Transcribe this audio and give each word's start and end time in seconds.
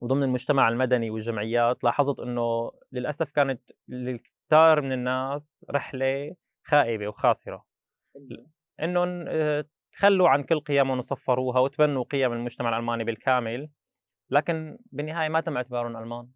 وضمن 0.00 0.22
المجتمع 0.22 0.68
المدني 0.68 1.10
والجمعيات 1.10 1.84
لاحظت 1.84 2.20
إنه 2.20 2.72
للأسف 2.92 3.30
كانت 3.30 3.70
للكثار 3.88 4.80
من 4.80 4.92
الناس 4.92 5.66
رحلة 5.70 6.36
خائبة 6.64 7.08
وخاسرة. 7.08 7.64
إنهم 8.82 9.24
آه، 9.28 9.64
تخلوا 9.92 10.28
عن 10.28 10.42
كل 10.42 10.60
قيمهم 10.60 10.98
وصفروها 10.98 11.60
وتبنوا 11.60 12.04
قيم 12.04 12.32
المجتمع 12.32 12.68
الألماني 12.68 13.04
بالكامل 13.04 13.70
لكن 14.30 14.78
بالنهاية 14.92 15.28
ما 15.28 15.40
تم 15.40 15.56
اعتبارهم 15.56 15.96
ألمان. 15.96 16.28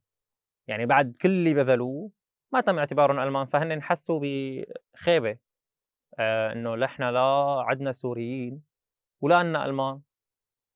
يعني 0.69 0.87
بعد 0.87 1.17
كل 1.23 1.31
اللي 1.31 1.55
بذلوه 1.55 2.11
ما 2.53 2.61
تم 2.61 2.79
اعتبارهم 2.79 3.21
ألمان 3.21 3.47
فهن 3.47 3.83
حسوا 3.83 4.21
بخيبة. 4.23 5.39
آه 6.19 6.53
إنه 6.53 6.75
نحن 6.77 7.03
لا 7.03 7.21
عندنا 7.67 7.93
سوريين 7.93 8.63
ولا 9.21 9.37
عندنا 9.37 9.67
ألمان. 9.67 10.01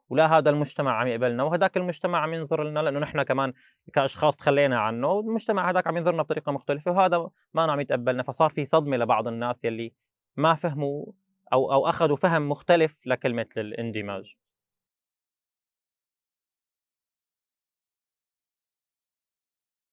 ولا 0.09 0.39
هذا 0.39 0.51
المجتمع 0.51 1.01
عم 1.01 1.07
يقبلنا 1.07 1.43
وهذاك 1.43 1.77
المجتمع 1.77 2.19
عم 2.19 2.35
ينظر 2.35 2.65
لنا 2.65 2.81
لأنه 2.81 2.99
نحن 2.99 3.23
كمان 3.23 3.53
كأشخاص 3.93 4.37
تخلينا 4.37 4.81
عنه 4.81 5.09
والمجتمع 5.09 5.71
هذاك 5.71 5.87
عم 5.87 5.97
ينظرنا 5.97 6.23
بطريقة 6.23 6.53
مختلفة 6.53 6.91
وهذا 6.91 7.31
ما 7.55 7.73
عم 7.73 7.81
يتقبلنا 7.81 8.23
فصار 8.23 8.51
في 8.51 8.65
صدمة 8.65 8.97
لبعض 8.97 9.29
الناس 9.29 9.65
يلي 9.65 9.93
ما 10.37 10.55
فهموا 10.55 11.07
أو 11.53 11.73
أو 11.73 11.89
أخذوا 11.89 12.17
فهم 12.17 12.49
مختلف 12.49 13.07
لكلمة 13.07 13.47
الاندماج. 13.57 14.37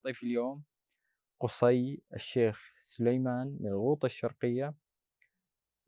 ضيف 0.06 0.22
اليوم 0.22 0.62
قصي 1.40 2.02
الشيخ 2.14 2.72
سليمان 2.80 3.56
من 3.60 3.66
الغوطة 3.66 4.06
الشرقية 4.06 4.74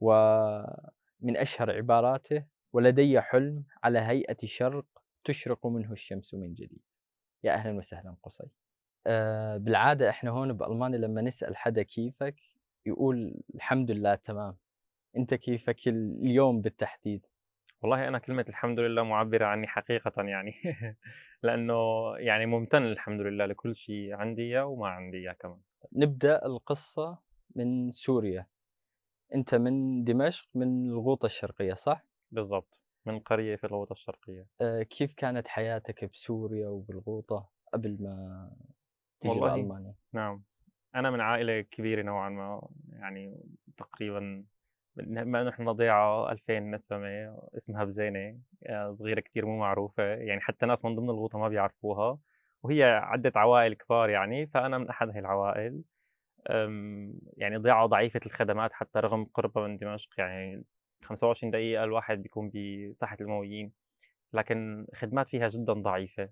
ومن 0.01 1.37
أشهر 1.37 1.71
عباراته 1.71 2.45
ولدي 2.73 3.21
حلم 3.21 3.65
على 3.85 3.99
هيئة 3.99 4.37
شرق 4.45 4.85
تشرق 5.25 5.67
منه 5.67 5.93
الشمس 5.93 6.35
من 6.35 6.55
جديد. 6.55 6.83
يا 7.45 7.53
أهلا 7.55 7.79
وسهلا 7.79 8.17
قصي. 8.23 8.45
أه 9.07 9.57
بالعادة 9.57 10.11
إحنا 10.11 10.31
هون 10.31 10.53
بألمانيا 10.53 10.99
لما 10.99 11.23
نسأل 11.23 11.57
حدا 11.57 11.83
كيفك 11.83 12.37
يقول 12.87 13.43
الحمد 13.55 13.91
لله 13.91 14.15
تمام. 14.15 14.57
أنت 15.17 15.35
كيفك 15.35 15.89
اليوم 15.89 16.61
بالتحديد؟ 16.61 17.27
والله 17.83 18.09
أنا 18.09 18.19
كلمة 18.19 18.45
الحمد 18.49 18.79
لله 18.81 19.03
معبرة 19.03 19.47
عني 19.47 19.67
حقيقة 19.67 20.23
يعني. 20.23 20.55
لأنه 21.43 21.75
يعني 22.17 22.47
ممتن 22.47 22.83
الحمد 22.83 23.21
لله 23.21 23.47
لكل 23.47 23.77
شيء 23.77 24.15
عندي 24.15 24.59
وما 24.59 24.89
عندي 24.89 25.35
كمان. 25.41 25.61
نبدأ 25.93 26.47
القصة 26.47 27.19
من 27.57 27.91
سوريا. 27.91 28.47
أنت 29.35 29.55
من 29.55 30.05
دمشق 30.05 30.49
من 30.55 30.87
الغوطة 30.87 31.27
الشرقية 31.27 31.75
صح؟ 31.75 32.08
بالضبط 32.31 32.81
من 33.07 33.19
قرية 33.21 33.57
في 33.57 33.65
الغوطة 33.65 33.93
الشرقية 33.93 34.47
أه 34.61 34.83
كيف 34.83 35.15
كانت 35.15 35.49
حياتك 35.49 36.05
بسوريا 36.05 36.69
وبالغوطة 36.69 37.51
قبل 37.73 37.97
ما 38.03 38.51
تيجي 39.21 39.41
والله 39.41 39.41
لألمانيا؟ 39.41 39.95
نعم 40.13 40.45
أنا 40.95 41.11
من 41.11 41.21
عائلة 41.21 41.61
كبيرة 41.61 42.03
نوعا 42.03 42.29
ما 42.29 42.69
يعني 42.93 43.41
تقريبا 43.77 44.45
بما 44.97 45.43
انه 45.43 45.51
إحنا 45.51 45.73
ضيعه 45.73 46.33
2000 46.33 46.71
نسمة 46.71 47.39
اسمها 47.57 47.85
بزينة 47.85 48.41
صغيرة 48.93 49.21
كتير 49.21 49.47
مو 49.47 49.59
معروفة 49.59 50.03
يعني 50.03 50.41
حتى 50.41 50.67
ناس 50.67 50.85
من 50.85 50.97
ضمن 50.97 51.11
الغوطة 51.11 51.39
ما 51.39 51.49
بيعرفوها 51.49 52.19
وهي 52.63 52.83
عدة 52.85 53.33
عوائل 53.37 53.75
كبار 53.75 54.11
يعني 54.11 54.47
فأنا 54.47 54.79
من 54.79 54.89
أحد 54.89 55.09
هاي 55.11 55.19
العوائل 55.19 55.83
يعني 57.37 57.57
ضيعه 57.57 57.87
ضعيفة 57.87 58.21
الخدمات 58.27 58.73
حتى 58.73 58.99
رغم 59.01 59.25
قربها 59.25 59.69
من 59.69 59.79
دمشق 59.79 60.11
يعني 60.19 60.65
25 61.03 61.51
دقيقة 61.51 61.85
الواحد 61.85 62.23
بيكون 62.23 62.51
بساحه 62.55 63.17
المويين 63.21 63.73
لكن 64.33 64.87
خدمات 64.95 65.29
فيها 65.29 65.49
جدا 65.49 65.73
ضعيفة. 65.73 66.31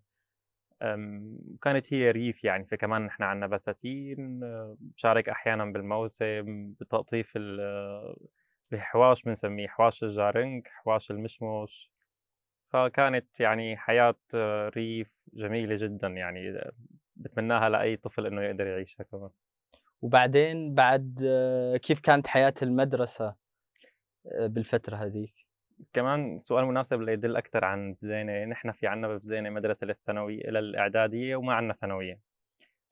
كانت 1.62 1.94
هي 1.94 2.10
ريف 2.10 2.44
يعني 2.44 2.64
فكمان 2.64 3.02
نحن 3.02 3.22
عندنا 3.22 3.46
بساتين 3.46 4.40
بشارك 4.80 5.28
أحيانا 5.28 5.64
بالموسم 5.64 6.72
بتقطيف 6.80 7.38
بحواش 8.70 9.22
بنسميه 9.22 9.68
حواش 9.68 10.04
الجارنج 10.04 10.66
حواش 10.68 11.10
المشمش 11.10 11.90
فكانت 12.68 13.40
يعني 13.40 13.76
حياة 13.76 14.16
ريف 14.76 15.12
جميلة 15.32 15.76
جدا 15.76 16.08
يعني 16.08 16.60
بتمناها 17.16 17.68
لأي 17.68 17.96
طفل 17.96 18.26
إنه 18.26 18.42
يقدر 18.42 18.66
يعيشها 18.66 19.04
كمان. 19.04 19.30
وبعدين 20.02 20.74
بعد 20.74 21.24
كيف 21.82 22.00
كانت 22.00 22.26
حياة 22.26 22.54
المدرسة؟ 22.62 23.45
بالفترة 24.34 24.96
هذيك؟ 24.96 25.46
كمان 25.92 26.38
سؤال 26.38 26.64
مناسب 26.64 27.00
ليدل 27.00 27.36
أكثر 27.36 27.64
عن 27.64 27.94
بزينة 27.94 28.44
نحن 28.44 28.72
في 28.72 28.86
عنا 28.86 29.08
ببزينة 29.08 29.50
مدرسة 29.50 29.86
للثانوية 29.86 30.50
للإعدادية 30.50 31.36
وما 31.36 31.54
عنا 31.54 31.74
ثانوية 31.74 32.20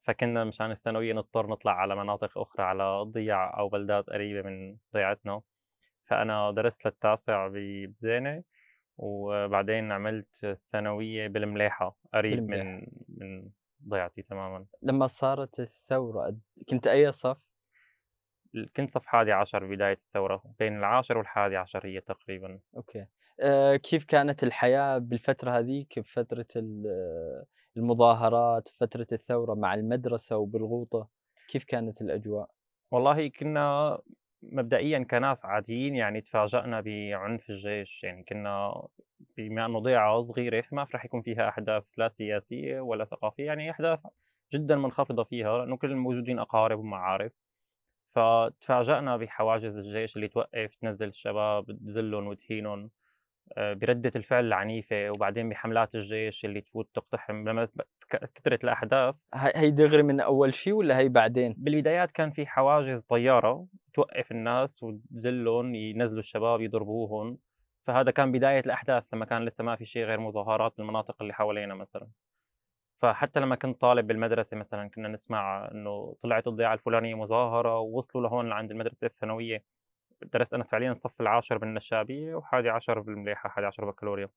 فكنا 0.01 0.43
مشان 0.43 0.71
الثانوية 0.71 1.13
نضطر 1.13 1.47
نطلع 1.47 1.71
على 1.71 1.95
مناطق 1.95 2.37
أخرى 2.37 2.63
على 2.63 3.01
ضيع 3.03 3.59
أو 3.59 3.69
بلدات 3.69 4.09
قريبة 4.09 4.49
من 4.49 4.77
ضيعتنا 4.93 5.41
فأنا 6.05 6.51
درست 6.51 6.85
للتاسع 6.85 7.47
بزينة 7.53 8.43
وبعدين 8.97 9.91
عملت 9.91 10.43
الثانوية 10.43 11.27
بالملاحة 11.27 11.97
قريب 12.13 12.43
من 12.43 12.87
من 13.07 13.49
ضيعتي 13.87 14.21
تماما 14.21 14.65
لما 14.81 15.07
صارت 15.07 15.59
الثورة 15.59 16.37
كنت 16.69 16.87
أي 16.87 17.11
صف؟ 17.11 17.37
كنت 18.75 18.89
صف 18.89 19.05
حادي 19.05 19.31
عشر 19.31 19.65
بداية 19.65 19.93
الثورة 19.93 20.43
بين 20.59 20.77
العاشر 20.77 21.17
والحادي 21.17 21.57
عشر 21.57 21.85
هي 21.85 22.01
تقريبا. 22.01 22.59
أوكي. 22.77 23.05
أه 23.39 23.75
كيف 23.75 24.05
كانت 24.05 24.43
الحياة 24.43 24.97
بالفترة 24.97 25.51
هذيك 25.59 25.99
بفترة 25.99 26.45
المظاهرات 27.77 28.69
فترة 28.79 29.07
الثورة 29.11 29.53
مع 29.53 29.73
المدرسة 29.73 30.37
وبالغوطة؟ 30.37 31.07
كيف 31.47 31.63
كانت 31.63 32.01
الأجواء؟ 32.01 32.49
والله 32.91 33.27
كنا 33.27 33.97
مبدئيا 34.43 34.99
كناس 35.03 35.45
عاديين 35.45 35.95
يعني 35.95 36.21
تفاجأنا 36.21 36.81
بعنف 36.81 37.49
الجيش. 37.49 38.03
يعني 38.03 38.23
كنا 38.23 38.87
بما 39.37 39.65
انه 39.65 39.79
ضيعه 39.79 40.19
صغيرة 40.19 40.61
فما 40.61 40.87
رح 40.95 41.05
يكون 41.05 41.21
فيها 41.21 41.49
أحداث 41.49 41.83
لا 41.97 42.07
سياسية 42.07 42.79
ولا 42.79 43.05
ثقافية 43.05 43.45
يعني 43.45 43.71
أحداث 43.71 43.99
جدا 44.53 44.75
منخفضة 44.75 45.23
فيها 45.23 45.57
لأنه 45.57 45.77
كل 45.77 45.91
الموجودين 45.91 46.39
أقارب 46.39 46.79
ومعارف. 46.79 47.44
فتفاجأنا 48.15 49.17
بحواجز 49.17 49.79
الجيش 49.79 50.15
اللي 50.15 50.27
توقف 50.27 50.75
تنزل 50.81 51.07
الشباب 51.07 51.65
تذلهم 51.65 52.27
وتهينهم 52.27 52.89
آه، 53.57 53.73
بردة 53.73 54.11
الفعل 54.15 54.45
العنيفة 54.45 55.09
وبعدين 55.09 55.49
بحملات 55.49 55.95
الجيش 55.95 56.45
اللي 56.45 56.61
تفوت 56.61 56.89
تقتحم 56.93 57.49
لما 57.49 57.67
كثرت 58.35 58.63
الأحداث. 58.63 59.15
هي 59.33 59.71
دغري 59.71 60.03
من 60.03 60.19
أول 60.19 60.53
شيء 60.53 60.73
ولا 60.73 60.97
هي 60.97 61.09
بعدين؟ 61.09 61.55
بالبدايات 61.57 62.11
كان 62.11 62.31
في 62.31 62.47
حواجز 62.47 63.03
طيارة 63.03 63.67
توقف 63.93 64.31
الناس 64.31 64.83
وتذلهم 64.83 65.75
ينزلوا 65.75 66.19
الشباب 66.19 66.61
يضربوهم. 66.61 67.37
فهذا 67.87 68.11
كان 68.11 68.31
بداية 68.31 68.59
الأحداث 68.59 69.03
لما 69.13 69.25
كان 69.25 69.45
لسه 69.45 69.63
ما 69.63 69.75
في 69.75 69.85
شيء 69.85 70.03
غير 70.03 70.19
مظاهرات 70.19 70.73
بالمناطق 70.77 71.15
اللي 71.21 71.33
حوالينا 71.33 71.75
مثلا. 71.75 72.07
فحتى 73.01 73.39
لما 73.39 73.55
كنت 73.55 73.81
طالب 73.81 74.07
بالمدرسة 74.07 74.57
مثلا 74.57 74.89
كنا 74.89 75.07
نسمع 75.07 75.71
إنه 75.71 76.15
طلعت 76.23 76.47
الضيعة 76.47 76.73
الفلانية 76.73 77.15
مظاهرة 77.15 77.79
ووصلوا 77.79 78.23
لهون 78.23 78.49
لعند 78.49 78.71
المدرسة 78.71 79.05
الثانوية. 79.07 79.63
درست 80.21 80.53
أنا 80.53 80.63
فعليا 80.63 80.91
الصف 80.91 81.21
العاشر 81.21 81.57
بالنشابية 81.57 82.35
وحادي 82.35 82.69
عشر 82.69 82.99
بالمليحة 82.99 83.49
حادي 83.49 83.67
عشر 83.67 83.85
بكالوريا 83.91 84.29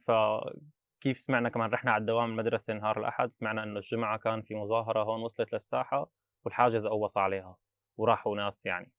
فكيف 0.00 1.18
سمعنا 1.18 1.48
كمان 1.48 1.70
رحنا 1.70 1.92
على 1.92 2.00
الدوام 2.00 2.30
المدرسة 2.30 2.74
نهار 2.74 2.98
الأحد 3.00 3.32
سمعنا 3.32 3.62
إنه 3.62 3.76
الجمعة 3.76 4.18
كان 4.18 4.42
في 4.42 4.54
مظاهرة 4.54 5.02
هون 5.02 5.22
وصلت 5.22 5.52
للساحة 5.52 6.10
والحاجز 6.44 6.86
قوص 6.86 7.16
عليها 7.16 7.56
وراحوا 7.96 8.36
ناس 8.36 8.66
يعني. 8.66 8.92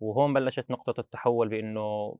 وهون 0.00 0.34
بلشت 0.34 0.70
نقطة 0.70 1.00
التحول 1.00 1.48
بإنه 1.48 2.16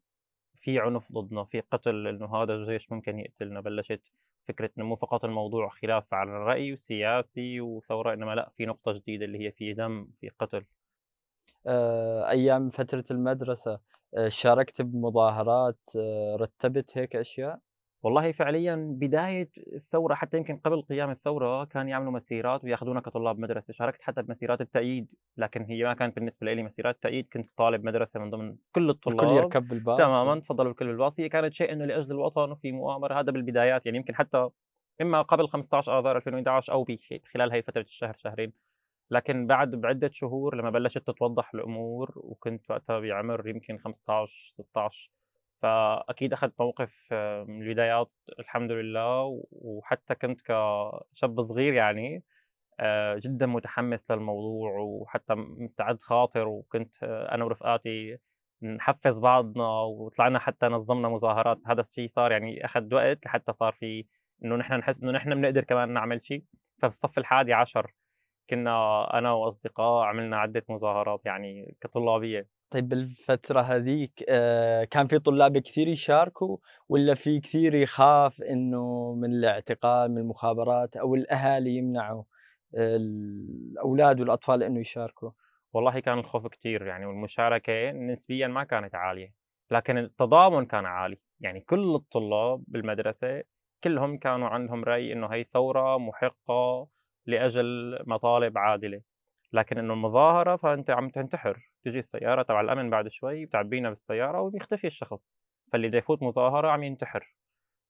في 0.56 0.78
عنف 0.80 1.12
ضدنا 1.12 1.44
في 1.44 1.60
قتل 1.60 2.06
إنه 2.06 2.36
هذا 2.36 2.54
الجيش 2.54 2.92
ممكن 2.92 3.18
يقتلنا. 3.18 3.60
بلشت 3.60 4.02
فكرة 4.48 4.70
إنه 4.78 4.86
مو 4.86 4.96
فقط 4.96 5.24
الموضوع 5.24 5.68
خلاف 5.68 6.14
على 6.14 6.30
الرأي 6.30 6.72
وسياسي 6.72 7.60
وثورة 7.60 8.14
إنما 8.14 8.34
لأ 8.34 8.50
في 8.56 8.66
نقطة 8.66 8.92
جديدة 8.92 9.24
اللي 9.24 9.46
هي 9.46 9.52
في 9.52 9.72
دم 9.74 10.08
في 10.14 10.28
قتل 10.38 10.64
آه، 11.66 12.28
أيام 12.30 12.70
فترة 12.70 13.04
المدرسة 13.10 13.80
آه، 14.16 14.28
شاركت 14.28 14.82
بمظاهرات 14.82 15.78
آه، 15.96 16.36
رتبت 16.40 16.98
هيك 16.98 17.16
أشياء؟ 17.16 17.58
والله 18.02 18.32
فعليا 18.32 18.76
بداية 18.90 19.50
الثورة 19.72 20.14
حتى 20.14 20.36
يمكن 20.36 20.56
قبل 20.56 20.82
قيام 20.82 21.10
الثورة 21.10 21.64
كان 21.64 21.88
يعملوا 21.88 22.12
مسيرات 22.12 22.64
وياخذونا 22.64 23.00
كطلاب 23.00 23.38
مدرسة. 23.38 23.72
شاركت 23.72 24.02
حتى 24.02 24.22
بمسيرات 24.22 24.60
التأييد 24.60 25.14
لكن 25.36 25.62
هي 25.62 25.84
ما 25.84 25.94
كانت 25.94 26.16
بالنسبة 26.16 26.52
لي 26.52 26.62
مسيرات 26.62 27.02
تأييد. 27.02 27.28
كنت 27.32 27.50
طالب 27.56 27.84
مدرسة 27.84 28.20
من 28.20 28.30
ضمن 28.30 28.56
كل 28.72 28.90
الطلاب 28.90 29.20
الكل 29.20 29.36
يركب 29.36 29.68
بالباص. 29.68 29.98
تماما 29.98 30.40
تفضلوا 30.40 30.70
الكل 30.70 30.86
بالباص. 30.86 31.20
هي 31.20 31.28
كانت 31.28 31.54
شيء 31.54 31.72
إنه 31.72 31.84
لأجل 31.84 32.10
الوطن 32.10 32.50
وفي 32.50 32.72
مؤامرة. 32.72 33.20
هذا 33.20 33.32
بالبدايات 33.32 33.86
يعني 33.86 33.98
يمكن 33.98 34.14
حتى 34.14 34.48
إما 35.00 35.22
قبل 35.22 35.48
15 35.48 35.98
آذار 35.98 36.16
2011 36.16 36.72
أو 36.72 36.86
خلال 37.34 37.52
هي 37.52 37.62
فترة 37.62 37.82
الشهر 37.82 38.16
شهرين. 38.18 38.52
لكن 39.10 39.46
بعد 39.46 39.70
بعدة 39.70 40.10
شهور 40.12 40.56
لما 40.56 40.70
بلشت 40.70 40.98
تتوضح 40.98 41.54
الأمور 41.54 42.12
وكنت 42.16 42.70
وقتها 42.70 43.00
بعمر 43.00 43.48
يمكن 43.48 43.78
15 43.78 44.52
16 44.54 45.10
فأكيد 45.62 46.32
أخذت 46.32 46.54
موقف 46.60 47.06
آه، 47.12 47.44
من 47.44 47.62
البدايات 47.62 48.12
الحمد 48.38 48.72
لله 48.72 49.42
وحتى 49.52 50.14
كنت 50.14 50.40
كشاب 50.42 51.40
صغير 51.42 51.74
يعني 51.74 52.24
آه، 52.80 53.20
جدا 53.24 53.46
متحمس 53.46 54.10
للموضوع 54.10 54.78
وحتى 54.80 55.34
مستعد 55.34 56.02
خاطر 56.02 56.48
وكنت 56.48 56.96
آه، 57.02 57.34
أنا 57.34 57.44
ورفقاتي 57.44 58.18
نحفز 58.62 59.20
بعضنا 59.20 59.64
وطلعنا 59.82 60.38
حتى 60.38 60.66
نظمنا 60.66 61.08
مظاهرات. 61.08 61.58
هذا 61.66 61.80
الشيء 61.80 62.08
صار 62.08 62.32
يعني 62.32 62.64
أخذ 62.64 62.94
وقت 62.94 63.26
لحتى 63.26 63.52
صار 63.52 63.72
في 63.72 64.06
إنه 64.44 64.56
نحن 64.56 64.74
نحس 64.74 65.02
إنه 65.02 65.12
نحن 65.12 65.34
بنقدر 65.34 65.64
كمان 65.64 65.88
نعمل 65.92 66.22
شيء 66.22 66.44
فبالصف 66.82 67.18
الحادي 67.18 67.52
عشر 67.52 67.94
كنا 68.50 69.04
أنا 69.18 69.32
وأصدقاء 69.32 70.04
عملنا 70.04 70.38
عدة 70.38 70.64
مظاهرات 70.68 71.26
يعني 71.26 71.76
كطلابية. 71.80 72.61
طيب 72.72 72.88
بالفترة 72.88 73.60
هذيك 73.60 74.24
آه، 74.28 74.84
كان 74.84 75.06
في 75.06 75.18
طلاب 75.18 75.58
كثير 75.58 75.88
يشاركوا 75.88 76.56
ولا 76.88 77.14
في 77.14 77.40
كثير 77.40 77.74
يخاف 77.74 78.42
إنه 78.42 79.14
من 79.14 79.34
الاعتقال 79.34 80.10
من 80.10 80.18
المخابرات 80.18 80.96
أو 80.96 81.14
الأهالي 81.14 81.76
يمنعوا 81.76 82.24
الأولاد 82.74 84.20
والأطفال 84.20 84.62
إنه 84.62 84.80
يشاركوا؟ 84.80 85.30
والله 85.72 86.00
كان 86.00 86.18
الخوف 86.18 86.46
كثير 86.46 86.86
يعني 86.86 87.06
والمشاركة 87.06 87.90
نسبيا 87.90 88.48
ما 88.48 88.64
كانت 88.64 88.94
عالية 88.94 89.34
لكن 89.70 89.98
التضامن 89.98 90.66
كان 90.66 90.86
عالي 90.86 91.18
يعني 91.40 91.60
كل 91.60 91.94
الطلاب 91.94 92.64
بالمدرسة 92.68 93.42
كلهم 93.84 94.18
كانوا 94.18 94.48
عندهم 94.48 94.84
رأي 94.84 95.12
إنه 95.12 95.26
هي 95.26 95.44
ثورة 95.44 95.98
محقة 95.98 96.88
لأجل 97.26 97.98
مطالب 98.06 98.58
عادلة 98.58 99.02
لكن 99.52 99.78
إنه 99.78 99.94
المظاهرة 99.94 100.56
فأنت 100.56 100.90
عم 100.90 101.08
تنتحر 101.08 101.71
تجي 101.82 101.98
السيارة 101.98 102.42
تبع 102.42 102.60
الأمن 102.60 102.90
بعد 102.90 103.08
شوي 103.08 103.46
بتعبينا 103.46 103.88
بالسيارة 103.88 104.40
وبيختفي 104.40 104.86
الشخص 104.86 105.32
فاللي 105.72 105.88
بده 105.88 105.98
يفوت 105.98 106.22
مظاهرة 106.22 106.68
عم 106.68 106.82
ينتحر. 106.82 107.36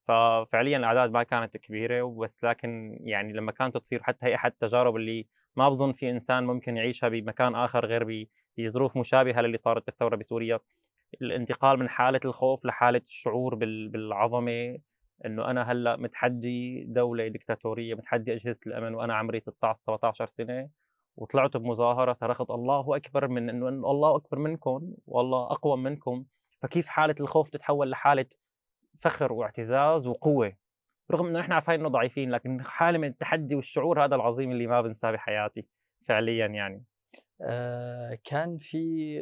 ففعليا 0.04 0.76
الأعداد 0.76 1.10
ما 1.10 1.22
كانت 1.22 1.56
كبيرة 1.56 2.02
بس 2.18 2.44
لكن 2.44 2.98
يعني 3.00 3.32
لما 3.32 3.52
كانت 3.52 3.76
تصير 3.76 4.02
حتى 4.02 4.26
هي 4.26 4.34
أحد 4.34 4.50
التجارب 4.52 4.96
اللي 4.96 5.26
ما 5.56 5.68
بظن 5.68 5.92
في 5.92 6.10
إنسان 6.10 6.44
ممكن 6.44 6.76
يعيشها 6.76 7.08
بمكان 7.08 7.54
آخر 7.54 7.86
غير 7.86 8.28
بظروف 8.58 8.96
مشابهة 8.96 9.40
للي 9.40 9.56
صارت 9.56 9.86
بالثورة 9.86 10.16
بسوريا. 10.16 10.60
الانتقال 11.22 11.78
من 11.78 11.88
حالة 11.88 12.20
الخوف 12.24 12.64
لحالة 12.64 13.02
الشعور 13.06 13.54
بالعظمة 13.54 14.78
إنه 15.26 15.50
أنا 15.50 15.72
هلأ 15.72 15.96
متحدي 15.96 16.84
دولة 16.84 17.28
دكتاتوريه 17.28 17.94
متحدي 17.94 18.34
أجهزة 18.34 18.60
الأمن 18.66 18.94
وأنا 18.94 19.14
عمري 19.14 19.40
16 19.40 19.82
17 19.82 20.26
سنة. 20.26 20.68
وطلعت 21.16 21.56
بمظاهرة 21.56 22.12
صرخت 22.12 22.50
الله 22.50 22.96
أكبر 22.96 23.28
من 23.28 23.50
إنه 23.50 23.68
الله 23.68 24.16
أكبر 24.16 24.38
منكم 24.38 24.94
والله 25.06 25.42
أقوى 25.52 25.76
منكم. 25.76 26.24
فكيف 26.62 26.88
حالة 26.88 27.14
الخوف 27.20 27.48
تتحول 27.48 27.90
لحالة 27.90 28.26
فخر 29.00 29.32
واعتزاز 29.32 30.06
وقوة؟ 30.06 30.52
رغم 31.10 31.26
إنه 31.26 31.38
نحن 31.38 31.52
عارفين 31.52 31.74
إنه 31.74 31.88
ضعيفين 31.88 32.30
لكن 32.30 32.62
حالة 32.64 32.98
من 32.98 33.08
التحدي 33.08 33.54
والشعور 33.54 34.04
هذا 34.04 34.14
العظيم 34.14 34.50
اللي 34.50 34.66
ما 34.66 34.80
بنساه 34.80 35.10
بحياتي 35.10 35.66
فعليا 36.06 36.46
يعني. 36.46 36.84
آه 37.40 38.18
كان 38.24 38.58
في 38.58 39.18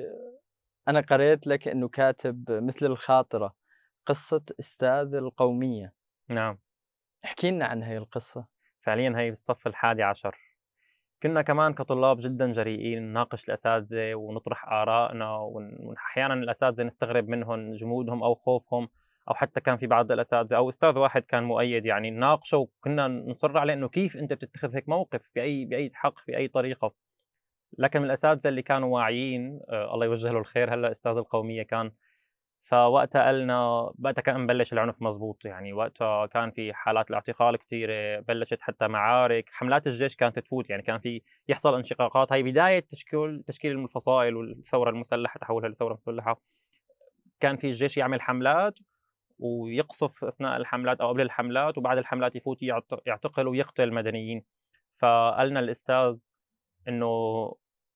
أنا 0.89 1.01
قريت 1.01 1.47
لك 1.47 1.69
إنه 1.69 1.89
كاتب 1.89 2.45
مثل 2.51 2.87
الخاطرة 2.87 3.55
قصة 4.07 4.43
أستاذ 4.61 5.15
القومية. 5.15 5.93
نعم. 6.29 6.59
احكي 7.25 7.51
لنا 7.51 7.67
عن 7.67 7.83
هي 7.83 7.97
القصة. 7.97 8.47
فعليا 8.81 9.15
هي 9.17 9.29
بالصف 9.29 9.67
الحادي 9.67 10.03
عشر. 10.03 10.50
كنا 11.23 11.43
كمان 11.43 11.75
كطلاب 11.75 12.17
جدا 12.21 12.53
جريئين 12.53 13.03
نناقش 13.03 13.49
الأساتذة 13.49 14.15
ونطرح 14.15 14.69
آرائنا 14.69 15.37
واحيانا 15.37 16.35
الأساتذة 16.35 16.85
نستغرب 16.85 17.29
منهم 17.29 17.73
جمودهم 17.73 18.23
أو 18.23 18.35
خوفهم 18.35 18.89
أو 19.29 19.35
حتى 19.35 19.61
كان 19.61 19.77
في 19.77 19.87
بعض 19.87 20.13
الأساتذة 20.13 20.57
أو 20.57 20.69
أستاذ 20.69 20.99
واحد 20.99 21.23
كان 21.23 21.43
مؤيد 21.45 21.87
يعني 21.87 22.11
نناقشه 22.11 22.57
وكنا 22.57 23.09
نصر 23.09 23.59
عليه 23.59 23.75
إنه 23.75 23.89
كيف 23.89 24.17
أنت 24.17 24.33
بتتخذ 24.33 24.77
هيك 24.77 24.89
موقف 24.89 25.31
باي 25.35 25.65
بأي 25.65 25.91
حق 25.95 26.27
بأي 26.29 26.49
طريقة. 26.49 26.93
لكن 27.79 28.05
الأساتذة 28.05 28.49
اللي 28.49 28.63
كانوا 28.63 28.95
واعيين 28.95 29.61
آه 29.69 29.95
الله 29.95 30.07
يوجه 30.07 30.31
له 30.31 30.39
الخير 30.39 30.75
هلأ 30.75 30.91
أستاذ 30.91 31.19
القومية 31.19 31.63
كان 31.63 31.93
فوقتها 32.65 33.29
قلنا 33.29 33.91
وقتها 34.05 34.23
كان 34.23 34.41
مبلش 34.41 34.73
العنف 34.73 35.03
مزبوط 35.03 35.45
يعني 35.45 35.73
وقتها 35.73 36.27
كان 36.27 36.51
في 36.51 36.73
حالات 36.73 37.11
الاعتقال 37.11 37.57
كثيرة 37.57 38.21
بلشت 38.21 38.61
حتى 38.61 38.89
معارك 38.89 39.49
حملات 39.53 39.87
الجيش 39.87 40.17
كانت 40.17 40.39
تفوت 40.39 40.71
يعني 40.71 40.83
كان 40.83 40.99
في 40.99 41.23
يحصل 41.49 41.75
انشقاقات. 41.75 42.33
هي 42.33 42.43
بداية 42.43 42.81
تشكيل 42.81 43.43
تشكيل 43.47 43.79
الفصائل 43.79 44.37
والثورة 44.37 44.91
المسلحة 44.91 45.41
تحولها 45.41 45.69
لثورة 45.69 45.93
مسلحة. 45.93 46.41
كان 47.41 47.57
في 47.57 47.67
الجيش 47.67 47.97
يعمل 47.97 48.21
حملات 48.23 48.79
ويقصف 49.39 50.25
أثناء 50.25 50.57
الحملات 50.57 51.01
أو 51.01 51.09
قبل 51.09 51.21
الحملات 51.21 51.79
وبعد 51.79 51.99
الحملات 51.99 52.37
يفوت 52.37 52.59
يعتقل 53.07 53.49
ويقتل 53.49 53.93
مدنيين 53.93 54.45
فقالنا 54.99 55.61
الأستاذ 55.61 56.29
إنه 56.89 57.07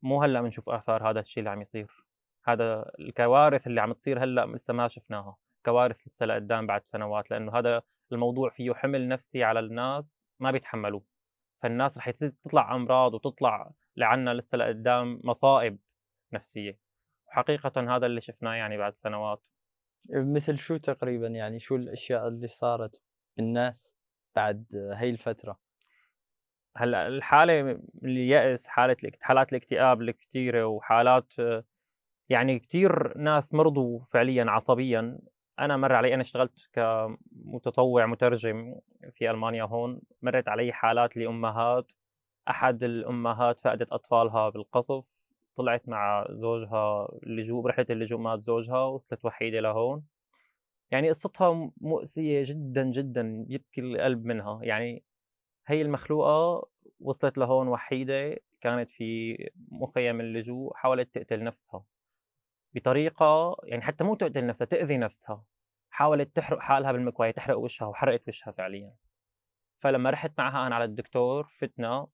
مو 0.02 0.22
هلأ 0.22 0.42
بنشوف 0.42 0.68
آثار 0.68 1.10
هذا 1.10 1.20
الشيء 1.20 1.40
اللي 1.40 1.50
عم 1.50 1.60
يصير. 1.60 2.04
هذا 2.44 2.90
الكوارث 2.98 3.66
اللي 3.66 3.80
عم 3.80 3.92
تصير 3.92 4.24
هلأ 4.24 4.46
لسه 4.46 4.74
ما 4.74 4.88
شفناها 4.88 5.36
كوارث 5.64 6.06
لسه 6.06 6.26
لقدام 6.26 6.66
بعد 6.66 6.82
سنوات 6.86 7.30
لأنه 7.30 7.58
هذا 7.58 7.82
الموضوع 8.12 8.50
فيه 8.50 8.74
حمل 8.74 9.08
نفسي 9.08 9.44
على 9.44 9.60
الناس 9.60 10.26
ما 10.40 10.50
بيتحملوه. 10.50 11.04
فالناس 11.62 11.98
رح 11.98 12.10
تطلع 12.10 12.74
أمراض 12.74 13.14
وتطلع 13.14 13.72
لعنا 13.96 14.34
لسه 14.34 14.58
لقدام 14.58 15.20
مصائب 15.24 15.78
نفسية. 16.32 16.78
وحقيقة 17.28 17.96
هذا 17.96 18.06
اللي 18.06 18.20
شفناه 18.20 18.54
يعني 18.54 18.78
بعد 18.78 18.96
سنوات. 18.96 19.42
مثل 20.10 20.58
شو 20.58 20.76
تقريبا 20.76 21.26
يعني 21.26 21.60
شو 21.60 21.76
الأشياء 21.76 22.28
اللي 22.28 22.48
صارت 22.48 23.02
بالناس 23.36 23.94
بعد 24.36 24.66
هي 24.94 25.10
الفترة؟ 25.10 25.60
هلأ 26.76 27.06
الحالة 27.06 27.80
اليأس 28.04 28.68
حالة 28.68 28.96
حالات 29.22 29.52
الاكتئاب 29.52 30.02
الكثيره 30.02 30.64
وحالات 30.66 31.32
يعني 32.28 32.58
كثير 32.58 33.18
ناس 33.18 33.54
مرضوا 33.54 34.00
فعليا 34.04 34.44
عصبيا. 34.48 35.18
أنا 35.58 35.76
مر 35.76 35.92
علي 35.92 36.14
أنا 36.14 36.22
اشتغلت 36.22 36.70
كمتطوع 36.72 38.06
مترجم 38.06 38.74
في 39.12 39.30
ألمانيا 39.30 39.64
هون. 39.64 40.00
مرت 40.22 40.48
علي 40.48 40.72
حالات 40.72 41.16
لأمهات. 41.16 41.92
أحد 42.48 42.82
الأمهات 42.84 43.60
فقدت 43.60 43.92
أطفالها 43.92 44.48
بالقصف. 44.48 45.30
طلعت 45.56 45.88
مع 45.88 46.26
زوجها 46.30 47.08
اللجوء 47.22 47.62
برحلة 47.62 47.86
اللجوء 47.90 48.20
مات 48.20 48.40
زوجها 48.40 48.84
وصلت 48.84 49.24
وحيدة 49.24 49.60
لهون. 49.60 50.04
يعني 50.90 51.08
قصتها 51.08 51.72
مؤسية 51.80 52.42
جدا 52.46 52.84
جدا 52.84 53.46
يبكي 53.48 53.80
القلب 53.80 54.24
منها. 54.24 54.60
يعني 54.62 55.04
هي 55.66 55.82
المخلوقة 55.82 56.68
وصلت 57.00 57.38
لهون 57.38 57.68
وحيدة. 57.68 58.36
كانت 58.60 58.90
في 58.90 59.36
مخيم 59.70 60.20
اللجوء 60.20 60.74
حاولت 60.74 61.14
تقتل 61.14 61.44
نفسها. 61.44 61.84
بطريقة 62.74 63.56
يعني 63.64 63.82
حتى 63.82 64.04
مو 64.04 64.14
تقتل 64.14 64.46
نفسها 64.46 64.64
تأذي 64.64 64.96
نفسها. 64.98 65.44
حاولت 65.90 66.36
تحرق 66.36 66.58
حالها 66.60 66.92
بالمكوايه 66.92 67.30
تحرق 67.30 67.58
وشها 67.58 67.86
وحرقت 67.86 68.28
وشها 68.28 68.52
فعليا. 68.52 68.94
فلما 69.80 70.10
رحت 70.10 70.32
معها 70.38 70.66
أنا 70.66 70.74
على 70.74 70.84
الدكتور 70.84 71.44
فتنا 71.58 72.06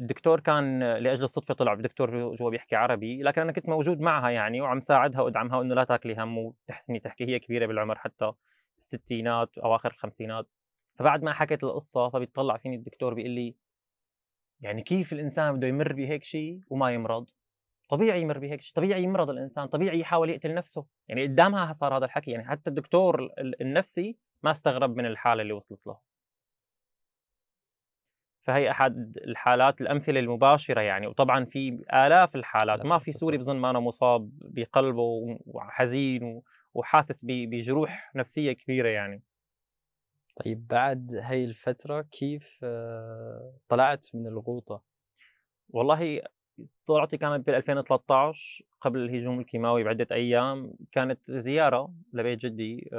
الدكتور 0.00 0.40
كان 0.40 0.80
لأجل 0.82 1.24
الصدفة 1.24 1.54
طلع 1.54 1.72
الدكتور 1.72 2.34
جوا 2.34 2.50
بيحكي 2.50 2.76
عربي 2.76 3.22
لكن 3.22 3.40
أنا 3.40 3.52
كنت 3.52 3.68
موجود 3.68 4.00
معها 4.00 4.30
يعني 4.30 4.60
وعم 4.60 4.80
ساعدها 4.80 5.20
وأدعمها 5.20 5.62
انه 5.62 5.74
لا 5.74 5.84
تاكلي 5.84 6.14
هم 6.18 6.38
وتحسني 6.38 7.00
تحكي 7.00 7.24
هي 7.26 7.38
كبيرة 7.38 7.66
بالعمر 7.66 7.98
حتى 7.98 8.32
الستينات 8.78 9.58
أواخر 9.58 9.90
الخمسينات. 9.90 10.48
فبعد 10.98 11.22
ما 11.22 11.32
حكيت 11.32 11.64
القصة 11.64 12.08
فبيطلع 12.08 12.56
فيني 12.56 12.76
الدكتور 12.76 13.14
بيقول 13.14 13.30
لي 13.30 13.56
يعني 14.60 14.82
كيف 14.82 15.12
الإنسان 15.12 15.56
بده 15.56 15.66
يمر 15.66 15.92
بهيك 15.92 16.24
شيء 16.24 16.60
وما 16.70 16.90
يمرض؟ 16.90 17.30
طبيعي 17.88 18.22
يمر 18.22 18.38
بهيك 18.38 18.60
شيء 18.60 18.74
طبيعي 18.76 19.02
يمرض 19.02 19.30
الإنسان 19.30 19.66
طبيعي 19.66 20.00
يحاول 20.00 20.30
يقتل 20.30 20.54
نفسه. 20.54 20.86
يعني 21.08 21.22
قدامها 21.22 21.72
صار 21.72 21.96
هذا 21.96 22.04
الحكي 22.04 22.30
يعني 22.30 22.48
حتى 22.48 22.70
الدكتور 22.70 23.28
النفسي 23.38 24.16
ما 24.42 24.50
استغرب 24.50 24.96
من 24.96 25.06
الحالة 25.06 25.42
اللي 25.42 25.52
وصلت 25.52 25.86
له. 25.86 25.98
فهي 28.42 28.70
أحد 28.70 29.18
الحالات 29.24 29.80
الأمثلة 29.80 30.20
المباشرة 30.20 30.80
يعني. 30.80 31.06
وطبعا 31.06 31.44
في 31.44 31.84
آلاف 31.92 32.36
الحالات 32.36 32.84
ما 32.84 32.98
في 32.98 33.12
سوري 33.12 33.36
بظن 33.36 33.56
ما 33.56 33.70
أنا 33.70 33.80
مصاب 33.80 34.30
بقلبه 34.32 35.38
وحزين 35.46 36.42
وحاسس 36.74 37.20
بجروح 37.24 38.10
نفسية 38.14 38.52
كبيرة 38.52 38.88
يعني. 38.88 39.22
طيب 40.44 40.66
بعد 40.66 41.20
هي 41.22 41.44
الفترة 41.44 42.02
كيف 42.02 42.58
آه، 42.62 43.52
طلعت 43.68 44.06
من 44.14 44.26
الغوطة؟ 44.26 44.82
والله 45.68 46.22
طلعتي 46.86 47.16
كانت 47.16 47.46
بال 47.46 47.54
2013 47.54 48.64
قبل 48.80 48.98
الهجوم 49.00 49.40
الكيماوي 49.40 49.84
بعدة 49.84 50.06
أيام 50.10 50.72
كانت 50.92 51.32
زيارة 51.32 51.94
لبيت 52.12 52.38
جدي 52.38 52.90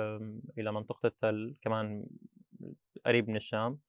إلى 0.57 0.71
منطقة 0.71 1.07
التل 1.07 1.55
كمان 1.61 2.05
قريب 3.05 3.29
من 3.29 3.35
الشام. 3.35 3.79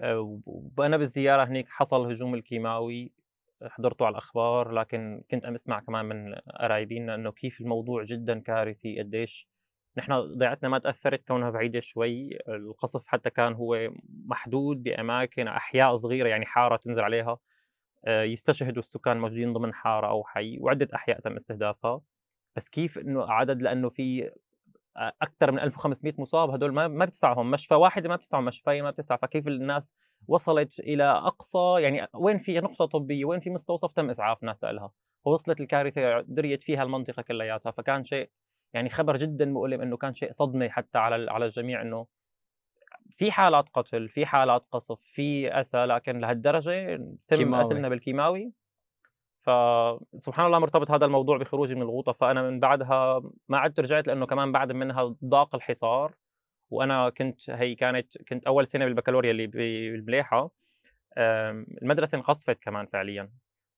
أه، 0.00 0.40
وأنا 0.78 0.96
بالزيارة 0.96 1.44
هنيك 1.44 1.68
حصل 1.68 2.06
الهجوم 2.06 2.34
الكيماوي 2.34 3.12
حضرته 3.62 4.06
على 4.06 4.12
الأخبار 4.12 4.72
لكن 4.72 5.22
كنت 5.30 5.44
عم 5.44 5.54
أسمع 5.54 5.80
كمان 5.80 6.06
من 6.06 6.34
قرايبينا 6.34 7.14
إنه 7.14 7.32
كيف 7.32 7.60
الموضوع 7.60 8.04
جدا 8.04 8.38
كارثي 8.40 8.98
قديش 8.98 9.48
نحن 9.96 10.20
ضيعتنا 10.38 10.68
ما 10.68 10.78
تأثرت 10.78 11.26
كونها 11.28 11.50
بعيدة 11.50 11.80
شوي. 11.80 12.38
القصف 12.48 13.06
حتى 13.06 13.30
كان 13.30 13.52
هو 13.52 13.90
محدود 14.26 14.82
بأماكن 14.82 15.48
أحياء 15.48 15.94
صغيرة 15.94 16.28
يعني 16.28 16.46
حارة 16.46 16.76
تنزل 16.76 17.02
عليها. 17.02 17.30
آه، 17.30 17.38
يستشهدوا 18.06 18.82
السكان 18.82 19.16
الموجودين 19.16 19.52
ضمن 19.52 19.74
حارة 19.74 20.06
أو 20.06 20.24
حي 20.24 20.58
وعدة 20.60 20.88
أحياء 20.94 21.20
تم 21.20 21.36
استهدافها. 21.36 22.00
بس 22.56 22.68
كيف 22.68 22.98
إنه 22.98 23.32
عدد؟ 23.32 23.62
لأنه 23.62 23.88
في 23.88 24.30
أكثر 24.96 25.52
من 25.52 25.58
1500 25.58 26.14
مصاب 26.18 26.50
هدول 26.50 26.72
ما 26.74 26.88
ما 26.88 27.04
بتسعهم. 27.04 27.50
مشفى 27.50 27.74
واحدة 27.74 28.08
ما 28.08 28.16
بتسعهم 28.16 28.44
مشفى 28.44 28.82
ما 28.82 28.90
بتسع 28.90 29.16
فكيف 29.16 29.48
الناس 29.48 29.94
وصلت 30.28 30.80
إلى 30.80 31.04
أقصى؟ 31.04 31.76
يعني 31.78 32.06
وين 32.14 32.38
في 32.38 32.60
نقطة 32.60 32.86
طبية؟ 32.86 33.24
وين 33.24 33.40
في 33.40 33.50
مستوصف 33.50 33.92
تم 33.92 34.10
اسعاف 34.10 34.42
ناس 34.42 34.64
لها. 34.64 34.90
ووصلت 35.24 35.60
الكارثة 35.60 36.20
دريت 36.20 36.62
فيها 36.62 36.82
المنطقة 36.82 37.22
كلياتها. 37.22 37.70
فكان 37.70 38.04
شيء 38.04 38.30
يعني 38.74 38.90
خبر 38.90 39.16
جدا 39.16 39.44
مؤلم 39.44 39.80
إنه 39.80 39.96
كان 39.96 40.14
شيء 40.14 40.32
صدمة 40.32 40.68
حتى 40.68 40.98
على 40.98 41.30
على 41.30 41.46
الجميع 41.46 41.82
إنه 41.82 42.06
في 43.10 43.32
حالات 43.32 43.68
قتل 43.74 44.08
في 44.08 44.26
حالات 44.26 44.66
قصف 44.72 45.00
في 45.00 45.60
أسى 45.60 45.86
لكن 45.86 46.18
لهالدرجة 46.18 46.96
تم 47.28 47.54
قتلنا 47.54 47.88
بالكيماوي. 47.88 48.52
فسبحان 49.42 50.46
الله 50.46 50.58
مرتبط 50.58 50.90
هذا 50.90 51.06
الموضوع 51.06 51.38
بخروجي 51.38 51.74
من 51.74 51.82
الغوطة 51.82 52.12
فأنا 52.12 52.42
من 52.50 52.60
بعدها 52.60 53.22
ما 53.48 53.58
عدت 53.58 53.80
رجعت 53.80 54.06
لأنه 54.06 54.26
كمان 54.26 54.52
بعد 54.52 54.72
منها 54.72 55.16
ضاق 55.24 55.54
الحصار 55.54 56.14
وأنا 56.70 57.10
كنت 57.10 57.50
هي 57.50 57.74
كانت 57.74 58.18
كنت 58.28 58.46
أول 58.46 58.66
سنة 58.66 58.84
بالبكالوريا 58.84 59.30
اللي 59.30 59.46
بالمليحة. 59.46 60.50
المدرسة 61.82 62.16
انقصفت 62.16 62.58
كمان 62.62 62.86
فعليا. 62.86 63.30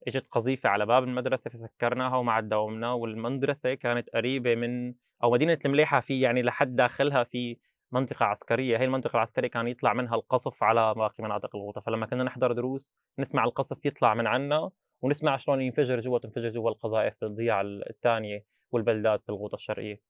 إجت 0.07 0.27
قذيفة 0.31 0.69
على 0.69 0.87
باب 0.87 1.05
المدرسة 1.05 1.51
فسكرناها 1.51 2.17
وما 2.17 2.33
عاد 2.33 2.49
داومنا 2.49 2.93
والمدرسة 2.93 3.75
كانت 3.75 4.11
قريبة 4.11 4.55
من 4.55 4.95
أو 5.23 5.31
مدينة 5.31 5.59
المليحة 5.65 6.01
في 6.01 6.21
يعني 6.21 6.43
لحد 6.43 6.77
داخلها 6.77 7.25
في 7.25 7.57
منطقة 7.93 8.27
عسكرية 8.27 8.79
هي 8.79 8.85
المنطقة 8.85 9.17
العسكرية 9.17 9.49
كان 9.49 9.69
يطلع 9.69 9.93
منها 9.93 10.15
القصف 10.15 10.63
على 10.63 10.95
باقي 10.95 11.25
مناطق 11.25 11.57
الغوطة. 11.57 11.81
فلما 11.81 12.07
كنا 12.07 12.25
نحضر 12.25 12.53
دروس 12.53 12.93
نسمع 13.19 13.45
القصف 13.45 13.87
يطلع 13.87 14.15
من 14.15 14.27
عنا 14.27 14.71
ونسمع 15.03 15.37
شلون 15.37 15.61
ينفجر 15.61 16.01
جوا 16.01 16.19
تنفجر 16.19 16.49
جوا 16.49 16.71
القذائف 16.71 17.15
بالضياع 17.21 17.61
الثانية 17.61 18.45
والبلدات 18.73 19.23
بالغوطه 19.29 19.55
الشرقية. 19.55 20.01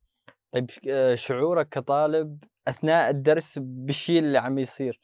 طيب 0.53 0.71
آه، 0.89 1.15
شعورك 1.15 1.69
كطالب 1.69 2.45
أثناء 2.69 3.11
الدرس 3.11 3.59
بالشيء 3.59 4.19
اللي 4.19 4.39
عم 4.39 4.59
يصير؟ 4.59 5.01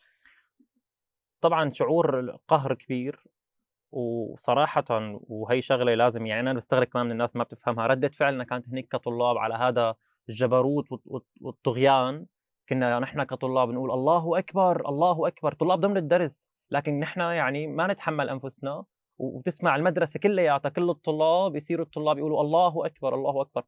طبعا 1.41 1.71
شعور 1.71 2.37
قهر 2.49 2.75
كبير 2.75 3.25
وصراحة 3.93 4.85
وهي 5.29 5.61
شغلة 5.61 5.95
لازم 5.95 6.27
يعني 6.27 6.41
أنا 6.41 6.53
بستغرب 6.53 6.87
كمان 6.87 7.07
من 7.07 7.13
الناس 7.13 7.37
ما 7.37 7.45
بتفهمها. 7.45 7.87
ردة 7.87 8.09
فعلنا 8.09 8.45
كانت 8.45 8.69
هنيك 8.69 8.89
كطلاب 8.89 9.39
على 9.39 9.55
هذا 9.55 9.95
الجبروت 10.29 10.85
والطغيان 11.41 12.27
كنا 12.69 12.99
نحن 12.99 13.23
كطلاب 13.23 13.71
نقول 13.71 13.91
الله 13.91 14.39
أكبر 14.39 14.89
الله 14.89 15.29
أكبر. 15.29 15.55
طلاب 15.55 15.81
ضمن 15.81 15.97
الدرس. 15.97 16.51
لكن 16.71 17.01
نحن 17.01 17.21
يعني 17.21 17.67
ما 17.67 17.87
نتحمل 17.87 18.29
أنفسنا 18.29 18.85
وتسمع 19.19 19.77
المدرسة 19.77 20.21
كلياتها 20.21 20.69
كل 20.69 20.91
الطلاب 20.91 21.57
يصيروا 21.57 21.85
الطلاب 21.85 22.19
يقولوا 22.19 22.41
الله 22.41 22.87
أكبر 22.87 23.15
الله 23.15 23.43
أكبر. 23.43 23.65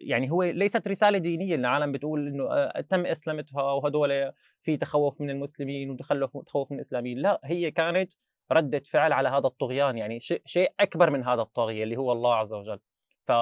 يعني 0.00 0.30
هو 0.30 0.42
ليست 0.42 0.88
رسالة 0.88 1.18
دينية 1.18 1.54
العالم 1.54 1.92
بتقول 1.92 2.26
إنه 2.26 2.70
تم 2.80 3.06
اسلمتها 3.06 3.62
وهدول 3.62 4.32
في 4.62 4.76
تخوف 4.76 5.20
من 5.20 5.30
المسلمين 5.30 5.90
وتخلف 5.90 6.38
تخوف 6.46 6.72
من 6.72 6.76
الإسلاميين. 6.78 7.18
لا 7.18 7.40
هي 7.44 7.70
كانت 7.70 8.12
ردة 8.52 8.82
فعل 8.90 9.12
على 9.12 9.28
هذا 9.28 9.46
الطغيان. 9.46 9.98
يعني 9.98 10.20
شيء 10.20 10.42
شيء 10.46 10.72
أكبر 10.80 11.10
من 11.10 11.24
هذا 11.24 11.42
الطاغية 11.42 11.82
اللي 11.84 11.96
هو 11.96 12.12
الله 12.12 12.34
عز 12.34 12.52
وجل. 12.52 12.80
ف 13.26 13.32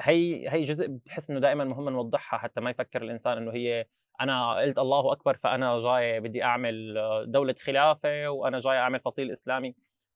هي 0.00 0.48
هي 0.48 0.62
جزء 0.62 0.86
بحس 1.06 1.30
إنه 1.30 1.40
دائما 1.40 1.64
مهم 1.64 1.88
نوضحها 1.88 2.38
حتى 2.38 2.60
ما 2.60 2.70
يفكر 2.70 3.02
الإنسان 3.02 3.36
إنه 3.36 3.52
هي 3.52 3.86
أنا 4.20 4.50
قلت 4.50 4.78
الله 4.78 5.12
أكبر 5.12 5.36
فأنا 5.36 5.80
جاي 5.80 6.20
بدي 6.20 6.44
أعمل 6.44 6.94
دولة 7.28 7.54
خلافة 7.60 8.28
وأنا 8.28 8.60
جاي 8.60 8.76
أعمل 8.76 9.00
فصيل 9.00 9.32
إسلامي. 9.32 9.74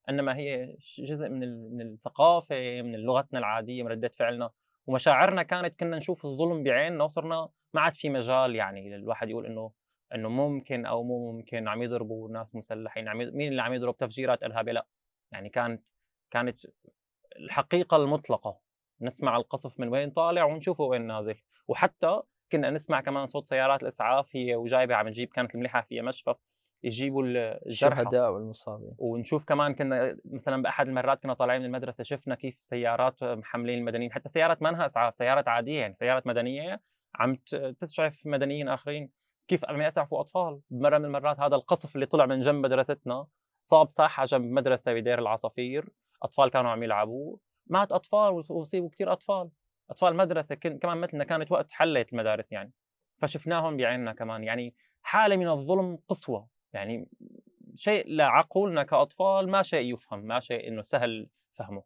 إنما 0.09 0.37
هي 0.37 0.77
جزء 0.99 1.29
من 1.29 1.41
من 1.77 1.93
الثقافة 1.93 2.83
من 2.83 2.95
لغتنا 2.95 3.39
العادية 3.39 3.83
من 3.83 3.89
ردة 3.89 4.09
فعلنا. 4.09 4.51
ومشاعرنا 4.87 5.43
كانت 5.43 5.81
كنا 5.81 5.97
نشوف 5.99 6.25
الظلم 6.25 6.63
بعيننا 6.63 7.05
وصرنا 7.05 7.49
ما 7.75 7.81
عاد 7.81 7.95
في 7.95 8.11
مجال 8.11 8.57
يعني 8.57 8.95
الواحد 8.97 9.31
يقول 9.31 9.47
إنه 9.47 9.73
إنه 10.15 10.29
ممكن 10.29 10.87
أو 10.87 11.03
مو 11.03 11.33
ممكن 11.33 11.69
عم 11.69 11.83
يضربوا 11.83 12.31
ناس 12.31 12.55
مسلحين 12.55 13.09
عم 13.09 13.19
مين 13.19 13.49
اللي 13.53 13.63
عم 13.63 13.73
يضرب 13.75 13.97
تفجيرات 13.97 14.43
ارهابيه 14.43 14.73
لا. 14.73 14.87
يعني 15.33 15.49
كانت 15.49 15.83
كانت 16.31 16.61
الحقيقة 17.37 17.97
المطلقة. 17.97 18.61
نسمع 19.01 19.37
القصف 19.37 19.81
من 19.81 19.89
وين 19.89 20.11
طالع 20.11 20.45
ونشوفه 20.45 20.85
وين 20.85 21.07
نازل. 21.07 21.35
وحتى 21.69 22.21
كنا 22.53 22.71
نسمع 22.71 23.01
كمان 23.01 23.27
صوت 23.27 23.47
سيارات 23.47 23.83
الاسعاف 23.83 24.37
هي 24.37 24.57
وجايبة 24.57 24.95
عم 24.95 25.09
تجيب 25.09 25.29
كانت 25.29 25.55
المليحة 25.55 25.81
فيها 25.81 26.03
مشفى 26.03 26.35
يجيبوا 26.83 27.23
الجرحى 27.23 28.03
الشهداء 28.03 28.31
والمصابين. 28.31 28.95
ونشوف 28.99 29.45
كمان 29.45 29.75
كنا 29.75 30.17
مثلا 30.25 30.63
بأحد 30.63 30.89
المرات 30.89 31.23
كنا 31.23 31.35
طالعين 31.35 31.61
من 31.61 31.67
المدرسة 31.67 32.05
شفنا 32.05 32.35
كيف 32.35 32.59
سيارات 32.63 33.25
محملين 33.25 33.79
المدنيين 33.79 34.13
حتى 34.13 34.29
سيارات 34.29 34.63
ما 34.63 34.69
انها 34.69 34.87
إسعاف 34.87 35.17
سيارات 35.17 35.49
عادية 35.49 35.81
يعني 35.81 35.95
سيارات 35.95 36.27
مدنية 36.27 36.81
عم 37.15 37.35
تسعف 37.81 38.27
مدنيين 38.27 38.69
آخرين. 38.69 39.11
كيف 39.49 39.65
عم 39.65 39.83
يسعفوا 39.83 40.21
أطفال؟ 40.21 40.61
مرة 40.71 40.99
من 40.99 41.05
المرات 41.05 41.41
هذا 41.41 41.57
القصف 41.57 41.95
اللي 41.95 42.07
طلع 42.07 42.27
من 42.27 42.41
جنب 42.41 42.65
مدرستنا 42.65 43.27
صاب 43.63 43.91
ساحة 43.91 44.25
جنب 44.25 44.53
مدرسة 44.53 44.93
بدير 44.93 45.19
العصافير 45.19 45.89
أطفال 46.23 46.51
كانوا 46.51 46.71
عم 46.71 46.83
يلعبوا. 46.83 47.37
مات 47.67 47.93
أطفال 47.93 48.45
وأصيبوا 48.49 48.89
كثير 48.89 49.13
أطفال 49.13 49.51
أطفال 49.91 50.17
مدرسه 50.17 50.55
كمان 50.55 50.99
مثلنا 50.99 51.25
كانت 51.25 51.53
وقت 51.53 51.73
حلت 51.73 52.13
المدارس 52.13 52.53
يعني 52.53 52.73
فشفناهم 53.19 53.77
بعيننا 53.77 54.13
كمان 54.13 54.45
يعني 54.45 54.75
حالة 55.03 55.37
من 55.37 55.49
الظلم 55.49 55.99
قصوى 56.09 56.47
يعني 56.73 57.09
شيء 57.75 58.09
لعقولنا 58.09 58.83
كأطفال 58.83 59.49
ما 59.49 59.63
شيء 59.63 59.95
يفهم 59.95 60.21
ما 60.21 60.41
شيء 60.41 60.69
إنه 60.69 60.83
سهل 60.83 61.29
فهمه. 61.55 61.83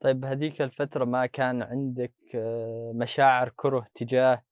طيب 0.00 0.24
هذيك 0.24 0.62
الفترة 0.62 1.04
ما 1.04 1.26
كان 1.26 1.62
عندك 1.62 2.14
آه، 2.34 2.92
مشاعر 2.94 3.48
كره 3.56 3.86
تجاه 3.94 4.42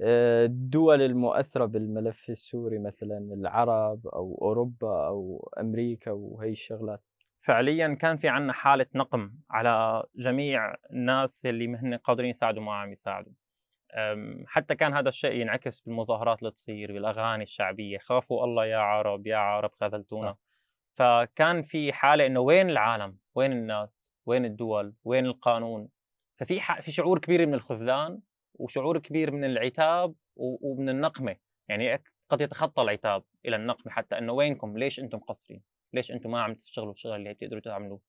آه، 0.00 0.44
الدول 0.46 1.02
المؤثرة 1.02 1.64
بالملف 1.64 2.30
السوري 2.30 2.78
مثلا 2.78 3.18
العرب 3.18 4.06
أو 4.06 4.38
أوروبا 4.42 5.06
أو 5.06 5.50
أمريكا 5.60 6.10
وهي 6.10 6.50
الشغلات؟ 6.50 7.02
فعليا 7.44 7.94
كان 7.94 8.16
في 8.16 8.28
عنا 8.28 8.52
حالة 8.52 8.86
نقم 8.94 9.32
على 9.50 10.04
جميع 10.16 10.74
الناس 10.90 11.46
اللي 11.46 11.66
مهن 11.66 11.94
قادرين 11.94 12.30
يساعدوا 12.30 12.62
ما 12.62 12.74
عم 12.74 12.92
يساعدوا. 12.92 13.32
حتى 14.46 14.74
كان 14.74 14.94
هذا 14.94 15.08
الشيء 15.08 15.32
ينعكس 15.32 15.80
بالمظاهرات 15.80 16.38
اللي 16.38 16.50
تصير 16.50 16.92
بالأغاني 16.92 17.42
الشعبية 17.42 17.98
خافوا 17.98 18.44
الله 18.44 18.66
يا 18.66 18.76
عرب 18.76 19.26
يا 19.26 19.36
عرب 19.36 19.70
خذلتونا 19.80 20.36
فكان 20.94 21.62
في 21.62 21.92
حالة 21.92 22.26
إنه 22.26 22.40
وين 22.40 22.70
العالم؟ 22.70 23.18
وين 23.34 23.52
الناس؟ 23.52 24.10
وين 24.26 24.44
الدول؟ 24.44 24.94
وين 25.04 25.26
القانون؟ 25.26 25.88
ففي 26.36 26.60
في 26.82 26.92
شعور 26.92 27.18
كبير 27.18 27.46
من 27.46 27.54
الخذلان 27.54 28.20
وشعور 28.54 28.98
كبير 28.98 29.30
من 29.30 29.44
العتاب 29.44 30.14
ومن 30.36 30.88
النقمة. 30.88 31.36
يعني 31.68 32.02
قد 32.28 32.40
يتخطى 32.40 32.82
العتاب 32.82 33.22
إلى 33.46 33.56
النقمة 33.56 33.92
حتى 33.92 34.18
إنه 34.18 34.32
وينكم؟ 34.32 34.78
ليش 34.78 35.00
أنتم 35.00 35.18
مقصرين 35.18 35.73
ليش 35.94 36.10
أنتم 36.10 36.30
ما 36.30 36.42
عم 36.42 36.54
تشتغلوا 36.54 36.92
الشغل 36.92 37.14
اللي 37.16 37.34
بتقدروا 37.34 37.60
تعملوه؟ 37.60 38.00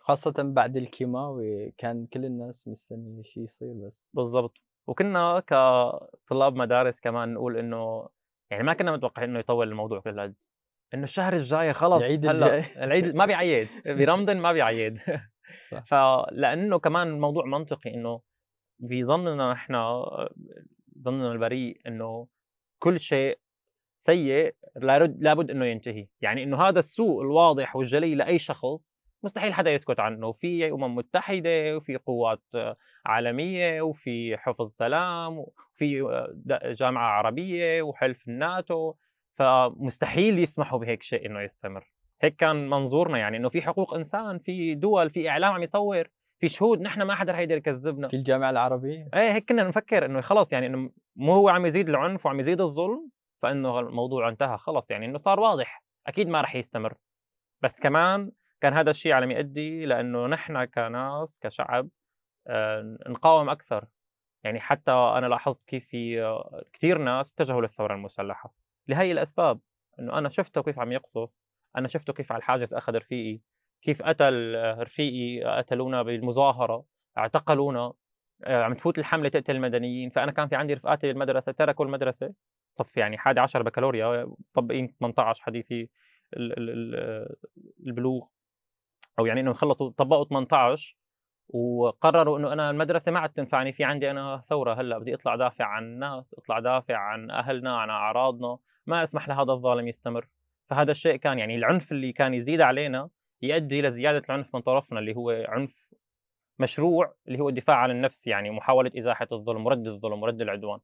خاصة 0.00 0.34
بعد 0.38 0.76
الكيماوي 0.76 1.70
كان 1.78 2.06
كل 2.06 2.24
الناس 2.24 2.68
مستنية 2.68 3.22
شيء 3.22 3.42
يصير 3.42 3.72
بس. 3.72 4.10
بالضبط. 4.14 4.58
وكنا 4.86 5.40
كطلاب 5.40 6.54
مدارس 6.54 7.00
كمان 7.00 7.34
نقول 7.34 7.56
إنه 7.56 8.08
يعني 8.50 8.62
ما 8.62 8.74
كنا 8.74 8.92
متوقعين 8.92 9.30
إنه 9.30 9.38
يطول 9.38 9.68
الموضوع 9.68 10.00
كل 10.00 10.20
هاد 10.20 10.34
إنه 10.94 11.04
الشهر 11.04 11.32
الجاي 11.32 11.72
خلص 11.72 12.02
العيد 12.02 12.26
هلا. 12.26 12.84
العيد 12.84 13.14
ما 13.14 13.26
بيعيد. 13.26 13.68
برمضان 13.98 14.38
ما 14.38 14.52
بيعيد. 14.52 14.98
فلانه 15.86 16.78
كمان 16.78 17.08
الموضوع 17.08 17.44
منطقي 17.44 17.94
إنه 17.94 18.20
في 18.88 19.04
ظننا 19.04 19.52
إحنا 19.52 20.04
ظننا 20.98 21.32
البريء 21.32 21.80
إنه 21.86 22.28
كل 22.78 22.98
شيء 22.98 23.38
سيء 24.00 24.54
لابد 25.18 25.50
إنه 25.50 25.64
ينتهي. 25.64 26.06
يعني 26.20 26.42
إنه 26.42 26.62
هذا 26.62 26.78
السوء 26.78 27.22
الواضح 27.22 27.76
والجلي 27.76 28.14
لأي 28.14 28.38
شخص 28.38 28.96
مستحيل 29.22 29.54
حدا 29.54 29.70
يسكت 29.70 30.00
عنه. 30.00 30.32
في 30.32 30.70
أمم 30.70 30.94
متحدة 30.94 31.76
وفي 31.76 31.96
قوات 31.96 32.42
عالمية 33.06 33.82
وفي 33.82 34.36
حفظ 34.36 34.68
سلام 34.68 35.38
وفي 35.38 36.02
جامعة 36.80 37.08
عربية 37.08 37.82
وحلف 37.82 38.28
الناتو. 38.28 38.94
فمستحيل 39.32 40.38
يسمحوا 40.38 40.78
بهيك 40.78 41.02
شيء 41.02 41.26
إنه 41.26 41.40
يستمر. 41.42 41.92
هيك 42.20 42.36
كان 42.36 42.68
منظورنا. 42.70 43.18
يعني 43.18 43.36
إنه 43.36 43.48
في 43.48 43.62
حقوق 43.62 43.94
إنسان 43.94 44.38
في 44.38 44.74
دول 44.74 45.10
في 45.10 45.28
إعلام 45.28 45.52
عم 45.52 45.62
يصور 45.62 46.08
في 46.38 46.48
شهود 46.48 46.80
نحن 46.80 47.02
ما 47.02 47.14
حدا 47.14 47.32
حيقدر 47.32 47.56
يكذبنا. 47.56 48.08
في 48.08 48.16
الجامعة 48.16 48.50
العربية؟ 48.50 49.08
إيه 49.14 49.32
هيك 49.32 49.48
كنا 49.48 49.64
نفكر 49.64 50.04
إنه 50.04 50.20
خلص 50.20 50.52
يعني 50.52 50.66
إنه 50.66 50.90
مو 51.16 51.32
هو 51.32 51.48
عم 51.48 51.66
يزيد 51.66 51.88
العنف 51.88 52.26
وعم 52.26 52.40
يزيد 52.40 52.60
الظلم 52.60 53.10
فإنه 53.42 53.80
الموضوع 53.80 54.28
انتهى 54.28 54.58
خلص 54.58 54.90
يعني 54.90 55.06
إنه 55.06 55.18
صار 55.18 55.40
واضح 55.40 55.82
أكيد 56.06 56.28
ما 56.28 56.40
رح 56.40 56.56
يستمر. 56.56 56.94
بس 57.62 57.80
كمان 57.80 58.32
كان 58.60 58.72
هذا 58.72 58.90
الشيء 58.90 59.12
على 59.12 59.34
يؤدي 59.34 59.86
لأنه 59.86 60.26
نحن 60.26 60.64
كناس 60.64 61.38
كشعب 61.38 61.88
آه، 62.46 62.98
نقاوم 63.08 63.48
أكثر. 63.48 63.86
يعني 64.44 64.60
حتى 64.60 64.90
أنا 64.90 65.26
لاحظت 65.26 65.64
كيف 65.64 65.88
في 65.88 66.22
آه، 66.22 66.64
كثير 66.72 66.98
ناس 66.98 67.32
اتجهوا 67.32 67.60
للثورة 67.60 67.94
المسلحة. 67.94 68.54
لهي 68.88 69.12
الأسباب 69.12 69.60
إنه 69.98 70.18
أنا 70.18 70.28
شفته 70.28 70.62
كيف 70.62 70.78
عم 70.78 70.92
يقصف 70.92 71.30
أنا 71.76 71.88
شفته 71.88 72.12
كيف 72.12 72.32
على 72.32 72.38
الحاجز 72.38 72.74
أخذ 72.74 72.94
رفيقي 72.96 73.40
كيف 73.82 74.02
قتل 74.02 74.54
رفيقي 74.78 75.44
قتلونا 75.58 76.02
بالمظاهرة 76.02 76.84
اعتقلونا 77.18 77.92
عم 78.46 78.74
تفوت 78.74 78.98
الحملة 78.98 79.28
تقتل 79.28 79.56
المدنيين 79.56 80.10
فأنا 80.10 80.32
كان 80.32 80.48
في 80.48 80.56
عندي 80.56 80.74
رفقاتي 80.74 81.06
بالمدرسة 81.06 81.52
تركوا 81.52 81.84
المدرسة. 81.84 82.32
صف 82.70 82.96
يعني 82.96 83.16
11 83.16 83.62
بكالوريا 83.62 84.26
مطبقين 84.54 84.94
18 85.00 85.42
حديثي 85.42 85.88
البلوغ. 87.86 88.26
أو 89.18 89.26
يعني 89.26 89.40
إنه 89.40 89.52
خلصوا 89.52 89.90
طبقوا 89.90 90.24
18 90.24 90.96
وقرروا 91.48 92.38
إنه 92.38 92.52
أنا 92.52 92.70
المدرسة 92.70 93.12
ما 93.12 93.20
عاد 93.20 93.30
تنفعني 93.30 93.72
في 93.72 93.84
عندي 93.84 94.10
أنا 94.10 94.38
ثورة 94.38 94.74
هلأ 94.74 94.98
بدي 94.98 95.14
أطلع 95.14 95.36
دافع 95.36 95.64
عن 95.64 95.84
الناس 95.84 96.34
أطلع 96.34 96.58
دافع 96.58 96.96
عن 96.96 97.30
أهلنا 97.30 97.78
عن 97.78 97.90
أعراضنا 97.90 98.58
ما 98.86 99.02
أسمح 99.02 99.28
لهذا 99.28 99.52
الظالم 99.52 99.88
يستمر. 99.88 100.28
فهذا 100.66 100.90
الشيء 100.90 101.16
كان 101.16 101.38
يعني 101.38 101.56
العنف 101.56 101.92
اللي 101.92 102.12
كان 102.12 102.34
يزيد 102.34 102.60
علينا 102.60 103.08
يؤدي 103.42 103.80
إلى 103.80 103.90
زيادة 103.90 104.22
العنف 104.28 104.54
من 104.54 104.60
طرفنا 104.60 105.00
اللي 105.00 105.16
هو 105.16 105.30
عنف 105.48 105.90
مشروع 106.58 107.14
اللي 107.28 107.40
هو 107.40 107.48
الدفاع 107.48 107.76
عن 107.76 107.90
النفس 107.90 108.26
يعني 108.26 108.50
محاولة 108.50 108.90
إزاحة 108.98 109.28
الظلم 109.32 109.66
ورد 109.66 109.86
الظلم 109.86 110.22
ورد 110.22 110.40
العدوان. 110.40 110.80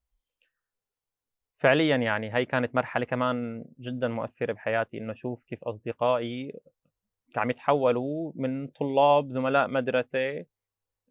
فعليا 1.58 1.96
يعني 1.96 2.34
هي 2.34 2.44
كانت 2.44 2.74
مرحلة 2.74 3.04
كمان 3.04 3.64
جدا 3.80 4.08
مؤثرة 4.08 4.52
بحياتي 4.52 4.98
إنه 4.98 5.12
أشوف 5.12 5.44
كيف 5.44 5.64
أصدقائي 5.64 6.60
عم 7.36 7.50
يتحولوا 7.50 8.32
من 8.34 8.66
طلاب 8.66 9.30
زملاء 9.30 9.68
مدرسة 9.68 10.44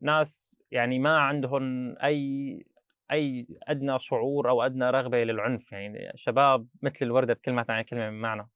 ناس 0.01 0.57
يعني 0.71 0.99
ما 0.99 1.17
عندهم 1.17 1.95
أي 2.03 2.65
أي 3.11 3.47
أدنى 3.63 3.99
شعور 3.99 4.49
أو 4.49 4.61
أدنى 4.61 4.89
رغبة 4.89 5.23
للعنف 5.23 5.71
يعني 5.71 6.11
شباب 6.15 6.67
مثل 6.81 6.97
الوردة 7.01 7.33
بكل 7.33 7.53
ما 7.53 7.63
تعني 7.63 7.83
كلمة 7.83 8.09
من 8.09 8.21
معنى. 8.21 8.49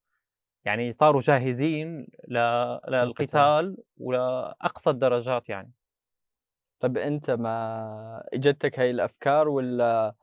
يعني 0.65 0.91
صاروا 0.91 1.21
جاهزين 1.21 2.07
للقتال 2.87 3.77
ولأقصى 3.97 4.89
الدرجات 4.89 5.49
يعني. 5.49 5.71
طيب 6.79 6.97
أنت 6.97 7.31
ما 7.31 8.23
إجتك 8.33 8.79
هاي 8.79 8.91
الأفكار 8.91 9.49
ولا 9.49 10.15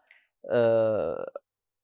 آه 0.50 1.30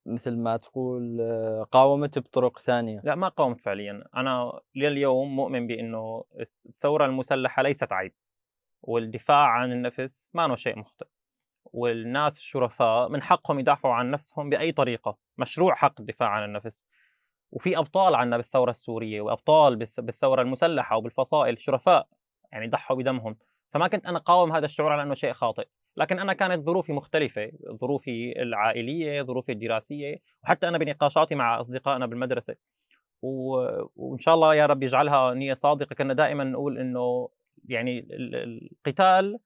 مثل 0.07 0.37
ما 0.37 0.57
تقول 0.57 1.21
آه، 1.21 1.67
قاومت 1.73 2.19
بطرق 2.19 2.59
ثانية. 2.59 3.01
لا 3.05 3.15
ما 3.15 3.29
قاومت 3.29 3.61
فعليا. 3.61 4.05
أنا 4.17 4.61
لليوم 4.75 5.37
مؤمن 5.37 5.67
بإنه 5.67 6.25
الثورة 6.41 7.07
المسلحة 7.07 7.63
ليست 7.63 7.93
عيب 7.93 8.13
والدفاع 8.83 9.47
عن 9.47 9.73
النفس 9.73 10.31
ما 10.35 10.57
شيء 10.57 10.79
مخطئ. 10.79 11.07
والناس 11.65 12.39
الشرفاء 12.39 13.09
من 13.09 13.23
حقهم 13.23 13.59
يدافعوا 13.59 13.95
عن 13.95 14.11
نفسهم 14.11 14.51
بأي 14.51 14.73
طريقة. 14.73 15.17
مشروع 15.39 15.75
حق 15.75 16.01
الدفاع 16.01 16.29
عن 16.29 16.45
النفس. 16.45 16.85
وفي 17.53 17.79
أبطال 17.79 18.15
عنا 18.15 18.37
بالثورة 18.37 18.71
السورية 18.71 19.21
وأبطال 19.21 19.77
بالثورة 19.99 20.43
المسلحة 20.43 20.97
وبالفصائل 20.97 21.61
شرفاء 21.61 22.09
يعني 22.53 22.69
ضحوا 22.69 22.97
بدمهم. 22.97 23.37
فما 23.71 23.89
كنت 23.89 24.07
أنا 24.07 24.19
قاوم 24.19 24.53
هذا 24.53 24.65
الشعور 24.65 24.93
على 24.93 25.03
إنه 25.03 25.15
شيء 25.15 25.33
خاطئ. 25.33 25.67
لكن 25.97 26.19
أنا 26.19 26.33
كانت 26.33 26.67
ظروفي 26.67 26.93
مختلفة 26.93 27.53
ظروفي 27.71 28.43
العائلية 28.43 29.23
ظروفي 29.23 29.53
الدراسية 29.53 30.17
وحتى 30.45 30.69
أنا 30.69 30.79
بنقاشاتي 30.79 31.35
مع 31.35 31.61
أصدقائنا 31.61 32.07
بالمدرسة. 32.07 32.57
و... 33.23 33.57
وإن 33.97 34.19
شاء 34.19 34.35
الله 34.35 34.55
يا 34.55 34.67
رب 34.67 34.83
يجعلها 34.83 35.35
نية 35.35 35.55
صادقة. 35.55 35.95
كنا 35.95 36.15
دائما 36.15 36.45
نقول 36.45 36.79
إنه 36.79 37.29
يعني 37.69 38.09
القتال 38.11 39.39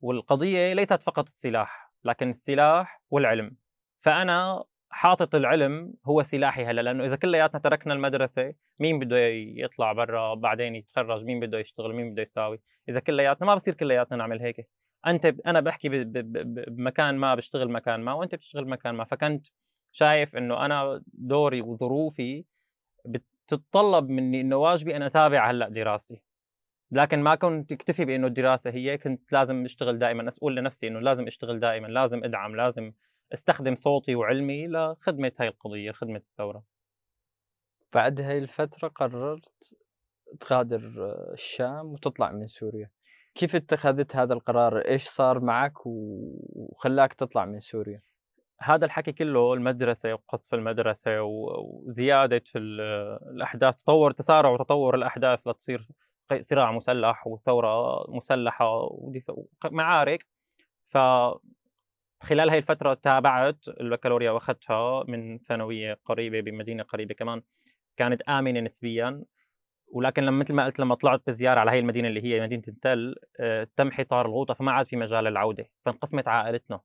والقضية 0.00 0.72
ليست 0.72 1.02
فقط 1.02 1.26
السلاح 1.28 1.92
لكن 2.04 2.30
السلاح 2.30 3.02
والعلم. 3.10 3.56
فأنا 4.00 4.64
حاطط 4.90 5.34
العلم 5.34 5.94
هو 6.04 6.22
سلاحي 6.22 6.64
هلأ 6.64 6.80
لأنه 6.80 7.04
إذا 7.04 7.16
كلياتنا 7.16 7.60
تركنا 7.60 7.94
المدرسة 7.94 8.54
مين 8.80 8.98
بده 8.98 9.18
يطلع 9.56 9.92
برا؟ 9.92 10.34
بعدين 10.34 10.74
يتخرج 10.74 11.24
مين 11.24 11.40
بده 11.40 11.58
يشتغل 11.58 11.94
مين 11.94 12.12
بده 12.12 12.22
يساوي؟ 12.22 12.60
إذا 12.88 13.00
كلياتنا 13.00 13.46
ما 13.46 13.54
بصير 13.54 13.74
كلياتنا 13.74 14.16
نعمل 14.16 14.40
هيك. 14.40 14.68
أنت 15.06 15.26
أنا 15.46 15.60
بحكي 15.60 15.88
بمكان 15.88 17.16
ما 17.16 17.34
بشتغل 17.34 17.70
مكان 17.70 18.00
ما 18.00 18.12
وأنت 18.12 18.34
بتشتغل 18.34 18.68
مكان 18.68 18.94
ما. 18.94 19.04
فكنت 19.04 19.46
شايف 19.92 20.36
إنه 20.36 20.66
أنا 20.66 21.02
دوري 21.06 21.60
وظروفي 21.60 22.44
بتتطلب 23.06 24.08
مني 24.08 24.40
إنه 24.40 24.56
واجبي 24.56 24.96
أنا 24.96 25.06
أتابع 25.06 25.50
هلأ 25.50 25.68
دراستي. 25.68 26.22
لكن 26.92 27.20
ما 27.20 27.34
كنت 27.34 27.72
اكتفي 27.72 28.04
بإنه 28.04 28.26
الدراسة 28.26 28.70
هي 28.70 28.98
كنت 28.98 29.32
لازم 29.32 29.64
أشتغل 29.64 29.98
دائما 29.98 30.28
أقول 30.28 30.56
لنفسي 30.56 30.88
إنه 30.88 31.00
لازم 31.00 31.26
أشتغل 31.26 31.60
دائما 31.60 31.86
لازم 31.86 32.24
أدعم 32.24 32.56
لازم 32.56 32.92
أستخدم 33.32 33.74
صوتي 33.74 34.14
وعلمي 34.14 34.66
لخدمة 34.68 35.32
هاي 35.40 35.48
القضية 35.48 35.92
خدمة 35.92 36.22
الثورة. 36.30 36.64
بعد 37.92 38.20
هاي 38.20 38.38
الفترة 38.38 38.88
قررت 38.88 39.76
تغادر 40.40 41.14
الشام 41.32 41.86
وتطلع 41.86 42.32
من 42.32 42.46
سوريا. 42.46 42.90
كيف 43.34 43.56
اتخذت 43.56 44.16
هذا 44.16 44.34
القرار؟ 44.34 44.78
إيش 44.78 45.08
صار 45.08 45.40
معك 45.40 45.72
وخلاك 45.86 47.14
تطلع 47.14 47.44
من 47.44 47.60
سوريا؟ 47.60 48.00
هذا 48.62 48.84
الحكي 48.84 49.12
كله 49.12 49.54
المدرسة 49.54 50.12
وقصف 50.12 50.54
المدرسة 50.54 51.22
وزيادة 51.22 52.42
الأحداث 52.56 53.76
تطور 53.76 54.10
تسارع 54.10 54.50
وتطور 54.50 54.94
الأحداث 54.94 55.46
لتصير 55.46 55.88
صراع 56.40 56.72
مسلح 56.72 57.26
وثورة 57.26 58.04
مسلحة 58.10 58.88
ومعارك. 59.64 60.26
ف 60.86 60.98
خلال 62.22 62.50
هاي 62.50 62.58
الفترة 62.58 62.94
تابعت 62.94 63.68
البكالوريا 63.68 64.30
وأخذتها 64.30 65.04
من 65.08 65.38
ثانوية 65.38 66.00
قريبة 66.04 66.40
بمدينة 66.40 66.82
قريبة 66.82 67.14
كمان 67.14 67.42
كانت 67.96 68.22
آمنة 68.22 68.60
نسبيا. 68.60 69.22
ولكن 69.90 70.22
لما 70.22 70.38
مثل 70.38 70.54
ما 70.54 70.64
قلت 70.64 70.80
لما 70.80 70.94
طلعت 70.94 71.22
بزيارة 71.26 71.60
على 71.60 71.70
هاي 71.70 71.78
المدينة 71.78 72.08
اللي 72.08 72.24
هي 72.24 72.40
مدينة 72.40 72.62
التل 72.68 73.14
آه، 73.40 73.68
تم 73.76 73.90
حصار 73.90 74.26
الغوطة 74.26 74.54
فما 74.54 74.72
عاد 74.72 74.86
في 74.86 74.96
مجال 74.96 75.24
للعودة 75.24 75.70
فانقسمت 75.84 76.28
عائلتنا. 76.28 76.80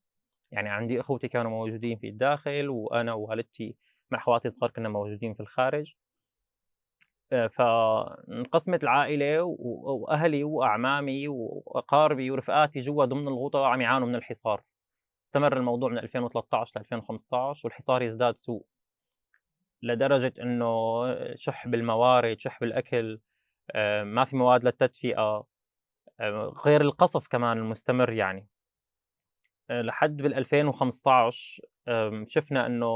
يعني 0.51 0.69
عندي 0.69 0.99
أخوتي 0.99 1.27
كانوا 1.27 1.51
موجودين 1.51 1.97
في 1.97 2.09
الداخل 2.09 2.69
وأنا 2.69 3.13
ووالدتي 3.13 3.75
مع 4.11 4.19
أخواتي 4.19 4.47
الصغار 4.47 4.71
كنا 4.71 4.89
موجودين 4.89 5.33
في 5.33 5.39
الخارج. 5.39 5.93
آه، 7.31 7.47
فانقسمت 7.47 8.83
العائلة 8.83 9.43
وأهلي 9.43 10.43
وأعمامي 10.43 11.27
وأقاربي 11.27 12.31
ورفقاتي 12.31 12.79
جوا 12.79 13.05
ضمن 13.05 13.27
الغوطة 13.27 13.65
عم 13.67 13.81
يعانوا 13.81 14.07
من 14.07 14.15
الحصار. 14.15 14.61
استمر 15.23 15.57
الموضوع 15.57 15.89
من 15.89 15.97
2013 15.97 16.71
ل 16.75 16.79
2015 16.79 17.67
والحصار 17.67 18.01
يزداد 18.01 18.37
سوء. 18.37 18.65
لدرجة 19.85 20.33
إنه 20.43 20.65
شح 21.35 21.67
بالموارد 21.67 22.39
شح 22.39 22.59
بالاكل 22.59 23.19
آه، 23.71 24.03
ما 24.03 24.23
في 24.23 24.35
مواد 24.35 24.63
للتدفئة 24.63 25.47
آه، 26.19 26.53
غير 26.65 26.81
القصف 26.81 27.27
كمان 27.27 27.57
المستمر 27.57 28.13
يعني. 28.13 28.47
آه، 29.69 29.81
لحد 29.81 30.17
بال 30.17 30.33
2015 30.33 31.61
شفنا 32.25 32.65
إنه 32.65 32.87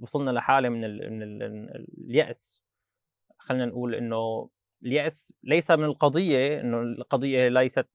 وصلنا 0.00 0.30
لحالة 0.30 0.68
من 0.68 0.84
ال 0.84 1.12
من 1.12 1.22
ال 1.22 1.86
اليأس. 1.98 2.62
خلينا 3.38 3.66
نقول 3.66 3.94
إنه 3.94 4.48
اليأس 4.82 5.32
ليس 5.42 5.70
من 5.70 5.84
القضية 5.84 6.60
إنه 6.60 6.82
القضية 6.82 7.48
ليست 7.48 7.88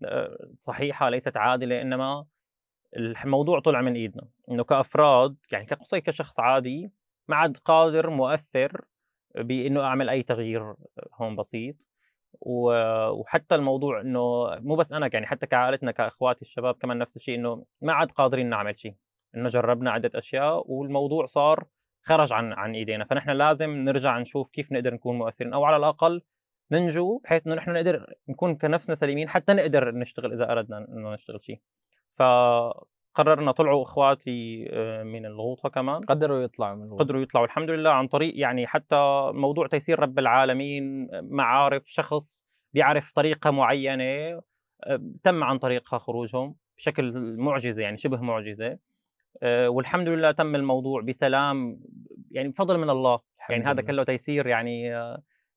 صحيحة 0.58 1.10
ليست 1.10 1.38
عادلة 1.38 1.82
إنما 1.82 2.26
الموضوع 2.98 3.60
طلع 3.60 3.82
من 3.82 3.96
إيدنا. 3.96 4.28
إنه 4.52 4.64
كأفراد 4.64 5.38
يعني 5.52 5.66
كقصي 5.66 6.02
كشخص 6.02 6.40
عادي 6.40 6.92
ما 7.28 7.36
عاد 7.36 7.58
قادر 7.58 8.10
مؤثر 8.10 8.86
بإنه 9.36 9.82
أعمل 9.82 10.10
أي 10.10 10.24
تغيير 10.24 10.76
هون 11.14 11.36
بسيط. 11.36 11.76
وحتى 12.42 13.56
الموضوع 13.56 14.02
إنه 14.02 14.46
مو 14.60 14.76
بس 14.76 14.94
أنا 14.94 15.10
يعني 15.14 15.26
حتى 15.28 15.46
كعائلتنا 15.48 15.92
كأخواتي 15.92 16.42
الشباب 16.42 16.76
كمان 16.76 16.98
نفس 16.98 17.16
الشيء 17.16 17.36
إنه 17.36 17.66
ما 17.82 17.94
عاد 17.94 18.12
قادرين 18.12 18.50
نعمل 18.50 18.78
شيء. 18.78 18.96
إنه 19.36 19.50
جربنا 19.50 19.92
عدة 19.92 20.12
أشياء 20.16 20.72
والموضوع 20.72 21.26
صار 21.26 21.66
خرج 22.04 22.34
عن 22.34 22.54
عن 22.54 22.76
إيدينا. 22.76 23.06
فنحن 23.06 23.30
لازم 23.30 23.70
نرجع 23.70 24.20
نشوف 24.20 24.50
كيف 24.50 24.72
نقدر 24.72 24.94
نكون 24.94 25.18
مؤثرين 25.18 25.54
أو 25.54 25.66
على 25.66 25.78
الأقل 25.78 26.22
ننجو 26.72 27.18
بحيث 27.18 27.48
إنه 27.48 27.56
نحن 27.56 27.72
نقدر 27.72 28.14
نكون 28.30 28.56
كنفسنا 28.56 28.96
سليمين 28.96 29.30
حتى 29.30 29.54
نقدر 29.54 29.92
نشتغل 29.92 30.32
إذا 30.32 30.52
أردنا 30.52 30.78
إنه 30.78 31.14
نشتغل 31.14 31.42
شيء. 31.42 31.62
فقررنا 33.18 33.52
طلعوا 33.52 33.84
إخواتي 33.84 34.68
آه، 34.72 35.04
من 35.04 35.26
الغوطة 35.26 35.70
كمان. 35.70 36.02
قدروا 36.02 36.40
يطلعوا 36.42 36.76
من 36.76 36.84
الغوطة. 36.84 37.04
قدروا 37.04 37.22
يطلعوا 37.22 37.46
الحمد 37.46 37.70
لله 37.70 37.90
عن 37.90 38.08
طريق 38.08 38.34
يعني 38.36 38.68
حتى 38.68 39.32
موضوع 39.34 39.68
تيسير 39.68 40.00
رب 40.00 40.20
العالمين 40.20 41.08
معارف 41.24 41.84
شخص 41.86 42.46
بيعرف 42.74 43.12
طريقة 43.12 43.52
معينة 43.52 44.42
آه، 44.84 45.02
تم 45.24 45.44
عن 45.44 45.58
طريقها 45.58 46.00
خروجهم 46.00 46.56
بشكل 46.78 47.36
معجزة 47.38 47.84
يعني 47.84 47.98
شبه 47.98 48.22
معجزة. 48.22 48.78
آه، 49.44 49.70
والحمد 49.70 50.10
لله 50.10 50.32
تم 50.32 50.56
الموضوع 50.56 51.02
بسلام 51.02 51.80
يعني 52.32 52.50
بفضل 52.50 52.78
من 52.78 52.90
الله. 52.90 53.20
يعني 53.50 53.64
هذا 53.64 53.82
كله 53.82 54.04
تيسير 54.04 54.48
يعني 54.48 54.94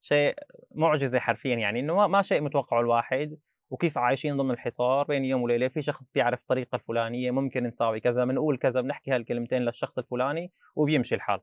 شيء 0.00 0.34
معجزة 0.74 1.18
حرفيا 1.18 1.56
يعني 1.56 1.80
إنه 1.80 2.06
ما 2.06 2.22
شيء 2.22 2.40
متوقعه 2.40 2.80
الواحد. 2.80 3.38
وكيف 3.70 3.98
عايشين 3.98 4.36
ضمن 4.36 4.50
الحصار 4.50 5.06
بين 5.06 5.24
يوم 5.24 5.42
وليلة؟ 5.42 5.68
في 5.68 5.82
شخص 5.82 6.12
بيعرف 6.12 6.40
الطريقة 6.40 6.76
الفلانية 6.76 7.30
ممكن 7.30 7.62
نساوي 7.62 8.00
كذا 8.00 8.24
بنقول 8.24 8.56
كذا 8.56 8.80
بنحكي 8.80 9.10
هالكلمتين 9.10 9.62
للشخص 9.62 9.98
الفلاني 9.98 10.52
وبيمشي 10.76 11.14
الحال. 11.14 11.40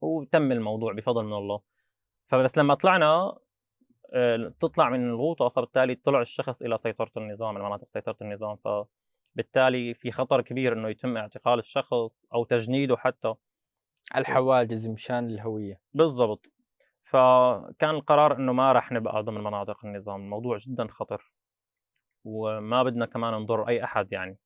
وتم 0.00 0.52
الموضوع 0.52 0.92
بفضل 0.92 1.24
من 1.24 1.32
الله. 1.32 1.60
فبس 2.28 2.58
لما 2.58 2.74
طلعنا 2.74 3.38
آه، 4.14 4.52
تطلع 4.60 4.90
من 4.90 5.08
الغوطة 5.08 5.48
فبالتالي 5.48 5.94
طلع 5.94 6.20
الشخص 6.20 6.62
إلى 6.62 6.76
سيطرة 6.76 7.10
النظام 7.16 7.56
المناطق 7.56 7.88
سيطرة 7.88 8.16
النظام. 8.22 8.56
فبالتالي 8.56 9.94
في 9.94 10.10
خطر 10.10 10.40
كبير 10.40 10.72
إنه 10.72 10.88
يتم 10.88 11.16
اعتقال 11.16 11.58
الشخص 11.58 12.26
أو 12.34 12.44
تجنيده 12.44 12.96
حتى. 12.96 13.34
الحواجز 14.16 14.86
مشان 14.86 15.26
الهوية. 15.26 15.80
بالضبط. 15.94 16.61
فكان 17.02 17.90
القرار 17.90 18.36
إنه 18.36 18.52
ما 18.52 18.72
راح 18.72 18.92
نبقى 18.92 19.22
ضمن 19.22 19.44
مناطق 19.44 19.84
النظام. 19.86 20.20
الموضوع 20.20 20.56
جدا 20.56 20.86
خطر 20.86 21.32
وما 22.24 22.82
بدنا 22.82 23.06
كمان 23.06 23.34
نضر 23.34 23.68
أي 23.68 23.84
أحد 23.84 24.12
يعني. 24.12 24.38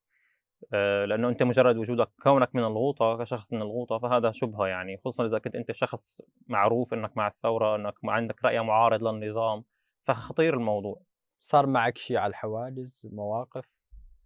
آه، 0.72 1.04
لأنه 1.04 1.28
أنت 1.28 1.42
مجرد 1.42 1.76
وجودك 1.76 2.08
كونك 2.22 2.54
من 2.54 2.64
الغوطة 2.64 3.18
كشخص 3.18 3.52
من 3.52 3.62
الغوطة 3.62 3.98
فهذا 3.98 4.30
شبهة 4.30 4.66
يعني. 4.66 4.96
خصوصا 4.96 5.24
إذا 5.24 5.38
كنت 5.38 5.54
أنت 5.54 5.72
شخص 5.72 6.22
معروف 6.48 6.94
إنك 6.94 7.16
مع 7.16 7.28
الثورة 7.28 7.76
إنك 7.76 7.94
عندك 8.04 8.44
رأي 8.44 8.60
معارض 8.62 9.02
للنظام 9.04 9.64
فخطير 10.02 10.54
الموضوع. 10.54 11.00
صار 11.40 11.66
معك 11.66 11.98
شيء 11.98 12.16
على 12.16 12.30
الحواجز 12.30 13.06
مواقف؟ 13.12 13.64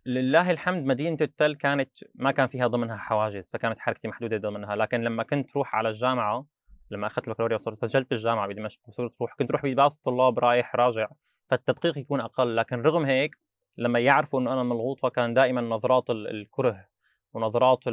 لله 0.07 0.51
الحمد 0.51 0.85
مدينة 0.85 1.19
التل 1.21 1.55
كانت 1.55 1.91
ما 2.15 2.31
كان 2.31 2.47
فيها 2.47 2.67
ضمنها 2.67 2.97
حواجز 2.97 3.51
فكانت 3.51 3.79
حركتي 3.79 4.09
محدودة 4.09 4.37
ضمنها. 4.37 4.77
لكن 4.77 5.01
لما 5.01 5.23
كنت 5.23 5.57
روح 5.57 5.75
على 5.75 5.89
الجامعة 5.89 6.47
لما 6.91 7.07
أخذت 7.07 7.29
البكالوريا 7.29 7.57
وصرت 7.57 7.77
سجلت 7.77 8.11
بالجامعة 8.11 8.49
بدمشق 8.49 8.81
وصرت 8.89 9.13
روح. 9.21 9.35
كنت 9.35 9.51
روح 9.51 9.67
بباص 9.67 9.97
الطلاب 9.97 10.39
رايح 10.39 10.77
راجع 10.77 11.09
فالتدقيق 11.51 11.99
يكون 11.99 12.21
أقل. 12.21 12.57
لكن 12.57 12.83
رغم 12.83 13.05
هيك 13.05 13.39
لما 13.77 13.99
يعرفوا 13.99 14.41
إنه 14.41 14.53
أنا 14.53 14.63
ملغوط 14.63 15.01
فكان 15.01 15.35
دائما 15.35 15.61
نظرات 15.61 16.11
الكره 16.11 16.89
ونظرات 17.33 17.85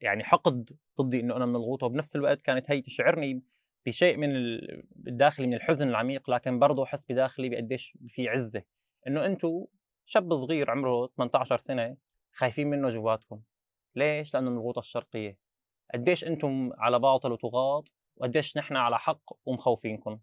يعني 0.00 0.24
حقد 0.24 0.70
ضدي 1.00 1.20
إنه 1.20 1.36
أنا 1.36 1.46
من 1.46 1.56
الغوطه 1.56 1.86
وبنفس 1.86 2.16
الوقت 2.16 2.42
كانت 2.42 2.70
هي 2.70 2.82
تشعرني 2.82 3.42
بشيء 3.86 4.16
من 4.16 4.30
الداخلي 5.08 5.46
من 5.46 5.54
الحزن 5.54 5.88
العميق. 5.88 6.30
لكن 6.30 6.58
برضه 6.58 6.84
احس 6.84 7.06
بداخلي 7.10 7.48
بقديش 7.48 7.98
في 8.08 8.28
عزة. 8.28 8.62
إنه 9.06 9.26
أنتم 9.26 9.64
شاب 10.06 10.34
صغير 10.34 10.70
عمره 10.70 11.06
18 11.06 11.58
سنة 11.58 11.96
خايفين 12.32 12.70
منه 12.70 12.88
جواتكم. 12.88 13.40
ليش؟ 13.94 14.34
لأنه 14.34 14.50
من 14.50 14.56
الغوطه 14.56 14.78
الشرقية. 14.78 15.45
قديش 15.94 16.24
أنتم 16.24 16.70
على 16.78 16.98
باطل 16.98 17.32
وطغاة 17.32 17.84
وقديش 18.16 18.56
نحن 18.56 18.76
على 18.76 18.98
حق 18.98 19.22
ومخوفينكم. 19.46 20.18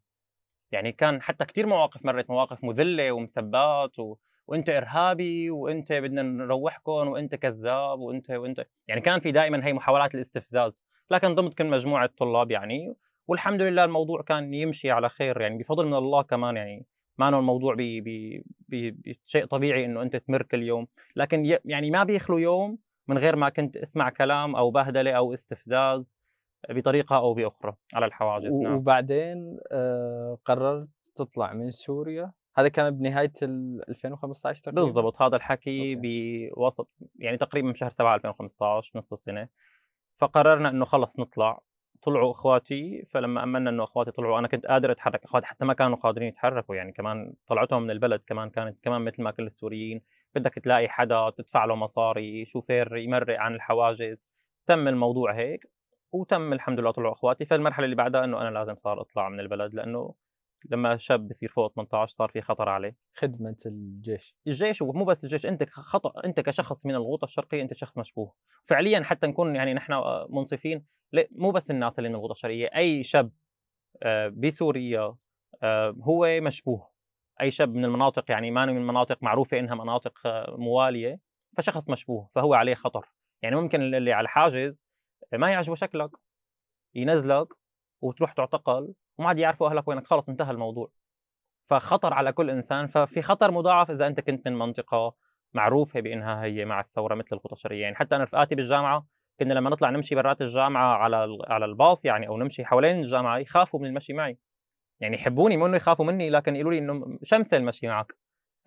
يعني 0.72 0.92
كان 0.92 1.22
حتى 1.22 1.46
كثير 1.46 1.68
مواقف 1.68 2.06
مرت 2.06 2.30
مواقف 2.30 2.64
مذلة 2.64 3.12
ومسبات 3.12 4.00
و... 4.00 4.16
وانت 4.48 4.70
إرهابي 4.70 5.50
وانت 5.50 5.94
بدنا 5.94 6.22
نروحكم 6.22 6.92
وانت 6.92 7.36
كذاب 7.36 8.00
وانت 8.00 8.32
وانت. 8.32 8.66
يعني 8.88 9.02
كان 9.02 9.20
في 9.20 9.32
دائما 9.32 9.66
هي 9.66 9.74
محاولات 9.74 10.16
الاستفزاز 10.16 10.84
لكن 11.12 11.36
ضمن 11.36 11.52
كل 11.52 11.66
مجموعة 11.66 12.10
طلاب 12.18 12.52
يعني. 12.52 12.96
والحمد 13.28 13.62
لله 13.62 13.84
الموضوع 13.84 14.22
كان 14.22 14.54
يمشي 14.54 14.92
على 14.92 15.10
خير 15.10 15.42
يعني 15.42 15.58
بفضل 15.58 15.86
من 15.86 15.94
الله 15.94 16.22
كمان 16.22 16.58
يعني. 16.58 16.86
ما 17.18 17.28
انه 17.28 17.40
الموضوع 17.40 17.76
بشيء 18.70 19.46
طبيعي 19.46 19.86
إنه 19.86 20.02
أنت 20.02 20.16
تمر 20.16 20.44
كل 20.44 20.64
يوم. 20.64 20.88
لكن 21.16 21.58
يعني 21.66 21.92
ما 21.92 22.04
بيخلو 22.04 22.38
يوم 22.38 22.78
من 23.08 23.18
غير 23.18 23.36
ما 23.36 23.50
كنت 23.50 23.78
أسمع 23.78 24.10
كلام 24.10 24.56
أو 24.56 24.72
بهدلة 24.72 25.12
أو 25.12 25.34
استفزاز 25.34 26.18
بطريقة 26.70 27.16
أو 27.16 27.34
بأخرى 27.34 27.76
على 27.94 28.06
الحواجز. 28.06 28.54
نعم. 28.54 28.76
وبعدين 28.76 29.60
آه 29.72 30.38
قررت 30.46 30.90
تطلع 31.16 31.54
من 31.54 31.72
سوريا. 31.72 32.32
هذا 32.58 32.68
كان 32.68 32.90
بنهاية 32.98 33.32
2015 33.42 34.62
تقريبا. 34.62 34.82
بالضبط 34.82 35.22
هذا 35.22 35.36
الحكي 35.36 35.96
بوسط 35.96 36.90
يعني 37.20 37.38
تقريبا 37.38 37.72
بشهر 37.72 37.90
7 37.90 38.16
2015 38.16 38.92
نص 38.96 39.12
السنة. 39.12 39.48
فقررنا 40.18 40.70
إنه 40.70 40.86
خلص 40.86 41.20
نطلع. 41.20 41.62
طلعوا 42.02 42.32
إخواتي 42.32 43.04
فلما 43.06 43.44
امنا 43.44 43.70
إنه 43.70 43.84
إخواتي 43.84 44.12
طلعوا 44.12 44.40
أنا 44.40 44.48
كنت 44.48 44.68
قادر 44.68 44.92
أتحرك. 44.92 45.24
إخواتي 45.24 45.48
حتى 45.48 45.66
ما 45.66 45.74
كانوا 45.74 45.98
قادرين 45.98 46.28
يتحركوا 46.28 46.76
يعني 46.76 46.92
كمان 46.92 47.34
طلعتهم 47.48 47.84
من 47.84 47.92
البلد 47.92 48.22
كمان 48.28 48.50
كانت 48.50 48.84
كمان 48.84 49.02
مثل 49.02 49.24
ما 49.24 49.32
كل 49.32 49.46
السوريين. 49.46 50.02
بدك 50.36 50.54
تلاقي 50.54 50.90
حدا 50.90 51.30
تدفع 51.30 51.66
له 51.66 51.76
مصاري 51.76 52.46
شوفير 52.46 52.98
يمرق 52.98 53.40
عن 53.40 53.56
الحواجز. 53.56 54.28
تم 54.66 54.88
الموضوع 54.88 55.36
هيك 55.36 55.72
وتم 56.12 56.54
الحمد 56.54 56.80
لله 56.80 56.92
طلعوا 56.92 57.14
أخواتي. 57.14 57.46
فالمرحلة 57.46 57.86
اللي 57.86 57.96
بعدها 57.96 58.24
إنه 58.24 58.42
أنا 58.42 58.50
لازم 58.50 58.76
صار 58.76 59.02
اطلع 59.02 59.30
من 59.30 59.40
البلد 59.40 59.74
لأنه 59.74 60.14
لما 60.70 60.98
شاب 60.98 61.28
بصير 61.28 61.50
فوق 61.50 61.74
18 61.74 62.14
صار 62.14 62.30
في 62.30 62.42
خطر 62.42 62.70
عليه. 62.70 62.96
خدمة 63.14 63.56
الجيش. 63.66 64.36
الجيش 64.48 64.82
ومو 64.82 65.06
بس 65.06 65.24
الجيش 65.24 65.46
أنت 65.46 65.70
خطأ 65.70 66.26
أنت 66.26 66.40
كشخص 66.40 66.86
من 66.86 66.96
الغوطة 66.96 67.26
الشرقية 67.26 67.62
أنت 67.62 67.74
شخص 67.74 67.98
مشبوه. 67.98 68.34
فعليا 68.64 69.04
حتى 69.04 69.28
نكون 69.28 69.56
يعني 69.56 69.74
نحن 69.74 69.94
منصفين 70.30 70.86
مو 71.32 71.52
بس 71.52 71.72
الناس 71.72 72.00
اللي 72.00 72.10
من 72.10 72.16
الغوطة 72.16 72.32
الشرقية 72.32 72.68
أي 72.76 73.04
شاب 73.04 73.32
آه، 74.04 74.28
بسوريا 74.28 75.16
آه، 75.64 75.96
هو 76.02 76.40
مشبوه. 76.42 76.93
أي 77.44 77.52
شاب 77.52 77.76
من 77.76 77.86
المناطق 77.86 78.32
يعني 78.32 78.52
ما 78.52 78.66
من 78.66 78.88
مناطق 78.88 79.24
معروفة 79.24 79.60
إنها 79.60 79.76
مناطق 79.76 80.20
آه، 80.26 80.56
موالية 80.58 81.20
فشخص 81.58 81.90
مشبوه 81.90 82.30
فهو 82.36 82.54
عليه 82.54 82.76
خطر. 82.76 83.10
يعني 83.42 83.56
ممكن 83.56 83.82
اللي 83.82 84.14
على 84.14 84.26
الحاجز 84.26 84.86
ما 85.34 85.52
يعجبه 85.52 85.76
شكلك 85.76 86.10
ينزلك 86.96 87.48
وتروح 88.02 88.34
تعتقل 88.34 88.94
وما 89.18 89.28
عاد 89.28 89.40
يعرفوا 89.40 89.70
أهلك 89.70 89.88
وينك 89.88 90.08
خلص 90.08 90.30
انتهى 90.30 90.52
الموضوع. 90.52 90.92
فخطر 91.66 92.14
على 92.14 92.34
كل 92.34 92.50
إنسان 92.50 92.88
ففي 92.88 93.22
خطر 93.22 93.52
مضاعف 93.52 93.92
إذا 93.92 94.08
أنت 94.08 94.20
كنت 94.20 94.48
من 94.48 94.58
منطقة 94.58 95.16
معروفة 95.54 96.00
بإنها 96.00 96.44
هي 96.44 96.66
مع 96.66 96.80
الثورة 96.80 97.16
مثل 97.16 97.28
القطشرية. 97.32 97.82
يعني 97.82 97.96
حتى 97.96 98.16
أنا 98.16 98.24
رفقاتي 98.24 98.56
بالجامعة 98.56 99.08
كنا 99.40 99.54
لما 99.54 99.70
نطلع 99.70 99.90
نمشي 99.90 100.16
برات 100.16 100.42
الجامعة 100.42 100.96
على 100.96 101.38
على 101.48 101.66
الباص 101.66 102.06
يعني 102.06 102.28
أو 102.28 102.38
نمشي 102.38 102.66
حوالين 102.66 103.00
الجامعة 103.00 103.38
يخافوا 103.38 103.80
من 103.80 103.86
المشي 103.86 104.14
معي. 104.14 104.38
يعني 105.04 105.16
يحبوني 105.16 105.58
مو 105.58 105.66
إنه 105.66 105.76
يخافوا 105.76 106.06
مني 106.06 106.30
لكن 106.30 106.56
يقولوا 106.56 106.72
لي 106.72 106.78
إنه 106.78 107.02
شمسة 107.24 107.58
المشي 107.58 107.88
معك. 107.88 108.16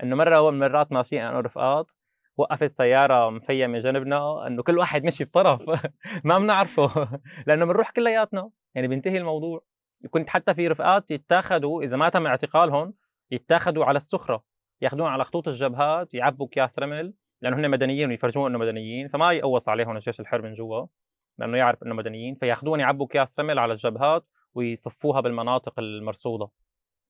إنه 0.03 0.16
مرة 0.16 0.51
من 0.51 0.59
مرات 0.59 0.92
ماشيين 0.92 1.22
أنا 1.22 1.37
ورفقات 1.37 1.92
وقفت 2.37 2.70
سيارة 2.70 3.31
مفيمة 3.31 3.79
جنبنا 3.79 4.46
إنه 4.46 4.62
كل 4.62 4.79
واحد 4.79 5.05
مشي 5.05 5.25
بطرف. 5.25 5.62
ما 6.25 6.38
بنعرفه. 6.38 7.09
لأنه 7.46 7.66
بنروح 7.66 7.90
كلياتنا. 7.90 8.51
يعني 8.75 8.88
بينتهي 8.88 9.18
الموضوع. 9.18 9.64
كنت 10.11 10.31
حتى 10.31 10.55
في 10.55 10.68
رفقات 10.68 11.11
يتاخذوا 11.11 11.83
إذا 11.83 11.96
ما 11.96 12.09
تم 12.09 12.27
اعتقالهم 12.27 12.94
يتاخذوا 13.31 13.85
على 13.85 13.96
السخره 13.96 14.44
ياخذون 14.81 15.07
على 15.07 15.25
خطوط 15.25 15.49
الجبهات 15.49 16.14
يعبوا 16.14 16.46
اكياس 16.46 16.79
رمل 16.79 17.14
لأنه 17.42 17.57
هن 17.57 17.70
مدنيين 17.70 18.09
ويفرجون 18.09 18.51
إنه 18.51 18.59
مدنيين 18.59 19.09
فما 19.09 19.33
يقوص 19.33 19.68
عليهم 19.68 19.96
الجيش 19.96 20.20
الحر 20.20 20.42
من 20.42 20.53
جوا 20.53 20.87
لأنه 21.38 21.57
يعرف 21.59 21.83
إنه 21.83 21.94
مدنيين. 21.94 22.35
فياخذون 22.35 22.81
يعبوا 22.81 23.07
اكياس 23.07 23.40
رمل 23.40 23.59
على 23.59 23.72
الجبهات 23.72 24.27
ويصفوها 24.57 25.21
بالمناطق 25.21 25.79
المرصودة. 25.79 26.49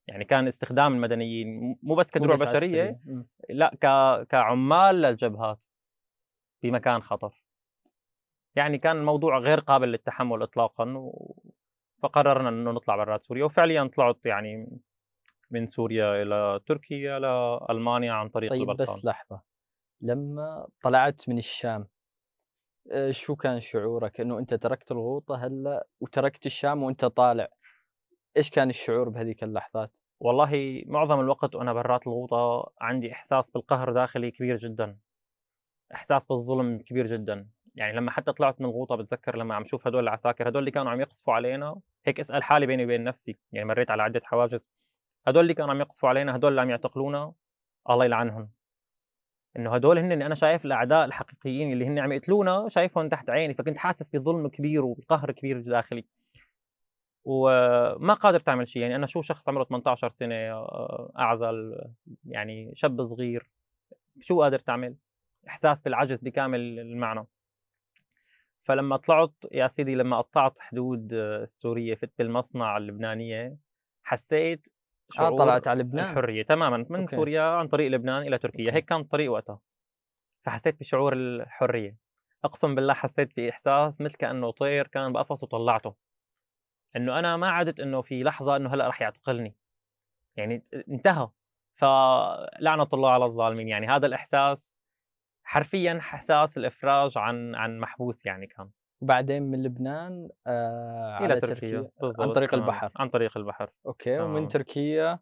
يعني 0.09 0.25
كان 0.25 0.47
استخدام 0.47 0.95
المدنيين 0.95 1.79
مو 1.83 1.95
بس 1.95 2.11
كدروع 2.11 2.37
بشرية 2.37 3.01
لا 3.51 3.71
ك... 3.75 3.87
كعمال 4.27 4.95
للجبهات 4.95 5.59
بمكان 6.63 7.03
خطر. 7.03 7.43
يعني 8.55 8.79
كان 8.79 8.97
الموضوع 8.97 9.39
غير 9.39 9.61
قابل 9.61 9.89
للتحمل 9.89 10.43
اطلاقا 10.43 10.85
و... 10.85 11.35
فقررنا 12.03 12.49
إنه 12.49 12.71
نطلع 12.71 12.97
برات 12.97 13.23
سوريا. 13.23 13.45
وفعليا 13.45 13.91
طلعت 13.97 14.27
يعني 14.27 14.81
من 15.51 15.67
سوريا 15.67 16.23
إلى 16.23 16.61
تركيا 16.67 17.19
لالمانيا 17.19 18.13
عن 18.13 18.29
طريق 18.29 18.51
طيب 18.51 18.71
البلقان. 18.71 18.97
بس 18.97 19.05
لحظة. 19.05 19.43
لما 20.01 20.69
طلعت 20.83 21.29
من 21.29 21.39
الشام 21.39 21.89
آه، 22.93 23.11
شو 23.11 23.37
كان 23.37 23.61
شعورك؟ 23.61 24.21
إنه 24.21 24.39
أنت 24.39 24.55
تركت 24.55 24.93
الغوطة 24.93 25.47
هلأ 25.47 25.87
وتركت 26.01 26.47
الشام 26.47 26.83
وأنت 26.83 27.05
طالع. 27.05 27.49
إيش 28.37 28.51
كان 28.51 28.71
الشعور 28.71 29.09
بهذيك 29.09 29.45
اللحظات؟ 29.45 29.91
والله 30.21 30.83
معظم 30.87 31.21
الوقت 31.21 31.55
وأنا 31.55 31.73
برات 31.73 32.07
الغوطة 32.07 32.73
عندي 32.81 33.13
إحساس 33.13 33.51
بالقهر 33.51 33.93
داخلي 33.93 34.31
كبير 34.31 34.57
جدا. 34.57 34.99
إحساس 35.95 36.25
بالظلم 36.25 36.79
كبير 36.79 37.07
جدا. 37.07 37.49
يعني 37.75 37.97
لما 37.97 38.11
حتى 38.11 38.33
طلعت 38.33 38.61
من 38.61 38.67
الغوطة 38.67 38.97
بتذكر 38.97 39.37
لما 39.37 39.55
عم 39.55 39.65
شوف 39.65 39.87
هدول 39.87 40.03
العساكر 40.03 40.49
هدول 40.49 40.59
اللي 40.59 40.71
كانوا 40.71 40.93
عم 40.93 41.01
يقصفوا 41.01 41.35
علينا 41.35 41.81
هيك 42.07 42.21
أسأل 42.21 42.43
حالي 42.43 42.67
بيني 42.67 42.85
وبين 42.85 43.05
نفسي. 43.05 43.39
يعني 43.53 43.69
مريت 43.69 43.91
على 43.91 44.03
عدة 44.03 44.21
حواجز. 44.25 44.69
هدول 45.27 45.43
اللي 45.43 45.55
كانوا 45.55 45.71
عم 45.75 45.81
يقصفوا 45.81 46.09
علينا 46.09 46.37
هدول 46.37 46.51
اللي 46.51 46.61
عم 46.61 46.71
يعتقلونا 46.71 47.33
الله 47.91 48.05
يلعنهم. 48.05 48.51
إنه 49.59 49.75
هدول 49.75 49.99
هن 49.99 50.23
أنا 50.23 50.35
شايف 50.35 50.65
الأعداء 50.65 51.05
الحقيقيين 51.05 51.73
اللي 51.73 51.87
هن 51.87 51.99
عم 51.99 52.13
يقتلونا 52.13 52.69
شايفهم 52.69 53.09
تحت 53.09 53.31
عيني 53.31 53.55
فكنت 53.55 53.79
حاسس 53.79 54.09
بظلم 54.09 54.49
كبير 54.49 54.85
وبقهر 54.85 55.33
كبير 55.33 55.61
داخلي. 55.61 56.05
وما 57.25 58.15
قادر 58.15 58.41
تعمل 58.41 58.69
شيء 58.69 58.83
يعني 58.83 58.97
أنا 58.97 59.07
شو 59.07 59.23
شخص 59.23 59.49
عمره 59.49 59.65
18 59.65 60.09
سنة 60.09 60.35
آه، 60.35 61.13
أعزل 61.19 61.81
يعني 62.25 62.73
شاب 62.75 63.03
صغير 63.05 63.51
شو 64.21 64.43
قادر 64.43 64.59
تعمل؟ 64.59 64.97
إحساس 65.49 65.81
بالعجز 65.81 66.23
بكامل 66.23 66.61
المعنى. 66.79 67.27
فلما 68.63 68.97
طلعت 68.97 69.45
يا 69.53 69.67
سيدي 69.67 69.95
لما 69.95 70.21
قطعت 70.21 70.59
حدود 70.59 71.13
السورية 71.13 71.95
فت 71.95 72.11
بالمصنع 72.19 72.77
اللبنانية 72.77 73.57
حسيت 74.03 74.69
شعور 75.11 75.39
طلعت 75.39 75.69
على 75.69 75.81
لبنان. 75.81 76.11
الحرية 76.11 76.43
تماما 76.43 76.77
من 76.77 77.01
أوكي. 77.01 77.07
سوريا 77.07 77.43
عن 77.43 77.69
طريق 77.69 77.91
لبنان 77.91 78.23
إلى 78.23 78.39
تركيا. 78.39 78.75
هيك 78.75 78.85
كان 78.85 79.01
الطريق 79.01 79.33
وقتها. 79.33 79.61
فحسيت 80.45 80.81
بشعور 80.81 81.13
الحرية. 81.13 81.97
أقسم 82.45 82.75
بالله 82.75 82.95
حسيت 82.95 83.37
بإحساس 83.37 84.01
مثل 84.01 84.15
كأنه 84.17 84.51
طير 84.51 84.87
كان 84.87 85.13
بقفص 85.13 85.43
وطلعته. 85.43 85.95
إنه 86.97 87.19
أنا 87.19 87.37
ما 87.37 87.51
عدت 87.51 87.81
إنه 87.81 88.01
في 88.01 88.23
لحظة 88.23 88.57
إنه 88.57 88.75
هلأ 88.75 88.89
رح 88.89 89.03
يعتقلني. 89.03 89.55
يعني 90.37 90.63
انتهى. 90.89 91.29
فلعنة 91.75 92.89
الله 92.93 93.11
على 93.11 93.25
الظالمين. 93.25 93.69
يعني 93.69 93.87
هذا 93.87 94.07
الإحساس 94.07 94.85
حرفيا 95.45 95.99
إحساس 95.99 96.59
الإفراج 96.59 97.19
عن 97.19 97.55
عن 97.55 97.79
محبوس 97.79 98.27
يعني 98.27 98.47
كان. 98.47 98.71
وبعدين 99.01 99.43
من 99.43 99.63
لبنان 99.63 100.29
آه 100.47 101.19
إلى 101.19 101.33
على 101.33 101.41
تركيا 101.41 101.79
عن 101.79 101.89
بالضبط 102.01 102.35
طريق. 102.35 102.55
البحر. 102.55 102.91
عن 102.97 103.09
طريق 103.09 103.37
البحر 103.39 103.71
okay 103.87 104.19
ومن 104.19 104.35
تمام. 104.35 104.49
تركيا؟ 104.49 105.19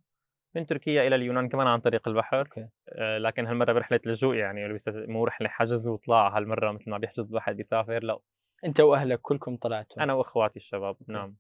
من 0.55 0.67
تركيا 0.67 1.07
إلى 1.07 1.15
اليونان 1.17 1.49
كمان 1.49 1.67
عن 1.67 1.81
طريق 1.81 2.09
البحر 2.09 2.39
okay. 2.39 2.69
آه، 2.89 3.19
لكن 3.19 3.47
هالمرة 3.47 3.73
برحلة 3.73 4.01
لجوء 4.07 4.35
يعني 4.37 4.79
مو 4.89 5.25
رحلة 5.25 5.49
حجز 5.49 5.89
وطلع 5.89 6.37
هالمرة 6.37 6.73
مثل 6.73 6.91
ما 6.91 6.99
بيحجز 6.99 7.35
واحد 7.35 7.57
بيسافر 7.57 8.03
لا. 8.05 8.19
أنت 8.65 8.81
وأهلك 8.81 9.21
كلكم 9.21 9.57
طلعتوا؟ 9.57 10.03
أنا 10.03 10.13
وأخواتي 10.13 10.57
الشباب 10.57 10.97
نعم. 11.09 11.37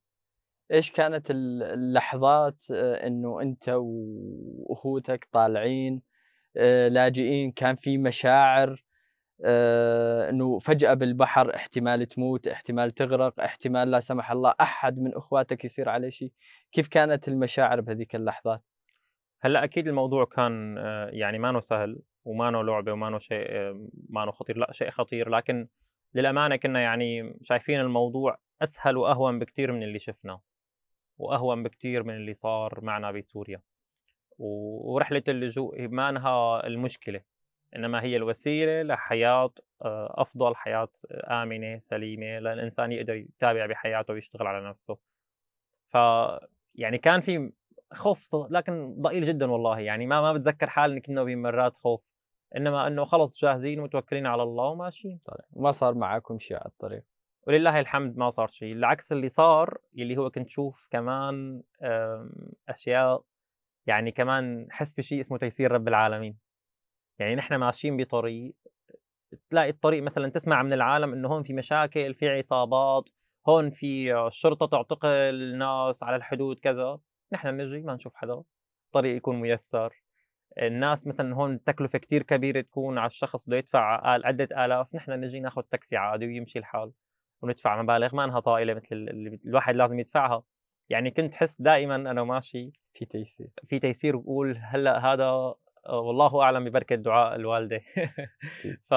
إيش 0.72 0.90
كانت 0.90 1.30
ال- 1.30 1.62
اللحظات 1.62 2.64
آه، 2.70 3.06
إنه 3.06 3.40
أنت 3.40 3.68
وأخوتك 3.68 5.28
طالعين 5.32 6.02
آه، 6.56 6.88
لاجئين 6.88 7.50
كان 7.52 7.76
في 7.76 7.98
مشاعر؟ 7.98 8.70
آه، 8.70 8.76
إنه 9.44 10.58
فجأة 10.58 10.94
بالبحر 10.94 11.54
احتمال 11.54 12.06
تموت 12.06 12.48
احتمال 12.48 12.90
تغرق 12.90 13.40
احتمال 13.40 13.90
لا 13.90 14.00
سمح 14.00 14.30
الله 14.30 14.54
أحد 14.60 14.98
من 14.98 15.14
إخواتك 15.14 15.64
يصير 15.64 15.88
عليه 15.88 16.10
شيء. 16.10 16.32
كيف 16.72 16.88
كانت 16.88 17.28
المشاعر 17.28 17.80
بهذيك 17.80 18.14
اللحظات؟ 18.14 18.62
هلأ 19.42 19.64
أكيد 19.64 19.88
الموضوع 19.88 20.24
كان 20.24 20.78
آه، 20.78 21.08
يعني 21.12 21.38
ما 21.38 21.60
سهل 21.60 22.02
وما 22.24 22.50
لعبة 22.50 22.92
وما 22.92 23.18
شيء 23.18 23.46
آه، 23.50 23.88
ما 24.08 24.32
خطير 24.32 24.58
لأ 24.58 24.72
شيء 24.72 24.90
خطير. 24.90 25.28
لكن 25.28 25.68
للأمانة 26.14 26.56
كنا 26.56 26.80
يعني 26.80 27.38
شايفين 27.42 27.80
الموضوع 27.80 28.38
أسهل 28.62 28.96
وأهون 28.96 29.38
بكثير 29.38 29.72
من 29.72 29.82
اللي 29.82 29.98
شفناه 29.98 30.42
وأهون 31.18 31.62
بكثير 31.62 32.02
من 32.02 32.14
اللي 32.14 32.34
صار 32.34 32.80
معنا 32.82 33.12
بسوريا. 33.12 33.60
ورحلة 34.38 35.22
اللجوء 35.28 35.88
ما 35.88 36.08
انها 36.08 36.66
المشكلة. 36.66 37.33
إنما 37.76 38.02
هي 38.02 38.16
الوسيلة 38.16 38.82
لحياة 38.82 39.50
آه، 39.82 40.14
أفضل 40.22 40.56
حياة 40.56 40.88
آمنة 41.12 41.78
سليمة 41.78 42.38
للإنسان 42.38 42.92
يقدر 42.92 43.14
يتابع 43.14 43.66
بحياته 43.66 44.14
ويشتغل 44.14 44.46
على 44.46 44.68
نفسه. 44.68 44.98
ف 45.88 45.96
يعني 46.74 46.98
كان 46.98 47.20
في 47.20 47.52
خوف 47.92 48.28
لكن 48.50 48.94
ضئيل 49.00 49.24
جدا 49.24 49.50
والله. 49.50 49.80
يعني 49.80 50.06
ما 50.06 50.20
ما 50.20 50.32
بتذكر 50.32 50.70
حالي 50.70 51.00
كنا 51.00 51.24
بمرات 51.24 51.76
خوف 51.76 52.00
إنما 52.56 52.86
إنه 52.86 53.04
خلص 53.04 53.40
جاهزين 53.40 53.80
ومتوكلين 53.80 54.26
على 54.26 54.42
الله 54.42 54.64
وماشيين. 54.64 55.20
طيب 55.24 55.62
ما 55.62 55.70
صار 55.70 55.94
معاكم 55.94 56.38
شيء 56.38 56.56
على 56.56 56.66
الطريق؟ 56.66 57.04
ولله 57.46 57.80
الحمد 57.80 58.16
ما 58.16 58.30
صار 58.30 58.46
شيء. 58.46 58.72
العكس 58.72 59.12
اللي 59.12 59.28
صار 59.28 59.78
اللي 59.98 60.16
هو 60.16 60.30
كنت 60.30 60.48
شوف 60.48 60.88
كمان 60.90 61.62
أشياء 62.68 63.22
يعني 63.86 64.12
كمان 64.12 64.66
حس 64.70 64.92
بشيء 64.92 65.20
اسمه 65.20 65.38
تيسير 65.38 65.72
رب 65.72 65.88
العالمين. 65.88 66.43
يعني 67.18 67.34
نحن 67.34 67.54
ماشيين 67.54 67.96
بطريق 67.96 68.54
تلاقي 69.50 69.70
الطريق 69.70 70.02
مثلا 70.02 70.28
تسمع 70.28 70.62
من 70.62 70.72
العالم 70.72 71.12
إنه 71.12 71.28
هون 71.28 71.42
في 71.42 71.52
مشاكل 71.52 72.14
في 72.14 72.28
عصابات 72.28 73.04
هون 73.48 73.70
في 73.70 74.14
الشرطة 74.26 74.66
تعتقل 74.66 75.58
ناس 75.58 76.02
على 76.02 76.16
الحدود 76.16 76.58
كذا. 76.58 76.98
نحن 77.32 77.48
نجي 77.56 77.82
ما 77.82 77.94
نشوف 77.94 78.14
حدا 78.14 78.42
الطريق 78.86 79.16
يكون 79.16 79.40
ميسر. 79.40 80.02
الناس 80.62 81.06
مثلا 81.06 81.34
هون 81.34 81.64
تكلفة 81.64 81.98
كتير 81.98 82.22
كبيرة 82.22 82.60
تكون 82.60 82.98
على 82.98 83.06
الشخص 83.06 83.48
بده 83.48 83.56
يدفع 83.56 84.00
عدة 84.26 84.64
آلاف. 84.64 84.94
نحن 84.94 85.10
نجي 85.10 85.40
ناخذ 85.40 85.62
تاكسي 85.62 85.96
عادي 85.96 86.26
ويمشي 86.26 86.58
الحال 86.58 86.92
وندفع 87.42 87.82
مبالغ 87.82 88.14
ما 88.16 88.24
إنها 88.24 88.40
طائلة 88.40 88.74
مثل 88.74 88.86
اللي 88.92 89.40
الواحد 89.44 89.76
لازم 89.76 89.98
يدفعها. 89.98 90.42
يعني 90.88 91.10
كنت 91.10 91.34
حس 91.34 91.62
دائما 91.62 91.96
أنا 91.96 92.24
ماشي 92.24 92.72
في 92.94 93.04
تيسير. 93.04 93.48
في 93.68 93.78
تيسير 93.78 94.16
وقول 94.16 94.56
هلأ 94.56 94.98
هذا 94.98 95.54
والله 95.88 96.42
أعلم 96.42 96.64
ببركة 96.64 96.96
دعاء 96.96 97.34
الوالدة. 97.36 97.80
ف 98.90 98.94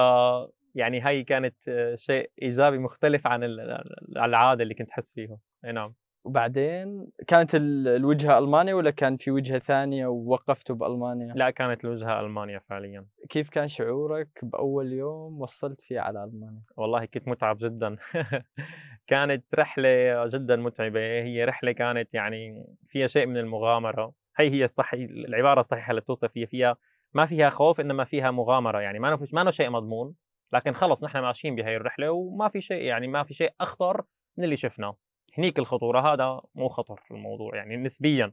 يعني 0.74 1.00
هاي 1.00 1.24
كانت 1.24 1.54
شيء 1.94 2.30
إيجابي 2.42 2.78
مختلف 2.78 3.26
عن 3.26 3.44
ال- 3.44 3.84
عن 4.16 4.28
العادة 4.28 4.62
اللي 4.62 4.74
كنت 4.74 4.90
أحس 4.90 5.12
فيها 5.12 5.38
أي 5.64 5.72
نعم. 5.72 5.94
وبعدين 6.24 7.06
كانت 7.26 7.54
ال- 7.54 7.88
الوجهة 7.88 8.38
ألمانيا 8.38 8.74
ولا 8.74 8.90
كان 8.90 9.16
في 9.16 9.30
وجهة 9.30 9.58
ثانية 9.58 10.06
ووقفتوا 10.06 10.76
بألمانيا؟ 10.76 11.34
لا 11.34 11.50
كانت 11.50 11.84
الوجهة 11.84 12.20
المانيا 12.20 12.58
فعليا. 12.58 13.06
كيف 13.30 13.50
كان 13.50 13.68
شعورك 13.68 14.28
بأول 14.42 14.92
يوم 14.92 15.40
وصلت 15.40 15.80
فيه 15.80 16.00
على 16.00 16.24
ألمانيا؟ 16.24 16.62
والله 16.76 17.04
كنت 17.04 17.28
متعب 17.28 17.56
جدا. 17.60 17.96
كانت 19.06 19.54
رحلة 19.54 20.26
جدا 20.26 20.56
متعبة. 20.56 21.00
هي 21.00 21.44
رحلة 21.44 21.72
كانت 21.72 22.14
يعني 22.14 22.66
فيها 22.86 23.06
شيء 23.06 23.26
من 23.26 23.36
المغامرة. 23.36 24.12
هي 24.38 24.50
هي 24.50 24.64
الصحي 24.64 25.04
العبارة 25.04 25.60
الصحيحة 25.60 25.90
اللي 25.90 26.00
بتوصف 26.00 26.32
فيها 26.32 26.46
فيها 26.46 26.76
ما 27.14 27.26
فيها 27.26 27.48
خوف 27.48 27.80
إنما 27.80 28.04
فيها 28.04 28.30
مغامرة. 28.30 28.80
يعني 28.80 28.98
ما 28.98 29.16
فيش 29.16 29.34
ما 29.34 29.50
شيء 29.50 29.70
مضمون 29.70 30.14
لكن 30.52 30.72
خلص 30.72 31.04
نحن 31.04 31.18
ماشيين 31.18 31.54
بهي 31.54 31.76
الرحلة 31.76 32.10
وما 32.10 32.48
في 32.48 32.60
شيء 32.60 32.82
يعني 32.82 33.06
ما 33.06 33.22
في 33.22 33.34
شيء 33.34 33.52
أخطر 33.60 34.04
من 34.36 34.44
اللي 34.44 34.56
شفناه. 34.56 34.96
هنيك 35.38 35.58
الخطورة 35.58 36.12
هذا 36.12 36.40
مو 36.54 36.68
خطر 36.68 37.00
الموضوع 37.10 37.56
يعني 37.56 37.76
نسبيا. 37.76 38.32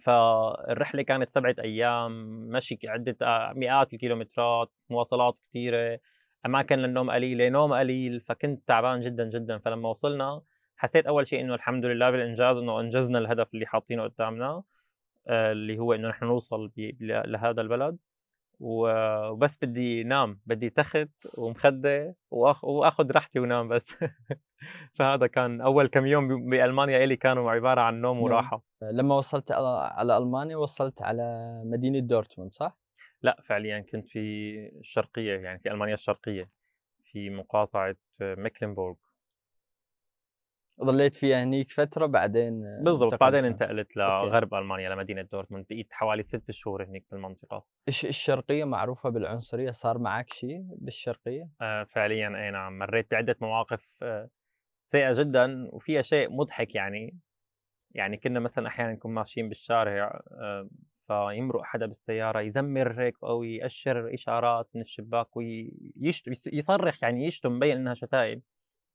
فالرحلة 0.00 1.02
كانت 1.02 1.28
سبعة 1.28 1.54
أيام 1.58 2.12
مشي 2.48 2.78
عدة 2.84 3.16
آه، 3.22 3.52
مئات 3.52 3.92
الكيلومترات 3.92 4.72
مواصلات 4.90 5.38
كثيره 5.48 6.00
أماكن 6.46 6.78
للنوم 6.78 7.10
قليلة 7.10 7.48
نوم 7.48 7.74
قليل 7.74 8.20
فكنت 8.20 8.68
تعبان 8.68 9.00
جدا 9.00 9.30
جدا. 9.30 9.58
فلما 9.58 9.88
وصلنا 9.88 10.42
حسيت 10.76 11.06
أول 11.06 11.26
شيء 11.26 11.40
إنه 11.40 11.54
الحمد 11.54 11.84
لله 11.84 12.10
بالإنجاز 12.10 12.56
إنه 12.56 12.80
أنجزنا 12.80 13.18
الهدف 13.18 13.54
اللي 13.54 13.66
حاطينه 13.66 14.02
قدامنا. 14.02 14.62
اللي 15.28 15.78
هو 15.78 15.92
إنه 15.92 16.08
نحن 16.08 16.24
نوصل 16.24 16.72
لهذا 17.00 17.60
البلد 17.60 17.98
وبس 18.60 19.58
بدي 19.62 20.04
نام 20.04 20.40
بدي 20.46 20.70
تخت 20.70 21.10
ومخدة 21.34 22.16
وأخذ 22.30 23.10
راحتي 23.10 23.40
ونام 23.40 23.68
بس 23.68 23.94
فهذا 24.96 25.26
كان 25.26 25.60
أول 25.60 25.86
كم 25.86 26.06
يوم 26.06 26.50
بألمانيا 26.50 27.04
إلي 27.04 27.16
كانوا 27.16 27.50
عبارة 27.50 27.80
عن 27.80 28.00
نوم 28.00 28.16
نوم. 28.16 28.24
وراحة 28.24 28.62
لما 28.82 29.14
وصلت 29.14 29.52
على 29.52 30.16
ألمانيا 30.16 30.56
وصلت 30.56 31.02
على 31.02 31.62
مدينة 31.64 31.98
دورتموند 31.98 32.52
صح؟ 32.52 32.78
لا 33.22 33.42
فعليا 33.44 33.80
كنت 33.80 34.08
في 34.08 34.18
الشرقية 34.80 35.38
يعني 35.38 35.58
في 35.58 35.70
ألمانيا 35.70 35.94
الشرقية 35.94 36.50
في 37.04 37.30
مقاطعة 37.30 37.96
ميكلنبورغ 38.20 38.96
ظليت 40.84 41.14
فيها 41.14 41.42
هنيك 41.44 41.70
فترة 41.70 42.06
بعدين 42.06 42.62
بالضبط 42.82 43.12
انتقلت 43.12 43.20
بعدين. 43.20 43.44
انتقلت 43.44 43.96
okay. 43.96 44.26
لغرب 44.26 44.54
ألمانيا 44.54 44.90
لمدينة 44.90 45.22
دورتموند 45.22 45.66
بقيت 45.70 45.92
حوالي 45.92 46.22
ست 46.22 46.50
شهور 46.50 46.84
هناك 46.84 47.04
بالمنطقة 47.10 47.64
إيش 47.88 48.04
الشرقية 48.06 48.64
معروفة 48.64 49.08
بالعنصرية 49.08 49.70
صار 49.70 49.98
معك 49.98 50.32
شيء 50.32 50.62
بالشرقية؟ 50.78 51.48
آه، 51.60 51.84
فعليا 51.84 52.44
أي 52.44 52.50
نعم 52.50 52.78
مريت 52.78 53.10
بعدة 53.10 53.36
مواقف 53.40 53.96
آه، 54.02 54.28
سيئة 54.82 55.12
جدا 55.12 55.68
وفيها 55.72 56.02
شيء 56.02 56.30
مضحك 56.30 56.74
يعني 56.74 57.18
يعني 57.90 58.16
كنا 58.16 58.40
مثلا 58.40 58.68
أحيانا 58.68 58.92
نكون 58.92 59.14
ماشيين 59.14 59.48
بالشارع 59.48 60.22
آه، 60.32 60.68
فيمرق 61.06 61.62
حدا 61.62 61.86
بالسيارة 61.86 62.40
يزمر 62.40 63.02
هيك 63.02 63.14
أو 63.24 63.42
يأشر 63.42 64.14
إشارات 64.14 64.68
من 64.74 64.80
الشباك 64.80 65.36
ويصرخ 65.36 67.02
يعني 67.02 67.26
يشتم 67.26 67.52
مبين 67.52 67.76
إنها 67.76 67.94
شتائم 67.94 68.42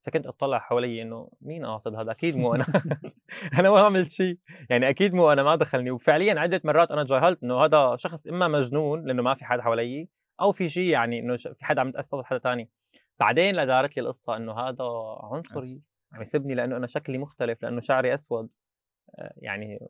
فكنت 0.05 0.27
أطلع 0.27 0.59
حوالي 0.59 1.01
إنه 1.01 1.29
مين 1.41 1.65
قاصد 1.65 1.95
هذا؟ 1.95 2.11
أكيد 2.11 2.37
مو 2.37 2.55
أنا. 2.55 2.65
أنا 3.59 3.69
ما 3.69 3.79
عملت 3.79 4.11
شيء. 4.11 4.37
يعني 4.69 4.89
أكيد 4.89 5.13
مو 5.13 5.31
أنا 5.31 5.43
ما 5.43 5.55
دخلني. 5.55 5.91
وفعليا 5.91 6.39
عدة 6.39 6.61
مرات 6.63 6.91
أنا 6.91 7.03
جاهلت 7.03 7.43
إنه 7.43 7.65
هذا 7.65 7.95
شخص 7.95 8.27
إما 8.27 8.47
مجنون 8.47 9.05
لأنه 9.05 9.23
ما 9.23 9.33
في 9.33 9.45
حدا 9.45 9.61
حوالي 9.61 10.07
أو 10.41 10.51
في 10.51 10.69
شيء 10.69 10.89
يعني 10.89 11.19
إنه 11.19 11.37
في 11.37 11.65
حدا 11.65 11.81
عم 11.81 11.89
يتأثر 11.89 12.23
حدا 12.23 12.39
تاني. 12.39 12.69
بعدين 13.19 13.55
لا 13.55 13.65
دارت 13.65 13.97
لي 13.97 14.03
القصة 14.03 14.37
إنه 14.37 14.53
هذا 14.53 14.83
عنصري 15.31 15.81
عم 16.13 16.21
يسبني 16.21 16.55
لأنه 16.55 16.77
أنا 16.77 16.87
شكلي 16.87 17.17
مختلف 17.17 17.63
لأنه 17.63 17.79
شعري 17.79 18.13
أسود. 18.13 18.49
آه، 19.19 19.33
يعني 19.37 19.89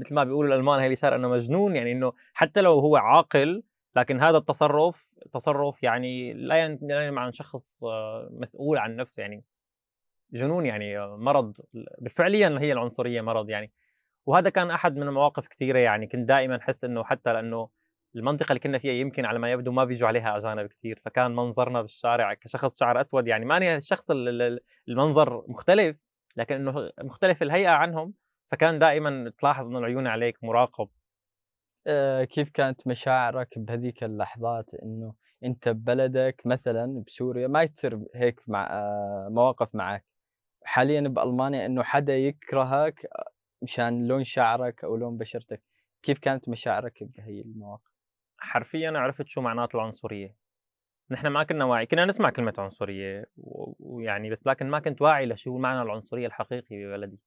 مثل 0.00 0.14
ما 0.14 0.24
بيقولوا 0.24 0.54
الألمان 0.54 0.80
هي 0.80 0.86
الاشاره 0.86 1.16
إنه 1.16 1.28
مجنون. 1.28 1.76
يعني 1.76 1.92
إنه 1.92 2.12
حتى 2.32 2.60
لو 2.60 2.80
هو 2.80 2.96
عاقل 2.96 3.62
لكن 3.96 4.20
هذا 4.20 4.38
التصرف 4.38 5.14
تصرف 5.32 5.82
يعني 5.82 6.32
لا 6.32 6.64
ين- 6.64 6.78
لا 6.82 7.06
ينم 7.06 7.18
عن 7.18 7.32
شخص 7.32 7.84
آه، 7.84 8.28
مسؤول 8.32 8.78
عن 8.78 8.96
نفسه 8.96 9.20
يعني. 9.20 9.44
جنون 10.32 10.66
يعني 10.66 10.98
آه، 10.98 11.16
مرض 11.16 11.56
فعليا 12.10 12.58
هي 12.60 12.72
العنصرية 12.72 13.20
مرض 13.20 13.50
يعني. 13.50 13.72
وهذا 14.26 14.50
كان 14.50 14.70
أحد 14.70 14.96
من 14.96 15.02
المواقف 15.08 15.48
كثيره 15.48 15.78
يعني 15.78 16.06
كنت 16.06 16.28
دائما 16.28 16.56
أحس 16.56 16.84
إنه 16.84 17.04
حتى 17.04 17.32
لأنه 17.32 17.68
المنطقة 18.16 18.48
اللي 18.48 18.60
كنا 18.60 18.78
فيها 18.78 18.92
يمكن 18.92 19.24
على 19.24 19.38
ما 19.38 19.52
يبدو 19.52 19.72
ما 19.72 19.84
بيجوا 19.84 20.08
عليها 20.08 20.36
أجانب 20.36 20.66
كثير 20.66 21.00
فكان 21.04 21.36
منظرنا 21.36 21.82
بالشارع 21.82 22.34
كشخص 22.34 22.78
شعر 22.80 23.00
أسود 23.00 23.26
يعني. 23.28 23.44
ماني 23.44 23.76
الشخص 23.76 24.10
ال- 24.10 24.42
ال- 24.42 24.60
المنظر 24.88 25.44
مختلف 25.48 25.96
لكن 26.36 26.54
إنه 26.54 26.90
مختلف 27.02 27.42
الهيئة 27.42 27.70
عنهم. 27.70 28.14
فكان 28.50 28.78
دائما 28.78 29.32
تلاحظ 29.38 29.66
إنه 29.66 29.78
العيون 29.78 30.06
عليك 30.06 30.44
مراقب. 30.44 30.88
كيف 32.24 32.50
كانت 32.50 32.86
مشاعرك 32.86 33.58
بهذيك 33.58 34.04
اللحظات؟ 34.04 34.74
إنه 34.74 35.14
أنت 35.44 35.68
ببلدك 35.68 36.42
مثلا 36.44 37.04
بسوريا 37.06 37.48
ما 37.48 37.64
تصير 37.64 38.00
هيك 38.14 38.40
مع 38.46 38.66
آه، 38.70 39.28
مواقف 39.30 39.74
معك. 39.74 40.04
حاليا 40.64 41.00
بألمانيا 41.00 41.66
إنه 41.66 41.82
حدا 41.82 42.16
يكرهك 42.16 43.06
آه، 43.06 43.30
مشان 43.62 44.06
لون 44.06 44.24
شعرك 44.24 44.84
أو 44.84 44.96
لون 44.96 45.16
بشرتك. 45.16 45.62
كيف 46.02 46.18
كانت 46.18 46.48
مشاعرك 46.48 47.04
بهي 47.04 47.40
المواقف؟ 47.40 47.92
حرفيا 48.38 48.90
عرفت 48.90 49.28
شو 49.28 49.40
معنات 49.40 49.74
العنصرية. 49.74 50.34
نحن 51.10 51.26
ما 51.26 51.44
كنا 51.44 51.64
واعي 51.64 51.86
كنا 51.86 52.04
نسمع 52.04 52.30
كلمة 52.30 52.54
عنصرية 52.58 53.26
ويعني 53.78 54.30
بس 54.30 54.46
لكن 54.46 54.66
ما 54.66 54.78
كنت 54.78 55.02
واعي 55.02 55.26
لشو 55.26 55.58
معنى 55.58 55.82
العنصرية 55.82 56.26
الحقيقي 56.26 56.84
ببلدي. 56.84 57.18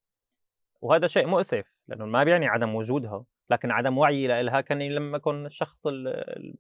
وهذا 0.82 1.08
شيء 1.08 1.28
مؤسف 1.28 1.82
لأنه 1.88 2.06
ما 2.06 2.24
بيعني 2.24 2.48
عدم 2.48 2.76
وجودها. 2.76 3.26
لكن 3.50 3.72
عدم 3.72 3.98
وعي 3.98 4.28
لها 4.44 4.62
كان 4.62 4.82
لما 4.82 5.18
يكون 5.18 5.46
الشخص 5.46 5.88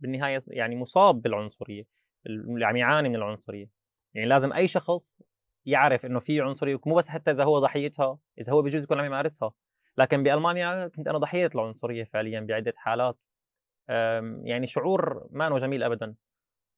بالنهاية 0.01 0.39
يعني 0.47 0.75
مصاب 0.75 1.21
بالعنصرية 1.21 1.83
اللي 2.25 2.65
عم 2.65 2.77
يعاني 2.77 3.09
من 3.09 3.15
العنصرية. 3.15 3.69
يعني 4.13 4.29
لازم 4.29 4.53
أي 4.53 4.67
شخص 4.67 5.21
يعرف 5.65 6.05
إنه 6.05 6.19
في 6.19 6.41
عنصرية 6.41 6.79
مو 6.85 6.95
بس 6.95 7.09
حتى 7.09 7.31
إذا 7.31 7.43
هو 7.43 7.59
ضحيتها 7.59 8.19
إذا 8.41 8.53
هو 8.53 8.61
بجوز 8.61 8.83
يكون 8.83 8.99
عم 8.99 9.05
يمارسها. 9.05 9.53
لكن 9.97 10.23
بألمانيا 10.23 10.87
كنت 10.87 11.07
أنا 11.07 11.17
ضحية 11.17 11.49
العنصرية 11.55 12.03
فعليا 12.03 12.39
بعدة 12.39 12.73
حالات. 12.77 13.17
يعني 14.43 14.65
شعور 14.65 15.27
ما 15.31 15.57
جميل 15.57 15.83
ابدا. 15.83 16.15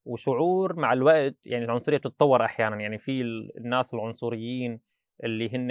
وشعور 0.04 0.76
مع 0.76 0.92
الوقت 0.92 1.46
يعني 1.46 1.64
العنصرية 1.64 1.98
بتتطور 1.98 2.44
أحيانا. 2.44 2.76
يعني 2.76 2.98
في 2.98 3.22
الناس 3.56 3.94
العنصريين 3.94 4.80
اللي 5.24 5.56
هن 5.56 5.70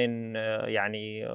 يعني 0.68 1.28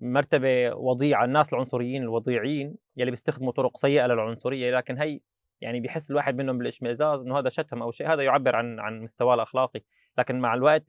مرتبة 0.00 0.74
وضيعة 0.74 1.24
الناس 1.24 1.52
العنصريين 1.52 2.02
الوضيعين 2.02 2.76
يلي 2.96 3.10
بيستخدموا 3.10 3.52
طرق 3.52 3.76
سيئة 3.76 4.06
للعنصرية 4.06 4.76
لكن 4.76 4.98
هي 4.98 5.20
يعني 5.60 5.80
بحس 5.80 6.10
الواحد 6.10 6.36
منهم 6.36 6.58
بالاشمئزاز 6.58 7.24
إنه 7.24 7.38
هذا 7.38 7.48
شتم 7.48 7.82
أو 7.82 7.90
شيء 7.90 8.12
هذا 8.12 8.22
يعبر 8.22 8.56
عن 8.56 8.80
عن 8.80 9.00
مستواه 9.00 9.34
الأخلاقي. 9.34 9.80
لكن 10.18 10.40
مع 10.40 10.54
الوقت 10.54 10.84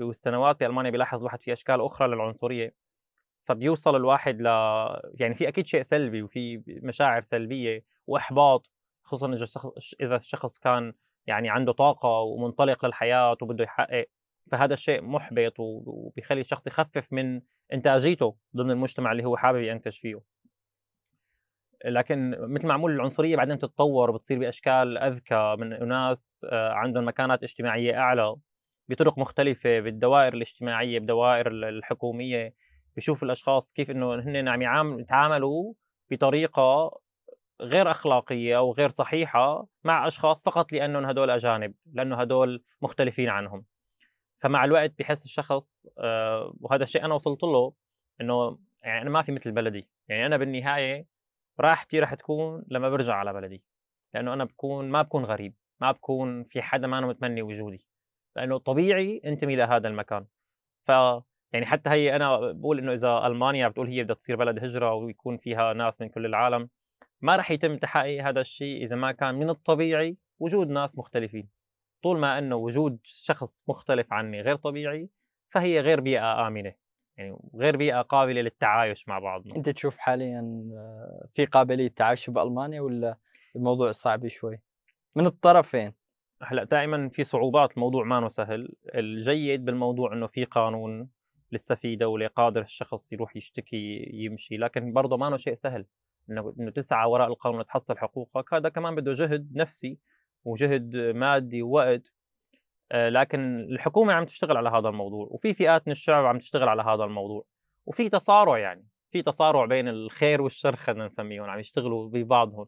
والسنوات 0.00 0.60
بالمانيا 0.60 0.90
بيلاحظ 0.90 1.18
الواحد 1.18 1.42
في 1.42 1.52
أشكال 1.52 1.80
أخرى 1.80 2.08
للعنصرية. 2.08 2.74
فبيوصل 3.44 3.96
الواحد 3.96 4.40
ل 4.40 4.46
يعني 5.14 5.34
في 5.34 5.48
أكيد 5.48 5.66
شيء 5.66 5.82
سلبي 5.82 6.22
وفي 6.22 6.62
مشاعر 6.66 7.20
سلبية 7.22 7.84
وإحباط 8.06 8.70
خصوصا 9.04 9.46
إذا 10.00 10.16
الشخص 10.16 10.58
كان 10.58 10.92
يعني 11.26 11.50
عنده 11.50 11.72
طاقة 11.72 12.20
ومنطلق 12.20 12.86
للحياة 12.86 13.36
وبده 13.42 13.64
يحقق 13.64 14.06
فهذا 14.48 14.72
الشيء 14.72 15.02
محبط 15.02 15.54
وبيخلي 15.58 16.40
الشخص 16.40 16.66
يخفف 16.66 17.12
من 17.12 17.40
إنتاجيته 17.72 18.36
ضمن 18.56 18.70
المجتمع 18.70 19.12
اللي 19.12 19.24
هو 19.24 19.36
حابب 19.36 19.62
ينتج 19.62 19.92
فيه. 19.92 20.20
لكن 21.84 22.36
مثل 22.40 22.68
ما 22.68 22.74
عمول 22.74 22.92
العنصرية 22.92 23.36
بعدين 23.36 23.58
تتطور 23.58 24.10
وبتصير 24.10 24.38
بأشكال 24.38 24.98
أذكى 24.98 25.56
من 25.58 25.72
أناس 25.72 26.46
آه، 26.50 26.72
عندهم 26.72 27.08
مكانات 27.08 27.42
اجتماعية 27.42 27.98
أعلى 27.98 28.36
بطرق 28.88 29.18
مختلفة 29.18 29.80
بالدوائر 29.80 30.34
الاجتماعية 30.34 30.98
بدوائر 30.98 31.48
الحكومية. 31.48 32.54
بشوف 32.96 33.22
الأشخاص 33.22 33.72
كيف 33.72 33.90
إنه 33.90 34.14
هن 34.14 34.64
عم 34.64 35.00
يتعاملوا 35.00 35.74
بطريقة 36.10 37.00
غير 37.60 37.90
أخلاقية 37.90 38.58
أو 38.58 38.72
غير 38.72 38.88
صحيحة 38.88 39.66
مع 39.84 40.06
أشخاص 40.06 40.44
فقط 40.44 40.72
لأنهم 40.72 41.04
هدول 41.04 41.30
أجانب 41.30 41.74
لأنه 41.92 42.20
هدول 42.20 42.64
مختلفين 42.82 43.28
عنهم. 43.28 43.64
فمع 44.38 44.64
الوقت 44.64 44.98
بحس 44.98 45.24
الشخص 45.24 45.86
آه، 45.98 46.54
وهذا 46.60 46.82
الشيء 46.82 47.04
أنا 47.04 47.14
وصلت 47.14 47.42
له 47.42 47.72
إنه 48.20 48.58
يعني 48.82 49.02
أنا 49.02 49.10
ما 49.10 49.22
في 49.22 49.32
مثل 49.32 49.52
بلدي. 49.52 49.88
يعني 50.08 50.26
أنا 50.26 50.36
بالنهاية 50.36 51.06
راحتي 51.60 52.00
رح 52.00 52.14
تكون 52.14 52.64
لما 52.68 52.90
برجع 52.90 53.14
على 53.14 53.32
بلدي. 53.32 53.62
لأنه 54.14 54.32
أنا 54.32 54.44
بكون 54.44 54.88
ما 54.90 55.02
بكون 55.02 55.24
غريب 55.24 55.54
ما 55.80 55.92
بكون 55.92 56.44
في 56.44 56.62
حدا 56.62 56.86
ما 56.86 56.98
أنا 56.98 57.06
متمني 57.06 57.42
وجودي. 57.42 57.86
لأنه 58.36 58.58
طبيعي 58.58 59.20
أنتمي 59.24 59.56
لهذا 59.56 59.88
المكان. 59.88 60.26
ف 60.86 60.88
يعني 61.52 61.66
حتى 61.66 61.90
هي 61.90 62.16
أنا 62.16 62.52
بقول 62.52 62.78
إنه 62.78 62.92
إذا 62.92 63.26
ألمانيا 63.26 63.68
بتقول 63.68 63.88
هي 63.88 64.04
بدها 64.04 64.16
تصير 64.16 64.36
بلد 64.36 64.64
هجرة 64.64 64.94
ويكون 64.94 65.36
فيها 65.36 65.72
ناس 65.72 66.00
من 66.00 66.08
كل 66.08 66.26
العالم 66.26 66.68
ما 67.20 67.36
رح 67.36 67.50
يتم 67.50 67.76
تحقيق 67.76 68.24
هذا 68.24 68.40
الشيء 68.40 68.82
إذا 68.82 68.96
ما 68.96 69.12
كان 69.12 69.34
من 69.34 69.50
الطبيعي 69.50 70.16
وجود 70.38 70.68
ناس 70.68 70.98
مختلفين. 70.98 71.48
طول 72.02 72.18
ما 72.18 72.38
إنه 72.38 72.56
وجود 72.56 72.98
شخص 73.02 73.64
مختلف 73.68 74.12
عني 74.12 74.40
غير 74.40 74.56
طبيعي 74.56 75.08
فهي 75.50 75.80
غير 75.80 76.00
بيئة 76.00 76.46
آمنة 76.46 76.74
يعني 77.18 77.38
غير 77.54 77.76
بيئة 77.76 78.02
قابلة 78.02 78.40
للتعايش 78.40 79.08
مع 79.08 79.18
بعضنا. 79.18 79.56
أنت 79.56 79.68
تشوف 79.68 79.96
حاليا 79.96 80.40
آه، 80.76 81.28
في 81.34 81.44
قابلية 81.44 81.88
تعايش 81.88 82.30
بألمانيا 82.30 82.80
ولا 82.80 83.16
الموضوع 83.56 83.92
صعب 83.92 84.28
شوي؟ 84.28 84.60
من 85.14 85.26
الطرفين. 85.26 85.94
هلأ 86.42 86.64
دائما 86.64 87.08
في 87.08 87.24
صعوبات 87.24 87.72
الموضوع 87.76 88.04
ما 88.04 88.28
سهل. 88.28 88.74
الجيد 88.94 89.64
بالموضوع 89.64 90.12
إنه 90.12 90.26
في 90.26 90.44
قانون 90.44 91.08
لسه 91.52 91.74
في 91.74 91.96
دولة 91.96 92.26
قادر 92.26 92.60
الشخص 92.60 93.12
يروح 93.12 93.36
يشتكي 93.36 94.10
يمشي 94.12 94.56
لكن 94.56 94.92
برضه 94.92 95.16
ما 95.16 95.36
شيء 95.36 95.54
سهل. 95.54 95.86
إنه 96.30 96.54
إنه 96.60 96.70
تسعى 96.70 97.08
وراء 97.08 97.28
القانون 97.28 97.60
وتحصل 97.60 97.98
حقوقك 97.98 98.54
هذا 98.54 98.68
كمان 98.68 98.94
بده 98.94 99.12
جهد 99.12 99.56
نفسي 99.56 99.98
وجهد 100.44 100.96
مادي 100.96 101.62
ووقت 101.62 102.12
آه، 102.92 103.08
لكن 103.08 103.60
الحكومة 103.60 104.12
عم 104.12 104.24
تشتغل 104.24 104.56
على 104.56 104.68
هذا 104.68 104.88
الموضوع 104.88 105.28
وفي 105.30 105.54
فئات 105.54 105.86
من 105.86 105.92
الشعب 105.92 106.24
عم 106.24 106.38
تشتغل 106.38 106.68
على 106.68 106.82
هذا 106.82 107.04
الموضوع 107.04 107.44
وفي 107.86 108.08
تصارع 108.08 108.58
يعني 108.58 108.86
في 109.10 109.22
تصارع 109.22 109.64
بين 109.64 109.88
الخير 109.88 110.42
والشر 110.42 110.76
خلينا 110.76 111.06
نسميهم 111.06 111.44
عم 111.44 111.58
يشتغلوا 111.58 112.08
ببعضهم. 112.08 112.66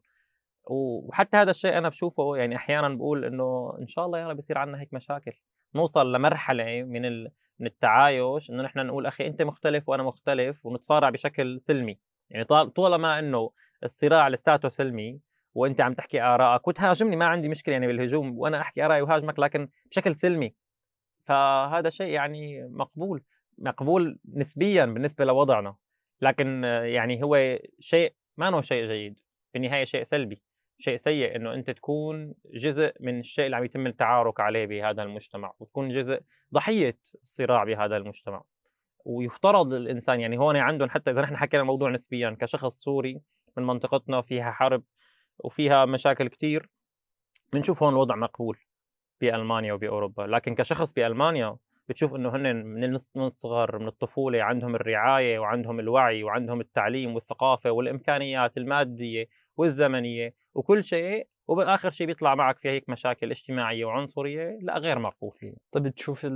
وحتى 0.64 1.36
هذا 1.36 1.50
الشيء 1.50 1.78
أنا 1.78 1.88
بشوفه 1.88 2.36
يعني 2.36 2.56
أحيانا 2.56 2.88
بقول 2.88 3.24
إنه 3.24 3.76
إن 3.80 3.86
شاء 3.86 4.06
الله 4.06 4.18
يلا 4.18 4.32
بصير 4.32 4.58
عندنا 4.58 4.80
هيك 4.80 4.94
مشاكل. 4.94 5.32
نوصل 5.74 6.12
لمرحلة 6.12 6.82
من 6.82 7.22
من 7.58 7.66
التعايش 7.66 8.50
إنه 8.50 8.62
نحن 8.62 8.86
نقول 8.86 9.06
أخي 9.06 9.26
أنت 9.26 9.42
مختلف 9.42 9.88
وأنا 9.88 10.02
مختلف 10.02 10.66
ونتصارع 10.66 11.10
بشكل 11.10 11.60
سلمي. 11.60 11.98
يعني 12.30 12.44
طالما 12.44 13.18
إنه 13.18 13.50
الصراع 13.84 14.28
لساته 14.28 14.68
سلمي 14.68 15.20
وأنت 15.54 15.80
عم 15.80 15.94
تحكي 15.94 16.22
آرائك 16.22 16.68
وتهاجمني 16.68 17.16
ما 17.16 17.26
عندي 17.26 17.48
مشكلة 17.48 17.72
يعني 17.72 17.86
بالهجوم 17.86 18.38
وأنا 18.38 18.60
أحكي 18.60 18.84
آرائي 18.84 19.02
وهاجمك 19.02 19.38
لكن 19.38 19.68
بشكل 19.90 20.16
سلمي. 20.16 20.54
فهذا 21.24 21.88
شيء 21.88 22.08
يعني 22.08 22.68
مقبول 22.68 23.22
مقبول 23.58 24.18
نسبيا 24.34 24.84
بالنسبة 24.84 25.24
لوضعنا. 25.24 25.76
لكن 26.20 26.64
يعني 26.64 27.22
هو 27.22 27.58
شيء 27.78 28.14
ما 28.36 28.48
هو 28.48 28.60
شيء 28.60 28.86
جيد 28.86 29.18
بالنهايه 29.54 29.84
شيء 29.84 30.02
سلبي 30.02 30.42
شيء 30.78 30.96
سيء 30.96 31.36
إنه 31.36 31.54
أنت 31.54 31.70
تكون 31.70 32.34
جزء 32.54 32.92
من 33.00 33.20
الشيء 33.20 33.44
اللي 33.44 33.56
عم 33.56 33.64
يتم 33.64 33.86
التعارك 33.86 34.40
عليه 34.40 34.66
بهذا 34.66 35.02
المجتمع 35.02 35.52
وتكون 35.58 35.88
جزء 35.88 36.20
ضحية 36.54 36.98
الصراع 37.22 37.64
بهذا 37.64 37.96
المجتمع. 37.96 38.42
ويفترض 39.04 39.72
الإنسان 39.72 40.20
يعني 40.20 40.38
هون 40.38 40.56
عندهم 40.56 40.90
حتى 40.90 41.10
إذا 41.10 41.22
نحن 41.22 41.36
حكينا 41.36 41.62
الموضوع 41.62 41.90
نسبيا 41.90 42.36
كشخص 42.40 42.82
سوري 42.82 43.20
من 43.56 43.66
منطقتنا 43.66 44.20
فيها 44.20 44.50
حرب 44.50 44.82
وفيها 45.44 45.84
مشاكل 45.84 46.28
كتير 46.28 46.68
بنشوف 47.52 47.82
هون 47.82 47.92
الوضع 47.92 48.16
مقبول 48.16 48.58
بألمانيا 49.20 49.72
وبأوروبا. 49.72 50.22
لكن 50.22 50.54
كشخص 50.54 50.92
بألمانيا 50.92 51.56
بتشوف 51.88 52.14
إنه 52.14 52.36
هن 52.36 52.66
من 53.16 53.24
الصغر 53.26 53.78
من 53.78 53.88
الطفولة 53.88 54.42
عندهم 54.42 54.74
الرعاية 54.74 55.38
وعندهم 55.38 55.80
الوعي 55.80 56.22
وعندهم 56.22 56.60
التعليم 56.60 57.14
والثقافة 57.14 57.70
والإمكانيات 57.70 58.56
المادية 58.56 59.28
والزمنية 59.56 60.34
وكل 60.54 60.84
شيء 60.84 61.28
وبآخر 61.48 61.90
شيء 61.90 62.06
بيطلع 62.06 62.34
معك 62.34 62.58
في 62.58 62.68
هيك 62.68 62.88
مشاكل 62.88 63.30
اجتماعية 63.30 63.84
وعنصرية 63.84 64.58
لا 64.62 64.78
غير 64.78 64.98
مقبول. 64.98 65.56
طيب 65.72 65.88
تشوف 65.88 66.26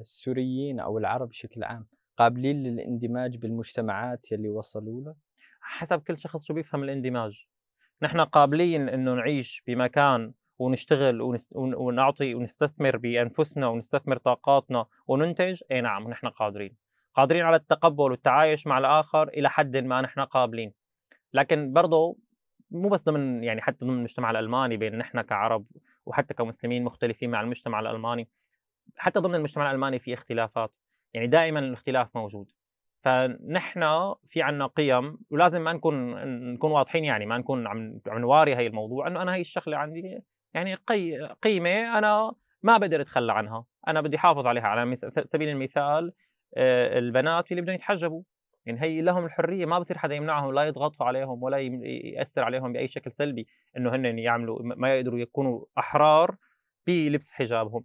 السوريين 0.00 0.80
أو 0.80 0.98
العرب 0.98 1.28
بشكل 1.28 1.64
عام 1.64 1.86
قابلين 2.18 2.62
للاندماج 2.62 3.36
بالمجتمعات 3.36 4.32
يلي 4.32 4.48
وصلوا 4.48 5.02
له؟ 5.02 5.14
حسب 5.60 6.00
كل 6.00 6.16
شخص 6.16 6.44
شو 6.44 6.54
بيفهم 6.54 6.84
الإندماج. 6.84 7.46
نحن 8.02 8.20
قابلين 8.20 8.88
إنه 8.88 9.14
نعيش 9.14 9.62
بمكان 9.66 10.32
ونشتغل. 10.58 11.38
ونعطي 11.54 12.34
ونستثمر 12.34 12.96
بأنفسنا 12.96 13.68
ونستثمر 13.68 14.16
طاقاتنا 14.16 14.86
وننتج 15.06 15.62
أي 15.70 15.80
نعم 15.80 16.08
نحن 16.08 16.26
قادرين. 16.26 16.76
قادرين 17.14 17.42
على 17.42 17.56
التقبل 17.56 18.10
والتعايش 18.10 18.66
مع 18.66 18.78
الآخر 18.78 19.28
إلى 19.28 19.50
حد 19.50 19.76
ما 19.76 20.00
نحن 20.00 20.20
قابلين. 20.20 20.72
لكن 21.32 21.72
برضه 21.72 22.16
مو 22.70 22.88
بس 22.88 23.02
ضمن 23.04 23.44
يعني 23.44 23.62
حتى 23.62 23.84
ضمن 23.84 23.94
المجتمع 23.94 24.30
الألماني 24.30 24.76
بين 24.76 24.98
نحن 24.98 25.20
كعرب 25.20 25.66
وحتى 26.06 26.34
كمسلمين 26.34 26.84
مختلفين 26.84 27.30
مع 27.30 27.40
المجتمع 27.40 27.80
الألماني 27.80 28.28
حتى 28.96 29.20
ضمن 29.20 29.34
المجتمع 29.34 29.70
الألماني 29.70 29.98
في 29.98 30.14
اختلافات. 30.14 30.72
يعني 31.14 31.26
دائما 31.26 31.60
الاختلاف 31.60 32.16
موجود. 32.16 32.52
فنحن 33.00 34.14
في 34.26 34.42
عنا 34.42 34.66
قيم 34.66 35.18
ولازم 35.30 35.64
ما 35.64 35.72
نكون 35.72 36.14
نكون 36.52 36.70
واضحين 36.70 37.04
يعني 37.04 37.26
ما 37.26 37.38
نكون 37.38 37.66
عم 37.66 38.00
عم 38.06 38.18
نواري 38.18 38.56
هي 38.56 38.66
الموضوع 38.66 39.06
إنه 39.06 39.22
أنا 39.22 39.34
هي 39.34 39.40
الشغلة 39.40 39.76
عندي 39.76 40.22
يعني 40.54 40.74
قي 40.74 41.26
قيمة 41.42 41.98
أنا 41.98 42.32
ما 42.62 42.76
بقدر 42.78 43.00
أتخلى 43.00 43.32
عنها. 43.32 43.64
أنا 43.88 44.00
بدي 44.00 44.16
أحافظ 44.16 44.46
عليها. 44.46 44.66
على 44.66 44.94
سبيل 45.24 45.48
المثال 45.48 46.12
البنات 46.56 47.50
اللي 47.50 47.62
بدهم 47.62 47.74
يتحجبوا 47.74 48.22
يعني 48.66 48.82
هي 48.82 49.02
لهم 49.02 49.24
الحرية 49.24 49.66
ما 49.66 49.78
بصير 49.78 49.98
حدا 49.98 50.14
يمنعهم 50.14 50.54
لا 50.54 50.62
يضغطوا 50.62 51.06
عليهم 51.06 51.42
ولا 51.42 51.58
يأثر 51.58 52.44
عليهم 52.44 52.72
بأي 52.72 52.88
شكل 52.88 53.12
سلبي 53.12 53.46
إنه 53.76 53.94
هن 53.94 54.18
يعملوا 54.18 54.58
ما 54.62 54.94
يقدروا 54.94 55.18
يكونوا 55.18 55.64
أحرار 55.78 56.36
بلبس 56.86 57.32
حجابهم. 57.32 57.84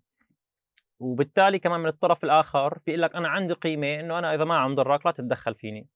وبالتالي 1.00 1.60
كمان 1.60 1.80
من 1.80 1.88
الطرف 1.88 2.24
الآخر 2.24 2.80
بيقول 2.86 3.02
لك 3.02 3.16
أنا 3.16 3.28
عندي 3.28 3.54
قيمة 3.54 4.00
إنه 4.00 4.20
أنا 4.20 4.36
إذا 4.36 4.44
ما 4.44 4.58
عم 4.58 4.76
ضرك 4.76 5.06
لا 5.06 5.12
تتدخل 5.12 5.56
فيني. 5.56 5.88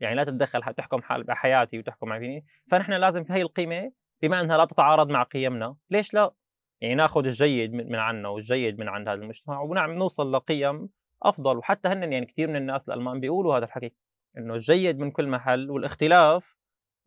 يعني 0.00 0.14
لا 0.14 0.24
تتدخل 0.24 0.74
تحكم 0.74 1.02
حال 1.02 1.24
بحياتي 1.24 1.78
وتحكم 1.78 2.18
فيني. 2.18 2.46
فنحن 2.70 2.92
لازم 2.92 3.24
في 3.24 3.32
هي 3.32 3.42
القيمة 3.42 3.92
بما 4.22 4.40
إنها 4.40 4.56
لا 4.56 4.64
تتعارض 4.64 5.10
مع 5.10 5.22
قيمنا 5.22 5.76
ليش 5.90 6.14
لا؟ 6.14 6.34
يعني 6.80 6.94
ناخذ 6.94 7.24
الجيد 7.24 7.72
من 7.72 7.94
عنا 7.94 8.28
والجيد 8.28 8.78
من 8.78 8.88
عند 8.88 9.08
هذا 9.08 9.22
المجتمع 9.22 9.60
ونعم 9.60 9.92
نوصل 9.92 10.32
لقيم 10.32 10.88
أفضل. 11.22 11.56
وحتى 11.56 11.88
هن 11.88 12.12
يعني 12.12 12.26
كثير 12.26 12.48
من 12.48 12.56
الناس 12.56 12.88
الألمان 12.88 13.20
بيقولوا 13.20 13.56
هذا 13.56 13.64
الحكي 13.64 13.92
إنه 14.38 14.54
الجيد 14.54 14.98
من 14.98 15.10
كل 15.10 15.28
محل 15.28 15.70
والاختلاف 15.70 16.56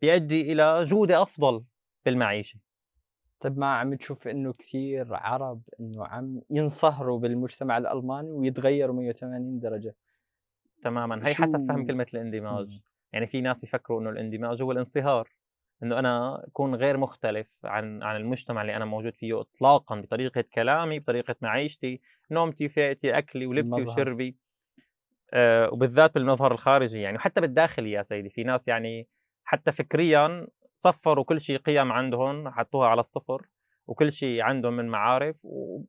بيؤدي 0.02 0.52
إلى 0.52 0.82
جودة 0.82 1.22
أفضل 1.22 1.64
بالمعيشة. 2.04 2.58
طيب 3.40 3.58
ما 3.58 3.74
عم 3.74 3.94
تشوف 3.94 4.28
إنه 4.28 4.52
كثير 4.52 5.14
عرب 5.14 5.62
إنه 5.80 6.06
عم 6.06 6.40
ينصهروا 6.50 7.18
بالمجتمع 7.18 7.78
الألماني 7.78 8.30
ويتغيروا 8.30 8.96
180 8.96 9.60
درجة. 9.60 9.94
تماما. 10.82 11.28
هي 11.28 11.34
حسب 11.34 11.68
فهم 11.68 11.86
كلمة 11.86 12.06
الاندماج. 12.14 12.68
م. 12.68 12.80
يعني 13.12 13.26
في 13.26 13.40
ناس 13.40 13.60
بيفكروا 13.60 14.00
إنه 14.00 14.10
الاندماج 14.10 14.62
هو 14.62 14.72
الانصهار 14.72 15.28
إنه 15.82 15.98
أنا 15.98 16.44
أكون 16.46 16.74
غير 16.74 16.96
مختلف 16.96 17.46
عن 17.64 18.02
عن 18.02 18.16
المجتمع 18.16 18.62
اللي 18.62 18.76
أنا 18.76 18.84
موجود 18.84 19.14
فيه 19.14 19.40
اطلاقا 19.40 20.00
بطريقة 20.00 20.44
كلامي 20.54 20.98
بطريقة 20.98 21.34
معيشتي 21.40 22.00
نومتي 22.30 22.68
فئتي 22.68 23.18
أكلي 23.18 23.46
ولبسي 23.46 23.76
المظهر. 23.76 24.00
وشربي. 24.00 24.36
آه 25.32 25.70
وبالذات 25.72 26.14
بالمظهر 26.14 26.52
الخارجي 26.52 27.00
يعني. 27.00 27.16
وحتى 27.16 27.40
بالداخلي 27.40 27.90
يا 27.92 28.02
سيدي 28.02 28.30
في 28.30 28.44
ناس 28.44 28.68
يعني 28.68 29.08
حتى 29.44 29.72
فكريا 29.72 30.46
صفروا 30.74 31.24
كل 31.24 31.40
شيء 31.40 31.58
قيم 31.58 31.92
عندهم 31.92 32.48
حطوها 32.48 32.88
على 32.88 33.00
الصفر 33.00 33.46
وكل 33.86 34.12
شيء 34.12 34.40
عندهم 34.40 34.72
من 34.76 34.88
معارف 34.88 35.40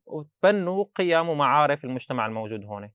وتبنوا 0.05 0.85
قيم 0.95 1.29
ومعارف 1.29 1.85
المجتمع 1.85 2.25
الموجود 2.25 2.65
هون. 2.65 2.91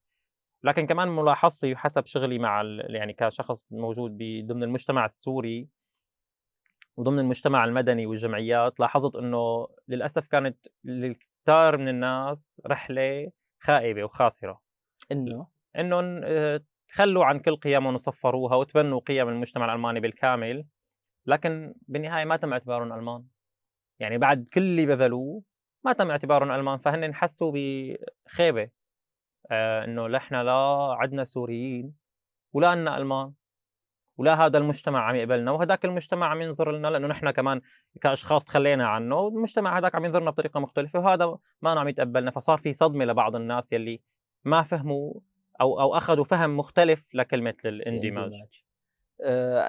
لكن 0.64 0.86
كمان 0.86 1.08
ملاحظتي 1.08 1.76
حسب 1.76 2.06
شغلي 2.06 2.38
مع 2.38 2.62
يعني 2.88 3.12
كشخص 3.12 3.64
موجود 3.70 4.18
ضمن 4.46 4.62
المجتمع 4.62 5.04
السوري 5.04 5.68
وضمن 6.96 7.18
المجتمع 7.18 7.64
المدني 7.64 8.06
والجمعيات 8.06 8.80
لاحظت 8.80 9.16
إنه 9.16 9.68
للأسف 9.88 10.26
كانت 10.26 10.66
لكثار 10.84 11.76
من 11.76 11.88
الناس 11.88 12.62
رحلة 12.66 13.30
خائبة 13.58 14.04
وخاسرة. 14.04 14.60
إنه؟ 15.12 15.46
إنهم 15.78 16.20
آه، 16.24 16.60
تخلوا 16.88 17.24
عن 17.24 17.38
كل 17.38 17.56
قيمهم 17.56 17.94
وصفروها 17.94 18.56
وتبنوا 18.56 19.00
قيم 19.00 19.28
المجتمع 19.28 19.64
الألماني 19.64 20.00
بالكامل. 20.00 20.64
لكن 21.30 21.74
بالنهاية 21.88 22.24
ما 22.24 22.36
تم 22.36 22.52
اعتبارهم 22.52 22.92
ألمان. 22.92 23.24
يعني 23.98 24.18
بعد 24.18 24.48
كل 24.54 24.60
اللي 24.60 24.86
بذلوه 24.86 25.42
ما 25.84 25.92
تم 25.92 26.10
اعتبارهم 26.10 26.50
ألمان 26.52 26.78
فهن 26.78 27.14
حسوا 27.14 27.52
بخيبة 27.54 28.70
آه 29.50 29.84
إنه 29.84 30.06
نحن 30.06 30.34
لا 30.34 30.96
عدنا 30.98 31.24
سوريين 31.24 31.94
ولا 32.52 32.68
عنا 32.68 32.98
ألمان 32.98 33.32
ولا 34.16 34.46
هذا 34.46 34.58
المجتمع 34.58 35.04
عم 35.08 35.14
يقبلنا 35.14 35.50
وهذاك 35.50 35.84
المجتمع 35.84 36.26
عم 36.26 36.42
ينظر 36.42 36.72
لنا 36.72 36.88
لأنه 36.88 37.06
نحن 37.08 37.30
كمان 37.30 37.60
كأشخاص 38.00 38.44
تخلينا 38.44 38.88
عنه 38.88 39.16
والمجتمع 39.16 39.78
هذاك 39.78 39.94
عم 39.94 40.04
ينظرنا 40.04 40.30
بطريقة 40.30 40.60
مختلفة 40.60 40.98
وهذا 40.98 41.38
ما 41.62 41.80
عم 41.80 41.88
يتقبلنا. 41.88 42.30
فصار 42.30 42.58
في 42.58 42.72
صدمة 42.72 43.04
لبعض 43.04 43.36
الناس 43.36 43.72
يلي 43.72 44.00
ما 44.44 44.62
فهموا 44.62 45.14
أو 45.60 45.80
أو 45.80 45.96
أخذوا 45.96 46.24
فهم 46.24 46.56
مختلف 46.56 47.14
لكلمة 47.14 47.54
الإندماج. 47.64 48.32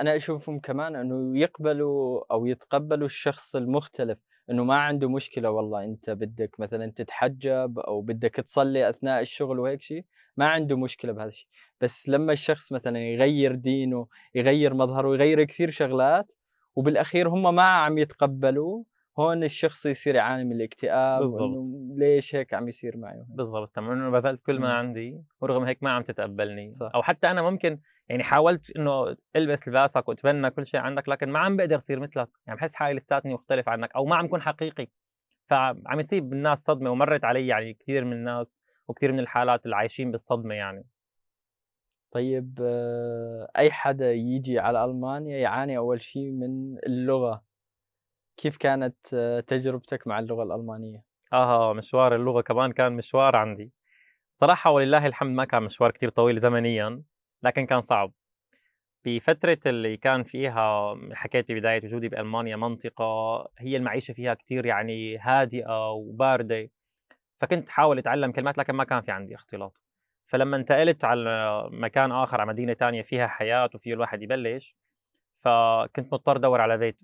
أنا 0.01 0.15
أشوفهم 0.15 0.59
كمان 0.59 0.95
إنه 0.95 1.39
يقبلوا 1.39 2.23
أو 2.31 2.45
يتقبلوا 2.45 3.05
الشخص 3.05 3.55
المختلف 3.55 4.17
إنه 4.49 4.63
ما 4.63 4.75
عنده 4.75 5.09
مشكلة 5.09 5.51
والله 5.51 5.83
أنت 5.83 6.09
بدك 6.09 6.59
مثلا 6.59 6.91
تتحجب 6.95 7.79
أو 7.79 8.01
بدك 8.01 8.35
تصلي 8.35 8.89
أثناء 8.89 9.21
الشغل 9.21 9.59
وهيك 9.59 9.81
شيء 9.81 10.05
ما 10.37 10.47
عنده 10.47 10.77
مشكلة 10.77 11.11
بهذا 11.11 11.27
الشيء 11.27 11.47
بس 11.81 12.09
لما 12.09 12.33
الشخص 12.33 12.71
مثلا 12.71 12.99
يغير 12.99 13.55
دينه 13.55 14.07
يغير 14.35 14.73
مظهره 14.73 15.13
يغير 15.13 15.43
كثير 15.43 15.69
شغلات 15.69 16.31
وبالأخير 16.75 17.29
هم 17.29 17.55
ما 17.55 17.63
عم 17.63 17.97
يتقبلوا 17.97 18.83
هون 19.19 19.43
الشخص 19.43 19.85
يصير 19.85 20.15
يعاني 20.15 20.43
من 20.43 20.55
الاكتئاب 20.55 21.21
بالضبط. 21.21 21.57
ليش 21.95 22.35
هيك 22.35 22.53
عم 22.53 22.67
يصير 22.67 22.97
معي 22.97 23.23
بالضبط 23.27 23.75
تمام. 23.75 23.91
إنه 23.91 24.09
بذلت 24.09 24.41
كل 24.41 24.59
ما 24.59 24.73
عندي 24.73 25.21
ورغم 25.41 25.63
هيك 25.63 25.83
ما 25.83 25.89
عم 25.89 26.03
تتقبلني. 26.03 26.75
صح. 26.79 26.91
أو 26.95 27.03
حتى 27.03 27.31
أنا 27.31 27.41
ممكن 27.41 27.79
يعني 28.11 28.23
حاولت 28.23 28.75
إنه 28.77 29.15
ألبس 29.35 29.67
لباسك 29.67 30.09
وأتبنى 30.09 30.51
كل 30.51 30.65
شيء 30.65 30.79
عندك 30.79 31.09
لكن 31.09 31.29
ما 31.29 31.39
عم 31.39 31.57
بقدر 31.57 31.75
اصير 31.75 31.99
مثلك. 31.99 32.29
يعني 32.47 32.59
بحس 32.59 32.75
حالي 32.75 32.97
لساتني 32.97 33.33
مختلف 33.33 33.69
عنك 33.69 33.95
أو 33.95 34.05
ما 34.05 34.15
عم 34.15 34.27
كون 34.27 34.41
حقيقي. 34.41 34.87
فعم 35.49 35.99
يصيب 35.99 36.29
بالناس 36.29 36.63
صدمة 36.63 36.89
ومرت 36.89 37.23
علي 37.23 37.47
يعني 37.47 37.73
كثير 37.73 38.05
من 38.05 38.13
الناس 38.13 38.63
وكثير 38.87 39.11
من 39.11 39.19
الحالات 39.19 39.65
اللي 39.65 39.75
عايشين 39.75 40.11
بالصدمة 40.11 40.55
يعني. 40.55 40.85
طيب 42.11 42.59
أي 43.57 43.71
حدا 43.71 44.11
يجي 44.11 44.59
على 44.59 44.85
ألمانيا 44.85 45.37
يعاني 45.37 45.77
أول 45.77 46.01
شيء 46.01 46.31
من 46.31 46.77
اللغة. 46.77 47.43
كيف 48.37 48.57
كانت 48.57 49.15
تجربتك 49.47 50.07
مع 50.07 50.19
اللغة 50.19 50.43
الألمانية؟ 50.43 51.03
آه 51.33 51.73
مشوار 51.73 52.15
اللغة 52.15 52.41
كمان 52.41 52.71
كان 52.71 52.93
مشوار 52.93 53.35
عندي. 53.35 53.71
صراحة 54.31 54.71
ولله 54.71 55.05
الحمد 55.05 55.31
ما 55.35 55.45
كان 55.45 55.63
مشوار 55.63 55.91
كثير 55.91 56.09
طويل 56.09 56.39
زمنيا. 56.39 57.03
لكن 57.43 57.65
كان 57.65 57.81
صعب. 57.81 58.13
بفترة 59.05 59.59
اللي 59.65 59.97
كان 59.97 60.23
فيها 60.23 60.95
حكيت 61.13 61.51
ببداية 61.51 61.81
وجودي 61.83 62.09
بألمانيا 62.09 62.55
منطقة 62.55 63.03
هي 63.57 63.77
المعيشة 63.77 64.13
فيها 64.13 64.33
كتير 64.33 64.65
يعني 64.65 65.17
هادئة 65.17 65.91
وباردة 65.91 66.69
فكنت 67.37 67.69
حاول 67.69 67.97
أتعلم 67.97 68.31
كلمات 68.31 68.57
لكن 68.57 68.73
ما 68.73 68.83
كان 68.83 69.01
في 69.01 69.11
عندي 69.11 69.35
اختلاط. 69.35 69.81
فلما 70.27 70.57
انتقلت 70.57 71.05
على 71.05 71.69
مكان 71.71 72.11
آخر 72.11 72.41
على 72.41 72.49
مدينة 72.49 72.73
تانية 72.73 73.01
فيها 73.01 73.27
حياة 73.27 73.69
وفيه 73.75 73.93
الواحد 73.93 74.21
يبلش 74.21 74.75
فكنت 75.39 76.13
مضطر 76.13 76.37
أدور 76.37 76.61
على 76.61 76.77
بيت. 76.77 77.01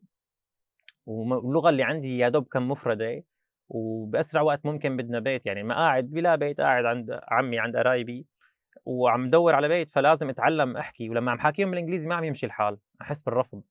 واللغة 1.06 1.70
اللي 1.70 1.84
عندي 1.84 2.18
يا 2.18 2.30
دوب 2.30 2.48
كم 2.48 2.68
مفردة 2.72 3.24
وبأسرع 3.70 4.42
وقت 4.42 4.66
ممكن 4.66 4.98
بدنا 4.98 5.20
بيت 5.20 5.46
يعني 5.46 5.64
ما 5.64 5.76
قاعد 5.76 6.04
بلا 6.04 6.36
بيت 6.36 6.62
قاعد 6.62 6.86
عند 6.86 7.20
عمي 7.28 7.60
عند 7.60 7.78
قرايبي. 7.78 8.26
وعم 8.86 9.26
ندور 9.26 9.56
على 9.56 9.68
بيت 9.68 9.90
فلازم 9.90 10.30
أتعلم 10.30 10.78
أحكي. 10.78 11.10
ولما 11.10 11.32
عم 11.32 11.40
حاكيهم 11.40 11.72
بالإنجليزي 11.72 12.08
ما 12.10 12.16
عم 12.16 12.24
يمشي 12.24 12.46
الحال 12.46 12.78
أحس 13.02 13.22
بالرفض. 13.22 13.62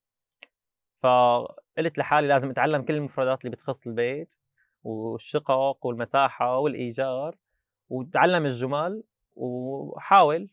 فقلت 1.03 1.99
لحالي 1.99 2.29
لازم 2.29 2.51
أتعلم 2.51 2.83
كل 2.83 2.95
المفردات 2.95 3.41
اللي 3.41 3.51
بتخص 3.51 3.87
البيت 3.87 4.35
والشقق 4.83 5.87
والمساحة 5.87 6.59
والإيجار 6.59 7.37
وتعلم 7.89 8.47
الجمل 8.47 9.03
وحاول 9.37 10.49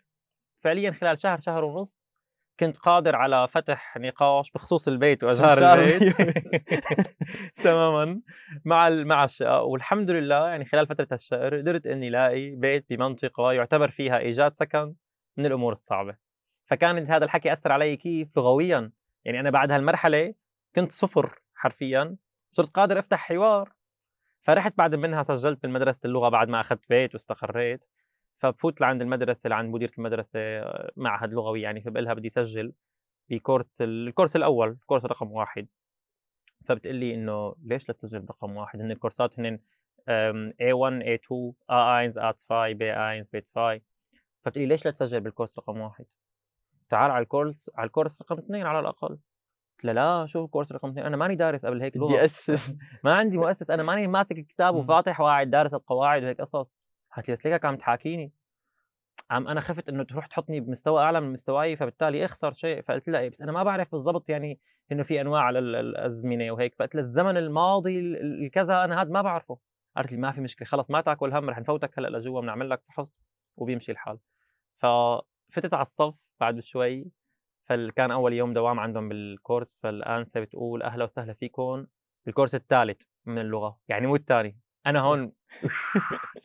فعليا 0.63 0.91
خلال 0.91 1.19
شهر 1.19 1.39
شهر 1.39 1.63
ونص 1.63 2.12
كنت 2.59 2.77
قادر 2.77 3.15
على 3.15 3.47
فتح 3.47 3.97
نقاش 3.97 4.51
بخصوص 4.51 4.87
البيت 4.87 5.23
واجار 5.23 5.79
البيت. 5.79 6.15
تماما. 7.63 8.21
مع 8.65 8.89
مع 8.89 9.23
الشقه 9.23 9.61
والحمد 9.61 10.09
لله 10.09 10.47
يعني 10.47 10.65
خلال 10.65 10.87
فترة 10.87 11.07
الشهر 11.11 11.57
قدرت 11.57 11.87
إني 11.87 12.07
ألاقي 12.07 12.55
بيت 12.55 12.85
بمنطقة 12.89 13.51
يعتبر 13.51 13.89
فيها 13.89 14.17
إيجاد 14.17 14.53
سكن 14.53 14.95
من 15.37 15.45
الأمور 15.45 15.73
الصعبة. 15.73 16.15
فكان 16.65 17.07
هذا 17.07 17.25
الحكي 17.25 17.53
أثر 17.53 17.71
علي 17.71 17.97
كيف 17.97 18.37
لغويا. 18.37 18.91
يعني 19.25 19.39
أنا 19.39 19.49
بعد 19.49 19.71
هالمرحلة 19.71 20.33
كنت 20.75 20.91
صفر 20.91 21.41
حرفيا. 21.55 22.15
صرت 22.51 22.69
قادر 22.69 22.99
أفتح 22.99 23.27
حوار. 23.27 23.73
فرحت 24.41 24.77
بعد 24.77 24.95
منها 24.95 25.23
سجلت 25.23 25.63
بالمدرسة 25.63 26.01
اللغة 26.05 26.29
بعد 26.29 26.49
ما 26.49 26.59
أخذت 26.59 26.89
بيت 26.89 27.13
واستقريت. 27.13 27.85
فبفوت 28.37 28.81
لعند 28.81 29.01
المدرسة 29.01 29.49
لعند 29.49 29.73
مديرة 29.73 29.91
المدرسة 29.97 30.39
معهد 30.95 31.33
لغوي 31.33 31.61
يعني 31.61 31.81
فبقول 31.81 32.05
لها 32.05 32.13
بدي 32.13 32.27
اسجل 32.27 32.73
بكورس 33.29 33.81
الكورس 33.81 34.35
الأول 34.35 34.69
الكورس 34.69 35.05
رقم 35.05 35.31
واحد. 35.31 35.67
فبتقول 36.65 36.95
لي 36.95 37.15
إنه 37.15 37.55
ليش 37.63 37.89
لا 37.89 37.93
تسجل 37.93 38.19
برقم 38.19 38.55
واحد؟ 38.57 38.81
هن 38.81 38.91
الكورسات 38.91 39.39
هن 39.39 39.59
A1 40.61 41.03
A2 41.03 41.53
A1 41.71 42.13
A2 42.15 42.75
B1 42.77 43.29
B2 43.35 43.81
فبتقول 44.41 44.63
لي 44.63 44.65
ليش 44.65 44.85
لا 44.85 44.91
تسجل 44.91 45.19
بالكورس 45.19 45.59
رقم 45.59 45.79
واحد؟ 45.79 46.05
تعال 46.89 47.11
على 47.11 47.23
الكورس 47.23 47.71
على 47.75 47.87
الكورس 47.87 48.21
رقم 48.21 48.37
اثنين 48.37 48.65
على 48.65 48.79
الأقل. 48.79 49.19
قلت 49.73 49.85
لها 49.85 49.93
لا 49.93 50.25
شو 50.25 50.45
الكورس 50.45 50.71
رقم 50.71 50.89
اثنين؟ 50.89 51.05
أنا 51.05 51.17
ماني 51.17 51.35
دارس 51.35 51.65
قبل 51.65 51.81
هيك 51.81 51.97
لغة. 51.97 52.07
بدي 52.07 52.25
أسس. 52.25 52.75
ما 53.03 53.13
عندي 53.13 53.37
مؤسس 53.37 53.71
أنا 53.71 53.83
ماني 53.83 54.07
ماسك 54.07 54.37
الكتاب 54.37 54.75
وفاتح 54.79 55.21
وقاعد 55.21 55.49
دارس 55.49 55.73
القواعد 55.73 56.23
وهيك 56.23 56.41
قصص. 56.41 56.77
قالت 57.15 57.27
لي 57.27 57.33
بس 57.33 57.47
ليك 57.47 57.65
عم 57.65 57.75
تحاكيني. 57.75 58.31
عم 59.31 59.47
أنا 59.47 59.61
خفت 59.61 59.89
إنه 59.89 60.03
تروح 60.03 60.25
تحطني 60.27 60.59
بمستوى 60.59 61.03
أعلى 61.03 61.21
من 61.21 61.33
مستواي 61.33 61.75
فبالتالي 61.75 62.25
أخسر 62.25 62.53
شيء. 62.53 62.81
فقلت 62.81 63.09
لها 63.09 63.21
إيه 63.21 63.29
بس 63.29 63.41
أنا 63.41 63.51
ما 63.51 63.63
بعرف 63.63 63.91
بالضبط 63.91 64.29
يعني 64.29 64.59
إنه 64.91 65.03
في 65.03 65.21
أنواع 65.21 65.49
الأزمنة 65.49 66.51
وهيك. 66.51 66.75
فقلت 66.75 66.95
لها 66.95 67.03
الزمن 67.03 67.37
الماضي 67.37 67.99
الكذا 67.99 68.83
أنا 68.83 69.01
هذا 69.01 69.09
ما 69.09 69.21
بعرفه. 69.21 69.57
قالت 69.95 70.11
لي 70.11 70.17
ما 70.17 70.31
في 70.31 70.41
مشكلة 70.41 70.67
خلص 70.67 70.91
ما 70.91 71.01
تاكل 71.01 71.33
هم 71.33 71.49
رح 71.49 71.59
نفوتك 71.59 71.99
هلأ 71.99 72.17
لجوا 72.17 72.41
بنعمل 72.41 72.69
لك 72.69 72.81
فحص 72.87 73.19
وبيمشي 73.57 73.91
الحال. 73.91 74.19
ففتت 74.75 75.73
على 75.73 75.81
الصف 75.81 76.15
بعد 76.39 76.59
شوي 76.59 77.11
فكان 77.65 78.11
أول 78.11 78.33
يوم 78.33 78.53
دوام 78.53 78.79
عندهم 78.79 79.09
بالكورس 79.09 79.79
فالانسه 79.79 80.39
بتقول 80.39 80.83
أهلا 80.83 81.03
وسهلا 81.03 81.33
فيكم 81.33 81.85
بالكورس 82.25 82.55
الثالث 82.55 83.01
من 83.25 83.37
اللغة 83.37 83.79
يعني 83.87 84.07
مو 84.07 84.15
الثاني. 84.15 84.57
أنا 84.85 84.99
هون 84.99 85.31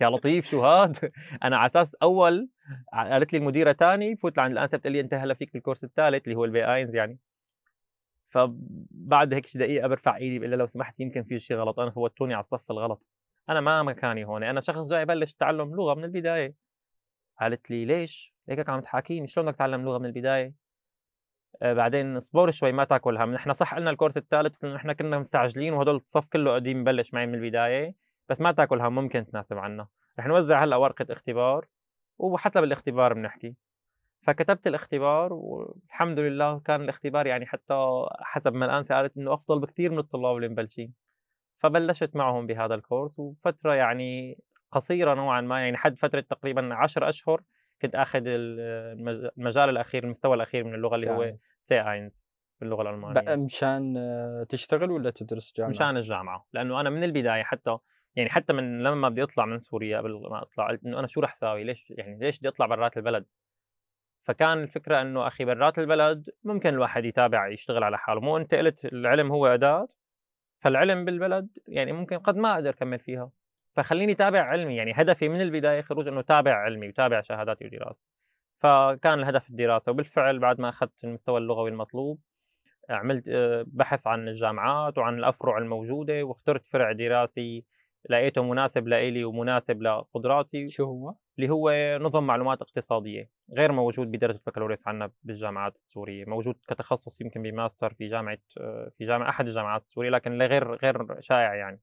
يا 0.00 0.10
لطيف 0.10 0.46
شو 0.46 0.64
هاد؟ 0.64 1.12
أنا 1.44 1.56
على 1.56 1.66
أساس 1.66 1.94
أول 1.94 2.48
قالت 2.92 3.32
لي 3.32 3.38
المديرة 3.38 3.72
ثاني 3.72 4.16
فوت 4.16 4.36
لعند 4.36 4.52
الانسه 4.52 4.78
بتقول 4.78 4.92
لي 4.92 5.00
انت 5.00 5.14
هلا 5.14 5.34
فيك 5.34 5.52
بالكورس 5.52 5.84
الثالث 5.84 6.24
اللي 6.24 6.36
هو 6.36 6.44
ال 6.44 6.59
B 6.59 6.74
eins 6.74 6.96
يعني. 6.96 7.18
فبعد 8.30 9.34
هيك 9.34 9.56
دقيقة 9.56 9.88
برفع 9.88 10.16
إيدي 10.16 10.38
بقول 10.38 10.50
لو 10.50 10.66
سمحت 10.66 11.00
يمكن 11.00 11.22
في 11.22 11.38
شيء 11.38 11.56
غلط 11.56 11.80
أنا 11.80 11.90
فوتوني 11.90 12.34
على 12.34 12.40
الصف 12.40 12.70
الغلط. 12.70 13.06
أنا 13.48 13.60
ما 13.60 13.82
مكاني 13.82 14.24
هون 14.24 14.42
أنا 14.42 14.60
شخص 14.60 14.90
جاي 14.90 15.04
بلش 15.04 15.32
تعلم 15.32 15.74
لغة 15.76 15.94
من 15.94 16.04
البداية. 16.04 16.54
قالت 17.40 17.70
لي 17.70 17.84
ليش؟ 17.84 18.34
هيك 18.48 18.68
عم 18.68 18.80
تحاكيني 18.80 19.26
شلون 19.26 19.46
بدك 19.46 19.56
تتعلم 19.56 19.84
لغة 19.84 19.98
من 19.98 20.06
البداية؟ 20.06 20.54
آه 21.62 21.72
بعدين 21.72 22.16
اصبر 22.16 22.50
شوي 22.50 22.72
ما 22.72 22.84
تاكل 22.84 23.16
هم 23.16 23.32
نحن 23.32 23.52
صح 23.52 23.74
قلنا 23.74 23.90
الكورس 23.90 24.16
الثالث 24.16 24.52
بس 24.52 24.64
نحن 24.64 24.92
كنا 24.92 25.18
مستعجلين 25.18 25.72
وهدول 25.72 25.96
الصف 25.96 26.28
كله 26.28 26.54
قديم 26.54 26.84
ببلش 26.84 27.14
معي 27.14 27.26
من 27.26 27.34
البداية. 27.34 28.07
بس 28.28 28.40
ما 28.40 28.52
تاكل 28.52 28.80
هم 28.80 28.94
ممكن 28.94 29.26
تناسب 29.26 29.58
عنا 29.58 29.88
رح 30.18 30.26
نوزع 30.26 30.64
هلأ 30.64 30.76
ورقة 30.76 31.06
اختبار 31.10 31.66
وحسب 32.18 32.64
الاختبار 32.64 33.14
بنحكي. 33.14 33.54
فكتبت 34.26 34.66
الاختبار 34.66 35.32
والحمد 35.32 36.18
لله 36.18 36.60
كان 36.60 36.80
الاختبار 36.80 37.26
يعني 37.26 37.46
حتى 37.46 38.04
حسب 38.20 38.54
ما 38.54 38.66
الانسه 38.66 38.94
قالت 38.94 39.16
إنه 39.16 39.34
أفضل 39.34 39.60
بكثير 39.60 39.92
من 39.92 39.98
الطلاب 39.98 40.36
اللي 40.36 40.48
مبلشين. 40.48 40.94
فبلشت 41.58 42.16
معهم 42.16 42.46
بهذا 42.46 42.74
الكورس 42.74 43.18
وفترة 43.18 43.74
يعني 43.74 44.38
قصيرة 44.70 45.14
نوعا 45.14 45.40
ما 45.40 45.60
يعني 45.60 45.76
حد 45.76 45.98
فترة 45.98 46.20
تقريبا 46.20 46.74
10 46.74 47.08
أشهر 47.08 47.42
كنت 47.82 47.94
آخذ 47.94 48.22
المجال 48.26 49.68
الأخير 49.68 50.04
المستوى 50.04 50.34
الأخير 50.34 50.64
من 50.64 50.74
اللغة 50.74 50.94
اللي 50.94 51.10
هو 51.10 51.32
C 51.64 51.80
eins 51.80 52.22
باللغة 52.60 52.82
الألمانية. 52.82 53.36
مشان 53.36 53.94
تشتغل 54.48 54.90
ولا 54.90 55.10
تدرس 55.10 55.52
جامعة؟ 55.56 55.70
مشان 55.70 55.96
الجامعة 55.96 56.46
لأنه 56.52 56.80
أنا 56.80 56.90
من 56.90 57.04
البداية 57.04 57.42
حتى 57.42 57.78
يعني 58.18 58.30
حتى 58.30 58.52
من 58.52 58.82
لما 58.82 59.08
بدي 59.08 59.22
أطلع 59.22 59.46
من 59.46 59.58
سوريا 59.58 59.98
قبل 59.98 60.10
ما 60.30 60.42
أطلع 60.42 60.68
قلت 60.68 60.84
إنه 60.84 60.98
أنا 60.98 61.06
شو 61.06 61.20
رح 61.20 61.34
ساوي؟ 61.34 61.64
ليش 61.64 61.90
يعني 61.90 62.18
ليش 62.18 62.38
بدي 62.38 62.48
أطلع 62.48 62.66
برات 62.66 62.96
البلد؟ 62.96 63.26
فكان 64.22 64.62
الفكرة 64.62 65.02
إنه 65.02 65.26
أخي 65.26 65.44
برات 65.44 65.78
البلد 65.78 66.30
ممكن 66.44 66.68
الواحد 66.68 67.04
يتابع 67.04 67.48
يشتغل 67.48 67.84
على 67.84 67.98
حاله 67.98 68.20
مو 68.20 68.36
أنت 68.36 68.54
قلت 68.54 68.84
العلم 68.84 69.32
هو 69.32 69.46
أداة 69.46 69.88
فالعلم 70.58 71.04
بالبلد 71.04 71.58
يعني 71.68 71.92
ممكن 71.92 72.18
قد 72.18 72.36
ما 72.36 72.54
أقدر 72.54 72.70
أكمل 72.70 72.98
فيها 72.98 73.30
فخليني 73.72 74.14
تابع 74.14 74.40
علمي 74.40 74.76
يعني 74.76 74.92
هدفي 74.96 75.28
من 75.28 75.40
البداية 75.40 75.80
خروج 75.80 76.08
إنه 76.08 76.20
تابع 76.20 76.54
علمي 76.54 76.88
وتابع 76.88 77.20
شهاداتي 77.20 77.66
ودراسة 77.66 78.06
فكان 78.58 79.18
الهدف 79.18 79.50
الدراسة 79.50 79.92
وبالفعل 79.92 80.38
بعد 80.38 80.60
ما 80.60 80.68
أخذت 80.68 81.04
المستوى 81.04 81.38
اللغوي 81.38 81.70
المطلوب 81.70 82.20
عملت 82.90 83.28
آه، 83.28 83.64
بحث 83.66 84.06
عن 84.06 84.28
الجامعات 84.28 84.98
وعن 84.98 85.18
الأفرع 85.18 85.58
الموجودة 85.58 86.22
واخترت 86.22 86.66
فرع 86.66 86.92
دراسي 86.92 87.64
لقيته 88.10 88.42
مناسب 88.42 88.88
لإلي 88.88 89.24
ومناسب 89.24 89.82
لقدراتي 89.82 90.70
شو 90.70 90.84
هو؟ 90.84 91.14
اللي 91.38 91.50
هو 91.50 91.98
نظم 92.00 92.24
معلومات 92.26 92.62
اقتصادية 92.62 93.30
غير 93.52 93.72
موجود 93.72 94.10
بدرجة 94.10 94.40
بكالوريوس 94.46 94.88
عندنا 94.88 95.10
بالجامعات 95.22 95.74
السورية 95.74 96.24
موجود 96.24 96.54
كتخصص 96.68 97.20
يمكن 97.20 97.42
بماستر 97.42 97.94
في 97.94 98.08
جامعة 98.08 98.38
في 98.98 99.04
جامعة 99.04 99.28
أحد 99.28 99.46
الجامعات 99.46 99.82
السورية 99.82 100.10
لكن 100.10 100.42
غير 100.42 100.74
غير 100.74 101.20
شائع 101.20 101.54
يعني. 101.54 101.80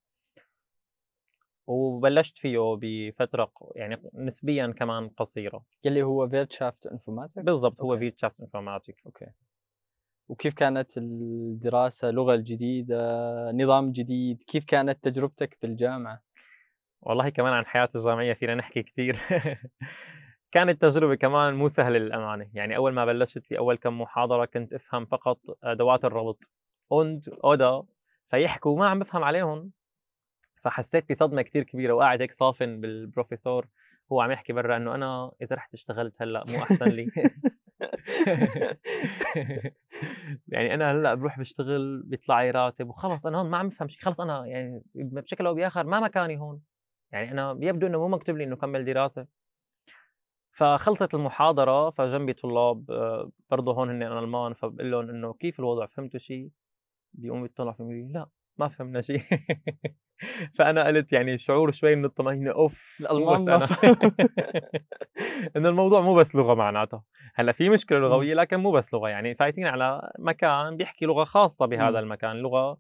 وبلشت 1.68 2.38
فيه 2.38 2.60
بفترة 2.82 3.52
يعني 3.76 4.02
نسبيا 4.14 4.74
كمان 4.78 5.10
قصيرة. 5.10 5.64
اللي 5.86 6.04
هو 6.04 6.30
Wirtschaftsinformatik 6.30 7.44
بالضبط 7.44 7.82
هو 7.82 7.98
Wirtschaftsinformatik 7.98 9.02
okay. 9.06 9.26
وكيف 10.30 10.54
كانت 10.54 10.98
الدراسة 10.98 12.12
لغة 12.12 12.34
الجديدة 12.36 12.98
نظام 13.52 13.92
جديد 13.92 14.44
كيف 14.48 14.66
كانت 14.66 15.04
تجربتك 15.04 15.54
في 15.62 15.68
الجامعة؟ 15.68 16.22
والله 17.02 17.30
كمان 17.30 17.54
عن 17.54 17.66
حياتي 17.66 17.98
الجامعية 17.98 18.34
فينا 18.34 18.56
نحكي 18.56 18.84
كثير 18.84 19.20
كانت 20.52 20.82
تجربة 20.82 21.16
كمان 21.16 21.54
مو 21.54 21.68
سهلة 21.68 21.98
للأمانة. 22.00 22.50
يعني 22.54 22.76
أول 22.76 22.94
ما 22.94 23.06
بلشت 23.06 23.40
في 23.46 23.58
أول 23.58 23.78
كم 23.78 24.02
محاضرة 24.02 24.46
كنت 24.46 24.74
أفهم 24.74 25.06
فقط 25.06 25.40
أدوات 25.64 26.06
الربط. 26.06 26.50
أوند 26.92 27.30
أودا 27.46 27.84
فيحكوا 28.30 28.80
ما 28.80 28.88
عم 28.88 29.00
بفهم 29.00 29.24
عليهم. 29.24 29.72
فحسيت 30.64 31.10
بصدمة 31.10 31.42
كثير 31.42 31.64
كبيرة 31.64 31.94
وقاعد 31.94 32.22
هيك 32.22 32.32
صافن 32.32 32.82
بالبروفيسور. 32.82 33.68
هو 34.12 34.22
عم 34.22 34.32
يحكي 34.32 34.54
برا 34.54 34.78
إنه 34.78 34.96
أنا 34.96 35.32
إذا 35.42 35.56
رحت 35.56 35.74
اشتغلت 35.74 36.22
هلأ 36.22 36.44
مو 36.48 36.58
أحسن 36.64 36.86
لي. 36.86 37.08
يعني 40.48 40.74
أنا 40.74 40.92
هلأ 40.92 41.14
بروح 41.14 41.40
بشتغل 41.40 42.04
بيطلع 42.06 42.44
لي 42.44 42.52
راتب 42.52 42.90
وخلص 42.90 43.28
أنا 43.28 43.38
هون 43.38 43.50
ما 43.50 43.58
عم 43.58 43.70
بفهم 43.70 43.88
شيء 43.88 44.02
خلص 44.02 44.22
أنا 44.22 44.46
يعني 44.46 44.84
بشكل 44.96 45.48
أو 45.48 45.54
بآخر 45.54 45.84
ما 45.86 46.00
مكاني 46.00 46.40
هون. 46.40 46.62
يعني 47.12 47.32
أنا 47.32 47.58
يبدو 47.62 47.88
إنه 47.88 47.98
مو 47.98 48.08
مكتوب 48.08 48.38
لي 48.38 48.44
إنه 48.44 48.56
كمل 48.56 48.86
دراسة. 48.86 49.28
فخلصت 50.52 51.14
المحاضرة 51.14 51.90
فجنبي 51.90 52.34
طلاب 52.34 52.92
آه، 52.92 53.32
برضه 53.52 53.74
هون 53.74 53.90
هن 53.90 54.04
ألمان 54.04 54.54
فبقول 54.54 54.92
لهم 54.92 55.10
إنه 55.10 55.34
كيف 55.34 55.60
الوضع؟ 55.60 55.86
فهمتوا 55.86 56.20
شيء 56.20 56.50
بيقوم 57.14 57.46
يطلع 57.46 57.72
فيهم 57.72 58.12
لا 58.12 58.30
ما 58.58 58.68
فهمنا 58.68 59.02
شيء 59.02 59.22
فأنا 60.58 60.84
قلت 60.88 61.14
يعني 61.14 61.38
شعور 61.38 61.72
شوي 61.72 61.96
من 61.96 62.06
الطمأنينة 62.06 62.52
أوف 62.52 62.98
الألمان 63.00 63.50
أنا 63.50 63.68
إنه 65.56 65.70
الموضوع 65.70 66.02
مو 66.02 66.16
بس 66.16 66.36
لغة 66.36 66.54
معناتها 66.54 67.04
هلأ 67.36 67.52
في 67.52 67.70
مشكلة 67.70 68.00
لغوية 68.00 68.34
لكن 68.34 68.58
مو 68.58 68.72
بس 68.72 68.94
لغة 68.94 69.10
يعني 69.10 69.36
فايتين 69.36 69.68
على 69.68 70.12
مكان 70.20 70.78
بيحكي 70.78 71.06
لغة 71.06 71.24
خاصة 71.24 71.66
بهذا 71.66 72.00
المكان 72.00 72.36
لغة 72.36 72.78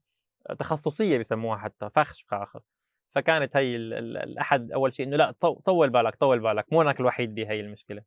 تخصصية 0.60 1.18
بسموها 1.18 1.58
حتى 1.58 1.90
فخش 1.90 2.24
بخاخر 2.24 2.60
فكانت 3.16 3.58
هي 3.58 3.76
الأحد 3.76 4.72
أول 4.72 4.94
شيء 4.94 5.06
إنه 5.06 5.18
لا 5.18 5.32
طول 5.66 5.90
بالك 5.90 6.16
طول 6.16 6.40
بالك 6.40 6.74
مو 6.74 6.82
أنك 6.82 7.00
الوحيد 7.00 7.36
بهي 7.36 7.60
المشكلة. 7.60 8.04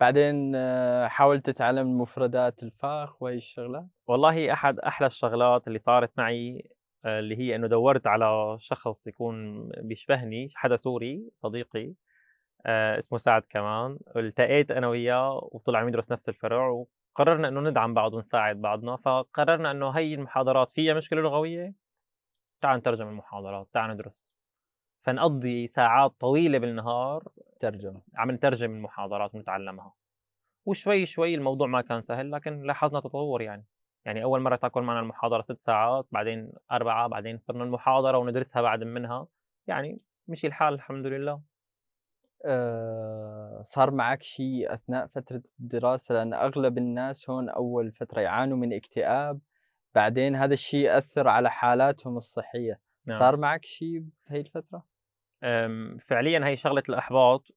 بعدين 0.00 0.52
آه، 0.54 1.08
حاولت 1.08 1.46
تتعلم 1.50 2.00
مفردات 2.00 2.62
الفاخ 2.62 3.22
وهي 3.22 3.34
الشغلات؟ 3.34 3.86
والله 4.06 4.52
أحد 4.52 4.78
أحلى 4.78 5.06
الشغلات 5.06 5.68
اللي 5.68 5.78
صارت 5.78 6.12
معي 6.18 6.70
اللي 7.06 7.38
هي 7.38 7.56
إنه 7.56 7.66
دورت 7.66 8.06
على 8.06 8.56
شخص 8.58 9.06
يكون 9.06 9.68
بيشبهني 9.68 10.46
حدا 10.54 10.76
سوري 10.76 11.30
صديقي 11.34 11.94
آه، 12.66 12.98
اسمه 12.98 13.18
سعد 13.18 13.42
كمان. 13.50 13.98
التقيت 14.16 14.70
أنا 14.70 14.88
وياه 14.88 15.48
وطلع 15.52 15.78
عم 15.78 15.88
يدرس 15.88 16.12
نفس 16.12 16.28
الفرع 16.28 16.68
وقررنا 16.68 17.48
إنه 17.48 17.60
ندعم 17.60 17.94
بعض 17.94 18.14
ونساعد 18.14 18.60
بعضنا. 18.60 18.96
فقررنا 18.96 19.70
إنه 19.70 19.90
هي 19.90 20.14
المحاضرات 20.14 20.70
فيها 20.70 20.94
مشكلة 20.94 21.20
لغوية؟ 21.22 21.74
تعال 22.60 22.78
نترجم 22.78 23.08
المحاضرات 23.08 23.68
تعال 23.72 23.90
ندرس. 23.90 24.34
فنقضي 25.02 25.66
ساعات 25.66 26.14
طويلة 26.20 26.58
بالنهار 26.58 27.28
ترجمة. 27.60 28.02
عم 28.16 28.30
نترجم 28.30 28.70
المحاضرات 28.70 29.34
ونتعلمها. 29.34 29.92
وشوي 30.66 31.06
شوي 31.06 31.34
الموضوع 31.34 31.66
ما 31.66 31.80
كان 31.80 32.00
سهل 32.00 32.30
لكن 32.32 32.62
لاحظنا 32.62 33.00
تطور 33.00 33.42
يعني. 33.42 33.64
يعني 34.04 34.22
أول 34.24 34.40
مرة 34.40 34.56
تاكل 34.56 34.82
معنا 34.82 35.00
المحاضرة 35.00 35.40
ست 35.40 35.60
ساعات 35.60 36.06
بعدين 36.12 36.52
أربعة 36.72 37.08
بعدين 37.08 37.38
صرنا 37.38 37.64
المحاضرة 37.64 38.18
وندرسها 38.18 38.62
بعد 38.62 38.84
منها. 38.84 39.26
يعني 39.66 40.00
مشي 40.28 40.46
الحال 40.46 40.74
الحمد 40.74 41.06
لله. 41.06 41.40
أه 42.44 43.60
صار 43.62 43.90
معك 43.90 44.22
شيء 44.22 44.74
أثناء 44.74 45.06
فترة 45.06 45.42
الدراسة؟ 45.60 46.14
لأن 46.14 46.34
أغلب 46.34 46.78
الناس 46.78 47.30
هون 47.30 47.48
أول 47.48 47.92
فترة 47.92 48.20
يعانوا 48.20 48.56
من 48.56 48.72
اكتئاب 48.72 49.40
بعدين 49.94 50.36
هذا 50.36 50.52
الشيء 50.52 50.98
اثر 50.98 51.28
على 51.28 51.50
حالاتهم 51.50 52.16
الصحية. 52.16 52.80
نعم. 53.08 53.18
صار 53.18 53.36
معك 53.36 53.64
شيء 53.64 54.04
بهي 54.26 54.40
الفترة؟ 54.40 54.84
فعليا 56.00 56.46
هي 56.46 56.56
شغلة 56.56 56.82
الإحباط 56.88 57.48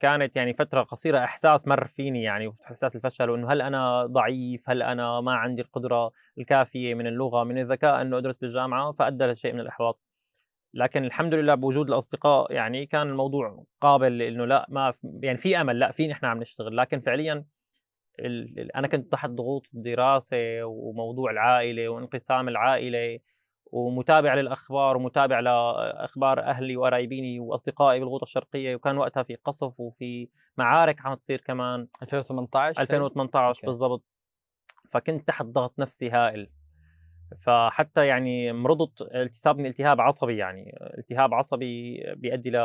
كانت 0.00 0.36
يعني 0.36 0.54
فترة 0.54 0.82
قصيرة 0.82 1.18
إحساس 1.18 1.68
مر 1.68 1.86
فيني 1.86 2.22
يعني 2.22 2.52
إحساس 2.64 2.96
الفشل 2.96 3.30
وإنه 3.30 3.52
هل 3.52 3.62
أنا 3.62 4.06
ضعيف؟ 4.06 4.70
هل 4.70 4.82
أنا 4.82 5.20
ما 5.20 5.34
عندي 5.34 5.62
القدرة 5.62 6.10
الكافية 6.38 6.94
من 6.94 7.06
اللغة 7.06 7.44
من 7.44 7.58
الذكاء 7.58 8.02
إنه 8.02 8.18
أدرس 8.18 8.38
بالجامعة؟ 8.38 8.92
فأدى 8.92 9.24
لشيء 9.24 9.52
من 9.52 9.60
الإحباط. 9.60 10.00
لكن 10.74 11.04
الحمد 11.04 11.34
لله 11.34 11.54
بوجود 11.54 11.88
الأصدقاء 11.88 12.52
يعني 12.52 12.86
كان 12.86 13.08
الموضوع 13.08 13.64
قابل 13.80 14.18
لإنه 14.18 14.44
لا 14.44 14.66
ما 14.68 14.92
يعني 15.22 15.36
في 15.36 15.60
أمل 15.60 15.78
لا 15.78 15.90
في 15.90 16.08
نحن 16.08 16.26
عم 16.26 16.38
نشتغل. 16.38 16.76
لكن 16.76 17.00
فعليا 17.00 17.44
أنا 18.76 18.88
كنت 18.88 19.12
تحت 19.12 19.30
ضغوط 19.30 19.66
الدراسة 19.74 20.64
وموضوع 20.64 21.30
العائلة 21.30 21.88
وانقسام 21.88 22.48
العائلة. 22.48 23.18
ومتابع 23.72 24.34
للأخبار 24.34 24.96
ومتابع 24.96 25.40
لأخبار 25.40 26.40
أهلي 26.40 26.76
وقرايبيني 26.76 27.40
وأصدقائي 27.40 28.00
بالغوطة 28.00 28.22
الشرقية 28.22 28.74
وكان 28.74 28.98
وقتها 28.98 29.22
في 29.22 29.34
قصف 29.34 29.80
وفي 29.80 30.28
معارك 30.56 31.06
عم 31.06 31.14
تصير 31.14 31.40
كمان. 31.40 31.88
2018 32.02 32.80
2018 32.82 33.66
بالضبط. 33.66 34.04
فكنت 34.90 35.28
تحت 35.28 35.44
ضغط 35.44 35.78
نفسي 35.78 36.10
هائل. 36.10 36.50
فحتى 37.38 38.06
يعني 38.06 38.52
مرضت 38.52 39.02
التهاب 39.02 39.58
من 39.58 39.66
التهاب 39.66 40.00
عصبي 40.00 40.36
يعني 40.36 40.78
التهاب 40.98 41.34
عصبي 41.34 42.02
بيؤدي 42.16 42.50
ل 42.50 42.56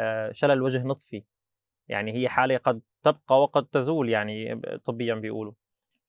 آه، 0.00 0.32
شلل 0.32 0.62
وجه 0.62 0.82
نصفي. 0.82 1.24
يعني 1.88 2.12
هي 2.12 2.28
حالة 2.28 2.56
قد 2.56 2.80
تبقى 3.02 3.42
وقد 3.42 3.66
تزول 3.66 4.08
يعني 4.08 4.60
طبيا 4.84 5.14
بيقولوا. 5.14 5.52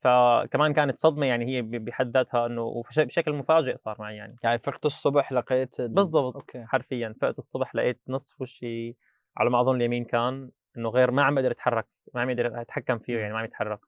فكمان 0.01 0.73
كانت 0.73 0.97
صدمة 0.97 1.25
يعني 1.25 1.45
هي 1.45 1.61
بحد 1.61 2.17
ذاتها 2.17 2.59
وبش 2.59 2.99
بشكل 2.99 3.33
مفاجئ 3.33 3.75
صار 3.75 3.95
معي 3.99 4.15
يعني. 4.15 4.35
يعني 4.43 4.59
فقت 4.59 4.85
الصبح 4.85 5.31
لقيت 5.31 5.79
ال 5.79 5.87
بالضبط، 5.87 6.35
أوكي. 6.35 6.65
حرفيًا 6.65 7.15
فقت 7.21 7.37
الصبح 7.37 7.75
لقيت 7.75 8.01
نصف 8.07 8.41
وشي 8.41 8.95
على 9.37 9.49
ما 9.49 9.61
أظن 9.61 9.75
اليمين 9.75 10.05
كان 10.05 10.49
إنه 10.77 10.89
غير 10.89 11.11
ما 11.11 11.23
عم 11.23 11.35
باقدر 11.35 11.51
أتحرك، 11.51 11.87
ما 12.13 12.21
عم 12.21 12.27
باقدر 12.33 12.61
أتحكم 12.61 12.99
فيه. 12.99 13.17
يعني 13.17 13.33
ما 13.33 13.39
عم 13.39 13.45
يتحرك. 13.45 13.79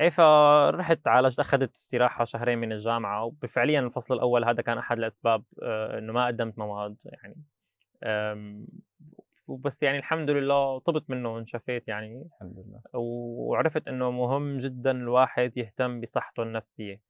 إيه 0.00 0.10
فرُحت 0.10 1.04
تعالجت، 1.04 1.38
أخذت 1.40 1.74
استراحة 1.76 2.24
شهرين 2.24 2.58
من 2.58 2.72
الجامعة، 2.72 3.24
وفعليًا 3.24 3.80
الفصل 3.80 4.14
الأول 4.14 4.44
هذا 4.44 4.62
كان 4.62 4.78
أحد 4.78 4.98
الأسباب 4.98 5.44
آآ 5.62 5.98
إنه 5.98 6.12
ما 6.12 6.26
قدّمت 6.26 6.58
مواد 6.58 6.96
يعني. 7.04 7.36
وبس 9.46 9.82
يعني 9.82 9.98
الحمد 9.98 10.30
لله 10.30 10.78
طِبت 10.78 11.10
منه 11.10 11.34
وانشفيت 11.34 11.88
يعني، 11.88 12.28
الحمد 12.32 12.58
لله. 12.58 12.80
وعرفت 12.94 13.88
إنه 13.88 14.10
مهم 14.10 14.56
جدًا 14.56 14.90
الواحد 14.90 15.56
يهتم 15.56 16.00
بصحته 16.00 16.42
النفسية، 16.42 17.00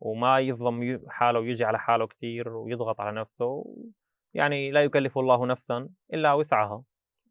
وما 0.00 0.38
يظلم 0.38 1.00
حاله 1.08 1.40
وييجي 1.40 1.64
على 1.64 1.78
حاله 1.78 2.06
كتير 2.06 2.48
ويضغط 2.48 3.00
على 3.00 3.20
نفسه، 3.20 3.64
يعني 4.34 4.70
لا 4.70 4.82
يكلف 4.84 5.18
الله 5.18 5.46
نفسًا 5.46 5.88
إلا 6.14 6.32
وسعها. 6.32 6.82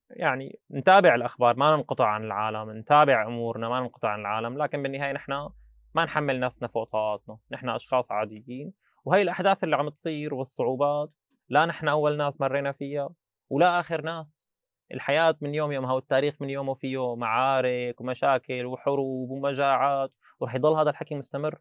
يعني 0.09 0.59
نتابع 0.71 1.15
الأخبار 1.15 1.57
ما 1.57 1.75
ننقطع 1.75 2.07
عن 2.07 2.23
العالم، 2.23 2.77
نتابع 2.77 3.27
أمورنا 3.27 3.69
ما 3.69 3.79
ننقطع 3.79 4.09
عن 4.09 4.19
العالم، 4.19 4.57
لكن 4.57 4.83
بالنهاية 4.83 5.11
نحن 5.13 5.31
ما 5.95 6.03
نحمّل 6.05 6.39
نفسنا 6.39 6.67
فوق 6.67 6.83
طاقاتنا، 6.83 7.37
نحن 7.51 7.69
أشخاص 7.69 8.11
عاديين، 8.11 8.73
وهي 9.05 9.21
الأحداث 9.21 9.63
اللي 9.63 9.75
عم 9.75 9.89
تصير 9.89 10.33
والصعوبات 10.33 11.09
لا 11.49 11.65
نحن 11.65 11.87
أول 11.87 12.17
ناس 12.17 12.41
مرّينا 12.41 12.71
فيها 12.71 13.09
ولا 13.49 13.79
آخر 13.79 14.01
ناس، 14.01 14.47
الحياة 14.93 15.35
من 15.41 15.55
يوم 15.55 15.71
يومها 15.71 15.93
والتاريخ 15.93 16.41
من 16.41 16.49
يومه 16.49 16.73
فيه 16.73 17.15
معارك 17.15 18.01
ومشاكل 18.01 18.65
وحروب 18.65 19.29
ومجاعات، 19.29 20.11
ورح 20.39 20.55
يضل 20.55 20.73
هذا 20.73 20.89
الحكي 20.89 21.15
مستمر، 21.15 21.59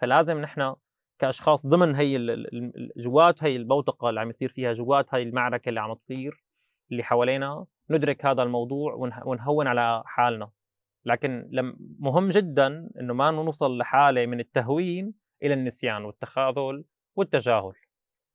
فلازم 0.00 0.40
نحن 0.40 0.74
كأشخاص 1.18 1.66
ضمن 1.66 1.94
هي 1.94 2.18
جوّات 2.96 3.44
هي 3.44 3.56
البوتقة 3.56 4.08
اللي 4.08 4.20
عم 4.20 4.28
يصير 4.28 4.48
فيها، 4.48 4.72
جوّات 4.72 5.14
هاي 5.14 5.22
المعركة 5.22 5.68
اللي 5.68 5.80
عم 5.80 5.94
تصير 5.94 6.44
اللي 6.92 7.02
حوالينا، 7.02 7.66
ندرك 7.90 8.26
هذا 8.26 8.42
الموضوع 8.42 8.94
ونه 8.94 9.22
ونهوّن 9.26 9.66
على 9.66 10.02
حالنا، 10.06 10.50
لكن 11.04 11.48
لم 11.50 11.76
مهم 11.98 12.28
جدًا 12.28 12.90
إنه 13.00 13.14
ما 13.14 13.30
نوصل 13.30 13.78
لحالة 13.78 14.26
من 14.26 14.40
التهوين 14.40 15.14
إلى 15.42 15.54
النسيان 15.54 16.04
والتخاذل 16.04 16.84
والتجاهل، 17.16 17.74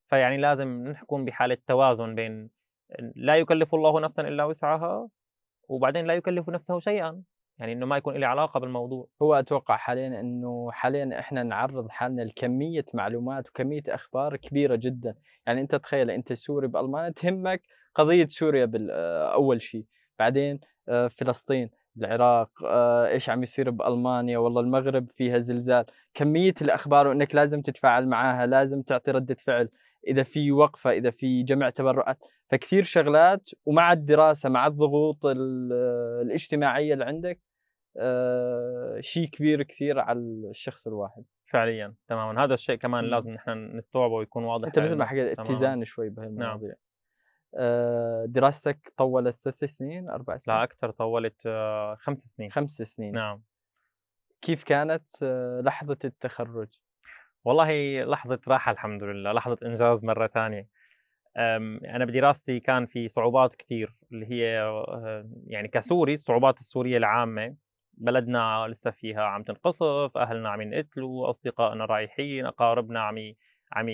فيعني 0.10 0.38
لازم 0.38 0.68
نكون 0.88 1.26
بحالة 1.26 1.58
توازن 1.68 2.16
بين 2.16 2.50
لا 3.16 3.36
يكلف 3.36 3.76
الله 3.76 4.00
نفسًا 4.00 4.28
إلا 4.28 4.44
وسعها، 4.44 5.10
وبعدين 5.70 6.06
لا 6.06 6.14
يكلف 6.16 6.50
نفسه 6.50 6.80
شيئًا، 6.80 7.24
يعني 7.60 7.74
إنه 7.74 7.86
ما 7.86 7.98
يكون 7.98 8.16
إلي 8.16 8.26
علاقة 8.26 8.60
بالموضوع. 8.60 9.08
هو 9.22 9.34
أتوقع 9.36 9.78
حاليًا 9.78 10.20
إنه 10.20 10.72
حاليًا 10.72 11.20
إحنا 11.20 11.44
نعرّض 11.44 11.90
حالنا 11.90 12.22
لكمية 12.22 12.86
معلومات 12.94 13.50
وكمية 13.50 13.84
أخبار 13.90 14.38
كبيرة 14.38 14.76
جدًا، 14.76 15.16
يعني 15.48 15.62
أنت 15.62 15.76
تخيل 15.76 16.12
أنت 16.12 16.34
سوري 16.34 16.68
بألمانيا 16.68 17.10
تهمك 17.10 17.62
قضية 17.96 18.28
سوريا 18.28 18.72
آه، 18.92 19.34
أول 19.34 19.62
شي، 19.62 19.86
بعدين 20.20 20.60
آآ 20.90 21.08
فلسطين، 21.08 21.70
العراق، 21.98 22.50
آآ 22.66 23.08
إيش 23.08 23.30
عم 23.30 23.44
يصير 23.44 23.70
بألمانيا، 23.70 24.38
والله 24.38 24.62
المغرب 24.62 25.08
فيها 25.18 25.40
زلزال، 25.40 25.86
كمية 26.14 26.54
الأخبار 26.62 27.08
وإنك 27.08 27.36
لازم 27.36 27.62
تتفاعل 27.62 28.08
معاها، 28.10 28.46
لازم 28.48 28.82
تعطي 28.82 29.12
ردة 29.12 29.36
فعل، 29.36 29.70
إذا 30.08 30.24
في 30.24 30.52
وقفة، 30.52 30.92
إذا 30.92 31.12
في 31.12 31.44
جمع 31.44 31.70
تبرعات، 31.70 32.18
فكثير 32.52 32.84
شغلات 32.84 33.50
ومع 33.66 33.92
الدراسة 33.94 34.50
مع 34.50 34.68
الضغوط 34.68 35.26
ال 35.26 35.70
آه، 35.74 36.22
الاجتماعية 36.22 36.94
اللي 36.94 37.06
عندك 37.06 37.40
آآ 37.98 39.02
شيء 39.02 39.28
كبير 39.28 39.64
كثير 39.64 40.00
على 40.00 40.20
الشخص 40.20 40.88
الواحد. 40.88 41.24
فعليًا، 41.46 41.94
تمامًا، 42.08 42.44
هذا 42.44 42.54
الشيء 42.54 42.76
كمان. 42.76 43.06
لازم 43.06 43.32
نحن 43.32 43.78
نستوعبه 43.78 44.14
ويكون 44.14 44.44
واضح 44.44 44.68
أنت 44.68 44.80
مثل 44.80 44.96
ما 44.96 45.06
حكيت. 45.06 45.40
اتزان 45.40 45.86
شوي 45.86 46.10
بهاي 46.10 46.30
نعم. 46.30 46.62
آآ 47.56 48.26
دراستك 48.26 48.94
طوّلت 48.98 49.38
3 49.44 49.66
سنين، 49.66 50.10
4 50.10 50.38
سنين؟ 50.38 50.58
لا 50.58 50.64
أكثر 50.64 50.92
طوّلت 50.92 51.42
5 51.98 52.26
سنين، 52.26 52.52
5 52.52 52.82
سنين. 52.82 53.12
نعم. 53.12 53.44
كيف 54.42 54.64
كانت 54.64 55.06
آه، 55.24 55.62
لحظة 55.62 55.98
التخرُّج؟ 56.06 56.68
والله 57.46 58.04
لحظة 58.04 58.40
راحة 58.48 58.72
الحمد 58.72 59.04
لله، 59.04 59.32
لحظة 59.32 59.58
إنجاز 59.66 60.06
مرّة 60.06 60.28
تانية. 60.28 60.68
آمم، 61.38 61.80
أنا 61.86 62.06
بدراستي 62.06 62.60
كان 62.60 62.86
في 62.86 63.08
صعوبات 63.08 63.56
كتير 63.56 63.96
اللي 64.12 64.26
هي 64.32 64.60
آآ، 64.62 65.30
يعني 65.48 65.68
كسوري 65.68 66.14
الصعوبات 66.14 66.60
السورية 66.60 66.98
العامة، 66.98 67.56
بلدنا 67.94 68.68
لسه 68.70 68.92
فيها 68.92 69.24
عم 69.24 69.44
تنقصف، 69.44 70.18
أهلنا 70.18 70.50
عم 70.50 70.62
ينقتلوا، 70.62 71.30
أصدقائنا 71.30 71.86
رايحين، 71.86 72.46
أقاربنا 72.46 73.02
عم 73.02 73.18
عم 73.74 73.88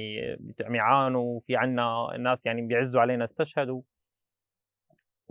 عم 0.66 0.76
يعانوا، 0.76 1.40
في 1.42 1.56
عندنا 1.58 2.08
ناس 2.20 2.46
يعني 2.46 2.62
بيعزّوا 2.62 3.02
علينا 3.02 3.24
استشهدوا. 3.24 3.82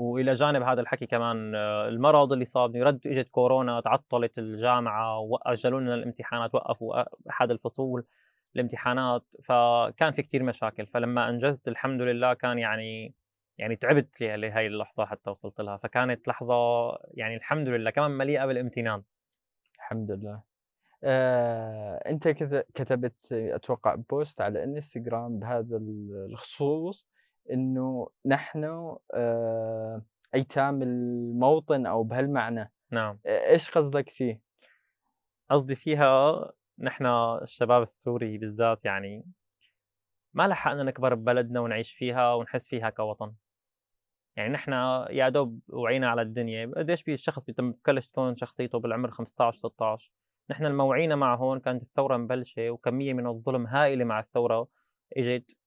وإلى 0.01 0.33
جانب 0.33 0.63
هذا 0.63 0.81
الحكي 0.81 1.07
كمان 1.07 1.55
آه، 1.55 1.89
المرض 1.89 2.33
اللي 2.33 2.45
صابني، 2.45 2.83
رد 2.83 3.07
إجت 3.07 3.29
كورونا 3.29 3.81
تعطّلت 3.81 4.39
الجامعة 4.39 5.19
وأجّلوا 5.19 5.81
لنا 5.81 5.95
الامتحانات، 5.95 6.55
وقّفوا 6.55 7.01
أ 7.03 7.07
أحد 7.31 7.51
الفصول 7.51 8.05
الامتحانات، 8.57 9.23
فكان 9.45 10.13
في 10.13 10.23
كتير 10.23 10.43
مشاكل، 10.43 10.87
فلمّا 10.87 11.29
أنجزت 11.29 11.69
الحمد 11.69 12.01
لله 12.03 12.35
كان 12.35 12.59
يعني 12.59 13.15
يعني 13.59 13.77
تعبت 13.77 14.21
لهي 14.21 14.67
اللحظة 14.67 15.05
حتى 15.07 15.31
وصلت 15.31 15.61
لها، 15.61 15.77
فكانت 15.77 16.29
لحظة 16.29 16.55
يعني 17.15 17.37
الحمد 17.37 17.69
لله 17.69 17.91
كمان 17.91 18.11
مليئة 18.11 18.47
بالامتنان. 18.47 19.03
الحمد 19.79 20.11
لله. 20.11 20.43
أنت 22.07 22.29
كت 22.29 22.67
كتبت 22.75 23.33
أتوقع 23.33 23.95
بوست 23.95 24.41
على 24.41 24.65
الإنستجرام 24.65 25.39
بهذا 25.39 25.77
ال 25.77 26.27
الخصوص، 26.31 27.09
إنه 27.53 28.09
نحن 28.27 28.65
آآ 29.15 30.03
أيتام 30.35 30.83
الموطن 30.83 31.87
أو 31.87 32.03
بهالمعنى، 32.03 32.73
نعم، 32.91 33.19
أ 33.27 33.51
إيش 33.51 33.71
قصدك 33.71 34.09
فيه؟ 34.09 34.41
قصدي 35.51 35.75
فيها 35.75 36.53
نحن 36.79 37.07
الشباب 37.43 37.83
السوري 37.83 38.39
بالذات 38.39 38.85
يعني 38.85 39.25
ما 40.35 40.49
لحقنا 40.49 40.83
نكبر 40.83 41.15
ببلدنا 41.15 41.61
ونعيش 41.61 41.93
فيها 41.93 42.35
ونحس 42.35 42.69
فيها 42.69 42.91
كوطن. 42.91 43.35
يعني 44.37 44.53
نحن 44.53 44.73
يا 45.11 45.29
دوب 45.29 45.61
وعينا 45.69 46.11
على 46.11 46.23
الدنيا، 46.23 46.73
قديش 46.77 47.03
بي 47.03 47.15
الشخص 47.15 47.45
بيتم 47.45 47.73
بتبلش 47.73 48.07
تكون 48.07 48.37
شخصيته 48.37 48.79
بالعمر 48.79 49.11
15 49.11 49.59
16 49.59 50.13
نحن 50.51 50.67
لمّا 50.67 50.85
وعينا 50.85 51.17
مع 51.17 51.35
هون 51.35 51.61
كانت 51.61 51.83
الثورة 51.83 52.17
مبلشة 52.17 52.71
وكمية 52.71 53.15
من 53.15 53.27
الظلم 53.27 53.67
هائلة 53.67 54.05
مع 54.05 54.21
الثورة 54.21 54.69
إجت. 55.17 55.51
آمم، 55.51 55.60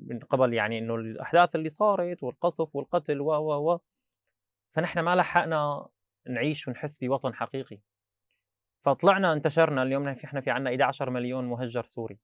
من 0.00 0.18
قبل 0.30 0.54
يعني 0.54 0.78
إنه 0.78 0.94
الأحداث 0.94 1.56
اللي 1.56 1.68
صارت 1.68 2.22
والقصف 2.22 2.76
والقتل 2.76 3.20
و، 3.20 3.26
و، 3.32 3.72
و، 3.74 3.80
فنحن 4.72 5.00
ما 5.00 5.16
لحقنا 5.16 5.88
نعيش 6.28 6.68
ونحس 6.68 6.98
بوطن 6.98 7.34
حقيقي، 7.34 7.80
فطلعنا 8.84 9.32
انتشرنا 9.32 9.82
اليوم 9.82 10.14
في 10.14 10.24
إحنا 10.24 10.40
في 10.40 10.50
عندنا 10.50 10.70
11 10.70 11.10
مليون 11.10 11.44
مهجر 11.44 11.84
سوري، 11.84 12.18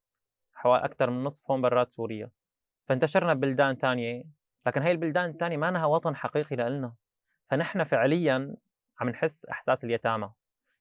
حوا 0.54 0.84
أكتر 0.84 1.10
من 1.10 1.24
نصفهم 1.24 1.62
برات 1.62 1.92
سوريا، 1.92 2.30
فانتشرنا 2.88 3.34
ببلدان 3.34 3.78
تانية 3.78 4.24
لكن 4.66 4.82
هاي 4.82 4.92
البلدان 4.92 5.30
التانية 5.30 5.56
ما 5.56 5.70
لها 5.70 5.86
وطن 5.86 6.16
حقيقي 6.16 6.56
لإلنا، 6.56 6.94
فنحن 7.46 7.84
فعليًا 7.84 8.56
عم 9.00 9.08
نحس 9.08 9.46
إحساس 9.46 9.84
اليتامى، 9.84 10.32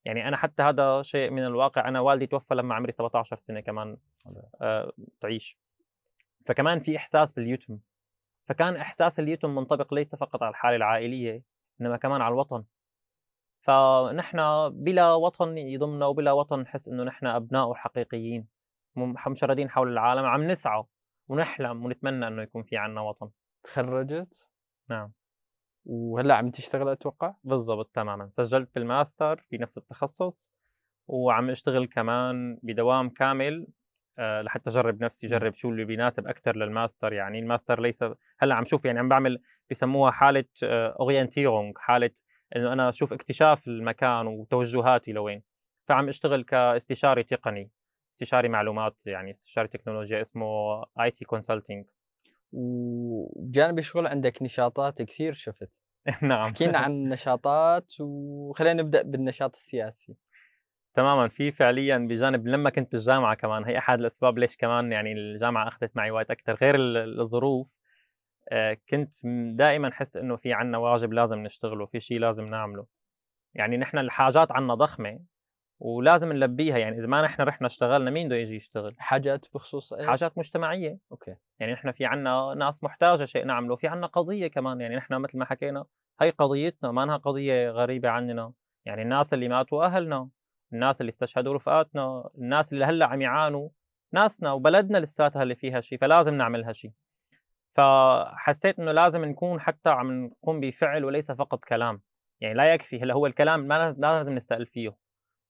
يعني 0.06 0.28
أنا 0.28 0.38
حتى 0.38 0.64
هذا 0.64 1.02
شيء 1.02 1.32
من 1.32 1.46
الواقع، 1.46 1.88
أنا 1.88 2.00
والدي 2.00 2.28
توفى 2.28 2.56
لمّا 2.56 2.76
عمري 2.76 2.92
17 2.92 3.38
سنة 3.38 3.60
كمان 3.60 3.98
آآ 4.62 4.92
تعيش، 5.22 5.58
فكمان 6.46 6.80
في 6.80 6.98
إحساس 6.98 7.32
باليتم، 7.32 7.80
فكان 8.48 8.76
إحساس 8.76 9.20
اليتم 9.20 9.56
منطبق 9.56 9.94
ليس 9.94 10.16
فقط 10.16 10.44
على 10.44 10.50
الحالة 10.50 10.76
العائلية، 10.76 11.44
إنما 11.82 11.98
كمان 11.98 12.22
على 12.22 12.34
الوطن، 12.34 12.64
فنحن 13.62 14.70
بلا 14.70 15.14
وطن 15.14 15.58
يضمنا 15.58 16.06
وبلا 16.06 16.32
وطن 16.32 16.60
نحس 16.60 16.88
إنه 16.88 17.04
نحن 17.04 17.28
أبناؤه 17.28 17.72
الحقيقيين، 17.72 18.48
مم 18.96 19.16
مشردين 19.28 19.70
حول 19.70 19.92
العالم 19.92 20.26
عم 20.26 20.44
نسعى 20.44 20.84
ونحلم 21.28 21.86
ونتمنى 21.86 22.28
إنه 22.28 22.42
يكون 22.42 22.64
في 22.64 22.78
عندنا 22.78 23.02
وطن. 23.02 23.30
تخرّجت 23.64 24.28
نعم. 24.90 25.12
وهلّأ 25.86 26.36
عم 26.36 26.52
تشتغل 26.52 26.90
أتوقع؟ 26.90 27.34
بالضبط 27.44 27.90
تمامًا، 27.94 28.30
سجّلت 28.30 28.70
بالماستر 28.76 29.46
في 29.50 29.58
نفس 29.58 29.78
التخصص، 29.78 30.54
وعم 31.08 31.50
أشتغل 31.50 31.86
كمان 31.86 32.60
بدوام 32.64 33.10
كامل 33.10 33.68
لحتى 34.20 34.70
أجرّب 34.70 35.04
نفسي،. 35.04 35.28
أجرّب 35.28 35.54
شو 35.54 35.70
اللي 35.70 35.86
بيناسب 35.86 36.28
أكتر 36.28 36.56
للماستر 36.56 37.14
يعني، 37.14 37.40
الماستر 37.40 37.82
ليس 37.82 38.04
هلّأ 38.40 38.56
عم 38.56 38.66
شوف 38.66 38.86
يعني 38.86 39.00
عم 39.00 39.10
باعمل 39.10 39.42
بسموها 39.70 40.12
حالة 40.12 40.46
آآ 40.64 40.96
Orientierung 41.02 41.74
حالة 41.78 42.12
إنه 42.56 42.74
أنا 42.74 42.90
أشوف 42.90 43.14
اكتشاف 43.14 43.68
المكان 43.68 44.28
وتوجهاتي 44.28 45.12
لوين، 45.12 45.44
فعم 45.86 46.08
أشتغل 46.08 46.44
كاستشاري 46.44 47.24
تقني، 47.24 47.72
استشاري 48.14 48.50
معلومات 48.50 48.98
يعني 49.06 49.32
استشاري 49.32 49.68
تكنولوجيا 49.68 50.22
اسمه 50.22 50.82
IT 50.84 51.26
consulting 51.36 51.92
وبجانب 52.54 53.80
الشغل 53.80 54.08
عندك 54.08 54.42
نشاطات 54.44 55.02
كثير 55.02 55.34
شُفت، 55.34 55.80
نعم. 56.24 56.56
احكِ 56.56 56.64
لنا 56.64 56.80
عن 56.80 56.92
النشاطات 56.92 57.94
وخلّينا 58.02 58.84
نبدأ 58.84 59.02
بالنشاط 59.04 59.56
السياسي. 59.56 60.16
تماما. 60.94 61.28
في 61.28 61.52
فعليا 61.52 61.98
بجانب 61.98 62.48
لما 62.48 62.70
كنت 62.70 62.92
بالجامعة 62.92 63.36
كمان 63.36 63.66
هي 63.66 63.78
أحد 63.78 64.00
الأسباب 64.00 64.38
ليش 64.38 64.58
كمان 64.58 64.92
يعني 64.92 65.14
الجامعة 65.14 65.68
أخذت 65.68 65.98
معي 65.98 66.12
وقت 66.12 66.32
أكثر 66.32 66.54
غير 66.54 66.76
الظروف 67.20 67.82
آه، 68.52 68.78
كنت 68.90 69.14
دائما 69.56 69.90
أحس 69.90 70.18
إنه 70.18 70.36
في 70.36 70.54
عنا 70.54 70.78
واجب 70.78 71.14
لازم 71.14 71.40
نشتغله 71.40 71.86
في 71.86 72.00
شيء 72.00 72.20
لازم 72.20 72.46
نعمله. 72.46 72.86
يعني 73.54 73.78
نحن 73.78 73.98
الحاجات 73.98 74.52
عنا 74.52 74.76
ضخمة 74.76 75.20
ولازم 75.80 76.34
نلبيها. 76.34 76.78
يعني 76.78 76.98
إذا 76.98 77.08
ما 77.08 77.22
نحن 77.22 77.42
رحنا 77.42 77.68
اشتغلنا 77.68 78.12
مين 78.12 78.28
بده 78.28 78.36
يجي 78.36 78.56
يشتغل؟ 78.56 78.96
حاجات 78.98 79.46
بخصوص 79.54 79.94
إيه؟ 79.94 80.08
حاجات 80.08 80.38
مجتمعية. 80.38 80.98
أوكي. 81.12 81.36
يعني 81.60 81.74
نحن 81.74 81.92
في 81.92 82.06
عنا 82.06 82.54
ناس 82.58 82.84
محتاجة 82.84 83.26
شيء 83.26 83.46
نعمله 83.46 83.76
في 83.76 83.88
عنا 83.88 84.08
قضية 84.08 84.48
كمان. 84.48 84.82
يعني 84.82 84.96
نحن 84.96 85.14
مثل 85.14 85.38
ما 85.38 85.46
حكينا 85.46 85.86
هي 86.22 86.30
قضيتنا 86.30 86.92
ما 86.92 87.04
إنها 87.04 87.18
قضية 87.18 87.70
غريبة 87.70 88.10
عننا. 88.10 88.54
يعني 88.86 89.02
الناس 89.02 89.34
اللي 89.34 89.48
ماتوا 89.48 89.86
أهلنا. 89.86 90.30
الناس 90.74 91.02
اللي 91.02 91.10
استشهدوا 91.10 91.54
رفقاتنا 91.54 92.30
الناس 92.38 92.74
اللي 92.74 92.86
هلأ 92.86 93.06
عم 93.06 93.22
يعانوا 93.22 93.70
ناسنا 94.14 94.52
وبلدنا 94.52 94.98
لساتها 94.98 95.44
اللي 95.44 95.56
فيها 95.56 95.82
شيء 95.82 96.00
فلازم 96.00 96.34
نعمل 96.34 96.64
هالشيء 96.64 96.92
فحسيت 97.72 98.80
إنه 98.80 98.92
لازم 98.92 99.26
نكون 99.26 99.62
حتى 99.62 99.90
عم 99.90 100.26
نقوم 100.26 100.60
بفعل 100.60 101.06
وليس 101.06 101.32
فقط 101.32 101.64
كلام. 101.64 102.02
يعني 102.40 102.54
لا 102.54 102.74
يكفي 102.74 103.02
هلأ 103.02 103.14
هو 103.14 103.26
الكلام 103.26 103.60
ما 103.60 103.96
لازم 103.98 104.34
نستقل 104.34 104.66
فيه. 104.66 104.96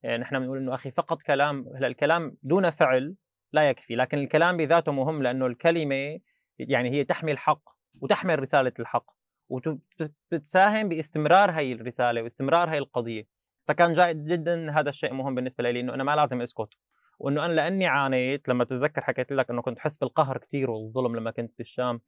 يعني 0.04 0.18
نحن 0.18 0.40
بنقول 0.40 0.58
إنه 0.58 0.74
أخي 0.74 0.92
فقط 0.92 1.22
كلام 1.22 1.68
هلأ 1.76 1.88
الكلام 1.88 2.38
دون 2.44 2.70
فعل 2.70 3.16
لا 3.54 3.70
يكفي. 3.70 3.96
لكن 3.96 4.18
الكلام 4.18 4.58
بذاته 4.58 4.92
مهم 4.92 5.24
لأنه 5.24 5.46
الكلمة 5.46 6.20
يعني 6.60 6.92
هي 6.92 7.04
تحمل 7.04 7.32
الحق 7.32 7.70
وتحمل 8.02 8.40
رسالة 8.40 8.74
الحق 8.80 9.12
وتساهم 9.50 10.90
باستمرار 10.90 11.52
هي 11.52 11.74
الرسالة 11.74 12.22
واستمرار 12.22 12.70
هي 12.70 12.78
القضية. 12.78 13.41
فكان 13.68 13.94
جدا 14.26 14.72
هذا 14.72 14.90
الشيء 14.90 15.14
مهم 15.14 15.36
بالنسبة 15.36 15.72
لي 15.72 15.80
انه 15.80 15.94
أنا 15.94 16.04
ما 16.04 16.16
لازم 16.16 16.42
أسكت. 16.42 16.74
وأنه 17.20 17.46
أنا 17.46 17.54
لأني 17.54 17.88
عانيت 17.88 18.50
لما 18.50 18.64
تتذكر 18.64 19.02
حكيت 19.02 19.32
لك 19.32 19.50
إنه 19.50 19.62
كنت 19.62 19.78
أحس 19.78 19.98
بالقهر 19.98 20.38
كثير 20.38 20.72
والظلم 20.72 21.16
لما 21.16 21.32
كنت 21.32 21.58
بالشام. 21.58 22.02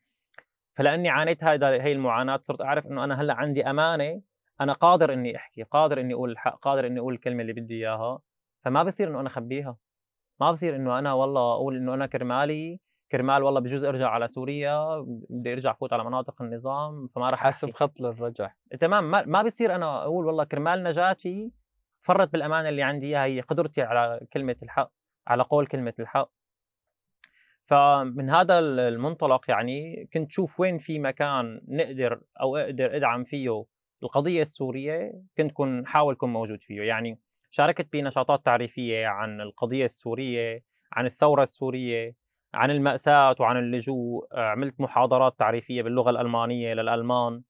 فلأني 0.74 1.10
عانيت 1.10 1.44
هذا 1.44 1.70
هي 1.70 1.92
المعاناة 1.92 2.40
صرت 2.42 2.62
أعرف 2.62 2.86
إنه 2.86 3.04
أنا 3.04 3.22
هلأ 3.22 3.34
عندي 3.34 3.70
أمانة 3.70 4.22
أنا 4.62 4.74
قادر 4.74 5.14
إني 5.14 5.36
أحكي 5.36 5.64
قادر 5.64 6.00
إني 6.00 6.14
أقول 6.14 6.32
الحق 6.32 6.60
قادر 6.60 6.88
إني 6.88 7.00
أقول 7.00 7.14
الكلمة 7.14 7.42
اللي 7.42 7.54
بدي 7.54 7.74
إياها. 7.76 8.20
فما 8.66 8.84
بصير 8.84 9.08
إنه 9.10 9.20
أنا 9.20 9.28
أخبيها. 9.28 9.78
ما 10.40 10.52
بصير 10.52 10.76
إنه 10.76 11.00
أنا 11.00 11.14
والله 11.14 11.54
أقول 11.54 11.78
إنه 11.78 11.94
أنا 11.94 12.06
كرمالي 12.06 12.80
كرمال 13.14 13.44
والله 13.44 13.60
بجوز 13.60 13.84
ارجع 13.84 14.10
على 14.10 14.28
سوريا 14.28 15.06
بدي 15.30 15.54
ارجع 15.54 15.74
فوت 15.74 15.94
على 15.94 16.04
مناطق 16.04 16.42
النظام 16.42 17.08
فما 17.08 17.30
راح 17.30 17.40
حسب 17.40 17.72
خط 17.72 18.00
للرجع 18.00 18.52
تمام 18.80 19.12
ما, 19.12 19.26
ما 19.26 19.42
بصير 19.42 19.76
أنا 19.76 20.04
أقول 20.04 20.26
والله 20.26 20.44
كرمال 20.44 20.84
نجاتي 20.84 21.52
فرط 22.06 22.32
بالأمانة 22.34 22.70
اللي 22.70 22.84
عندي 22.84 23.06
إياها 23.06 23.26
هي 23.26 23.42
قدرتي 23.42 23.82
على 23.82 24.20
كلمة 24.34 24.56
الحق 24.64 24.92
على 25.28 25.44
قول 25.44 25.68
كلمة 25.68 25.94
الحق. 26.00 26.32
فمن 27.66 28.30
هذا 28.30 28.60
المنطلق 28.60 29.50
يعني 29.50 30.10
كنت 30.14 30.32
شوف 30.32 30.60
وين 30.60 30.78
في 30.78 31.00
مكان 31.00 31.62
نقدر 31.68 32.22
أو 32.42 32.58
أقدر 32.58 32.96
أدعم 32.96 33.24
فيه 33.24 33.66
القضية 34.04 34.42
السورية 34.42 35.12
كنت 35.38 35.52
كن 35.52 35.88
حاول 35.88 36.16
كون 36.16 36.34
موجود 36.34 36.64
فيه. 36.64 36.82
يعني 36.82 37.20
شاركت 37.50 37.94
بنشاطات 37.94 38.46
تعريفية 38.46 39.08
عن 39.08 39.42
القضية 39.42 39.86
السورية 39.86 40.64
عن 40.92 41.06
الثورة 41.06 41.44
السورية 41.44 42.16
عن 42.54 42.72
المأساة 42.72 43.36
وعن 43.40 43.58
اللجوء 43.58 44.28
عملت 44.34 44.82
محاضرات 44.82 45.40
تعريفية 45.40 45.82
باللغة 45.82 46.10
الألمانية 46.10 46.74
للألمان 46.74 47.42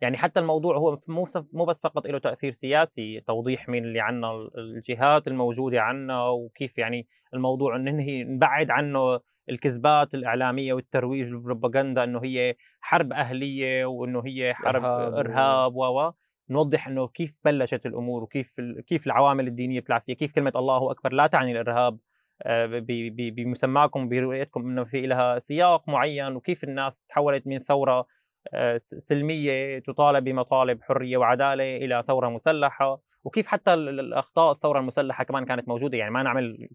يعني 0.00 0.16
حتى 0.16 0.40
الموضوع 0.40 0.76
هو 0.76 0.98
مو 1.08 1.26
مو 1.52 1.64
بس 1.64 1.82
فقط 1.82 2.06
له 2.06 2.18
تأثير 2.18 2.52
سياسي 2.52 3.20
توضيح 3.20 3.68
مين 3.68 3.84
اللي 3.84 4.00
عنا 4.00 4.48
الجهات 4.58 5.28
الموجودة 5.28 5.80
عنا 5.80 6.28
وكيف 6.28 6.78
يعني 6.78 7.06
الموضوع 7.34 7.76
ننهي 7.76 8.24
نبعد 8.24 8.70
عنه 8.70 9.20
الكذبات 9.50 10.14
الإعلامية 10.14 10.72
والترويج 10.72 11.32
والبروباغندا 11.32 12.04
إنه 12.04 12.20
هي 12.24 12.54
حرب 12.80 13.12
أهلية 13.12 13.84
وإنه 13.84 14.22
هي 14.26 14.54
حرب 14.54 14.84
إرهاب, 14.84 15.14
إرهاب 15.14 15.76
و 15.76 16.12
نوضح 16.50 16.88
إنه 16.88 17.08
كيف 17.08 17.40
بلشت 17.44 17.86
الأمور 17.86 18.22
وكيف 18.22 18.60
كيف 18.86 19.06
العوامل 19.06 19.46
الدينية 19.46 19.80
بتلعب 19.80 20.00
فيها 20.00 20.14
كيف 20.14 20.32
كلمة 20.32 20.52
الله 20.56 20.90
أكبر 20.90 21.12
لا 21.12 21.26
تعني 21.26 21.52
الإرهاب 21.52 21.98
آه، 22.42 22.84
بمسماكم 23.30 24.08
برؤيتكم 24.08 24.60
إنه 24.60 24.84
في 24.84 25.06
لها 25.06 25.38
سياق 25.38 25.88
معين 25.88 26.36
وكيف 26.36 26.64
الناس 26.64 27.06
تحولت 27.06 27.46
من 27.46 27.58
ثورة 27.58 28.06
آه، 28.54 28.76
سلمية 28.76 29.78
تطالب 29.78 30.24
بمطالب 30.24 30.82
حرية 30.82 31.16
وعدالة 31.16 31.76
إلى 31.76 32.02
ثورة 32.06 32.28
مسلحة 32.28 33.00
وكيف 33.24 33.46
حتى 33.46 33.74
الأخطاء 33.74 34.50
الثورة 34.50 34.80
المسلحة 34.80 35.24
كمان 35.24 35.44
كانت 35.44 35.68
موجودة 35.68 35.98
يعني 35.98 36.10
ما 36.10 36.22
نعمل 36.22 36.68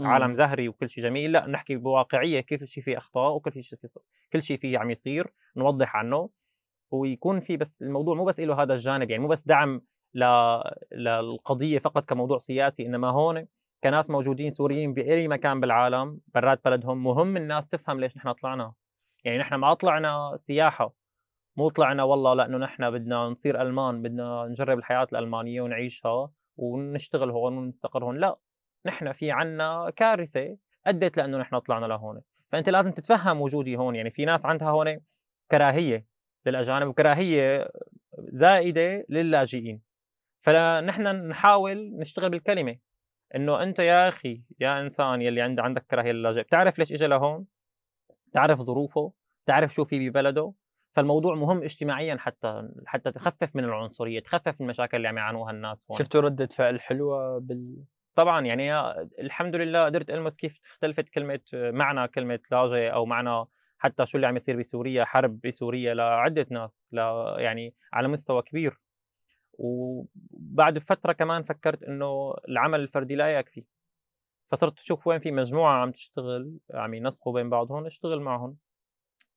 عالم 0.00 0.34
زهري 0.34 0.68
وكل 0.68 0.88
شيء 0.88 1.04
جميل 1.04 1.32
لا 1.32 1.46
نحكي 1.46 1.76
بواقعية 1.76 2.40
كيف 2.40 2.64
شيء 2.64 2.82
فيه 2.82 2.98
أخطاء 2.98 3.34
وكل 3.34 3.62
شيء 3.62 3.78
في 3.78 4.00
كل 4.32 4.42
شيء 4.42 4.58
فيه 4.58 4.78
عم 4.78 4.90
يصير 4.90 5.32
نوضح 5.56 5.96
عنه 5.96 6.30
ويكون 6.90 7.40
في 7.40 7.56
بس 7.56 7.82
الموضوع 7.82 8.14
مو 8.14 8.24
بس 8.24 8.40
له 8.40 8.62
هذا 8.62 8.72
الجانب 8.72 9.10
يعني 9.10 9.22
مو 9.22 9.28
بس 9.28 9.46
دعم. 9.46 9.82
للقضية 10.92 11.78
فقط 11.78 12.08
كموضوع 12.08 12.38
سياسي 12.38 12.86
إنما 12.86 13.10
هون 13.10 13.46
كناس 13.86 14.10
موجودين 14.10 14.50
سوريين 14.50 14.94
بأي 14.94 15.28
مكان 15.28 15.60
بالعالم 15.60 16.20
برات 16.34 16.64
بلدهم 16.64 17.04
مهم 17.04 17.36
الناس 17.36 17.68
تفهم 17.68 18.00
ليش 18.00 18.16
نحن 18.16 18.32
طلعنا. 18.32 18.72
يعني 19.24 19.38
نحن 19.38 19.54
ما 19.54 19.74
طلعنا 19.74 20.36
سياحة 20.36 20.94
مو 21.56 21.68
طلعنا 21.68 22.02
والله 22.02 22.34
لأنه 22.34 22.58
نحن 22.58 22.90
بدنا 22.90 23.28
نصير 23.28 23.62
ألمان 23.62 24.02
بدنا 24.02 24.46
نجرب 24.46 24.78
الحياة 24.78 25.06
الألمانية 25.12 25.60
ونعيشها 25.60 26.30
ونشتغل 26.56 27.30
هون 27.30 27.58
ونستقر 27.58 28.04
هون. 28.04 28.18
لا 28.18 28.38
نحن 28.86 29.12
في 29.12 29.30
عنا 29.30 29.90
كارثة 29.96 30.56
أدت 30.86 31.16
لأنه 31.16 31.38
نحن 31.38 31.58
طلعنا 31.58 31.86
لهون. 31.86 32.20
فأنت 32.48 32.68
لازم 32.68 32.90
تتفهم 32.90 33.40
وجودي 33.40 33.76
هون. 33.76 33.94
يعني 33.96 34.10
في 34.10 34.24
ناس 34.24 34.46
عندها 34.46 34.68
هون 34.68 35.00
كراهية 35.50 36.06
للأجانب 36.46 36.88
وكراهية 36.88 37.68
زائدة 38.18 39.06
للاجئين. 39.08 39.80
فنحن 40.40 41.28
نحاول 41.28 41.98
نشتغل 41.98 42.30
بالكلمة. 42.30 42.85
إنه 43.34 43.62
أنت 43.62 43.78
يا 43.78 44.08
أخي 44.08 44.42
يا 44.60 44.80
إنسان 44.80 45.22
يلي 45.22 45.40
عند 45.40 45.60
عندك 45.60 45.86
كراهية 45.90 46.12
للاجئ 46.12 46.42
بتعرف 46.42 46.78
ليش 46.78 46.92
اجى 46.92 47.06
لهون؟ 47.06 47.46
تعرف 48.32 48.60
ظروفه 48.60 49.12
تعرف 49.46 49.74
شو 49.74 49.84
في 49.84 50.10
ببلده. 50.10 50.52
فالموضوع 50.92 51.34
مهم 51.34 51.62
اجتماعيا 51.62 52.16
حتى 52.16 52.68
حتى 52.86 53.12
تخفف 53.12 53.56
من 53.56 53.64
العنصرية 53.64 54.20
تخفف 54.20 54.60
من 54.60 54.66
المشاكل 54.66 54.96
اللي 54.96 55.08
عم 55.08 55.18
يعانوها 55.18 55.50
الناس 55.50 55.86
هون. 55.90 55.98
شفتوا 55.98 56.20
ردة 56.20 56.46
فعل 56.46 56.80
حلوة 56.80 57.38
بال؟ 57.38 57.84
طبعا 58.14 58.46
يعني 58.46 58.90
الحمد 59.18 59.56
لله 59.56 59.84
قدرت 59.84 60.10
ألمس 60.10 60.36
كيف 60.36 60.60
اختلفت 60.64 61.08
كلمة 61.08 61.40
معنى 61.54 62.08
كلمة 62.08 62.40
لاجئ 62.50 62.92
أو 62.92 63.06
معنى 63.06 63.44
حتى 63.78 64.06
شو 64.06 64.18
اللي 64.18 64.26
عم 64.26 64.36
يصير 64.36 64.56
بسوريا 64.56 65.04
حرب 65.04 65.40
بسوريا 65.40 65.94
لعدة 65.94 66.46
ناس 66.50 66.86
ل 66.92 66.96
يعني 67.38 67.74
على 67.92 68.08
مستوى 68.08 68.42
كبير. 68.42 68.80
وبعد 69.58 70.78
فترة 70.78 71.12
كمان 71.12 71.42
فكرت 71.42 71.82
إنه 71.82 72.34
العمل 72.48 72.80
الفردي 72.80 73.14
لا 73.14 73.38
يكفي. 73.38 73.64
فصرت 74.46 74.78
أشوف 74.78 75.06
وين 75.06 75.18
في 75.18 75.30
مجموعة 75.30 75.74
عم 75.82 75.90
تشتغل 75.90 76.58
عم 76.74 76.94
ينسقوا 76.94 77.32
بين 77.32 77.50
بعضهم 77.50 77.86
أشتغل 77.86 78.20
معهم. 78.20 78.56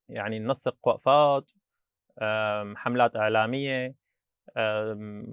يعني 0.08 0.38
ننسق 0.38 0.76
وقفات 0.82 1.50
حملات 2.76 3.16
إعلامية 3.16 3.94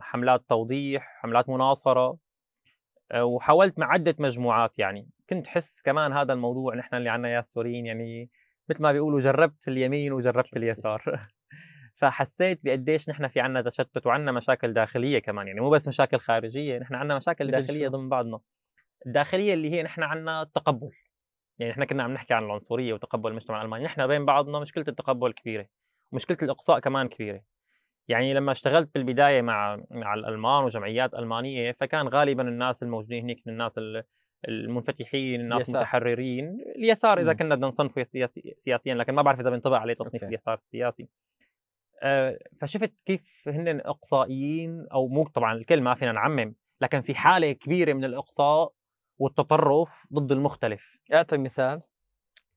حملات 0.02 0.50
توضيح 0.50 1.20
حملات 1.22 1.50
مناصرة 1.50 2.18
آه، 3.12 3.26
وحاولت 3.26 3.80
مع 3.80 3.92
عدة 3.92 4.16
مجموعات 4.20 4.80
يعني. 4.80 5.10
كنت 5.30 5.48
حس 5.48 5.82
كمان 5.82 6.14
هذا 6.14 6.34
الموضوع 6.34 6.76
نحن 6.76 6.96
اللي 6.96 7.10
عنا 7.10 7.30
يا 7.30 7.42
سوريين 7.42 7.86
يعني 7.86 8.30
مثل 8.70 8.84
ما 8.84 8.92
بيقولوا 8.92 9.20
جربت 9.20 9.68
اليمين 9.68 10.14
وجربت 10.14 10.58
اليسار. 10.58 11.28
فحسيت 11.98 12.66
بقديش 12.66 13.10
نحن 13.10 13.28
في 13.28 13.39
عنا 13.39 13.62
تشتت 13.62 14.08
وعنا 14.08 14.32
مشاكل 14.32 14.74
داخلية 14.74 15.20
كمان 15.20 15.48
يعني 15.48 15.60
مو 15.60 15.70
بس 15.70 15.88
مشاكل 15.88 16.20
خارجية 16.20 16.80
نحن 16.80 16.95
عنا 16.95 17.16
مشاكل 17.16 17.52
داخلية 17.52 17.88
ضمن 17.88 18.10
بعضنا. 18.10 18.39
الداخلية 19.06 19.54
اللي 19.54 19.72
هي 19.72 19.84
نحن 19.84 20.04
عنا 20.04 20.41
التقبل 20.41 20.89
يعني 21.60 21.72
إحنا 21.72 21.86
كنا 21.86 22.04
عم 22.04 22.14
نحكي 22.14 22.34
عن 22.34 22.43
العنصرية 22.43 22.93
وتقبل 22.93 23.32
المجتمع 23.32 23.62
الألماني 23.62 23.86
نحن 23.86 24.08
بين 24.08 24.26
بعضنا 24.26 24.60
مشكلة 24.60 24.86
التقبل 24.88 25.32
كبيرة 25.34 25.68
ومشكلة 26.12 26.38
الإقصاء 26.41 26.80
كمان 26.80 27.08
كبيرة. 27.08 27.41
يعني 28.08 28.34
لما 28.34 28.52
اشتغلت 28.52 28.93
بالبداية 28.93 29.41
مع 29.41 29.84
مع 29.91 30.14
الألمان 30.14 30.64
وجمعيات 30.64 31.14
ألمانية 31.14 31.72
فكان 31.72 32.08
غالبا 32.08 32.43
الناس 32.43 32.84
الموجودين 32.84 33.24
هناك 33.24 33.38
من 33.45 33.54
الناس 33.54 33.80
المنفتحين 34.48 35.41
الناس 35.41 35.70
المتحررين 35.70 36.58
اليسار 36.76 37.20
إذا 37.20 37.34
كنا 37.34 37.56
بدنا 37.56 37.68
نصنفه 37.68 38.04
سياسي 38.04 38.54
سياسيا 38.58 38.95
لكن 38.95 39.14
ما 39.14 39.22
بعرف 39.22 39.39
إذا 39.39 39.50
بينطبق 39.50 39.78
عليه 39.78 39.93
تصنيف 39.93 40.16
أوكي. 40.16 40.26
اليسار 40.26 40.54
السياسي. 40.54 41.08
فشفت 42.62 42.93
كيف 43.06 43.43
هن 43.48 43.82
اقصائيين 43.86 44.88
أو 44.93 45.08
مو 45.08 45.28
طبعا 45.28 45.54
الكل 45.54 45.82
ما 45.82 45.95
فينا 45.95 46.12
نعمم 46.12 46.56
لكن 46.82 47.02
في 47.02 47.16
حالة 47.16 47.52
كبيرة 47.52 47.93
من 47.93 48.04
الإقصاء 48.04 48.74
والتطرف 49.20 50.08
ضد 50.14 50.32
المختلف. 50.32 50.98
أعطي 51.14 51.38
مثال. 51.38 51.82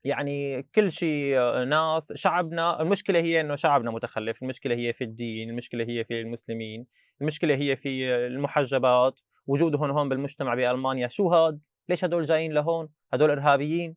يعني 0.03 0.63
كل 0.63 0.91
شيء 0.91 1.39
ناس 1.63 2.13
شعبنا 2.13 2.81
المشكلة 2.81 3.19
هي 3.19 3.41
إنه 3.41 3.55
شعبنا 3.55 3.91
متخلف 3.91 4.43
المشكلة 4.43 4.75
هي 4.75 4.93
في 4.93 5.03
الدين 5.03 5.49
المشكلة 5.49 5.83
هي 5.83 6.03
في 6.03 6.21
المسلمين 6.21 6.85
المشكلة 7.21 7.55
هي 7.55 7.75
في 7.75 8.15
المحجبات 8.15 9.19
وجودهم 9.47 9.91
هون 9.91 10.09
بالمجتمع 10.09 10.55
بألمانيا. 10.55 11.07
شو 11.07 11.29
هاد؟ 11.29 11.61
ليش 11.89 12.05
هدول 12.05 12.25
جايين 12.25 12.53
لهون؟ 12.53 12.89
هدول 13.13 13.29
إرهابيين. 13.31 13.95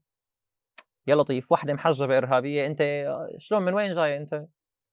يا 1.06 1.14
لطيف 1.14 1.52
وحدة 1.52 1.74
محجبة 1.74 2.18
إرهابية 2.18 2.66
أنت 2.66 3.06
شلون 3.38 3.62
من 3.62 3.74
وين 3.74 3.92
جاي 3.92 4.16
أنت؟ 4.16 4.44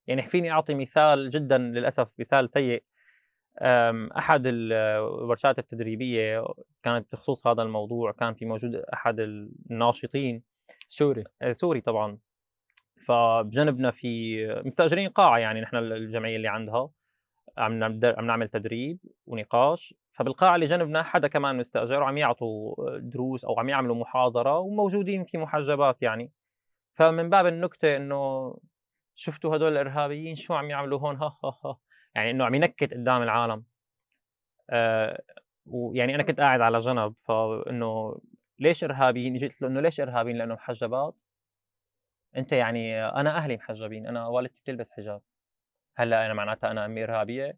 يعني 0.08 0.22
فيني 0.22 0.52
أعطي 0.52 0.74
مثال 0.74 1.30
جدا 1.30 1.58
للأسف 1.58 2.08
مثال 2.20 2.50
سيء. 2.50 2.84
أحد 4.18 4.44
الورشات 4.46 5.60
التدريبية 5.60 6.44
كانت 6.84 7.12
بخصوص 7.12 7.48
هذا 7.48 7.62
الموضوع 7.62 8.12
كان 8.12 8.34
في 8.34 8.46
موجود 8.46 8.76
أحد 8.76 9.20
الناشطين. 9.20 10.44
سوري. 10.88 11.24
آه، 11.42 11.52
سوري 11.52 11.82
طبعا. 11.82 12.18
فبجنبنا 13.06 13.92
في 13.92 14.46
مستأجرين 14.66 15.10
قاعة 15.10 15.38
يعني 15.38 15.62
نحن 15.62 15.76
الجمعية 15.76 16.36
اللي 16.36 16.48
عندها. 16.48 16.90
عم 17.58 17.84
عم 17.84 18.26
نعمل 18.26 18.48
تدريب 18.48 19.00
ونقاش. 19.26 19.94
فبالقاعة 20.12 20.56
اللي 20.56 20.66
جنبنا 20.66 21.04
حدا 21.04 21.28
كمان 21.28 21.58
مستأجر 21.58 22.02
وعم 22.02 22.18
يعطوا 22.18 22.76
دروس 23.00 23.46
أو 23.46 23.60
عم 23.60 23.70
يعملوا 23.70 23.96
محاضرة 23.96 24.60
وموجودين 24.60 25.24
في 25.24 25.38
محجبات 25.38 26.02
يعني. 26.02 26.32
فمن 26.94 27.30
باب 27.30 27.46
النكتة 27.46 27.96
إنه 27.96 28.54
شفتوا 29.16 29.56
هدول 29.56 29.72
الإرهابيين؟ 29.72 30.36
شو 30.36 30.54
عم 30.54 30.70
يعملوا 30.70 31.00
هون؟ 31.00 31.16
ها 31.16 31.38
ها 31.44 31.58
ها. 31.66 31.78
يعني 32.16 32.32
إنه 32.32 32.46
عم 32.46 32.56
ينكت 32.56 32.94
قدام 32.94 33.22
العالم. 33.22 33.64
آه 34.70 35.22
ويعني 35.66 36.16
أنا 36.16 36.24
كنت 36.24 36.42
قاعد 36.42 36.62
على 36.62 36.80
جنب 36.80 37.16
فإنه 37.28 38.22
ليش 38.60 38.84
إرهابيين؟ 38.84 39.36
جيت 39.38 39.62
له 39.62 39.68
انه 39.68 39.82
ليش 39.82 40.00
إرهابيين؟ 40.00 40.38
لأنه 40.38 40.54
محجبات. 40.54 41.16
أنت 42.38 42.52
يعني 42.52 43.06
أنا 43.06 43.38
أهلي 43.38 43.56
محجبين 43.56 44.08
أنا 44.08 44.28
والدتي 44.28 44.60
بتلبس 44.62 44.92
حجاب. 44.92 45.22
هلأ 45.98 46.26
أنا 46.26 46.34
معناتها 46.34 46.72
أنا 46.72 46.86
أمي 46.86 47.04
إرهابية 47.04 47.58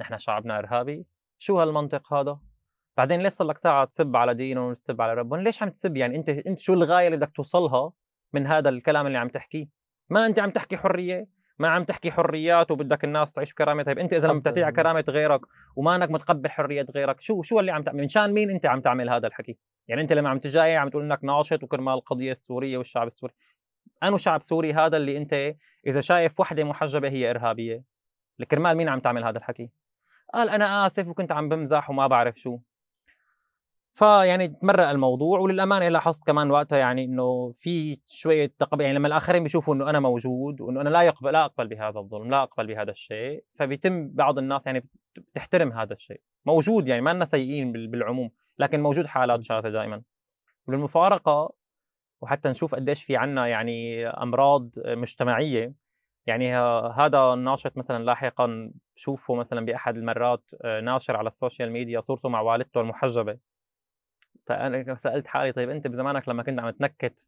نحن 0.00 0.18
شعبنا 0.18 0.58
إرهابي. 0.58 1.06
شو 1.38 1.60
هالمنطق 1.60 2.14
هذا؟ 2.14 2.40
بعدين 2.96 3.22
ليش 3.22 3.32
صار 3.32 3.46
لك 3.46 3.58
ساعة 3.58 3.84
تسب 3.84 4.16
على 4.16 4.34
دينهم 4.34 4.64
وتسب 4.64 5.00
على 5.00 5.14
ربهم؟ 5.14 5.40
ليش 5.40 5.62
عم 5.62 5.70
تسب؟ 5.70 5.96
يعني 5.96 6.16
أنت 6.16 6.28
أنت 6.28 6.58
شو 6.58 6.74
الغاية 6.74 7.06
اللي 7.06 7.16
بدك 7.16 7.32
توصلها 7.36 7.92
من 8.32 8.46
هذا 8.46 8.68
الكلام 8.68 9.06
اللي 9.06 9.18
عم 9.18 9.28
تحكيه؟ 9.28 9.77
ما 10.10 10.26
أنت 10.26 10.38
عم 10.38 10.50
تحكي 10.50 10.76
حرية 10.76 11.38
ما 11.58 11.68
عم 11.68 11.84
تحكي 11.84 12.10
حريات 12.10 12.70
وبدك 12.70 13.04
الناس 13.04 13.32
تعيش 13.32 13.52
بكرامه 13.52 13.82
طيب 13.82 13.98
أنت 13.98 14.12
إذا 14.12 14.28
لما 14.28 14.38
بتعطيها 14.38 14.70
كرامة 14.70 15.04
غيرك 15.08 15.40
وما 15.76 15.96
انك 15.96 16.10
متقبل 16.10 16.50
حرية 16.50 16.86
غيرك 16.94 17.20
شو 17.20 17.42
شو 17.42 17.60
اللي 17.60 17.72
عم 17.72 17.82
تعمل؟ 17.82 18.00
من 18.00 18.08
شان 18.08 18.32
مين 18.32 18.50
أنت 18.50 18.66
عم 18.66 18.80
تعمل 18.80 19.10
هذا 19.10 19.26
الحكي؟ 19.26 19.58
يعني 19.88 20.02
أنت 20.02 20.12
لما 20.12 20.28
عم 20.28 20.38
تجاي 20.38 20.76
عم 20.76 20.88
تقول 20.88 21.02
إنك 21.02 21.24
ناشط 21.24 21.62
وكرمال 21.62 21.94
القضية 21.94 22.32
السورية 22.32 22.78
والشعب 22.78 23.06
السوري. 23.06 23.34
انو 24.02 24.16
شعب 24.16 24.42
سوري 24.42 24.72
هذا 24.72 24.96
اللي 24.96 25.16
أنت 25.16 25.54
إذا 25.86 26.00
شايف 26.00 26.40
وحدة 26.40 26.64
محجبة 26.64 27.08
هي 27.08 27.30
إرهابية. 27.30 27.84
لكرمال 28.38 28.76
مين 28.76 28.88
عم 28.88 29.00
تعمل 29.00 29.24
هذا 29.24 29.38
الحكي؟ 29.38 29.70
قال 30.34 30.50
أنا 30.50 30.86
آسف 30.86 31.08
وكنت 31.08 31.32
عم 31.32 31.48
بمزح 31.48 31.90
وما 31.90 32.06
بعرف 32.06 32.36
شو. 32.36 32.58
فيعني 33.98 34.48
تمرق 34.48 34.88
الموضوع 34.88 35.38
وللأمانة 35.38 35.88
لاحظت 35.88 36.26
كمان 36.26 36.50
وقتها 36.50 36.78
يعني 36.78 37.04
إنه 37.04 37.52
في 37.52 38.00
شوية 38.06 38.52
تقبل 38.58 38.84
يعني 38.84 38.96
لما 38.98 39.08
الآخرين 39.08 39.42
بيشوفوا 39.42 39.74
إنه 39.74 39.90
أنا 39.90 40.00
موجود 40.00 40.60
وإنه 40.60 40.80
أنا 40.80 40.88
لا 40.88 41.02
يقبل 41.02 41.32
لا 41.32 41.44
أقبل 41.44 41.66
بهذا 41.66 41.98
الظلم 41.98 42.30
لا 42.30 42.42
أقبل 42.42 42.66
بهذا 42.66 42.90
الشيء 42.90 43.44
فبيتم 43.54 44.08
بعض 44.08 44.38
الناس 44.38 44.66
يعني 44.66 44.88
بتحترم 45.16 45.72
هذا 45.72 45.92
الشيء. 45.92 46.20
موجود 46.46 46.88
يعني 46.88 47.02
ما 47.02 47.10
لنا 47.10 47.24
سيئين 47.24 47.72
بالعموم 47.72 48.30
لكن 48.58 48.82
موجود 48.82 49.06
حالات 49.06 49.42
شاذة 49.42 49.68
دائما 49.68 50.02
وللمفارقة 50.68 51.52
وحتى 52.20 52.48
نشوف 52.48 52.74
قديش 52.74 53.04
في 53.04 53.16
عنا 53.16 53.46
يعني 53.46 54.06
أمراض 54.08 54.70
مجتمعية 54.86 55.74
يعني 56.26 56.56
هذا 56.96 57.32
الناشط 57.32 57.76
مثلا 57.76 58.04
لاحقا 58.04 58.72
بشوفه 58.96 59.34
مثلا 59.34 59.64
بأحد 59.64 59.96
المرات 59.96 60.50
آه، 60.64 60.80
ناشر 60.80 61.16
على 61.16 61.26
ال 61.26 61.33
social 61.33 61.72
media 61.72 62.00
صورته 62.00 62.28
مع 62.28 62.40
والدته 62.40 62.80
المحجبة. 62.80 63.38
أنا 64.50 64.94
سألت 64.94 65.26
حالي 65.26 65.52
طيب 65.52 65.70
أنت 65.70 65.86
بزمانك 65.86 66.28
لما 66.28 66.42
كنت 66.42 66.60
عم 66.60 66.70
تنكت 66.70 67.26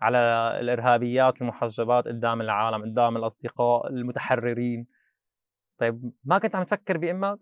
على 0.00 0.18
الإرهابيات 0.60 1.42
المحجبات 1.42 2.08
قدام 2.08 2.40
العالم 2.40 2.82
قدام 2.82 3.16
الأصدقاء 3.16 3.88
المتحررين 3.88 4.86
طيب 5.78 6.12
ما 6.24 6.38
كنت 6.38 6.56
عم 6.56 6.62
تفكر 6.62 6.98
بامك 6.98 7.38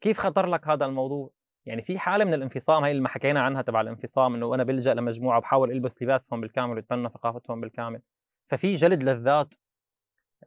كيف 0.00 0.18
خطر 0.18 0.46
لك 0.46 0.68
هذا 0.68 0.84
الموضوع؟ 0.84 1.30
يعني 1.66 1.82
في 1.82 1.98
حالة 1.98 2.24
من 2.24 2.34
الانفصام 2.34 2.84
هي 2.84 2.90
اللي 2.90 3.02
ما 3.02 3.08
حكينا 3.08 3.40
عنها 3.40 3.62
تبع 3.62 3.80
الانفصام 3.80 4.34
إنه 4.34 4.54
أنا 4.54 4.64
بلجأ 4.64 4.94
لمجموعة 4.94 5.40
بحاول 5.40 5.70
ألبس 5.70 6.02
لباسهم 6.02 6.40
بالكامل 6.40 6.76
وأتبنى 6.76 7.08
ثقافتهم 7.08 7.60
بالكامل. 7.60 8.02
ففي 8.46 8.74
جلد 8.74 9.02
للذات. 9.02 9.54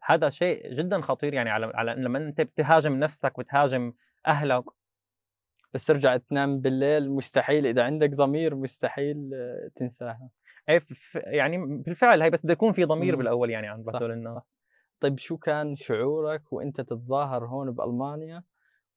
هذا 0.04 0.30
شيء 0.30 0.74
جدا 0.74 1.02
خطير 1.02 1.34
يعني 1.34 1.50
على 1.50 1.66
على 1.66 1.96
لما 1.96 2.20
أنت 2.20 2.42
بتهاجم 2.42 3.00
نفسك 3.00 3.40
بتهاجم 3.40 3.94
أهلك 4.28 4.64
بس 5.74 5.86
ترجع 5.86 6.18
تنام 6.18 6.60
بالليل 6.60 7.12
مستحيل 7.12 7.68
إذا 7.68 7.84
عندك 7.84 8.10
ضمير 8.10 8.56
مستحيل 8.56 9.32
تنساها. 9.76 10.30
اي 10.70 10.80
يعني 11.16 11.58
بالفعل 11.58 12.22
هي 12.22 12.30
بس 12.30 12.44
بده 12.44 12.54
يكون 12.54 12.72
في 12.72 12.84
ضمير 12.84 13.16
بالأول 13.16 13.50
يعني 13.50 13.68
عند 13.68 13.90
هذول 13.96 14.12
الناس 14.12 14.44
صح. 14.44 14.56
طيب 15.00 15.20
شو 15.20 15.38
كان 15.38 15.76
شعورك 15.76 16.54
وأنت 16.54 16.82
تتظاهر 16.82 17.46
هون 17.46 17.72
بألمانيا؟ 17.72 18.44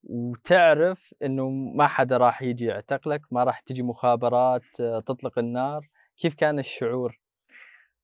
وتعرف 0.05 1.15
إنه 1.23 1.49
ما 1.51 1.87
حدا 1.87 2.17
راح 2.17 2.43
يجي 2.43 2.65
يعتقلك 2.65 3.21
ما 3.31 3.45
راح 3.45 3.61
تجي 3.61 3.83
مخابرات 3.83 4.63
تطلق 5.07 5.39
النار. 5.39 5.89
كيف 6.17 6.35
كان 6.35 6.59
الشعور؟ 6.59 7.21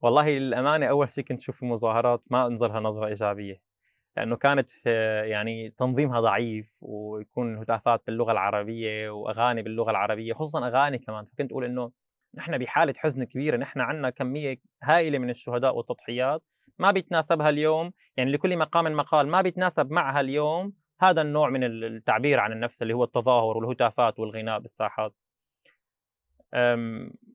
والله 0.03 0.31
للأمانة 0.31 0.87
أول 0.87 1.11
شيء 1.11 1.25
كنت 1.25 1.41
أشوف 1.41 1.63
المظاهرات 1.63 2.23
ما 2.31 2.47
أنظرها 2.47 2.81
نظرة 2.81 3.07
إيجابية. 3.07 3.72
لأنه 4.17 4.37
كانت 4.37 4.87
يعني 5.27 5.71
تنظيمها 5.71 6.21
ضعيف 6.21 6.77
ويكون 6.81 7.59
هتافات 7.59 8.03
باللغة 8.07 8.33
العربية 8.33 9.11
وأغاني 9.11 9.63
باللغة 9.63 9.91
العربية 9.91 10.35
خصوصا 10.35 10.67
أغاني 10.67 10.99
كمان. 10.99 11.25
فكنت 11.25 11.53
أقول 11.53 11.65
إنه 11.65 11.93
نحن 12.35 12.59
بحالة 12.59 12.95
حزن 12.97 13.25
كبيرة 13.25 13.57
نحن 13.57 13.81
عندنا 13.81 14.11
كمية 14.11 14.61
هائله 14.83 15.19
من 15.19 15.31
الشهداء 15.31 15.77
والتضحيات 15.77 16.43
ما 16.79 16.91
بيتناسبها 16.91 17.49
اليوم. 17.49 17.93
يعني 18.17 18.33
لكل 18.33 18.57
مقام 18.57 18.97
مقال 18.97 19.29
ما 19.29 19.43
بيتناسب 19.43 19.91
معها 19.91 20.21
اليوم 20.21 20.73
هذا 21.01 21.23
النوع 21.23 21.51
من 21.51 21.65
التعبير 21.65 22.41
عن 22.41 22.53
النفس 22.53 22.83
اللي 22.83 22.95
هو 22.95 23.05
التظاهر 23.05 23.57
والهتافات 23.57 24.19
والغناء 24.19 24.59
بالساحات. 24.59 25.15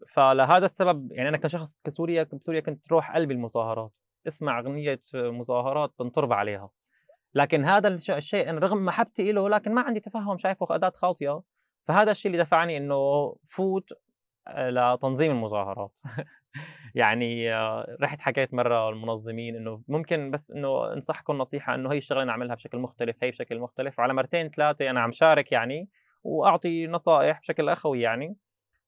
فلهذا 0.07 0.65
السبب 0.65 1.11
يعني 1.11 1.29
أنا 1.29 1.37
كشخص 1.37 1.77
كسوريا 1.83 2.23
بسوريا 2.23 2.59
كنت 2.59 2.91
روح 2.91 3.15
قلبي 3.15 3.33
المظاهرات. 3.33 3.91
اسمع 4.27 4.59
أغنية 4.59 5.01
مظاهرات 5.13 5.93
بنطرب 5.99 6.33
عليها. 6.33 6.69
لكن 7.33 7.65
هذا 7.65 7.87
الشيء 7.87 8.53
رغم 8.53 8.85
محبتي 8.85 9.31
له 9.31 9.49
لكن 9.49 9.73
ما 9.73 9.81
عندي 9.81 9.99
تفهم 9.99 10.37
شايفه 10.37 10.67
أداة 10.75 10.93
خاطئة. 10.95 11.43
فهذا 11.83 12.11
الشيء 12.11 12.31
اللي 12.31 12.43
دفعني 12.43 12.77
إنه 12.77 12.95
فوت 13.45 13.89
آه، 14.47 14.69
لتنظيم 14.69 15.31
المظاهرات. 15.31 15.91
يعني 16.95 17.53
آه، 17.53 17.97
رحت 18.01 18.21
حكيت 18.21 18.53
مرة 18.53 18.89
المنظمين 18.89 19.55
إنه 19.55 19.81
ممكن 19.87 20.31
بس 20.31 20.51
إنه 20.51 20.93
أنصحكم 20.93 21.37
نصيحة 21.37 21.75
إنه 21.75 21.91
هي 21.93 21.97
الشغلة 21.97 22.23
نعملها 22.23 22.55
بشكل 22.55 22.77
مختلف 22.77 23.23
هي 23.23 23.31
بشكل 23.31 23.59
مختلف. 23.59 23.99
وعلى 23.99 24.13
مرتين 24.13 24.49
ثلاثة 24.49 24.89
أنا 24.89 24.99
عم 25.01 25.11
شارك 25.11 25.51
يعني 25.51 25.89
وأعطي 26.23 26.87
نصائح 26.87 27.39
بشكل 27.39 27.69
أخوي 27.69 28.01
يعني. 28.01 28.37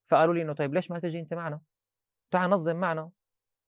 فقالوا 0.07 0.33
لي 0.33 0.41
إنه 0.41 0.53
طيب 0.53 0.73
ليش 0.73 0.91
ما 0.91 0.99
تجي 0.99 1.19
أنت 1.19 1.33
معنا؟ 1.33 1.61
تعال 2.31 2.49
نظم 2.49 2.75
معنا. 2.75 3.11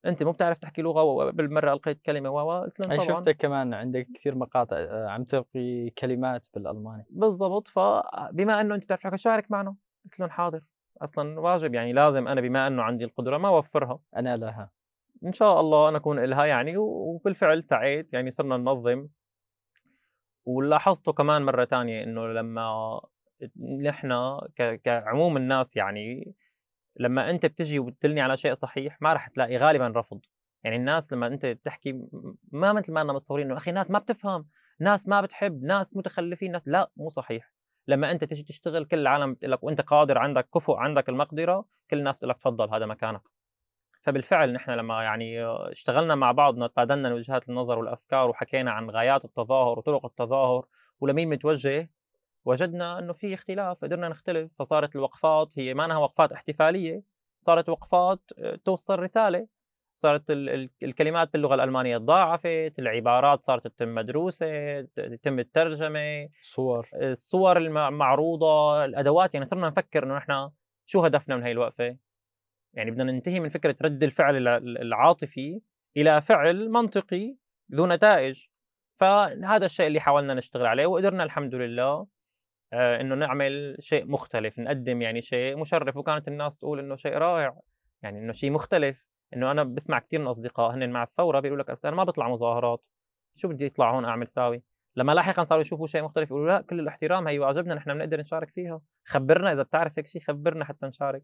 أنت 0.06 0.22
مو 0.22 0.32
بتعرف 0.32 0.58
تحكي 0.58 0.82
لغة 0.82 1.02
وبالمره 1.02 1.72
ألقيت 1.72 2.00
كلمة 2.02 2.30
و 2.30 2.60
قلت 2.62 2.80
لهم 2.80 2.96
طبعا. 2.96 3.06
شفتك 3.06 3.36
كمان 3.36 3.74
عندك 3.74 4.08
كثير 4.14 4.34
مقاطع 4.34 4.76
آه، 4.76 5.08
عم 5.08 5.24
تلقي 5.24 5.90
كلمات 5.90 6.46
بالألماني. 6.54 7.06
بالضبط 7.10 7.68
فبما 7.68 8.60
إنه 8.60 8.74
أنت 8.74 8.92
بتعرف 8.92 9.14
شارك 9.14 9.50
معنا. 9.50 9.76
قلت 10.04 10.20
لهم 10.20 10.30
حاضر. 10.30 10.60
أصلا 11.02 11.40
واجب 11.40 11.74
يعني 11.74 11.92
لازم 11.92 12.28
أنا 12.28 12.40
بما 12.40 12.66
إنه 12.66 12.82
عندي 12.82 13.04
القدرة 13.04 13.38
ما 13.38 13.48
أوفرها. 13.48 14.00
أنا 14.16 14.36
لها. 14.36 14.70
إن 15.24 15.32
شاء 15.32 15.60
الله 15.60 15.88
أنا 15.88 15.98
أكون 15.98 16.24
لها 16.24 16.44
يعني 16.44 16.76
وبالفعل 16.76 17.64
سعيت 17.64 18.12
يعني 18.12 18.30
صرنا 18.30 18.56
ننظم. 18.56 19.08
ولاحظته 20.44 21.12
كمان 21.12 21.42
مرة 21.42 21.64
ثانية 21.64 22.02
إنه 22.04 22.26
لما 22.26 23.00
نحن 23.82 24.38
كعموم 24.84 25.36
الناس 25.36 25.76
يعني 25.76 26.34
لما 26.96 27.30
أنت 27.30 27.46
بتجي 27.46 27.78
وبتدلني 27.78 28.20
على 28.20 28.36
شيء 28.36 28.54
صحيح 28.54 29.02
ما 29.02 29.12
راح 29.12 29.28
تلاقي 29.28 29.56
غالبا 29.56 29.92
رفض. 29.96 30.20
يعني 30.64 30.76
الناس 30.76 31.12
لما 31.12 31.26
أنت 31.26 31.46
بتحكي 31.46 32.08
ما 32.52 32.72
مثل 32.72 32.92
ما 32.92 33.00
أنا 33.02 33.12
متصورين 33.12 33.46
إنه 33.46 33.56
أخي 33.56 33.72
ناس 33.72 33.90
ما 33.90 33.98
بتفهم 33.98 34.48
ناس 34.80 35.08
ما 35.08 35.20
بتحب 35.20 35.62
ناس 35.62 35.96
متخلفين 35.96 36.52
ناس 36.52 36.68
لا 36.68 36.90
مو 36.96 37.08
صحيح. 37.08 37.52
لما 37.88 38.10
أنت 38.10 38.24
تجي 38.24 38.42
تشتغل 38.42 38.84
كل 38.84 38.98
العالم 38.98 39.32
بتقول 39.32 39.52
لك 39.52 39.62
وأنت 39.64 39.80
قادر 39.80 40.18
عندك 40.18 40.48
كفؤ 40.54 40.74
عندك 40.74 41.08
المقدرة 41.08 41.64
كل 41.90 41.98
الناس 41.98 42.18
تقول 42.18 42.30
لك 42.30 42.38
تفضل 42.38 42.74
هذا 42.74 42.86
مكانك. 42.86 43.22
فبالفعل 44.02 44.52
نحن 44.52 44.70
لما 44.70 45.02
يعني 45.02 45.44
اشتغلنا 45.46 46.14
مع 46.14 46.32
بعض 46.32 46.66
تبادلنا 46.66 47.14
وجهات 47.14 47.48
النظر 47.48 47.78
والأفكار 47.78 48.30
وحكينا 48.30 48.70
عن 48.70 48.90
غايات 48.90 49.24
التظاهر 49.24 49.78
وطرق 49.78 50.04
التظاهر 50.04 50.66
ولمين 51.00 51.28
متوجه 51.28 51.90
وجدنا 52.44 52.98
إنه 52.98 53.12
في 53.12 53.34
اختلاف 53.34 53.84
قدرنا 53.84 54.08
نختلف 54.08 54.52
فصارت 54.58 54.96
الوقفات 54.96 55.58
هي 55.58 55.74
ما 55.74 55.84
انها 55.84 55.98
وقفات 55.98 56.32
احتفالية 56.32 57.02
صارت 57.38 57.68
وقفات 57.68 58.20
آه، 58.38 58.58
توصل 58.64 58.98
رسالة. 58.98 59.46
صارت 59.94 60.22
الكلمات 60.82 61.32
باللغة 61.32 61.54
الألمانية 61.54 61.98
تضاعفت 61.98 62.72
العبارات 62.78 63.44
صارت 63.44 63.66
تتم 63.66 63.94
مدروسة 63.94 64.46
يتم 64.98 65.38
الترجمة 65.38 66.28
صور. 66.42 66.88
الصور 66.94 67.56
المعروضة 67.56 68.84
الأدوات 68.84 69.34
يعني 69.34 69.44
صرنا 69.44 69.68
نفكر 69.68 70.04
إنه 70.04 70.16
نحن 70.16 70.50
شو 70.86 71.00
هدفنا 71.00 71.36
من 71.36 71.42
هي 71.42 71.52
الوقفة؟ 71.52 71.96
يعني 72.74 72.90
بدنا 72.90 73.12
ننتهي 73.12 73.40
من 73.40 73.48
فكرة 73.48 73.76
رد 73.82 74.02
الفعل 74.02 74.48
العاطفي 74.58 75.60
إلى 75.96 76.20
فعل 76.20 76.70
منطقي 76.70 77.36
ذو 77.74 77.86
نتائج. 77.86 78.46
فهذا 78.96 79.66
الشيء 79.66 79.86
اللي 79.86 80.00
حاولنا 80.00 80.34
نشتغل 80.34 80.66
عليه 80.66 80.86
وقدرنا 80.86 81.24
الحمد 81.24 81.54
لله 81.54 81.84
آه، 81.84 82.06
إنه 82.72 83.14
نعمل 83.14 83.76
شيء 83.80 84.06
مختلف 84.06 84.58
نقدم 84.58 85.02
يعني 85.02 85.20
شيء 85.20 85.56
مشرف. 85.56 85.96
وكانت 85.96 86.28
الناس 86.28 86.58
تقول 86.58 86.78
إنه 86.78 86.96
شيء 86.96 87.12
رائع 87.12 87.60
يعني 88.02 88.18
إنه 88.18 88.32
شيء 88.32 88.50
مختلف. 88.50 89.06
إنه 89.36 89.50
أنا 89.50 89.64
بسمع 89.64 89.98
كثير 89.98 90.20
من 90.20 90.26
أصدقاء 90.26 90.74
هن 90.74 90.90
مع 90.90 91.02
الثورة 91.02 91.40
بيقولوا 91.40 91.62
لك 91.62 91.70
بس 91.70 91.86
أنا 91.86 91.96
ما 91.96 92.04
بطلع 92.04 92.28
مظاهرات. 92.28 92.84
شو 93.34 93.48
بدي 93.48 93.66
اطلع 93.66 93.94
هون 93.94 94.04
أعمل 94.04 94.28
ساوي؟ 94.28 94.62
لما 94.96 95.12
لاحقا 95.12 95.44
صاروا 95.44 95.60
يشوفوا 95.60 95.86
شيء 95.86 96.02
مختلف 96.02 96.30
يقولوا 96.30 96.48
لا 96.48 96.60
كل 96.60 96.80
الاحترام 96.80 97.28
هي 97.28 97.38
واجبنا 97.38 97.74
نحن 97.74 97.94
بنقدر 97.94 98.20
نشارك 98.20 98.50
فيها. 98.50 98.80
خبرنا 99.04 99.52
إذا 99.52 99.62
بتعرف 99.62 99.98
هيك 99.98 100.06
شيء 100.06 100.22
خبرنا 100.22 100.64
حتى 100.64 100.86
نشارك. 100.86 101.22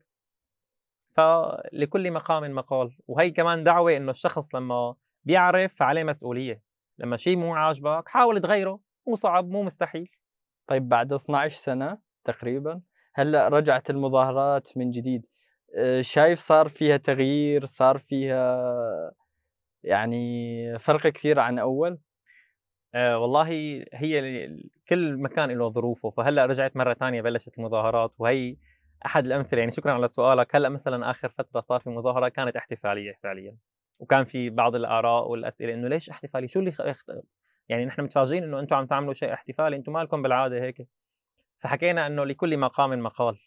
فلكل 1.11 2.11
مقام 2.11 2.55
مقال. 2.55 2.97
وهي 3.07 3.31
كمان 3.31 3.65
دعوة 3.65 3.97
إنه 3.97 4.11
الشخص 4.11 4.55
لما 4.55 4.95
بيعرف 5.25 5.83
عليه 5.83 6.05
مسؤولية. 6.05 6.63
لما 6.99 7.17
شيء 7.17 7.37
مو 7.37 7.55
عاجبك 7.55 8.09
حاول 8.09 8.41
تغيره 8.41 8.81
مو 9.07 9.17
صعب 9.17 9.49
مو 9.49 9.63
مستحيل. 9.63 10.11
طيب 10.69 10.89
بعد 10.89 11.13
12 11.13 11.57
سنة 11.57 11.99
تقريبا 12.25 12.81
هلأ 13.15 13.49
رجعت 13.49 13.91
المظاهرات 13.91 14.77
من 14.77 14.91
جديد. 14.91 15.27
شايف 16.01 16.39
صار 16.39 16.69
فيها 16.69 16.97
تغيير 16.97 17.65
صار 17.65 17.99
فيها 17.99 18.73
يعني 19.85 20.79
فرق 20.79 21.07
كثير 21.07 21.41
عن 21.41 21.59
أول؟ 21.59 21.99
آه 22.95 23.19
والله 23.19 23.49
هي 23.93 24.49
كل 24.89 25.17
مكان 25.17 25.51
له 25.51 25.69
ظروفه. 25.69 26.11
فهلأ 26.11 26.47
رجعت 26.47 26.77
مرة 26.77 26.95
ثانية 26.95 27.23
بلشت 27.23 27.59
المظاهرات 27.59 28.13
وهي 28.19 28.57
أحد 29.07 29.27
الأمثلة. 29.27 29.59
يعني 29.61 29.71
شكرا 29.71 29.93
على 29.93 30.09
سؤالك. 30.09 30.57
هلأ 30.57 30.69
مثلا 30.69 31.11
آخر 31.11 31.29
فترة 31.29 31.61
صار 31.61 31.81
في 31.81 31.91
مظاهرة 31.91 32.29
كانت 32.29 32.57
احتفالية 32.57 33.13
فعليا. 33.23 33.57
وكان 34.01 34.25
في 34.25 34.51
بعض 34.51 34.75
الآراء 34.75 35.31
والأسئلة 35.31 35.75
إنه 35.75 35.89
ليش 35.89 36.11
احتفالي 36.11 36.49
شو 36.49 36.61
اللي. 36.61 36.73
يعني 37.69 37.85
نحن 37.85 38.03
متفاجئين 38.03 38.45
إنه 38.45 38.61
أنتم 38.61 38.77
عم 38.77 38.87
تعملوا 38.87 39.13
شيء 39.13 39.33
احتفالي 39.33 39.77
أنتم 39.77 39.93
مالكم 39.93 40.23
بالعادة 40.23 40.63
هيك؟ 40.63 40.89
فحكينا 41.59 42.07
إنه 42.07 42.25
لكل 42.25 42.59
مقام 42.59 42.99
مقال. 43.03 43.39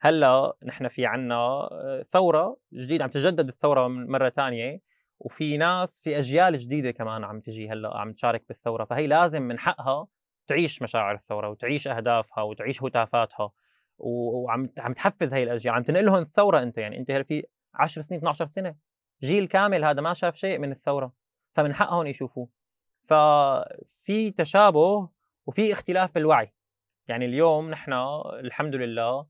هلأ 0.00 0.56
نحن 0.64 0.88
في 0.88 1.06
عنا 1.06 1.34
آه، 1.36 2.04
ثورة 2.08 2.56
جديدة 2.72 3.04
عم 3.04 3.10
تجدد 3.10 3.48
الثورة 3.48 3.88
مرة 3.88 4.28
ثانية 4.28 4.80
وفي 5.18 5.56
ناس 5.56 6.00
في 6.04 6.18
أجيال 6.18 6.58
جديدة 6.58 6.90
كمان 6.90 7.24
عم 7.24 7.40
تجي 7.40 7.68
هلأ 7.68 7.96
عم 7.96 8.12
تشارك 8.12 8.44
بالثورة. 8.48 8.84
فهي 8.84 9.06
لازم 9.06 9.42
من 9.42 9.58
حقها 9.58 10.06
تعيش 10.46 10.82
مشاعر 10.82 11.14
الثورة 11.14 11.48
وتعيش 11.50 11.88
أهدافها 11.88 12.44
وتعيش 12.44 12.82
هتافاتها 12.82 13.50
وعم 13.98 14.70
عم 14.78 14.92
تحفز 14.92 15.34
هي 15.34 15.42
الأجيال. 15.42 15.74
عم 15.74 15.82
تنقلهم 15.82 16.22
الثورة 16.22 16.62
أنت 16.62 16.78
يعني 16.78 16.98
أنت 16.98 17.12
في 17.12 17.44
10 17.74 18.02
سنين 18.02 18.18
12 18.18 18.46
سنة. 18.46 18.74
جيل 19.22 19.46
كامل 19.46 19.84
هذا 19.84 20.00
ما 20.00 20.14
شاف 20.14 20.36
شيء 20.36 20.58
من 20.58 20.70
الثورة 20.70 21.12
فمن 21.52 21.74
حقهم 21.74 22.06
يشوفوه. 22.06 22.57
ففي 23.08 24.30
تشابه 24.30 25.08
وفي 25.46 25.72
اختلاف 25.72 26.14
بالوعي. 26.14 26.52
يعني 27.08 27.24
اليوم 27.24 27.70
نحن 27.70 27.92
الحمد 28.40 28.74
لله 28.74 29.26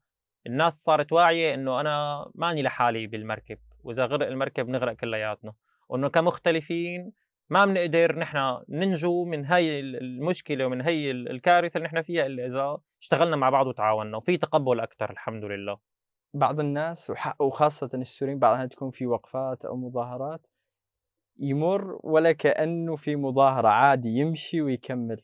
الناس 0.47 0.85
صارت 0.85 1.13
واعية 1.13 1.55
إنه 1.55 1.81
أنا 1.81 2.27
ماني 2.35 2.63
لحالي 2.63 3.07
بالمركب 3.07 3.59
وإذا 3.85 4.07
غرق 4.07 4.27
المركب 4.27 4.69
نغرق 4.69 4.93
كلياتنا. 4.93 5.55
وإنه 5.89 6.09
كمختلفين 6.09 7.13
ما 7.51 7.65
بنقدر 7.65 8.19
نحن 8.19 8.63
ننجو 8.69 9.25
من 9.25 9.45
هي 9.47 9.81
المشكلة 9.81 10.67
ومن 10.67 10.81
هي 10.81 11.11
الكارثة 11.11 11.79
اللي 11.79 11.87
نحن 11.87 12.03
فيها 12.03 12.27
إلا 12.27 12.47
إذا 12.47 12.79
اشتغلنا 13.01 13.37
مع 13.37 13.51
بعض 13.51 13.67
وتعاوننا 13.67 14.17
وفي 14.17 14.37
تقبل 14.37 14.81
أكثر 14.81 15.11
الحمد 15.11 15.45
لله. 15.45 15.79
بعض 16.35 16.61
الناس 16.61 17.13
وخاصة 17.41 17.91
السوريين 17.95 18.39
بعضها 18.39 18.67
تكون 18.67 18.91
في 18.91 19.07
وقفات 19.07 19.65
أو 19.65 19.77
مظاهرات 19.77 20.47
يمر 21.39 22.01
ولا 22.03 22.33
كأنه 22.33 22.97
في 22.97 23.17
مظاهرة 23.17 23.69
عادي 23.69 24.09
يمشي 24.09 24.63
ويكمل. 24.63 25.23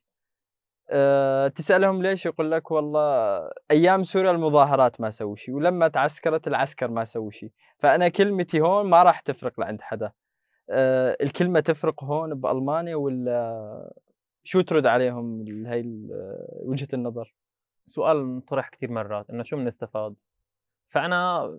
أه 0.91 1.49
تسألهم 1.49 2.03
ليش؟ 2.03 2.27
يقول 2.27 2.51
لك 2.51 2.71
والله 2.71 3.41
أيام 3.71 4.05
سوريا 4.05 4.31
المظاهرات 4.31 5.01
ما 5.01 5.11
سووا 5.11 5.37
شيء 5.37 5.55
ولما 5.55 5.89
تعسكرت 5.89 6.49
العسكر 6.49 6.91
ما 6.91 7.05
سووا 7.05 7.31
شيء 7.31 7.51
فأنا 7.79 8.09
كلمتي 8.09 8.61
هون 8.61 8.87
ما 8.91 9.03
راح 9.03 9.21
تفرق 9.21 9.61
لعند 9.61 9.81
حدا. 9.81 10.13
أه 10.71 11.17
الكلمة 11.23 11.61
تفرق 11.61 12.05
هون 12.05 12.35
بألمانيا 12.35 12.97
ولا 12.97 13.93
شو 14.45 14.61
ترد 14.61 14.87
عليهم 14.87 15.45
هاي 15.67 15.85
وجهة 16.63 16.89
النظر؟ 16.95 17.35
سؤال 17.87 18.45
طرح 18.47 18.69
كثير 18.69 18.91
مرات 18.91 19.31
إنه 19.31 19.43
شو 19.43 19.57
بنستفاد 19.57 20.15
فأنا 20.89 21.51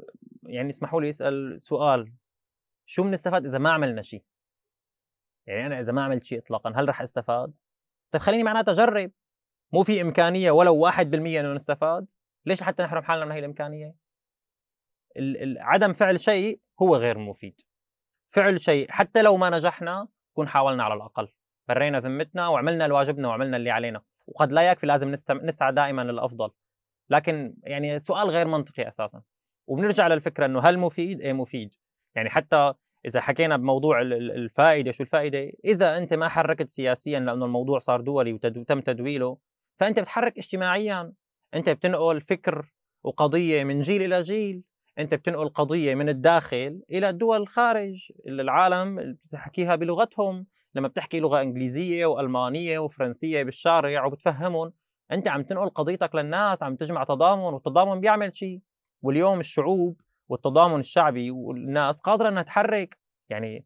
يعني 0.44 0.70
اسمحوا 0.70 1.02
لي 1.02 1.10
أسأل 1.10 1.62
سؤال 1.62 2.14
شو 2.86 3.04
بنستفاد 3.04 3.46
إذا 3.46 3.58
ما 3.58 3.72
عملنا 3.72 4.02
شيء 4.02 4.24
يعني 5.48 5.66
أنا 5.66 5.80
إذا 5.80 5.92
ما 5.92 6.04
عملت 6.04 6.24
شيء 6.24 6.40
اطلاقا 6.40 6.74
هل 6.76 6.90
رح 6.90 7.02
أستفاد؟ 7.02 7.54
طيب 8.12 8.22
خليني 8.22 8.44
معناتها 8.44 8.72
اجرب 8.72 9.12
مو 9.74 9.84
في 9.84 10.02
إمكانية 10.02 10.52
ولو 10.52 10.92
1% 10.92 11.00
إنه 11.00 11.54
نستفاد؟ 11.54 12.08
ليش 12.46 12.64
حتى 12.64 12.84
نحرم 12.84 13.04
حالنا 13.04 13.26
من 13.26 13.32
هي 13.32 13.40
الإمكانية؟ 13.40 13.96
عدم 15.58 15.94
فعل 15.94 16.20
شيء 16.20 16.62
هو 16.82 16.96
غير 16.96 17.18
مفيد. 17.18 17.62
فعل 18.30 18.60
شيء 18.60 18.92
حتى 18.92 19.22
لو 19.22 19.38
ما 19.38 19.50
نجحنا 19.50 20.08
نكون 20.32 20.48
حاولنا 20.48 20.84
على 20.84 20.94
الأقل. 20.94 21.28
برينا 21.70 22.00
ذمتنا 22.00 22.48
وعملنا 22.48 22.86
الواجبنا 22.86 23.28
وعملنا 23.28 23.58
اللي 23.58 23.72
علينا. 23.72 24.02
وقد 24.28 24.52
لا 24.52 24.72
يكفي 24.72 24.88
لازم 24.88 25.16
نسعى 25.32 25.74
دائما 25.74 26.02
للأفضل. 26.02 26.52
لكن 27.10 27.56
يعني 27.64 28.00
سؤال 28.00 28.30
غير 28.30 28.48
منطقي 28.48 28.88
أساسا. 28.88 29.22
وبنرجع 29.68 30.08
للفكرة 30.08 30.46
إنه 30.46 30.60
هل 30.60 30.80
مفيد؟ 30.80 31.22
إيه 31.22 31.34
مفيد. 31.34 31.76
يعني 32.16 32.30
حتى 32.30 32.74
إذا 33.06 33.22
حكينا 33.22 33.58
بموضوع 33.58 34.02
الفائدة 34.02 34.92
شو 34.92 35.04
الفائدة؟ 35.04 35.52
إذا 35.66 35.98
أنت 35.98 36.14
ما 36.14 36.30
حركت 36.30 36.70
سياسيا 36.70 37.20
لأنه 37.20 37.46
الموضوع 37.46 37.80
صار 37.80 38.02
دولي 38.02 38.34
وتم 38.34 38.82
تدويله 38.82 39.38
فأنت 39.80 40.00
بتحرك 40.00 40.38
اجتماعيا. 40.38 41.14
أنت 41.54 41.70
بتنقل 41.70 42.22
فكر 42.22 42.72
وقضية 43.04 43.64
من 43.64 43.82
جيل 43.82 44.02
إلى 44.02 44.22
جيل. 44.22 44.64
أنت 45.00 45.14
بتنقل 45.14 45.50
قضية 45.50 45.96
من 45.96 46.10
الداخل 46.10 46.82
إلى 46.92 47.10
الدول 47.10 47.42
الخارج. 47.42 48.12
العالم 48.28 49.18
بتحكيها 49.26 49.76
بلغتهم. 49.76 50.46
لما 50.76 50.88
بتحكي 50.88 51.20
لغة 51.20 51.42
إنجليزية 51.42 52.06
وألمانية 52.06 52.80
وفرنسية 52.80 53.44
بالشارع 53.44 54.06
وبتفهمهم 54.06 54.74
أنت 55.12 55.28
عم 55.28 55.44
تنقل 55.44 55.70
قضيتك 55.70 56.16
للناس 56.16 56.64
عم 56.64 56.76
تجمع 56.76 57.04
تضامن 57.04 57.42
والتضامن 57.42 58.00
بيعمل 58.00 58.36
شيء. 58.36 58.62
واليوم 59.02 59.40
الشعوب 59.40 60.02
والتضامن 60.30 60.80
الشعبي 60.80 61.32
والناس 61.32 62.02
قادرة 62.02 62.30
إنها 62.30 62.44
تحرك. 62.44 62.98
يعني 63.30 63.66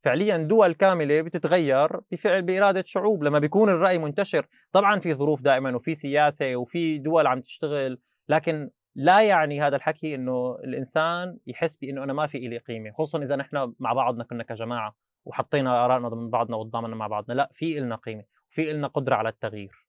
فعليا 0.00 0.36
دول 0.36 0.74
كاملة 0.74 1.22
بتتغير 1.22 2.00
بفعل 2.12 2.42
بإرادة 2.42 2.82
شعوب. 2.86 3.24
لما 3.24 3.38
بيكون 3.38 3.68
الرأي 3.68 3.98
منتشر 3.98 4.46
طبعا 4.72 4.98
في 4.98 5.14
ظروف 5.14 5.42
دائما 5.42 5.76
وفي 5.76 5.94
سياسة 5.94 6.56
وفي 6.56 6.98
دول 6.98 7.26
عم 7.26 7.40
تشتغل 7.40 8.00
لكن 8.28 8.70
لا 8.94 9.22
يعني 9.22 9.60
هذا 9.60 9.76
الحكي 9.76 10.14
إنه 10.14 10.56
الإنسان 10.64 11.38
يحس 11.46 11.76
بإنه 11.76 12.04
أنا 12.04 12.12
ما 12.12 12.26
في 12.26 12.38
لي 12.38 12.58
قيمة 12.58 12.90
خصوصا 12.90 13.22
إذا 13.22 13.36
نحن 13.36 13.74
مع 13.78 13.92
بعضنا 13.92 14.24
كنا 14.24 14.44
كجماعة 14.44 14.96
وحطينا 15.24 15.84
آرائنا 15.84 16.08
ضمن 16.08 16.30
بعضنا 16.30 16.56
وتضامنا 16.56 16.96
مع 16.96 17.06
بعضنا. 17.06 17.34
لا 17.34 17.50
في 17.52 17.80
لنا 17.80 17.96
قيمة 17.96 18.24
وفي 18.50 18.72
لنا 18.72 18.88
قدرة 18.88 19.14
على 19.14 19.28
التغيير. 19.28 19.86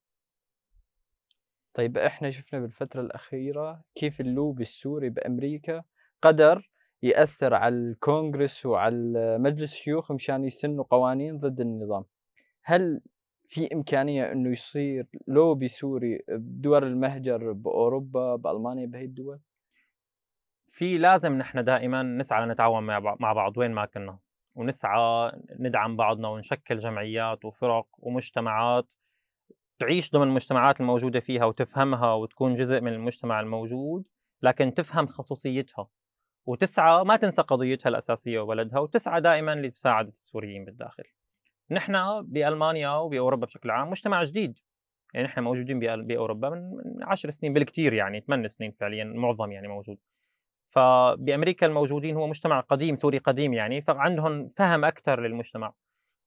طيب 1.74 1.97
إحنا 1.97 2.32
شفنا 2.32 2.59
بالفترة 2.59 3.01
الأخيرة 3.01 3.82
كيف 3.95 4.22
اللوبي 4.22 4.61
السوري 4.61 5.09
بأمريكا 5.09 5.84
قدر 6.26 6.69
يأثر 7.03 7.53
على 7.53 7.76
الكونغرس 7.76 8.65
وعلى 8.65 9.38
مجلس 9.38 9.73
الشيوخ 9.73 10.11
مشان 10.11 10.43
يسنوا 10.43 10.86
قوانين 10.89 11.39
ضد 11.39 11.59
النظام. 11.59 12.05
هل 12.63 13.01
في 13.47 13.73
إمكانية 13.73 14.32
إنه 14.32 14.51
يصير 14.51 15.07
لوبي 15.28 15.67
سوري 15.67 16.19
بدول 16.30 16.84
المهجر 16.84 17.51
بأوروبا 17.51 18.36
بألمانيا 18.36 18.86
بهي 18.86 19.05
الدول؟ 19.05 19.39
في 20.67 20.97
لازم 20.97 21.34
نحن 21.34 21.63
دائما 21.63 22.03
نسعى 22.03 22.45
لنتعاون 22.45 22.84
مع 23.19 23.34
بعض 23.34 23.57
وين 23.57 23.71
ما 23.71 23.86
كنا 23.86 24.19
ونسعى 24.55 25.32
ندعم 25.59 25.95
بعضنا 25.95 26.28
ونشكل 26.28 26.78
جمعيات 26.78 27.45
وفرق 27.45 27.88
ومجتمعات 27.97 28.93
تعيش 29.80 30.11
ضمن 30.11 30.28
المجتمعات 30.28 30.82
الموجودة 30.82 31.19
فيها 31.19 31.45
وتفهمها 31.45 32.13
وتكون 32.13 32.55
جزء 32.55 32.82
من 32.82 32.93
المجتمع 32.93 33.39
الموجود 33.39 34.05
لكن 34.41 34.73
تفهم 34.73 35.07
خصوصيتها. 35.07 35.88
وتسعى 36.46 37.04
ما 37.04 37.16
تنسى 37.16 37.41
قضيتها 37.41 37.89
الأساسية 37.89 38.39
وبلدها 38.39 38.80
وتسعى 38.80 39.22
دائما 39.22 39.56
لمساعدة 39.56 40.10
السوريين 40.10 40.66
بالداخل. 40.66 41.04
نحن 41.72 42.22
بألمانيا 42.22 42.89
وبأوروبا 42.89 43.46
بشكل 43.46 43.72
عام 43.72 43.89
مجتمع 43.89 44.24
جديد 44.24 44.60
يعني 45.14 45.28
نحن 45.28 45.43
موجودين 45.43 45.80
بأوروبا 45.80 46.50
من 46.50 47.04
10 47.04 47.30
سنين 47.30 47.54
بالكثير 47.54 47.93
يعني 47.93 48.22
8 48.22 48.48
سنين 48.48 48.72
فعليا 48.72 49.04
معظم 49.04 49.52
يعني 49.52 49.68
موجود. 49.68 49.98
فبأمريكا 50.68 51.68
الموجودين 51.68 52.16
هو 52.16 52.28
مجتمع 52.28 52.60
قديم 52.60 52.96
سوري 52.96 53.18
قديم 53.18 53.54
يعني 53.54 53.82
فعندهم 53.82 54.50
فهم 54.56 54.86
أكثر 54.86 55.22
للمجتمع 55.22 55.74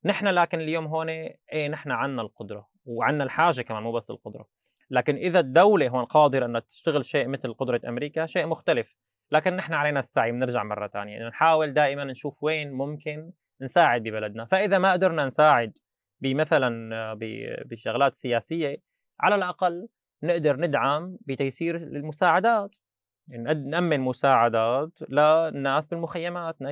نحن 0.05 0.27
لكن 0.27 0.61
اليوم 0.61 0.87
هون 0.87 1.09
إيه 1.09 1.69
نحن 1.69 1.91
عندنا 1.91 2.23
القدرة 2.23 2.69
وعندنا 2.85 3.25
الحاجة 3.25 3.63
كمان 3.63 3.83
مو 3.83 3.93
بس 3.93 4.11
القدرة 4.11 4.49
لكن 4.91 5.17
إذا 5.17 5.41
الدولة 5.41 5.89
هون 5.89 6.05
قادرة 6.05 6.47
إنها 6.47 6.61
تشتغل 6.61 7.05
شيء 7.05 7.29
مثل 7.29 7.55
قدرة 7.55 7.81
أمريكا 7.89 8.27
شيء 8.27 8.47
مختلف 8.47 8.97
لكن 9.33 9.57
نحن 9.57 9.73
علينا 9.75 9.99
السعي 9.99 10.33
بنرجع 10.33 10.63
مرة 10.63 10.89
ثانية 10.89 11.13
يعني 11.13 11.29
نحاول 11.29 11.75
دائما 11.75 12.05
نشوف 12.05 12.43
وين 12.43 12.73
ممكن 12.73 13.33
نساعد 13.61 14.03
ببلدنا. 14.03 14.45
فإذا 14.45 14.79
ما 14.79 14.93
قدرنا 14.93 15.27
نساعد 15.27 15.79
بمثلا 16.21 17.15
بشغلات 17.65 18.15
سياسية 18.15 18.77
على 19.21 19.35
الأقل 19.35 19.89
نقدر 20.23 20.57
ندعم 20.57 21.17
بتيسير 21.21 21.77
المساعدات. 21.77 22.77
نأمن 23.67 24.01
مساعدات 24.01 24.99
للناس 25.11 25.87
بالمخيمات 25.87 26.63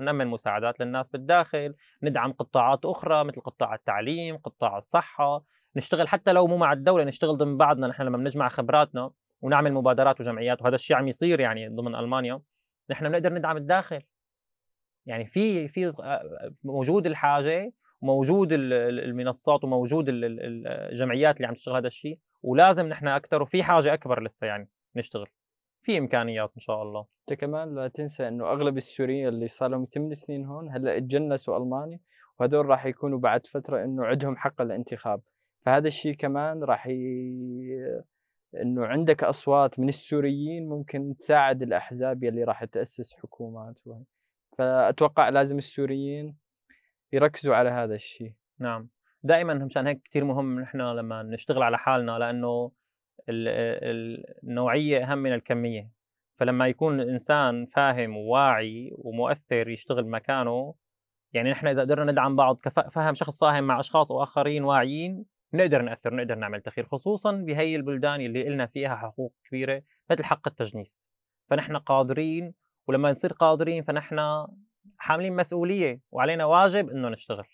نأمن 0.00 0.26
مساعدات 0.26 0.80
للناس 0.80 1.08
بالداخل 1.08 1.74
ندعم 2.02 2.32
قطاعات 2.32 2.84
أخرى 2.84 3.24
مثل 3.24 3.40
قطاع 3.40 3.74
التعليم 3.74 4.36
قطاع 4.36 4.78
الصحة. 4.78 5.44
نشتغل 5.76 6.08
حتى 6.08 6.32
لو 6.32 6.46
مو 6.46 6.56
مع 6.56 6.72
الدولة 6.72 7.04
نشتغل 7.04 7.36
ضمن 7.36 7.56
بعضنا. 7.56 7.86
نحن 7.86 8.02
لما 8.02 8.16
بنجمع 8.16 8.48
خبراتنا 8.48 9.10
ونعمل 9.40 9.72
مبادرات 9.72 10.20
وجمعيات 10.20 10.62
وهذا 10.62 10.74
الشيء 10.74 10.96
عم 10.96 11.08
يصير 11.08 11.40
يعني 11.40 11.68
ضمن 11.68 11.94
ألمانيا. 11.94 12.40
نحن 12.90 13.08
بنقدر 13.08 13.34
ندعم 13.34 13.56
الداخل. 13.56 14.02
يعني 15.06 15.26
في 15.26 15.68
في 15.68 15.92
موجود 16.64 17.06
الحاجة 17.06 17.72
وموجود 18.00 18.48
المنصات 18.52 19.64
وموجود 19.64 20.04
الجمعيات 20.08 21.36
اللي 21.36 21.46
عم 21.46 21.54
تشتغل 21.54 21.76
هذا 21.76 21.86
الشيء. 21.86 22.18
ولازم 22.42 22.88
نحن 22.88 23.08
أكثر 23.08 23.42
وفي 23.42 23.62
حاجة 23.62 23.94
أكبر 23.94 24.22
لسه 24.22 24.46
يعني 24.46 24.68
نشتغل. 24.96 25.26
في 25.80 25.98
إمكانيات 25.98 26.52
إن 26.56 26.60
شاء 26.60 26.82
الله. 26.82 27.06
أنت 27.20 27.40
كمان 27.40 27.74
لا 27.74 27.88
تنسى 27.88 28.28
إنه 28.28 28.52
أغلب 28.52 28.76
السوريين 28.76 29.28
اللي 29.28 29.48
صار 29.48 29.68
لهم 29.68 29.84
ثمان 29.84 30.14
سنين 30.14 30.44
هون 30.44 30.68
هلأ 30.70 30.96
اتجنسوا 30.96 31.56
ألماني 31.56 32.00
وهدول 32.40 32.66
راح 32.66 32.86
يكونوا 32.86 33.18
بعد 33.18 33.46
فترة 33.46 33.84
إنه 33.84 34.04
عندهم 34.04 34.36
حق 34.36 34.60
الانتخاب. 34.60 35.20
فهذا 35.60 35.88
الشيء 35.88 36.14
كمان 36.14 36.64
راح. 36.64 36.88
إنه 38.62 38.86
عندك 38.86 39.24
أصوات 39.24 39.78
من 39.78 39.88
السوريين 39.88 40.68
ممكن 40.68 41.16
تساعد 41.18 41.62
الأحزاب 41.62 42.24
يلي 42.24 42.44
راح 42.44 42.64
تأسس 42.64 43.12
حكومات 43.14 43.86
وهي. 43.86 44.04
فأتوقع 44.58 45.28
لازم 45.28 45.58
السوريين 45.58 46.36
يركزوا 47.12 47.54
على 47.54 47.70
هذا 47.70 47.94
الشيء. 47.94 48.32
نعم. 48.58 48.88
دائما 49.22 49.54
مشان 49.54 49.86
هيك 49.86 50.02
كثير 50.04 50.24
مهم 50.24 50.60
نحن 50.60 50.80
لما 50.80 51.22
نشتغل 51.22 51.62
على 51.62 51.78
حالنا 51.78 52.18
لأنه 52.18 52.72
النوعية 53.28 55.04
أهم 55.04 55.18
من 55.18 55.34
الكمية. 55.34 55.90
فلما 56.38 56.68
يكون 56.68 57.00
الإنسان 57.00 57.66
فاهم 57.66 58.16
وواعي 58.16 58.94
ومؤثر 58.98 59.68
يشتغل 59.68 60.06
مكانه 60.06 60.74
يعني 61.32 61.50
نحن 61.50 61.66
إذا 61.66 61.82
قدرنا 61.82 62.12
ندعم 62.12 62.36
بعض 62.36 62.58
كفهم 62.58 63.14
شخص 63.14 63.40
فاهم 63.40 63.64
مع 63.64 63.80
أشخاص 63.80 64.10
وآخرين 64.10 64.64
واعيين 64.64 65.24
نقدر 65.54 65.82
نأثر 65.82 66.14
نقدر 66.14 66.34
نعمل 66.34 66.60
تغيير 66.60 66.88
خصوصا 66.88 67.32
بهي 67.32 67.76
البلدان 67.76 68.20
اللي 68.20 68.48
لنا 68.48 68.66
فيها 68.66 68.96
حقوق 68.96 69.34
كبيرة 69.44 69.82
مثل 70.10 70.24
حق 70.24 70.48
التجنيس. 70.48 71.08
فنحن 71.50 71.76
قادرين 71.76 72.54
ولما 72.86 73.10
نصير 73.10 73.32
قادرين 73.32 73.82
فنحن 73.82 74.46
حاملين 74.98 75.36
مسؤولية 75.36 76.00
وعلينا 76.10 76.44
واجب 76.44 76.90
إنه 76.90 77.08
نشتغل. 77.08 77.46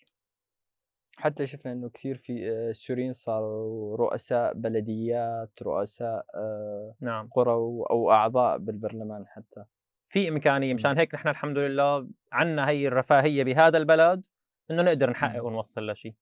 حتى 1.16 1.46
شفنا 1.46 1.72
إنه 1.72 1.88
كثير 1.88 2.16
في 2.16 2.50
آه، 2.50 2.72
سوريين 2.72 3.12
صاروا 3.12 3.96
رؤساء 3.96 4.54
بلديات 4.54 5.62
رؤساء 5.62 6.26
آه، 6.34 6.94
نعم. 7.00 7.28
قرى 7.28 7.52
أو 7.52 8.10
أعضاء 8.10 8.58
بالبرلمان 8.58 9.26
حتى. 9.26 9.64
في 10.06 10.28
إمكانية 10.28 10.74
مشان 10.74 10.98
هيك 10.98 11.14
نحن 11.14 11.28
الحمد 11.28 11.58
لله 11.58 12.08
عندنا 12.32 12.68
هي 12.68 12.88
الرفاهية 12.88 13.44
بهذا 13.44 13.78
البلد 13.78 14.26
إنه 14.70 14.82
نقدر 14.82 15.10
نحقق 15.10 15.44
ونوصل 15.44 15.90
لشيء 15.90 16.14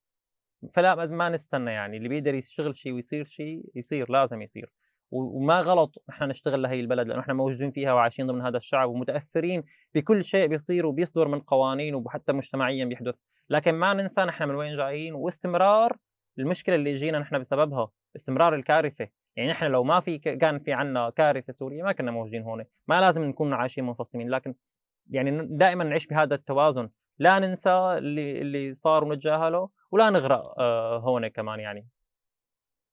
فلا 0.72 1.06
ما 1.06 1.28
نستنى 1.28 1.70
يعني. 1.70 1.96
اللي 1.96 2.08
بيقدر 2.08 2.34
يشتغل 2.34 2.76
شيء 2.76 2.92
ويصير 2.92 3.24
شيء 3.24 3.64
يصير 3.74 4.10
لازم 4.10 4.42
يصير. 4.42 4.72
وما 5.10 5.60
غلط 5.60 6.02
نحن 6.08 6.24
نشتغل 6.24 6.62
لهي 6.62 6.80
البلد 6.80 7.06
لأنه 7.06 7.20
نحن 7.20 7.32
موجودين 7.32 7.70
فيها 7.70 7.92
وعايشين 7.92 8.26
ضمن 8.26 8.42
هذا 8.42 8.56
الشعب 8.56 8.90
ومتأثرين 8.90 9.62
بكل 9.94 10.24
شيء 10.24 10.46
بيصير 10.46 10.86
وبيصدر 10.86 11.28
من 11.28 11.40
قوانين 11.40 11.94
وحتى 11.94 12.32
مجتمعيا 12.32 12.84
بيحدث. 12.84 13.18
لكن 13.50 13.74
ما 13.74 13.94
ننسى 13.94 14.24
نحن 14.24 14.48
من 14.48 14.54
وين 14.54 14.76
جايين 14.76 15.14
واستمرار 15.14 15.96
المشكلة 16.38 16.74
اللي 16.74 16.94
جينا 16.94 17.18
نحن 17.18 17.38
بسببها 17.38 17.90
استمرار 18.16 18.54
الكارثة. 18.54 19.08
يعني 19.36 19.50
نحن 19.50 19.66
لو 19.66 19.84
ما 19.84 20.00
في 20.00 20.18
كان 20.18 20.58
في 20.58 20.72
عنا 20.72 21.10
كارثة 21.10 21.52
سورية 21.52 21.82
ما 21.82 21.92
كنا 21.92 22.10
موجودين 22.10 22.42
هون. 22.42 22.64
ما 22.88 23.00
لازم 23.00 23.24
نكون 23.24 23.52
عايشين 23.52 23.84
منفصلين 23.84 24.30
لكن 24.30 24.54
يعني 25.10 25.46
دائما 25.50 25.84
نعيش 25.84 26.06
بهذا 26.06 26.34
التوازن. 26.34 26.88
لا 27.18 27.38
ننسى 27.38 27.70
اللي 27.98 28.40
اللي 28.40 28.74
صار 28.74 29.04
ونتجاهله. 29.04 29.68
ولا 29.92 30.10
نغرق 30.10 30.58
آه، 30.58 30.98
هون 30.98 31.28
كمان 31.28 31.60
يعني 31.60 31.88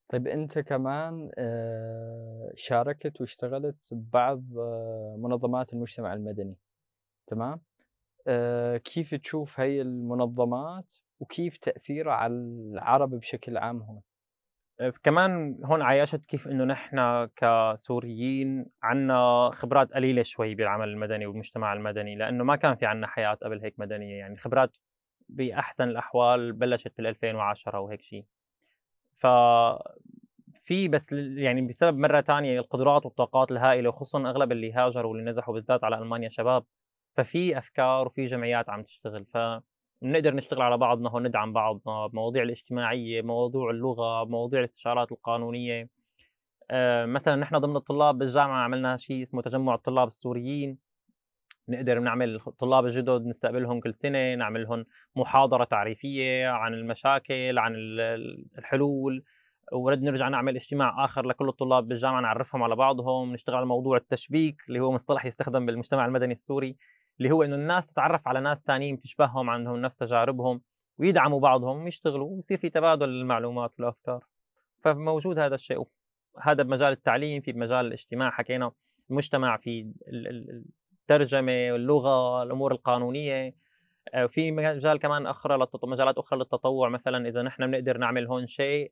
طيب 0.09 0.27
أنت 0.27 0.59
كمان 0.59 1.31
آه، 1.37 2.51
شاركت 2.55 3.21
واشتغلت 3.21 3.93
ببعض 3.93 4.43
آه، 4.57 5.15
منظمات 5.19 5.73
المجتمع 5.73 6.13
المدني 6.13 6.55
تمام؟ 7.27 7.61
كيف 8.77 9.15
تشوف 9.15 9.59
هاي 9.59 9.81
المنظمات 9.81 10.95
وكيف 11.19 11.57
تأثيرها 11.57 12.13
على 12.13 12.33
العرب 12.33 13.09
بشكل 13.09 13.57
عام 13.57 13.81
هون؟ 13.81 14.01
كمان 15.03 15.59
هون 15.65 15.81
عايشت 15.81 16.25
كيف 16.25 16.47
إنه 16.47 16.63
نحن 16.63 17.27
كسوريين 17.35 18.65
عنا 18.83 19.49
خبرات 19.53 19.93
قليلة 19.93 20.23
شوي 20.23 20.55
بالعمل 20.55 20.89
المدني 20.89 21.25
والمجتمع 21.25 21.73
المدني 21.73 22.15
لأنه 22.15 22.43
ما 22.43 22.55
كان 22.55 22.75
في 22.75 22.85
عنا 22.85 23.07
حياة 23.07 23.33
قبل 23.33 23.61
هيك 23.61 23.79
مدنية 23.79 24.19
يعني 24.19 24.37
خبرات 24.37 24.77
بأحسن 25.29 25.89
الأحوال 25.89 26.53
بلشت 26.53 26.93
بال 26.97 27.07
2010 27.07 27.79
وهيك 27.79 28.01
شيء 28.01 28.25
ف 29.15 29.27
في 30.55 30.87
بس 30.87 31.11
يعني 31.13 31.61
بسبب 31.61 31.97
مرة 31.97 32.21
ثانية 32.21 32.59
القدرات 32.59 33.05
والطاقات 33.05 33.51
الهائلة 33.51 33.89
وخصوصا 33.89 34.29
أغلب 34.29 34.51
اللي 34.51 34.73
هاجروا 34.73 35.11
واللي 35.11 35.29
نزحوا 35.29 35.53
بالذات 35.53 35.83
على 35.83 35.97
ألمانيا 35.97 36.29
شباب 36.29 36.63
ففي 37.15 37.57
أفكار 37.57 38.07
وفي 38.07 38.25
جمعيات 38.25 38.69
عم 38.69 38.83
تشتغل. 38.83 39.25
ف 39.25 39.37
بنقدر 40.01 40.35
نشتغل 40.35 40.61
على 40.61 40.77
بعضنا 40.77 41.11
وندعم 41.15 41.53
بعضنا 41.53 42.07
بمواضيع 42.07 42.43
الاجتماعية 42.43 43.21
مواضيع 43.21 43.69
اللغة 43.69 44.25
مواضيع 44.25 44.59
الاستشارات 44.59 45.11
القانونية. 45.11 45.89
أه 46.71 47.05
مثلا 47.05 47.35
نحن 47.35 47.57
ضمن 47.57 47.75
الطلاب 47.75 48.17
بالجامعة 48.17 48.63
عملنا 48.63 48.97
شيء 48.97 49.21
اسمه 49.21 49.41
تجمع 49.41 49.75
الطلاب 49.75 50.07
السوريين. 50.07 50.77
نقدر 51.69 51.99
نعمل 51.99 52.35
الطلاب 52.47 52.85
الجدد 52.85 53.25
نستقبلهم 53.25 53.79
كل 53.79 53.93
سنة 53.93 54.35
نعمل 54.35 54.63
لهم 54.63 54.85
محاضرة 55.15 55.63
تعريفية 55.63 56.47
عن 56.47 56.73
المشاكل 56.73 57.59
عن 57.59 57.73
الحلول. 58.57 59.23
ورد 59.71 60.03
نرجع 60.03 60.27
نعمل 60.27 60.55
اجتماع 60.55 61.05
آخر 61.05 61.25
لكل 61.25 61.49
الطلاب 61.49 61.87
بالجامعة 61.87 62.21
نعرفهم 62.21 62.63
على 62.63 62.75
بعضهم 62.75 63.33
نشتغل 63.33 63.55
على 63.55 63.65
موضوع 63.65 63.97
التشبيك 63.97 64.55
اللي 64.67 64.79
هو 64.79 64.91
مصطلح 64.91 65.25
يستخدم 65.25 65.65
بالمجتمع 65.65 66.05
المدني 66.05 66.33
السوري 66.33 66.75
اللي 67.19 67.31
هو 67.31 67.43
إنه 67.43 67.55
الناس 67.55 67.93
تتعرف 67.93 68.27
على 68.27 68.41
ناس 68.41 68.63
ثانيين 68.63 68.95
بتشبههم 68.95 69.49
عندهم 69.49 69.81
نفس 69.81 69.97
تجاربهم 69.97 70.61
ويدعموا 70.97 71.39
بعضهم 71.39 71.83
ويشتغلوا 71.83 72.35
ويصير 72.35 72.57
في 72.57 72.69
تبادل 72.69 73.09
للمعلومات 73.09 73.71
والأفكار. 73.79 74.23
فموجود 74.81 75.39
هذا 75.39 75.55
الشيء 75.55 75.87
هذا 76.41 76.63
بمجال 76.63 76.91
التعليم 76.91 77.41
في 77.41 77.51
بمجال 77.51 77.85
الاجتماع 77.85 78.31
حكينا 78.31 78.71
المجتمع 79.09 79.57
في 79.57 79.93
الترجمه 81.11 81.71
واللغة 81.71 82.43
الأمور 82.43 82.71
القانونية. 82.71 83.55
آه، 84.13 84.25
في 84.25 84.51
مجال 84.51 84.99
كمان 84.99 85.27
أخرى 85.27 85.67
مجالات 85.83 86.17
أخرى 86.17 86.39
للتطوع 86.39 86.89
مثلا 86.89 87.27
إذا 87.27 87.41
نحن 87.41 87.71
بنقدر 87.71 87.97
نعمل 87.97 88.27
هون 88.27 88.45
شيء 88.45 88.91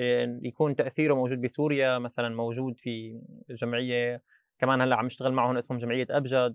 آه، 0.00 0.38
يكون 0.42 0.76
تأثيره 0.76 1.14
موجود 1.14 1.40
بسوريا 1.40 1.98
مثلا 1.98 2.28
موجود 2.28 2.78
في 2.78 3.20
جمعية 3.50 4.22
كمان 4.58 4.80
هلأ 4.80 4.96
عم 4.96 5.06
نشتغل 5.06 5.32
معهم 5.32 5.56
اسمهم 5.56 5.78
جمعية 5.78 6.06
أبجد. 6.10 6.54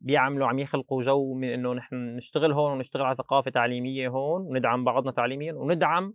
بيعملوا 0.00 0.46
عم 0.46 0.58
يخلقوا 0.58 1.02
جو 1.02 1.34
من 1.34 1.48
إنه 1.48 1.74
نحن 1.74 2.16
نشتغل 2.16 2.52
هون 2.52 2.72
ونشتغل 2.72 3.02
على 3.02 3.16
ثقافة 3.16 3.50
تعليمية 3.50 4.08
هون 4.08 4.42
وندعم 4.42 4.84
بعضنا 4.84 5.12
تعليميا 5.12 5.52
وندعم 5.52 6.14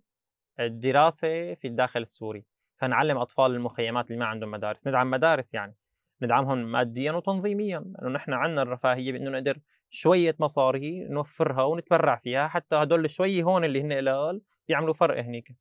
الدراسة 0.60 1.54
في 1.54 1.68
الداخل 1.68 2.02
السوري. 2.02 2.46
فنعلم 2.78 3.18
أطفال 3.18 3.52
المخيمات 3.52 4.08
اللي 4.08 4.20
ما 4.20 4.26
عندهم 4.26 4.52
مدارس 4.52 4.88
ندعم 4.88 5.12
مدارس 5.12 5.54
يعني. 5.54 5.76
ندعمهم 6.26 6.58
ماديا 6.58 7.12
وتنظيميا 7.12 7.80
لأنه 7.80 8.10
نحن 8.10 8.34
عندنا 8.34 8.62
الرفاهية 8.62 9.12
بإنه 9.12 9.32
نقدر 9.32 9.60
شوية 9.90 10.36
مصاري 10.40 11.08
نوفرها 11.08 11.64
ونتبرع 11.64 12.16
فيها 12.16 12.48
حتى 12.48 12.76
هدول 12.76 13.10
شوي 13.10 13.44
هون 13.44 13.66
اللي 13.66 13.82
هن 13.82 13.94
قلال 13.94 14.42
بيعملوا 14.68 14.94
فرق 14.94 15.24
هنيك. 15.24 15.56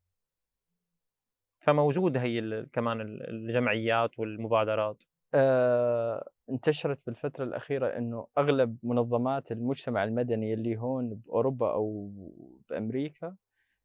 فموجودة 1.60 2.20
هي 2.22 2.66
كمان 2.72 3.01
الجمعيات 3.01 4.18
والمبادرات. 4.18 5.02
آه، 5.34 6.30
انتشرت 6.51 6.98
بالفترة 7.06 7.44
الأخيرة 7.44 7.86
إنه 7.86 8.26
أغلب 8.39 8.78
منظمات 8.82 9.52
المجتمع 9.52 10.05
المدني 10.05 10.55
اللي 10.55 10.76
هون 10.76 11.14
بأوروبا 11.14 11.72
أو 11.72 12.12
بأمريكا 12.70 13.36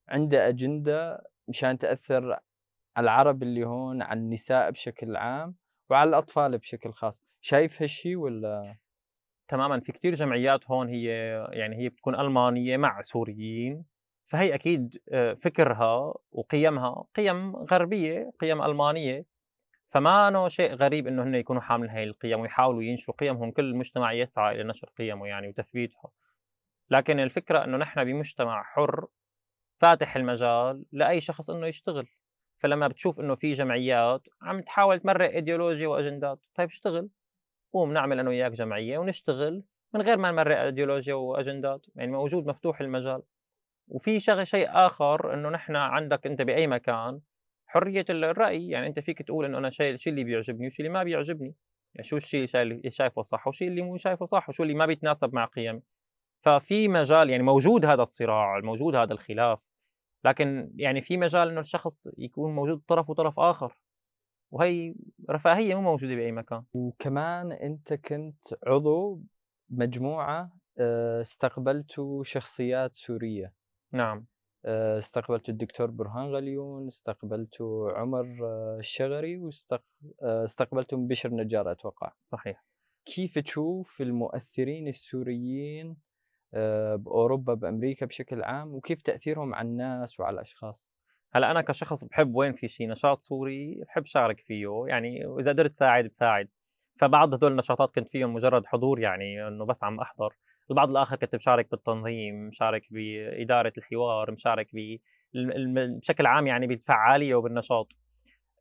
عندها 0.10 0.50
أجندة 0.50 1.24
مشان 1.48 1.78
تأثر 1.78 2.32
على 2.98 3.04
العرب 3.06 3.44
اللي 3.44 3.66
هون 3.66 4.02
على 4.02 4.20
النساء 4.20 4.72
بشكل 4.72 5.16
عام. 5.16 5.56
وعلى 5.90 6.10
الأطفال 6.10 6.58
بشكل 6.58 6.94
خاص، 6.94 7.24
شايف 7.42 7.82
هالشي 7.82 8.16
والّا؟ 8.16 8.78
تمامًا، 9.48 9.80
في 9.80 9.92
كتير 9.92 10.14
جمعيات 10.16 10.72
هون 10.72 10.90
هي 10.90 11.06
يعني 11.54 11.78
هي 11.78 11.90
بتكون 11.90 12.16
ألمانية 12.20 12.78
مع 12.78 13.02
سوريين، 13.02 13.86
فهي 14.26 14.56
أكيد 14.56 15.02
آآ 15.14 15.36
فكرها 15.36 16.14
وقيمها 16.32 17.06
قيم 17.16 17.56
غربية، 17.56 18.32
قيم 18.42 18.62
ألمانية، 18.64 19.26
فمانو 19.92 20.48
شيء 20.50 20.76
غريب 20.76 21.08
إنه 21.08 21.24
هن 21.24 21.36
يكونوا 21.36 21.62
حاملين 21.62 21.92
هاي 21.92 22.04
القيم 22.04 22.40
ويحاولوا 22.40 22.84
ينشروا 22.84 23.18
قيمهم، 23.18 23.52
كل 23.52 23.66
المجتمع 23.66 24.14
يسعى 24.14 24.56
إلى 24.56 24.64
نشر 24.64 24.90
قيمه 24.98 25.28
يعني 25.28 25.48
وتثبيتها، 25.50 26.12
لكن 26.92 27.20
الفكرة 27.20 27.64
إنه 27.64 27.78
نحن 27.78 28.04
بمجتمع 28.04 28.64
حُر 28.64 29.08
فاتح 29.80 30.16
المجال 30.16 30.86
لأي 30.92 31.22
شخص 31.22 31.50
إنه 31.50 31.68
يشتغل، 31.68 32.08
فلمّا 32.60 32.88
بتشوف 32.88 33.20
إنه 33.20 33.36
في 33.36 33.54
جمعيات 33.54 34.28
عم 34.42 34.62
تحاول 34.62 35.00
تمرّق 35.00 35.30
إيديولوجيا 35.32 35.88
وأجندات، 35.88 36.40
طيب 36.56 36.70
اشتغل، 36.70 37.10
قوم 37.74 37.94
نعمل 37.94 38.20
أنا 38.20 38.30
وياك 38.30 38.52
جمعية 38.52 38.98
ونشتغل 38.98 39.64
من 39.94 40.02
غير 40.02 40.18
ما 40.18 40.32
نمرّق 40.32 40.60
إيديولوجيا 40.60 41.14
وأجندات، 41.14 41.86
يعني 41.96 42.12
موجود 42.12 42.48
مفتوح 42.48 42.82
المجال. 42.82 43.22
وفي 43.88 44.20
شغ 44.20 44.44
شيء 44.44 44.68
آخر 44.72 45.34
إنه 45.34 45.50
نحن 45.50 45.76
عندك 45.76 46.28
أنت 46.28 46.42
بأي 46.42 46.68
مكان 46.68 47.20
حرية 47.68 48.06
الرأي، 48.10 48.70
يعني 48.70 48.88
أنت 48.88 49.00
فيك 49.00 49.22
تقول 49.22 49.46
إنه 49.46 49.58
أنا 49.58 49.70
شايل 49.70 49.94
الشيء 49.96 50.14
اللي 50.14 50.24
بيعجبني 50.24 50.66
والشيء 50.66 50.86
اللي 50.86 50.98
ما 50.98 51.04
بيعجبني، 51.04 51.56
يعني 51.96 52.08
شو 52.08 52.18
الشيء 52.18 52.48
اللي 52.56 52.92
شايفه 52.92 53.22
صح 53.22 53.48
والشيء 53.48 53.68
اللي 53.68 53.82
مو 53.82 53.98
شايفه 53.98 54.26
صح 54.26 54.50
وشو 54.50 54.64
اللي 54.64 54.74
ما 54.74 54.86
بيتناسب 54.86 55.34
مع 55.34 55.46
قيمي. 55.46 55.82
ففي 56.42 56.88
مجال 56.88 57.30
يعني 57.30 57.44
موجود 57.44 57.86
هذا 57.86 58.02
الصراع، 58.02 58.60
موجود 58.60 58.96
هذا 58.96 59.14
الخلاف، 59.14 59.60
لكن 60.26 60.72
يعني 60.76 61.02
في 61.02 61.18
مجال 61.18 61.50
إنه 61.50 61.60
الشخص 61.60 62.08
يكون 62.18 62.56
موجود 62.56 62.82
طرف 62.88 63.10
وطرف 63.10 63.40
آخر، 63.40 63.78
وهي 64.52 64.96
رفاهية 65.30 65.76
مو 65.76 65.82
موجودة 65.82 66.16
بأي 66.16 66.32
مكان. 66.32 66.64
وكمان 66.74 67.52
أنت 67.52 67.94
كنت 67.94 68.46
عضو 68.68 69.22
مجموعة 69.70 70.52
آآ 70.80 71.22
استقبلتوا 71.22 72.24
شخصيات 72.24 72.96
سورية. 72.96 73.54
نعم. 73.92 74.26
آآ 74.66 75.00
استقبلتوا 75.00 75.54
الدكتور 75.54 75.92
برهان 75.92 76.36
غليون، 76.36 76.88
استقبلتوا 76.88 77.92
عمر 77.92 78.40
آه، 78.44 78.78
الشغري، 78.80 79.38
واستق 79.38 79.84
آآ 80.24 80.46
استقبلتوا 80.46 80.98
بشر 80.98 81.30
نجار 81.30 81.72
أتوقع. 81.72 82.12
صحيح. 82.22 82.66
كيف 83.06 83.40
تشوف 83.40 84.02
المؤثرين 84.02 84.88
السوريين 84.88 85.98
آآ 86.54 86.96
بأوروبا، 86.96 87.54
بأمريكا 87.54 88.06
بشكل 88.06 88.44
عام، 88.44 88.74
وكيف 88.74 89.02
تأثيرهم 89.02 89.56
على 89.56 89.68
الناس 89.68 90.20
وعلى 90.20 90.34
الأشخاص؟ 90.34 90.88
هلأ 91.34 91.52
أنا 91.52 91.62
كشخص 91.62 92.04
باحب 92.04 92.36
وين 92.36 92.54
في 92.54 92.68
شي 92.68 92.88
نشاط 92.88 93.20
سوري 93.20 93.76
باحب 93.76 94.06
شارك 94.06 94.40
فيه، 94.40 94.86
يعني 94.88 95.26
وإذا 95.26 95.52
قدرت 95.52 95.72
ساعد 95.72 96.06
بساعد، 96.06 96.50
فبعض 97.00 97.34
هدول 97.34 97.52
النشاطات 97.52 97.96
كنت 97.96 98.10
فيهم 98.10 98.34
مجرد 98.34 98.66
حضور 98.66 99.00
يعني 99.00 99.48
إنه 99.48 99.66
بس 99.66 99.84
عم 99.84 100.00
أحضر، 100.00 100.34
البعض 100.70 100.90
الآخر 100.90 101.16
كنت 101.16 101.36
بشارك 101.36 101.72
بالتنظيم، 101.72 102.48
مشارك 102.48 102.82
بإدارة 102.92 103.74
الحوار، 103.78 104.32
مشارك 104.32 104.68
بشكل 105.34 106.26
عام 106.26 106.48
يعني 106.48 106.68
بالفعالية 106.68 107.36
وبالنشاط. 107.36 107.88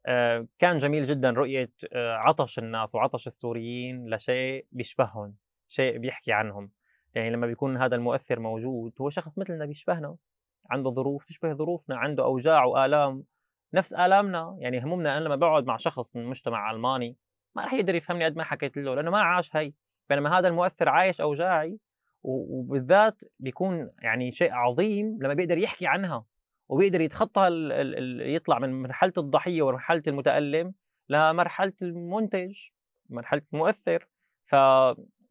آآ 0.07 0.47
كان 0.59 0.79
جميل 0.79 1.05
جدًا 1.05 1.31
رؤية 1.31 1.73
آآ 1.93 2.17
عطش 2.17 2.59
الناس 2.59 2.95
وعطش 2.95 3.27
السوريين 3.27 4.15
لشيء 4.15 4.67
بيشبههم، 4.73 5.37
شيء 5.69 5.99
بيحكي 5.99 6.33
عنهم، 6.33 6.71
يعني 7.17 7.31
لمّا 7.31 7.47
بيكون 7.47 7.77
هذا 7.77 7.97
المؤثر 7.97 8.41
موجود 8.41 8.93
هو 9.01 9.11
شخص 9.11 9.39
مثلنا 9.39 9.67
بيشبهنا، 9.67 10.17
عنده 10.71 10.91
ظروف 10.91 11.25
تشبه 11.25 11.53
ظروفنا، 11.53 11.97
عنده 11.97 12.25
أوجاع 12.25 12.65
وآلام 12.65 13.25
نفس 13.75 13.95
آلامنا، 13.95 14.57
يعني 14.59 14.85
همومنا 14.85 15.19
أنا 15.19 15.25
لمّا 15.25 15.37
باقعد 15.37 15.67
مع 15.67 15.77
شخص 15.77 16.17
من 16.17 16.27
مجتمع 16.27 16.71
ألماني 16.71 17.17
ما 17.55 17.63
راح 17.63 17.73
يقدر 17.73 17.95
يفهمني 17.95 18.25
قد 18.25 18.37
ما 18.37 18.45
حكيت 18.45 18.77
له، 18.77 18.95
لأنه 18.95 19.11
ما 19.11 19.21
عاش 19.21 19.57
هي، 19.57 19.73
بينما 20.09 20.39
هذا 20.39 20.49
المؤثر 20.49 20.89
عايش 20.89 21.21
أوجاعي 21.21 21.79
وبالذات 22.23 23.23
بيكون 23.39 23.91
يعني 23.99 24.33
شيء 24.33 24.53
عظيم 24.53 25.19
لمّا 25.23 25.35
بيقدر 25.35 25.59
يحكي 25.59 25.87
عنها، 25.87 26.25
وبيقدر 26.69 27.01
يتخطى 27.01 27.49
ال 27.49 27.73
ال 27.73 27.99
ال 27.99 28.35
يطلع 28.35 28.59
من 28.59 28.83
مرحلة 28.83 29.13
الضحية 29.19 29.63
ومرحلة 29.63 30.03
المتألم 30.07 30.75
لمرحلة 31.09 31.73
المنتج، 31.83 32.69
مرحلة 33.11 33.43
المؤثر، 33.53 34.09
ف 34.45 34.55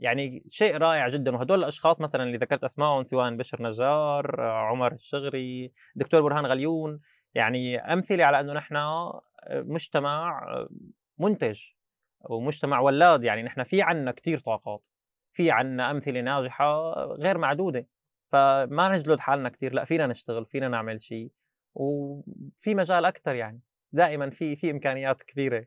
يعني 0.06 0.44
شيء 0.50 0.78
رائع 0.78 1.08
جدًا، 1.10 1.36
وهدول 1.36 1.60
الأشخاص 1.60 2.02
مثلًا 2.02 2.24
اللي 2.24 2.38
ذكرت 2.38 2.64
أسمائهم 2.64 3.04
سواء 3.04 3.36
بشر 3.36 3.64
نجار، 3.64 4.42
عمر 4.42 4.92
الشغري، 4.94 5.72
دكتور 5.96 6.22
برهان 6.22 6.46
غليون، 6.46 7.00
يعني 7.34 7.80
أمثلة 7.94 8.26
على 8.26 8.40
إنه 8.40 8.54
نحن 8.54 8.76
مجتمع 9.52 10.42
منتج 11.20 11.62
ومجتمع 12.30 12.80
ولّاد، 12.80 13.24
يعني 13.24 13.44
نحن 13.44 13.64
في 13.64 13.82
عندنا 13.82 14.12
كتير 14.12 14.40
طاقات. 14.40 14.84
في 15.34 15.52
عنا 15.52 15.92
أمثلة 15.92 16.22
ناجحة 16.22 16.94
غير 16.94 17.38
معدودة، 17.38 17.88
فما 18.32 18.90
نجلد 18.90 19.20
حالنا 19.20 19.50
كتير، 19.50 19.74
لأ 19.74 19.86
فينا 19.86 20.08
نشتغل، 20.08 20.46
فينا 20.46 20.68
نعمل 20.68 21.02
شي، 21.02 21.32
وفي 21.76 22.76
مجال 22.76 23.06
أكتر 23.06 23.36
يعني، 23.36 23.62
دائمًا 23.92 24.30
في 24.30 24.56
في 24.56 24.72
إمكانيات 24.72 25.24
كبيرة، 25.24 25.66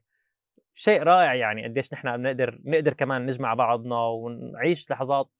شيء 0.74 1.02
رائع 1.02 1.34
يعني 1.34 1.64
قديش 1.64 1.92
نحن 1.92 2.16
بنقدر 2.16 2.60
نقدر 2.64 2.92
كمان 2.92 3.26
نجمع 3.26 3.54
بعضنا 3.54 4.06
ونعيش 4.06 4.90
لحظات. 4.90 5.30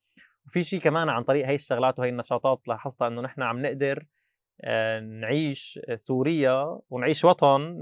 وفي 0.46 0.64
شي 0.64 0.78
كمان 0.78 1.08
عن 1.08 1.22
طريق 1.22 1.46
هي 1.46 1.54
الشغلات 1.54 1.98
وهي 1.98 2.08
النشاطات 2.08 2.68
لاحظتها 2.68 3.08
إنه 3.08 3.22
نحن 3.22 3.42
عم 3.42 3.62
نقدر 3.66 4.04
آه، 4.60 5.00
نعيش 5.00 5.80
سوريا 5.94 6.78
ونعيش 6.90 7.24
وطن 7.24 7.74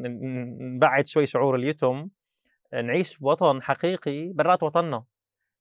نبعد 0.77 1.07
شوي 1.07 1.27
شعور 1.27 1.57
اليتم 1.57 2.09
نعيش 2.73 3.19
وطن 3.23 3.63
حقيقي 3.63 4.33
برات 4.33 4.63
وطننا. 4.63 5.05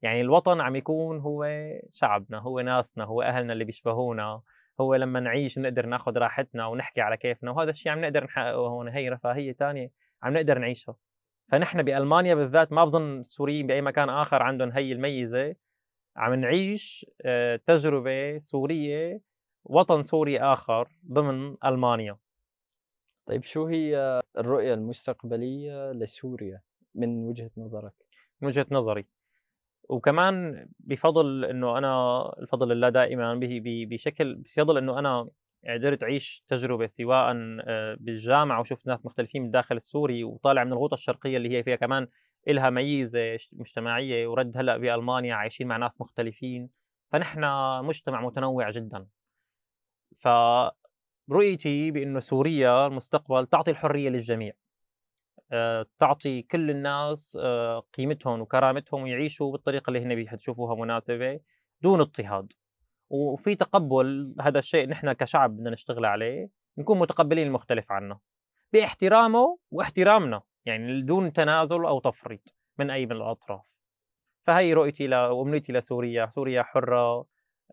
يعني 0.01 0.21
الوطن 0.21 0.61
عم 0.61 0.75
يكون 0.75 1.19
هو 1.19 1.47
شعبنا 1.93 2.39
هو 2.39 2.59
ناسنا 2.59 3.03
هو 3.03 3.21
أهلنا 3.21 3.53
اللي 3.53 3.65
بيشبهونا 3.65 4.41
هو 4.81 4.95
لما 4.95 5.19
نعيش 5.19 5.59
نقدر 5.59 5.85
ناخذ 5.85 6.17
راحتنا 6.17 6.67
ونحكي 6.67 7.01
على 7.01 7.17
كيفنا. 7.17 7.51
وهذا 7.51 7.69
الشيء 7.69 7.91
عم 7.91 8.01
نقدر 8.01 8.23
نحققه 8.23 8.67
هون. 8.67 8.87
هي 8.87 9.09
رفاهية 9.09 9.51
تانية 9.51 9.91
عم 10.23 10.33
نقدر 10.33 10.59
نعيشها. 10.59 10.95
فنحن 11.47 11.83
بألمانيا 11.83 12.35
بالذات 12.35 12.71
ما 12.71 12.85
بظن 12.85 13.19
السوريين 13.19 13.67
بأي 13.67 13.81
مكان 13.81 14.09
آخر 14.09 14.43
عندهم 14.43 14.71
هي 14.71 14.91
الميزة. 14.91 15.55
عم 16.15 16.33
نعيش 16.33 17.05
آه، 17.25 17.55
تجربة 17.55 18.37
سورية 18.37 19.21
وطن 19.63 20.01
سوري 20.01 20.39
آخر 20.39 20.89
ضمن 21.11 21.55
ألمانيا. 21.65 22.17
طيب 23.25 23.43
شو 23.43 23.65
هي 23.65 24.21
الرؤية 24.37 24.73
المستقبلية 24.73 25.91
لسوريا 25.91 26.61
من 26.95 27.25
وجهة 27.25 27.51
نظرك؟ 27.57 27.93
من 28.41 28.47
وجهة 28.47 28.67
نظري. 28.71 29.05
وكمان 29.89 30.67
بفضل 30.79 31.45
إنه 31.45 31.77
أنا 31.77 32.21
الفضل 32.39 32.69
لله 32.69 32.89
دائما 32.89 33.35
به 33.35 33.85
بشكل 33.89 34.35
بفضل 34.35 34.77
إنه 34.77 34.99
أنا 34.99 35.29
قدرت 35.67 36.03
أعيش 36.03 36.43
تجربة 36.47 36.85
سواء 36.85 37.33
آه، 37.67 37.97
بالجامعة 37.99 38.59
وشفت 38.59 38.87
ناس 38.87 39.05
مختلفين 39.05 39.41
من 39.41 39.47
الداخل 39.47 39.75
السوري 39.75 40.23
وطالع 40.23 40.63
من 40.63 40.71
الغوطه 40.73 40.93
الشرقية 40.93 41.37
اللي 41.37 41.57
هي 41.57 41.63
فيها 41.63 41.75
كمان 41.75 42.07
إلها 42.47 42.69
ميزة 42.69 43.37
مجتمعية 43.53 44.27
ورد 44.27 44.57
هلأ 44.57 44.77
بألمانيا 44.77 45.35
عايشين 45.35 45.67
مع 45.67 45.77
ناس 45.77 46.01
مختلفين. 46.01 46.69
فنحن 47.11 47.41
مجتمع 47.85 48.21
متنوع 48.21 48.69
جدا. 48.69 49.07
فرؤيتي 50.17 51.91
بأنه 51.91 52.19
سوريا 52.19 52.87
المستقبل 52.87 53.47
تعطي 53.47 53.71
الحرية 53.71 54.09
للجميع. 54.09 54.53
آه، 55.51 55.85
تعطي 55.99 56.41
كل 56.41 56.69
الناس 56.69 57.37
آه، 57.41 57.79
قيمتهم 57.79 58.41
وكرامتهم 58.41 59.03
ويعيشوا 59.03 59.51
بالطريقة 59.51 59.89
اللي 59.89 60.03
هن 60.03 60.15
بيشوفوها 60.15 60.75
مناسبة 60.75 61.39
دون 61.81 62.01
اضطهاد. 62.01 62.53
وفي 63.09 63.55
تقبل 63.55 64.35
هذا 64.41 64.59
الشيء 64.59 64.89
نحن 64.89 65.11
كشعب 65.11 65.57
بدنا 65.57 65.69
نشتغل 65.69 66.05
عليه 66.05 66.49
نكون 66.77 66.99
متقبلين 66.99 67.47
المختلف 67.47 67.91
عنا 67.91 68.19
باحترامه 68.73 69.57
واحترامنا 69.71 70.41
يعني 70.65 71.01
دون 71.01 71.33
تنازل 71.33 71.85
أو 71.85 71.99
تفريط 71.99 72.55
من 72.77 72.89
أي 72.89 73.05
من 73.05 73.11
الأطراف. 73.11 73.75
فهي 74.43 74.73
رؤيتي 74.73 75.07
وأمنيتي 75.07 75.73
لسوريا. 75.73 76.25
سوريا 76.29 76.63
حرة 76.63 77.25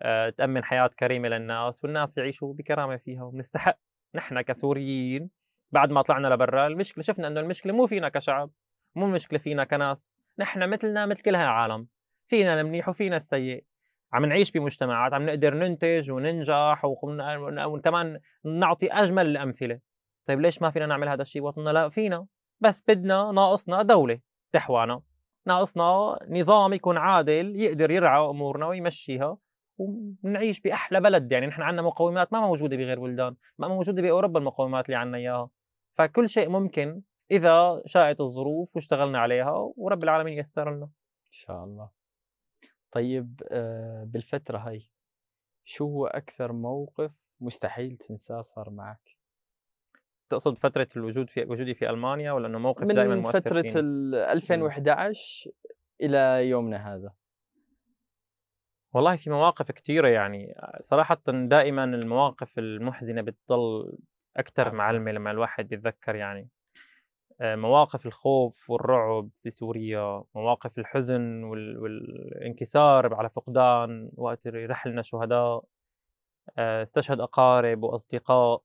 آه، 0.02 0.30
تأمن 0.30 0.64
حياة 0.64 0.86
كريمة 0.86 1.28
للناس 1.28 1.84
والناس 1.84 2.18
يعيشوا 2.18 2.54
بكرامة 2.54 2.96
فيها. 2.96 3.22
وبنستحق 3.22 3.78
نحن 4.14 4.40
كسوريين 4.40 5.30
بعد 5.70 5.90
ما 5.90 6.02
طلعنا 6.02 6.28
لبرا 6.28 6.66
المشكلة 6.66 7.04
شفنا 7.04 7.28
إنه 7.28 7.40
المشكلة 7.40 7.72
مو 7.72 7.86
فينا 7.86 8.08
كشعب 8.08 8.50
مو 8.94 9.06
المشكلة 9.06 9.38
فينا 9.38 9.64
كناس. 9.64 10.18
نحن 10.38 10.70
مثلنا 10.70 11.06
مثل 11.06 11.22
كل 11.22 11.34
هالعالم. 11.34 11.88
فينا 12.26 12.60
المنيح 12.60 12.88
وفينا 12.88 13.16
السيء. 13.16 13.64
عم 14.12 14.24
نعيش 14.24 14.50
بمجتمعات 14.50 15.12
عم 15.12 15.26
نقدر 15.26 15.54
ننتج 15.54 16.10
وننجح 16.10 16.84
وكمان 16.84 18.20
نعطي 18.44 18.92
أجمل 18.92 19.26
الأمثلة. 19.26 19.80
طيب 20.26 20.40
ليش 20.40 20.62
ما 20.62 20.70
فينا 20.70 20.86
نعمل 20.86 21.08
هذا 21.08 21.22
الشيء 21.22 21.42
بوطننا؟ 21.42 21.70
لا 21.70 21.88
فينا. 21.88 22.26
بس 22.60 22.84
بدنا 22.88 23.32
ناقصنا 23.32 23.82
دولة 23.82 24.20
تحوانا. 24.52 25.02
ناقصنا 25.46 26.18
نظام 26.28 26.72
يكون 26.72 26.96
عادل 26.96 27.60
يقدر 27.60 27.90
يرعى 27.90 28.30
أمورنا 28.30 28.66
ويمشيها 28.66 29.36
ونعيش 29.78 30.60
بأحلى 30.60 31.00
بلد. 31.00 31.32
يعني 31.32 31.46
نحن 31.46 31.62
عندنا 31.62 31.82
مقومات 31.82 32.32
ما 32.32 32.40
موجودة 32.40 32.76
بغير 32.76 33.00
بلدان 33.00 33.36
ما 33.58 33.68
موجودة 33.68 34.02
بأوروبا 34.02 34.38
المقومات 34.38 34.86
اللي 34.86 34.96
عندنا 34.96 35.18
إياها. 35.18 35.50
فكل 35.98 36.28
شيء 36.28 36.48
ممكن 36.48 37.02
إذا 37.30 37.82
شاءت 37.86 38.20
الظروف 38.20 38.76
واشتغلنا 38.76 39.18
عليها 39.18 39.72
ورب 39.76 40.04
العالمين 40.04 40.34
ييسر 40.34 40.70
لنا. 40.76 40.84
إن 41.26 41.32
شاء 41.32 41.64
الله. 41.64 42.01
طيب 42.92 43.42
آآ 43.52 44.04
بالفترة 44.04 44.58
هاي 44.58 44.90
شو 45.64 45.84
هو 45.86 46.06
أكثر 46.06 46.52
موقف 46.52 47.12
مستحيل 47.40 47.96
تنساه 47.96 48.42
صار 48.42 48.70
معك؟ 48.70 49.16
تقصد 50.30 50.58
فترة 50.58 50.88
الوجود 50.96 51.30
في 51.30 51.44
وجودي 51.44 51.74
في 51.74 51.90
ألمانيا 51.90 52.32
والّا 52.32 52.48
إنه 52.48 52.58
موقف 52.58 52.94
دائمًا 52.94 53.14
من 53.14 53.22
مؤثر 53.22 53.52
فترة 53.52 53.60
فيني؟ 53.60 53.78
ال 53.80 54.14
إمم. 54.44 54.72
2011 54.74 55.50
إلى 56.00 56.48
يومنا 56.48 56.94
هذا. 56.94 57.12
والله 58.94 59.16
في 59.16 59.30
مواقف 59.30 59.70
كتيرة 59.70 60.08
يعني 60.08 60.54
صراحةً 60.80 61.18
دائمًا 61.28 61.84
المواقف 61.84 62.58
المحزنة 62.58 63.22
بتضل 63.22 63.98
عفوًا. 64.62 64.72
معلمة 64.74 65.12
لمّا 65.12 65.30
الواحد 65.30 65.68
بيتذكر 65.68 66.14
يعني. 66.16 66.48
آآ 67.40 67.56
مواقف 67.56 68.06
الخوف 68.06 68.70
والرعب 68.70 69.28
في 69.42 69.50
سوريا، 69.50 70.22
مواقف 70.34 70.78
الحزن 70.78 71.44
وال 71.44 71.78
والانكسار 71.78 73.14
على 73.14 73.28
فقدان 73.28 74.10
وقت 74.16 74.46
رحلنا 74.48 75.02
شهداء، 75.02 75.64
آآ 76.58 76.82
استشهد 76.82 77.20
أقارب 77.20 77.82
وأصدقاء، 77.82 78.62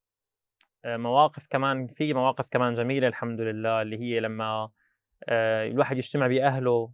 آآ 0.85 0.97
مواقف 0.97 1.47
كمان 1.51 1.87
في 1.87 2.13
مواقف 2.13 2.49
كمان 2.51 2.75
جميلة 2.75 3.07
الحمد 3.07 3.41
لله 3.41 3.81
اللي 3.81 3.99
هي 4.01 4.19
لمّا 4.21 4.69
الواحد 5.31 5.97
يجتمع 5.97 6.27
بأهله، 6.27 6.91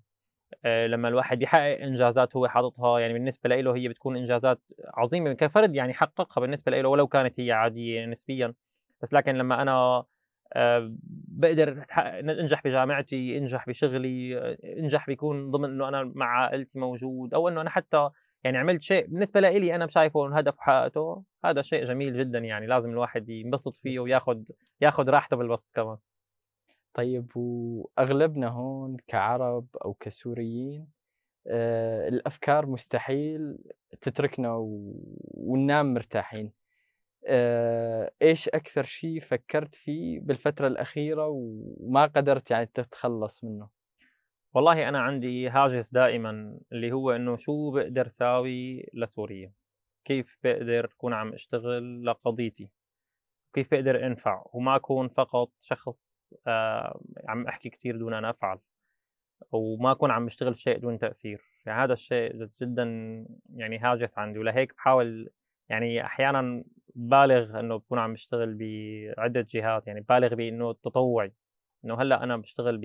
لمّا 0.66 1.08
الواحد 1.10 1.42
يحقق 1.42 1.82
إنجازات 1.82 2.36
هو 2.36 2.48
حاططها 2.48 3.00
يعني 3.00 3.14
بالنسبة 3.14 3.50
لإله 3.50 3.76
هي 3.76 3.88
بتكون 3.90 4.18
إنجازات 4.18 4.62
عظيمة 4.96 5.34
كفرد 5.34 5.76
يعني 5.76 5.94
حققها 5.94 6.42
بالنسبة 6.42 6.72
لإله 6.72 6.90
ولو 6.90 7.08
كانت 7.08 7.40
هي 7.40 7.52
عادية 7.52 8.06
نسبيًا، 8.06 8.54
بس 9.02 9.14
لكن 9.14 9.36
لمّا 9.36 9.62
أنا 9.62 10.06
آآ 10.54 10.96
باقدر 11.28 11.82
أتحقق 11.82 12.14
أنجح 12.20 12.62
بجامعتي، 12.64 13.38
أنجح 13.38 13.68
بشغلي، 13.68 14.38
آه، 14.40 14.58
أنجح 14.80 15.08
بيكون 15.08 15.52
ضمن 15.52 15.70
إنه 15.70 15.88
أنا 15.88 16.12
مع 16.16 16.26
عائلتي 16.26 16.80
موجود، 16.80 17.34
أو 17.34 17.48
إنه 17.50 17.62
أنا 17.62 17.70
حتى 17.70 18.10
يعني 18.44 18.58
عملت 18.58 18.82
شيء 18.82 19.08
بالنسبة 19.08 19.40
لإلي 19.40 19.76
أنا 19.76 19.88
شايفه 19.88 20.38
هدف 20.38 20.60
وحققته، 20.60 21.24
هذا 21.46 21.62
شيء 21.62 21.84
جميل 21.84 22.20
جدًا 22.20 22.40
يعني 22.40 22.68
لازم 22.68 22.90
الواحد 22.92 23.30
ينبسط 23.30 23.78
فيه 23.78 24.00
وياخد 24.00 24.50
ياخد 24.82 25.10
راحته 25.10 25.38
بالبسط 25.38 25.70
كمان. 25.76 25.98
طيب 26.94 27.32
وأغلبنا 27.38 28.48
هون 28.48 28.98
كعرب 29.08 29.68
أو 29.86 29.94
كسوريين 29.94 30.88
آآ 31.48 32.08
الأفكار 32.08 32.66
مستحيل 32.66 33.58
تتركنا 34.02 34.54
و 34.56 34.94
وننام 35.36 35.94
مرتاحين. 35.94 36.52
آآ 37.28 38.12
إيش 38.22 38.50
أكثر 38.50 38.84
شي 38.86 39.20
فكّرت 39.22 39.76
فيه 39.76 40.20
بالفترة 40.20 40.68
الأخيرة 40.68 41.28
وما 41.30 42.06
قدرت 42.06 42.52
يعني 42.52 42.66
تتخلّص 42.66 43.44
منه؟ 43.44 43.70
والله 44.54 44.90
أنا 44.90 45.00
عندي 45.02 45.50
هاجس 45.50 45.92
دائمًا 45.94 46.60
اللي 46.72 46.92
هو 46.92 47.12
إنه 47.12 47.36
شو 47.36 47.72
باقدر 47.72 48.08
ساوي 48.08 48.86
لسوريا، 48.94 49.54
كيف 50.06 50.38
باقدر 50.44 50.86
أكون 50.86 51.14
عم 51.14 51.34
أشتغل 51.34 52.06
لقضيتي، 52.06 52.70
كيف 53.54 53.72
باقدر 53.72 54.08
أنفع؟ 54.08 54.44
وما 54.54 54.76
أكون 54.76 55.08
فقط 55.10 55.52
شخص 55.60 56.34
آآ 56.48 57.00
عم 57.28 57.48
أحكي 57.48 57.70
كتير 57.70 57.98
دون 57.98 58.14
أن 58.14 58.26
أفعل، 58.26 58.60
وما 59.52 59.92
أكون 59.92 60.12
عم 60.12 60.24
باشتغل 60.24 60.58
شيء 60.58 60.78
دون 60.80 61.00
تأثير، 61.00 61.42
يعني 61.66 61.84
هذا 61.84 61.94
الشيء 61.94 62.50
جدًا 62.62 62.86
يعني 63.56 63.80
هاجس 63.80 64.18
عندي. 64.20 64.40
ولهيك 64.40 64.74
باحاول 64.76 65.30
يعني 65.74 66.06
أحيانًا 66.06 66.64
بالغ 66.96 67.60
إنه 67.60 67.78
باكون 67.78 68.00
عم 68.00 68.12
باشتغل 68.12 68.58
بعدة 69.18 69.46
جهات، 69.50 69.88
يعني 69.88 70.02
بالغ 70.10 70.36
بإنه 70.36 70.72
التطوعي، 70.72 71.34
إنه 71.86 72.02
هلأ 72.02 72.24
أنا 72.24 72.38
باشتغل 72.38 72.78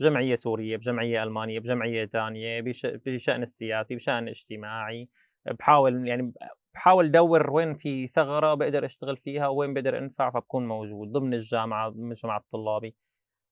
بجمعية 0.00 0.34
سورية، 0.34 0.76
بجمعية 0.76 1.22
ألمانية، 1.22 1.60
بجمعية 1.60 2.04
تانية، 2.04 2.60
بش 2.60 2.86
بالشأن 2.86 3.42
السياسي، 3.42 3.94
بشأن 3.94 4.28
اجتماعي، 4.28 5.08
باحاول 5.46 6.08
يعني 6.08 6.22
ب 6.22 6.34
باحاول 6.74 7.06
أدوّر 7.06 7.50
وين 7.50 7.74
في 7.74 8.06
ثغرة 8.08 8.54
باقدر 8.54 8.84
أشتغل 8.84 9.16
فيها 9.16 9.48
وين 9.48 9.74
باقدر 9.74 9.98
أنفع 9.98 10.30
فباكون 10.30 10.68
موجود، 10.68 11.12
ضمن 11.12 11.34
الجامعة، 11.34 11.88
ضمن 11.90 12.02
المجتمع 12.04 12.36
الطلابي، 12.36 12.94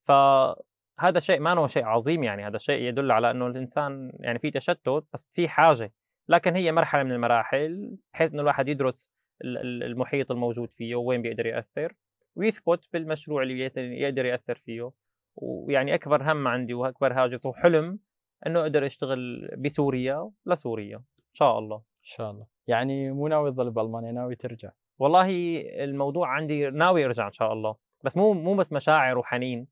فهذا 0.09 1.20
شيء 1.20 1.41
ما 1.41 1.53
هو 1.55 1.66
شيء 1.66 1.85
عظيم 1.85 2.24
يعني، 2.24 2.47
هذا 2.47 2.59
شيء 2.59 2.82
يدل 2.89 3.12
على 3.12 3.31
إنه 3.31 3.47
الإنسان 3.47 4.12
يعني 4.20 4.39
في 4.39 4.51
تشتُّت 4.51 5.05
بس 5.15 5.27
في 5.32 5.49
حاجة، 5.49 5.93
لكن 6.31 6.57
هي 6.57 6.73
مرحلة 6.73 7.02
من 7.02 7.12
المراحل 7.12 7.97
بحيث 8.12 8.32
إنه 8.32 8.43
الواحد 8.43 8.69
يدرس 8.69 9.11
ال 9.44 9.59
ال 9.59 9.82
المحيط 9.82 10.31
الموجود 10.31 10.70
فيه 10.70 10.94
ووين 10.94 11.23
بيقدر 11.23 11.47
يأثّر، 11.47 11.94
ويثبت 12.36 12.89
بالمشروع 12.93 13.43
اللي 13.43 13.69
يقدر 13.77 14.24
يأثّر 14.24 14.55
فيه، 14.55 14.90
ويعني 15.36 15.94
أكبر 15.94 16.32
هَم 16.32 16.48
عندي 16.48 16.74
وأكبر 16.74 17.12
هاجس 17.12 17.47
وحلم 17.47 17.98
إنه 18.47 18.61
أقدر 18.61 18.86
أشتغل 18.86 19.51
بسوريا 19.59 20.31
لسوريا، 20.47 20.97
إن 20.97 21.35
شاء 21.35 21.59
الله. 21.59 21.77
إن 21.77 21.82
شاء 22.02 22.31
الله. 22.31 22.47
يعني 22.66 23.12
مو 23.12 23.28
ناوي 23.28 23.51
تظل 23.51 23.70
بألمانيا، 23.70 24.12
ناوي 24.12 24.36
ترجع. 24.36 24.70
والله 24.98 25.61
الموضوع 25.85 26.28
عندي 26.28 26.70
ناوي 26.70 27.05
أرجع 27.05 27.27
إن 27.27 27.32
شاء 27.32 27.52
الله، 27.52 27.77
بس 28.05 28.16
مو 28.16 28.32
مو 28.32 28.55
بس 28.55 28.73
مشاعر 28.73 29.19
وحنين، 29.19 29.66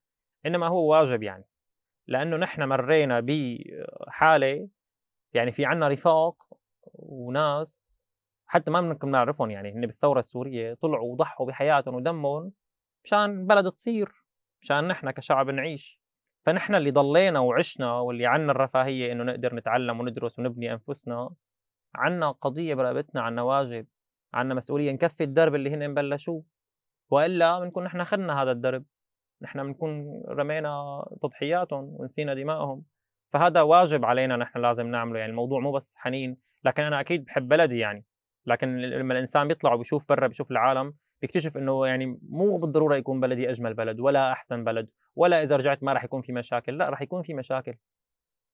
إنما 0.47 0.69
هو 0.69 0.93
واجب 0.93 1.23
يعني، 1.23 1.45
لإنه 2.07 2.37
نحن 2.37 2.63
مرّينا 2.63 3.21
بحالة 3.21 4.69
يعني 5.35 5.53
في 5.53 5.65
عندنا 5.65 5.89
رفاق 5.89 6.37
وناس 6.95 8.01
حتى 8.47 8.71
ما 8.71 8.81
بنكون 8.81 9.11
بنعرفهم 9.11 9.51
يعني 9.51 9.73
هن 9.73 9.87
بالثورة 9.87 10.19
السورية 10.19 10.75
طلعوا 10.75 11.13
وضحوا 11.13 11.47
بحياتهم 11.47 11.95
ودمهم 11.95 12.53
مشان 13.05 13.47
بلد 13.47 13.69
تصير، 13.69 14.25
مشان 14.63 14.89
نحن 14.89 15.11
كشعب 15.11 15.51
نعيش، 15.51 16.01
فنحن 16.47 16.75
اللي 16.75 16.91
ضلينا 16.91 17.41
وعشنا 17.41 17.93
واللي 17.93 18.27
عنا 18.27 18.53
الرفاهية 18.53 19.13
إنه 19.13 19.25
نقدر 19.25 19.55
نتعلم 19.55 20.01
وندرس 20.01 20.39
ونبني 20.39 20.73
أنفسنا، 20.73 21.31
عنا 21.95 22.31
قضية 22.31 22.75
برقبتنا، 22.75 23.23
عنا 23.23 23.43
واجب، 23.43 23.87
عنا 24.35 24.55
مسؤولية 24.55 24.93
نكفي 24.93 25.25
الدرب 25.25 25.55
اللي 25.55 25.71
هن 25.71 25.95
بلشوه، 25.95 26.45
وإلا 27.11 27.61
بنكون 27.61 27.85
نحن 27.85 28.05
خدنا 28.05 28.43
هذا 28.43 28.51
الدرب، 28.51 28.85
نحن 29.43 29.63
بنكون 29.63 30.23
رمينا 30.29 31.05
تضحياتهم 31.23 31.85
ونسينا 31.85 32.35
دمائهم، 32.35 32.85
فهذا 33.33 33.63
واجب 33.63 34.05
علينا 34.05 34.37
نحن 34.37 34.59
لازم 34.59 34.87
نعمله، 34.87 35.19
يعني 35.19 35.31
الموضوع 35.31 35.61
مو 35.61 35.73
بس 35.73 35.95
حنين، 35.97 36.37
لكن 36.65 36.83
أنا 36.83 37.01
أكيد 37.01 37.25
باحب 37.25 37.49
بلدي 37.49 37.79
يعني، 37.79 38.05
لكن 38.47 38.77
لمّا 38.81 39.15
الإنسان 39.15 39.49
بيطلع 39.49 39.73
وبيشوف 39.75 40.09
برّا 40.09 40.27
بيشوف 40.27 40.51
العالم، 40.51 40.95
بيكتشف 41.23 41.57
إنه 41.57 41.87
يعني 41.87 42.19
مو 42.31 42.57
بالضرورة 42.57 42.97
يكون 42.97 43.21
بلدي 43.21 43.51
أجمل 43.51 43.75
بلد 43.75 44.01
ولا 44.01 44.33
أحسن 44.33 44.65
بلد، 44.65 44.89
ولا 45.17 45.43
إذا 45.43 45.57
رجعت 45.57 45.83
ما 45.83 45.93
راح 45.93 46.05
يكون 46.05 46.23
في 46.23 46.33
مشاكل، 46.33 46.79
لأ 46.79 46.89
راح 46.89 47.03
يكون 47.03 47.23
في 47.23 47.35
مشاكل، 47.35 47.75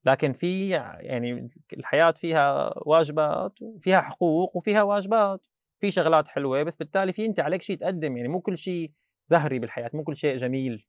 لكن 0.04 0.32
في 0.32 0.70
يعني 1.00 1.50
الحياة 1.72 2.10
فيها 2.10 2.74
واجبات 2.76 3.62
وفيها 3.62 4.00
حقوق 4.00 4.56
وفيها 4.56 4.82
واجبات، 4.82 5.46
في 5.80 5.90
شغلات 5.90 6.28
حلوة 6.28 6.62
بس 6.62 6.76
بالتالي 6.76 7.12
في 7.12 7.26
أنت 7.26 7.40
عليك 7.40 7.62
شي 7.62 7.76
تقدّم، 7.76 8.16
يعني 8.16 8.28
مو 8.28 8.40
كل 8.40 8.58
شي 8.58 8.92
زهري 9.26 9.58
بالحياة، 9.58 9.90
مو 9.94 10.04
كل 10.04 10.16
شيء 10.16 10.36
جميل. 10.36 10.86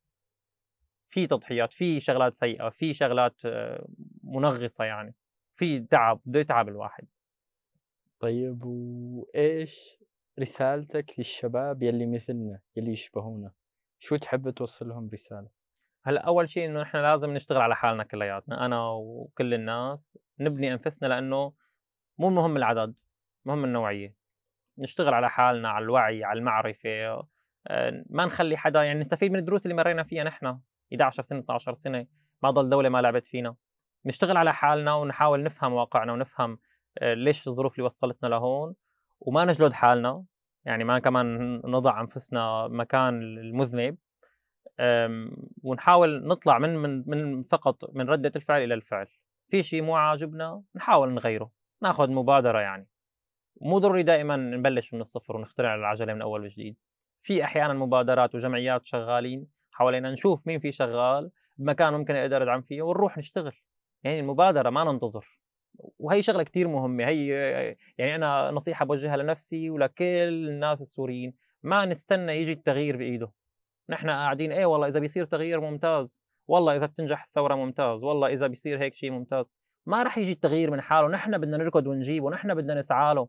في 1.08 1.28
تضحيات، 1.28 1.74
في 1.74 2.00
شغلات 2.00 2.36
سيئة، 2.36 2.70
في 2.70 2.94
شغلات 2.94 3.42
آه، 3.46 3.88
منغصة 4.24 4.84
يعني، 4.84 5.16
في 5.56 5.80
تعب، 5.80 6.22
بده 6.26 6.40
يتعب 6.40 6.70
الواحد. 6.70 7.08
طيب 8.20 8.64
وإيش 8.66 10.04
رسالتك 10.40 11.14
للشباب 11.18 11.84
يلّي 11.84 12.06
مثلنا، 12.06 12.60
يلّي 12.76 12.92
يشبهونا؟ 12.92 13.52
شو 14.00 14.16
تحب 14.16 14.50
توصّل 14.50 14.88
لهم 14.90 15.10
رسالة؟ 15.14 15.48
هلأ 16.06 16.22
أول 16.22 16.50
شي 16.50 16.66
إنه 16.66 16.82
نحن 16.82 16.98
لازم 16.98 17.32
نشتغل 17.34 17.62
على 17.62 17.76
حالنا 17.76 18.04
كلّياتنا، 18.04 18.66
أنا 18.66 18.90
وكل 18.90 19.54
الناس، 19.54 20.18
نبني 20.40 20.74
أنفسنا 20.74 21.08
لإنه 21.08 21.54
مو 22.20 22.30
مهم 22.30 22.58
العدد، 22.58 22.96
مهم 23.46 23.66
النوعية، 23.66 24.16
نشتغل 24.78 25.14
على 25.14 25.30
حالنا، 25.30 25.70
على 25.70 25.84
الوعي، 25.86 26.24
على 26.24 26.40
المعرفة، 26.40 26.90
آآ 27.68 28.06
ما 28.10 28.26
نخلّي 28.26 28.58
حدا 28.58 28.84
يعني 28.84 29.00
نستفيد 29.00 29.32
من 29.32 29.40
الدروس 29.40 29.66
اللي 29.66 29.76
مرّينا 29.78 30.04
فيها 30.04 30.24
نحن، 30.24 30.60
11 30.94 31.24
سنة، 31.24 31.40
12 31.40 31.74
سنة، 31.74 32.08
ما 32.44 32.52
ضل 32.52 32.70
دولة 32.70 32.90
ما 32.90 33.02
لعبت 33.02 33.28
فينا، 33.28 33.56
نشتغل 34.06 34.38
على 34.38 34.54
حالنا 34.54 34.94
ونحاول 34.96 35.44
نفهم 35.44 35.74
واقعنا 35.74 36.14
ونفهم 36.14 36.60
آآ 37.00 37.16
ليش 37.16 37.48
الظروف 37.48 37.76
اللي 37.76 37.86
وصّلتنا 37.86 38.28
لهون، 38.30 38.76
وما 39.22 39.46
نجلد 39.46 39.74
حالنا، 39.74 40.26
يعني 40.66 40.84
ما 40.84 41.00
كمان 41.00 41.56
نضع 41.66 42.02
أنفسنا 42.02 42.68
مكان 42.68 43.22
المذنب، 43.24 43.98
ونحاول 45.64 46.28
نطلع 46.28 46.60
من 46.60 46.78
من 46.78 47.04
من 47.08 47.44
فقط 47.44 47.96
من 47.96 48.10
ردة 48.10 48.32
الفعل 48.36 48.64
إلى 48.64 48.74
الفعل، 48.74 49.08
في 49.50 49.64
شي 49.64 49.82
مو 49.82 49.96
عاجبنا 49.96 50.64
نحاول 50.76 51.14
نغيّره، 51.14 51.52
ناخُد 51.84 52.10
مبادرة 52.10 52.60
يعني، 52.62 52.88
مو 53.62 53.80
ضروري 53.80 54.04
دائمًا 54.04 54.36
نبلّش 54.38 54.94
من 54.94 55.02
الصفر 55.02 55.38
ونخترع 55.38 55.76
العجلة 55.76 56.14
من 56.14 56.22
أول 56.22 56.42
وجديد، 56.46 56.78
في 57.22 57.44
أحيانًا 57.44 57.74
مبادرات 57.74 58.36
وجمعيات 58.36 58.86
شغّالين. 58.86 59.48
حوالينا 59.76 60.12
نشوف 60.12 60.48
مين 60.48 60.60
في 60.60 60.72
شغّال 60.72 61.32
بمكان 61.58 61.94
ممكن 61.94 62.16
أقدر 62.16 62.44
أدعم 62.44 62.62
فيه 62.62 62.82
ونروح 62.82 63.18
نشتغل، 63.18 63.56
يعني 64.04 64.20
المبادرة 64.20 64.70
ما 64.70 64.84
ننتظر. 64.84 65.40
وهي 66.00 66.22
شغلة 66.22 66.44
كتير 66.44 66.68
مهمة، 66.68 67.08
هي 67.08 67.28
يعني 67.98 68.16
أنا 68.16 68.52
نصيحة 68.52 68.86
باوجّهها 68.86 69.18
لنفسي 69.18 69.70
ولكل 69.70 70.50
الناس 70.50 70.82
السوريين، 70.82 71.34
ما 71.64 71.86
نستنى 71.86 72.32
ييجي 72.32 72.52
التغيير 72.52 72.98
بإيده، 72.98 73.32
نحن 73.90 74.10
قاعدين 74.10 74.52
إيه 74.52 74.66
والله 74.66 74.88
إذا 74.88 75.00
بيصير 75.00 75.26
تغيير 75.26 75.62
ممتاز، 75.62 76.22
والله 76.48 76.76
إذا 76.76 76.86
بتنجح 76.86 77.24
الثورة 77.24 77.56
ممتاز، 77.56 78.04
والله 78.04 78.28
إذا 78.34 78.48
بيصير 78.48 78.82
هيك 78.82 78.94
شيء 78.94 79.12
ممتاز، 79.12 79.56
ما 79.86 80.04
رح 80.04 80.18
ييجي 80.18 80.32
التغيير 80.32 80.72
من 80.72 80.82
حاله، 80.82 81.08
نحن 81.08 81.38
بدنا 81.38 81.58
نركض 81.58 81.88
ونجيبه، 81.88 82.30
نحن 82.30 82.54
بدنا 82.54 82.74
نسعى 82.74 83.16
له، 83.16 83.28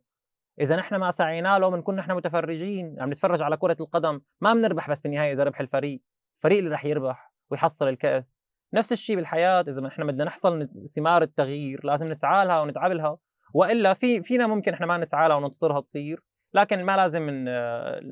إذا 0.60 0.76
نحن 0.76 0.96
ما 0.96 1.10
سعينا 1.10 1.58
له 1.58 1.68
بنكون 1.68 1.96
نحن 1.96 2.12
متفرجين، 2.12 2.96
عم 3.00 3.12
نتفرج 3.12 3.42
على 3.42 3.56
كرة 3.56 3.76
القدم، 3.80 4.20
ما 4.40 4.54
بنربح 4.54 4.90
بس 4.90 5.00
بالنهاية 5.00 5.32
إذا 5.32 5.44
ربح 5.44 5.60
الفريق، 5.60 6.02
الفريق 6.36 6.58
اللي 6.58 6.70
رح 6.70 6.84
يربح 6.84 7.32
ويحصل 7.50 7.88
الكأس، 7.88 8.40
نفس 8.74 8.92
الشيء 8.92 9.16
بالحياة 9.16 9.64
إذا 9.68 9.80
نحن 9.80 10.06
بدنا 10.06 10.24
نحصل 10.24 10.68
ثمار 10.96 11.22
التغيير 11.22 11.80
لازم 11.84 12.06
نسعى 12.06 12.46
لها 12.46 12.60
ونتعب 12.60 12.92
لها، 12.92 13.18
وإلا 13.54 13.94
في 13.94 14.22
فينا 14.22 14.46
ممكن 14.46 14.72
إحنا 14.72 14.86
ما 14.86 14.98
نسعى 14.98 15.28
لها 15.28 15.36
وننتظرها 15.36 15.80
تصير، 15.80 16.22
لكن 16.54 16.84
ما 16.84 16.96
لازم 16.96 17.26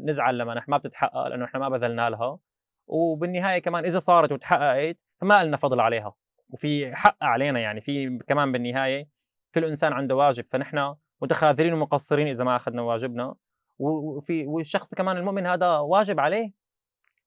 نزعل 0.09 0.39
لما 0.39 0.55
نحن 0.55 0.71
ما 0.71 0.79
بتتحقق 0.79 1.27
لأنه 1.27 1.45
إحنا 1.45 1.61
ما 1.61 1.69
بذلنا 1.69 2.11
لها، 2.11 2.39
وبالنهاية 2.87 3.59
كمان 3.59 3.85
إذا 3.85 3.99
صارت 3.99 4.33
وتحققت 4.33 4.99
فما 5.21 5.45
لنا 5.45 5.57
فضل 5.57 5.81
عليها، 5.81 6.15
وفي 6.49 6.97
حق 6.97 7.17
علينا 7.23 7.61
يعني 7.61 7.81
في 7.81 8.19
كمان 8.29 8.53
بالنهاية 8.53 9.09
كل 9.55 9.65
إنسان 9.65 9.93
عنده 9.93 10.17
واجب 10.17 10.45
فنحن 10.51 10.95
متخاذلين 11.23 11.73
ومقصرين 11.73 12.29
إذا 12.29 12.45
ما 12.45 12.57
أخذنا 12.57 12.83
واجبنا. 12.83 13.35
وفي 13.79 14.47
والشخص 14.47 14.95
كمان 14.95 15.17
المؤمن 15.17 15.47
هذا 15.47 15.79
واجب 15.79 16.21
عليه 16.21 16.53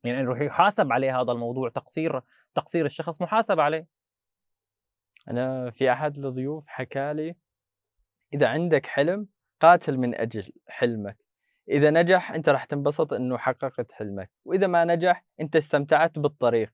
يعني 0.04 0.20
يروح 0.20 0.42
يحاسب 0.42 0.92
عليه 0.92 1.22
هذا 1.22 1.32
الموضوع 1.32 1.70
تقصير 1.70 2.22
تقصير 2.54 2.86
الشخص 2.86 3.22
محاسب 3.22 3.60
عليه. 3.60 3.88
أنا 5.28 5.72
في 5.72 5.92
أحد 5.92 6.18
الضيوف 6.18 6.64
حكى 6.68 7.14
لي 7.14 7.36
إذا 8.34 8.48
عندك 8.48 8.86
حلم 8.86 9.28
قاتل 9.60 9.98
من 9.98 10.16
أجل 10.16 10.52
حلمك. 10.68 11.18
إذا 11.70 11.90
نجح 11.90 12.32
أنت 12.32 12.50
راح 12.50 12.66
تنبسط 12.66 13.14
إنه 13.14 13.38
حققت 13.38 13.92
حلمك. 13.92 14.32
وإذا 14.46 14.68
ما 14.68 14.86
نجح 14.86 15.26
أنت 15.42 15.56
استمتعت 15.56 16.20
بالطريق 16.20 16.74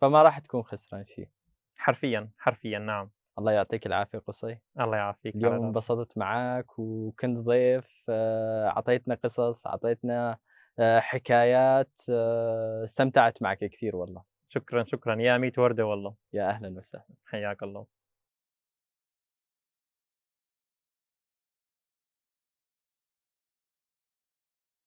فما 0.00 0.22
راح 0.22 0.38
تكون 0.38 0.62
خسران 0.62 1.04
شيء. 1.06 1.28
حرفيا 1.76 2.30
حرفيا 2.38 2.78
نعم. 2.78 3.10
الله 3.38 3.52
يعطيك 3.52 3.86
العافية 3.86 4.18
قصي. 4.18 4.58
الله 4.80 4.96
يعافيك 4.96 5.34
اليوم 5.36 5.64
انبسطت 5.64 6.18
معك 6.18 6.78
وكنت 6.78 7.38
ضيف 7.38 8.04
آه، 8.08 8.68
أعطيتنا 8.68 9.14
قصص 9.14 9.66
أعطيتنا 9.66 10.38
حكايات 10.82 12.00
آه، 12.10 12.84
استمتعت 12.84 13.42
معك 13.42 13.58
كثير 13.64 13.96
والله. 13.96 14.22
شكرا 14.48 14.84
شكرا. 14.84 15.16
يا 15.22 15.38
ميت 15.38 15.58
وردة 15.58 15.86
والله. 15.86 16.14
يا 16.32 16.48
أهلا 16.50 16.78
وسهلا. 16.78 17.04
حياك 17.26 17.62
الله. 17.62 17.99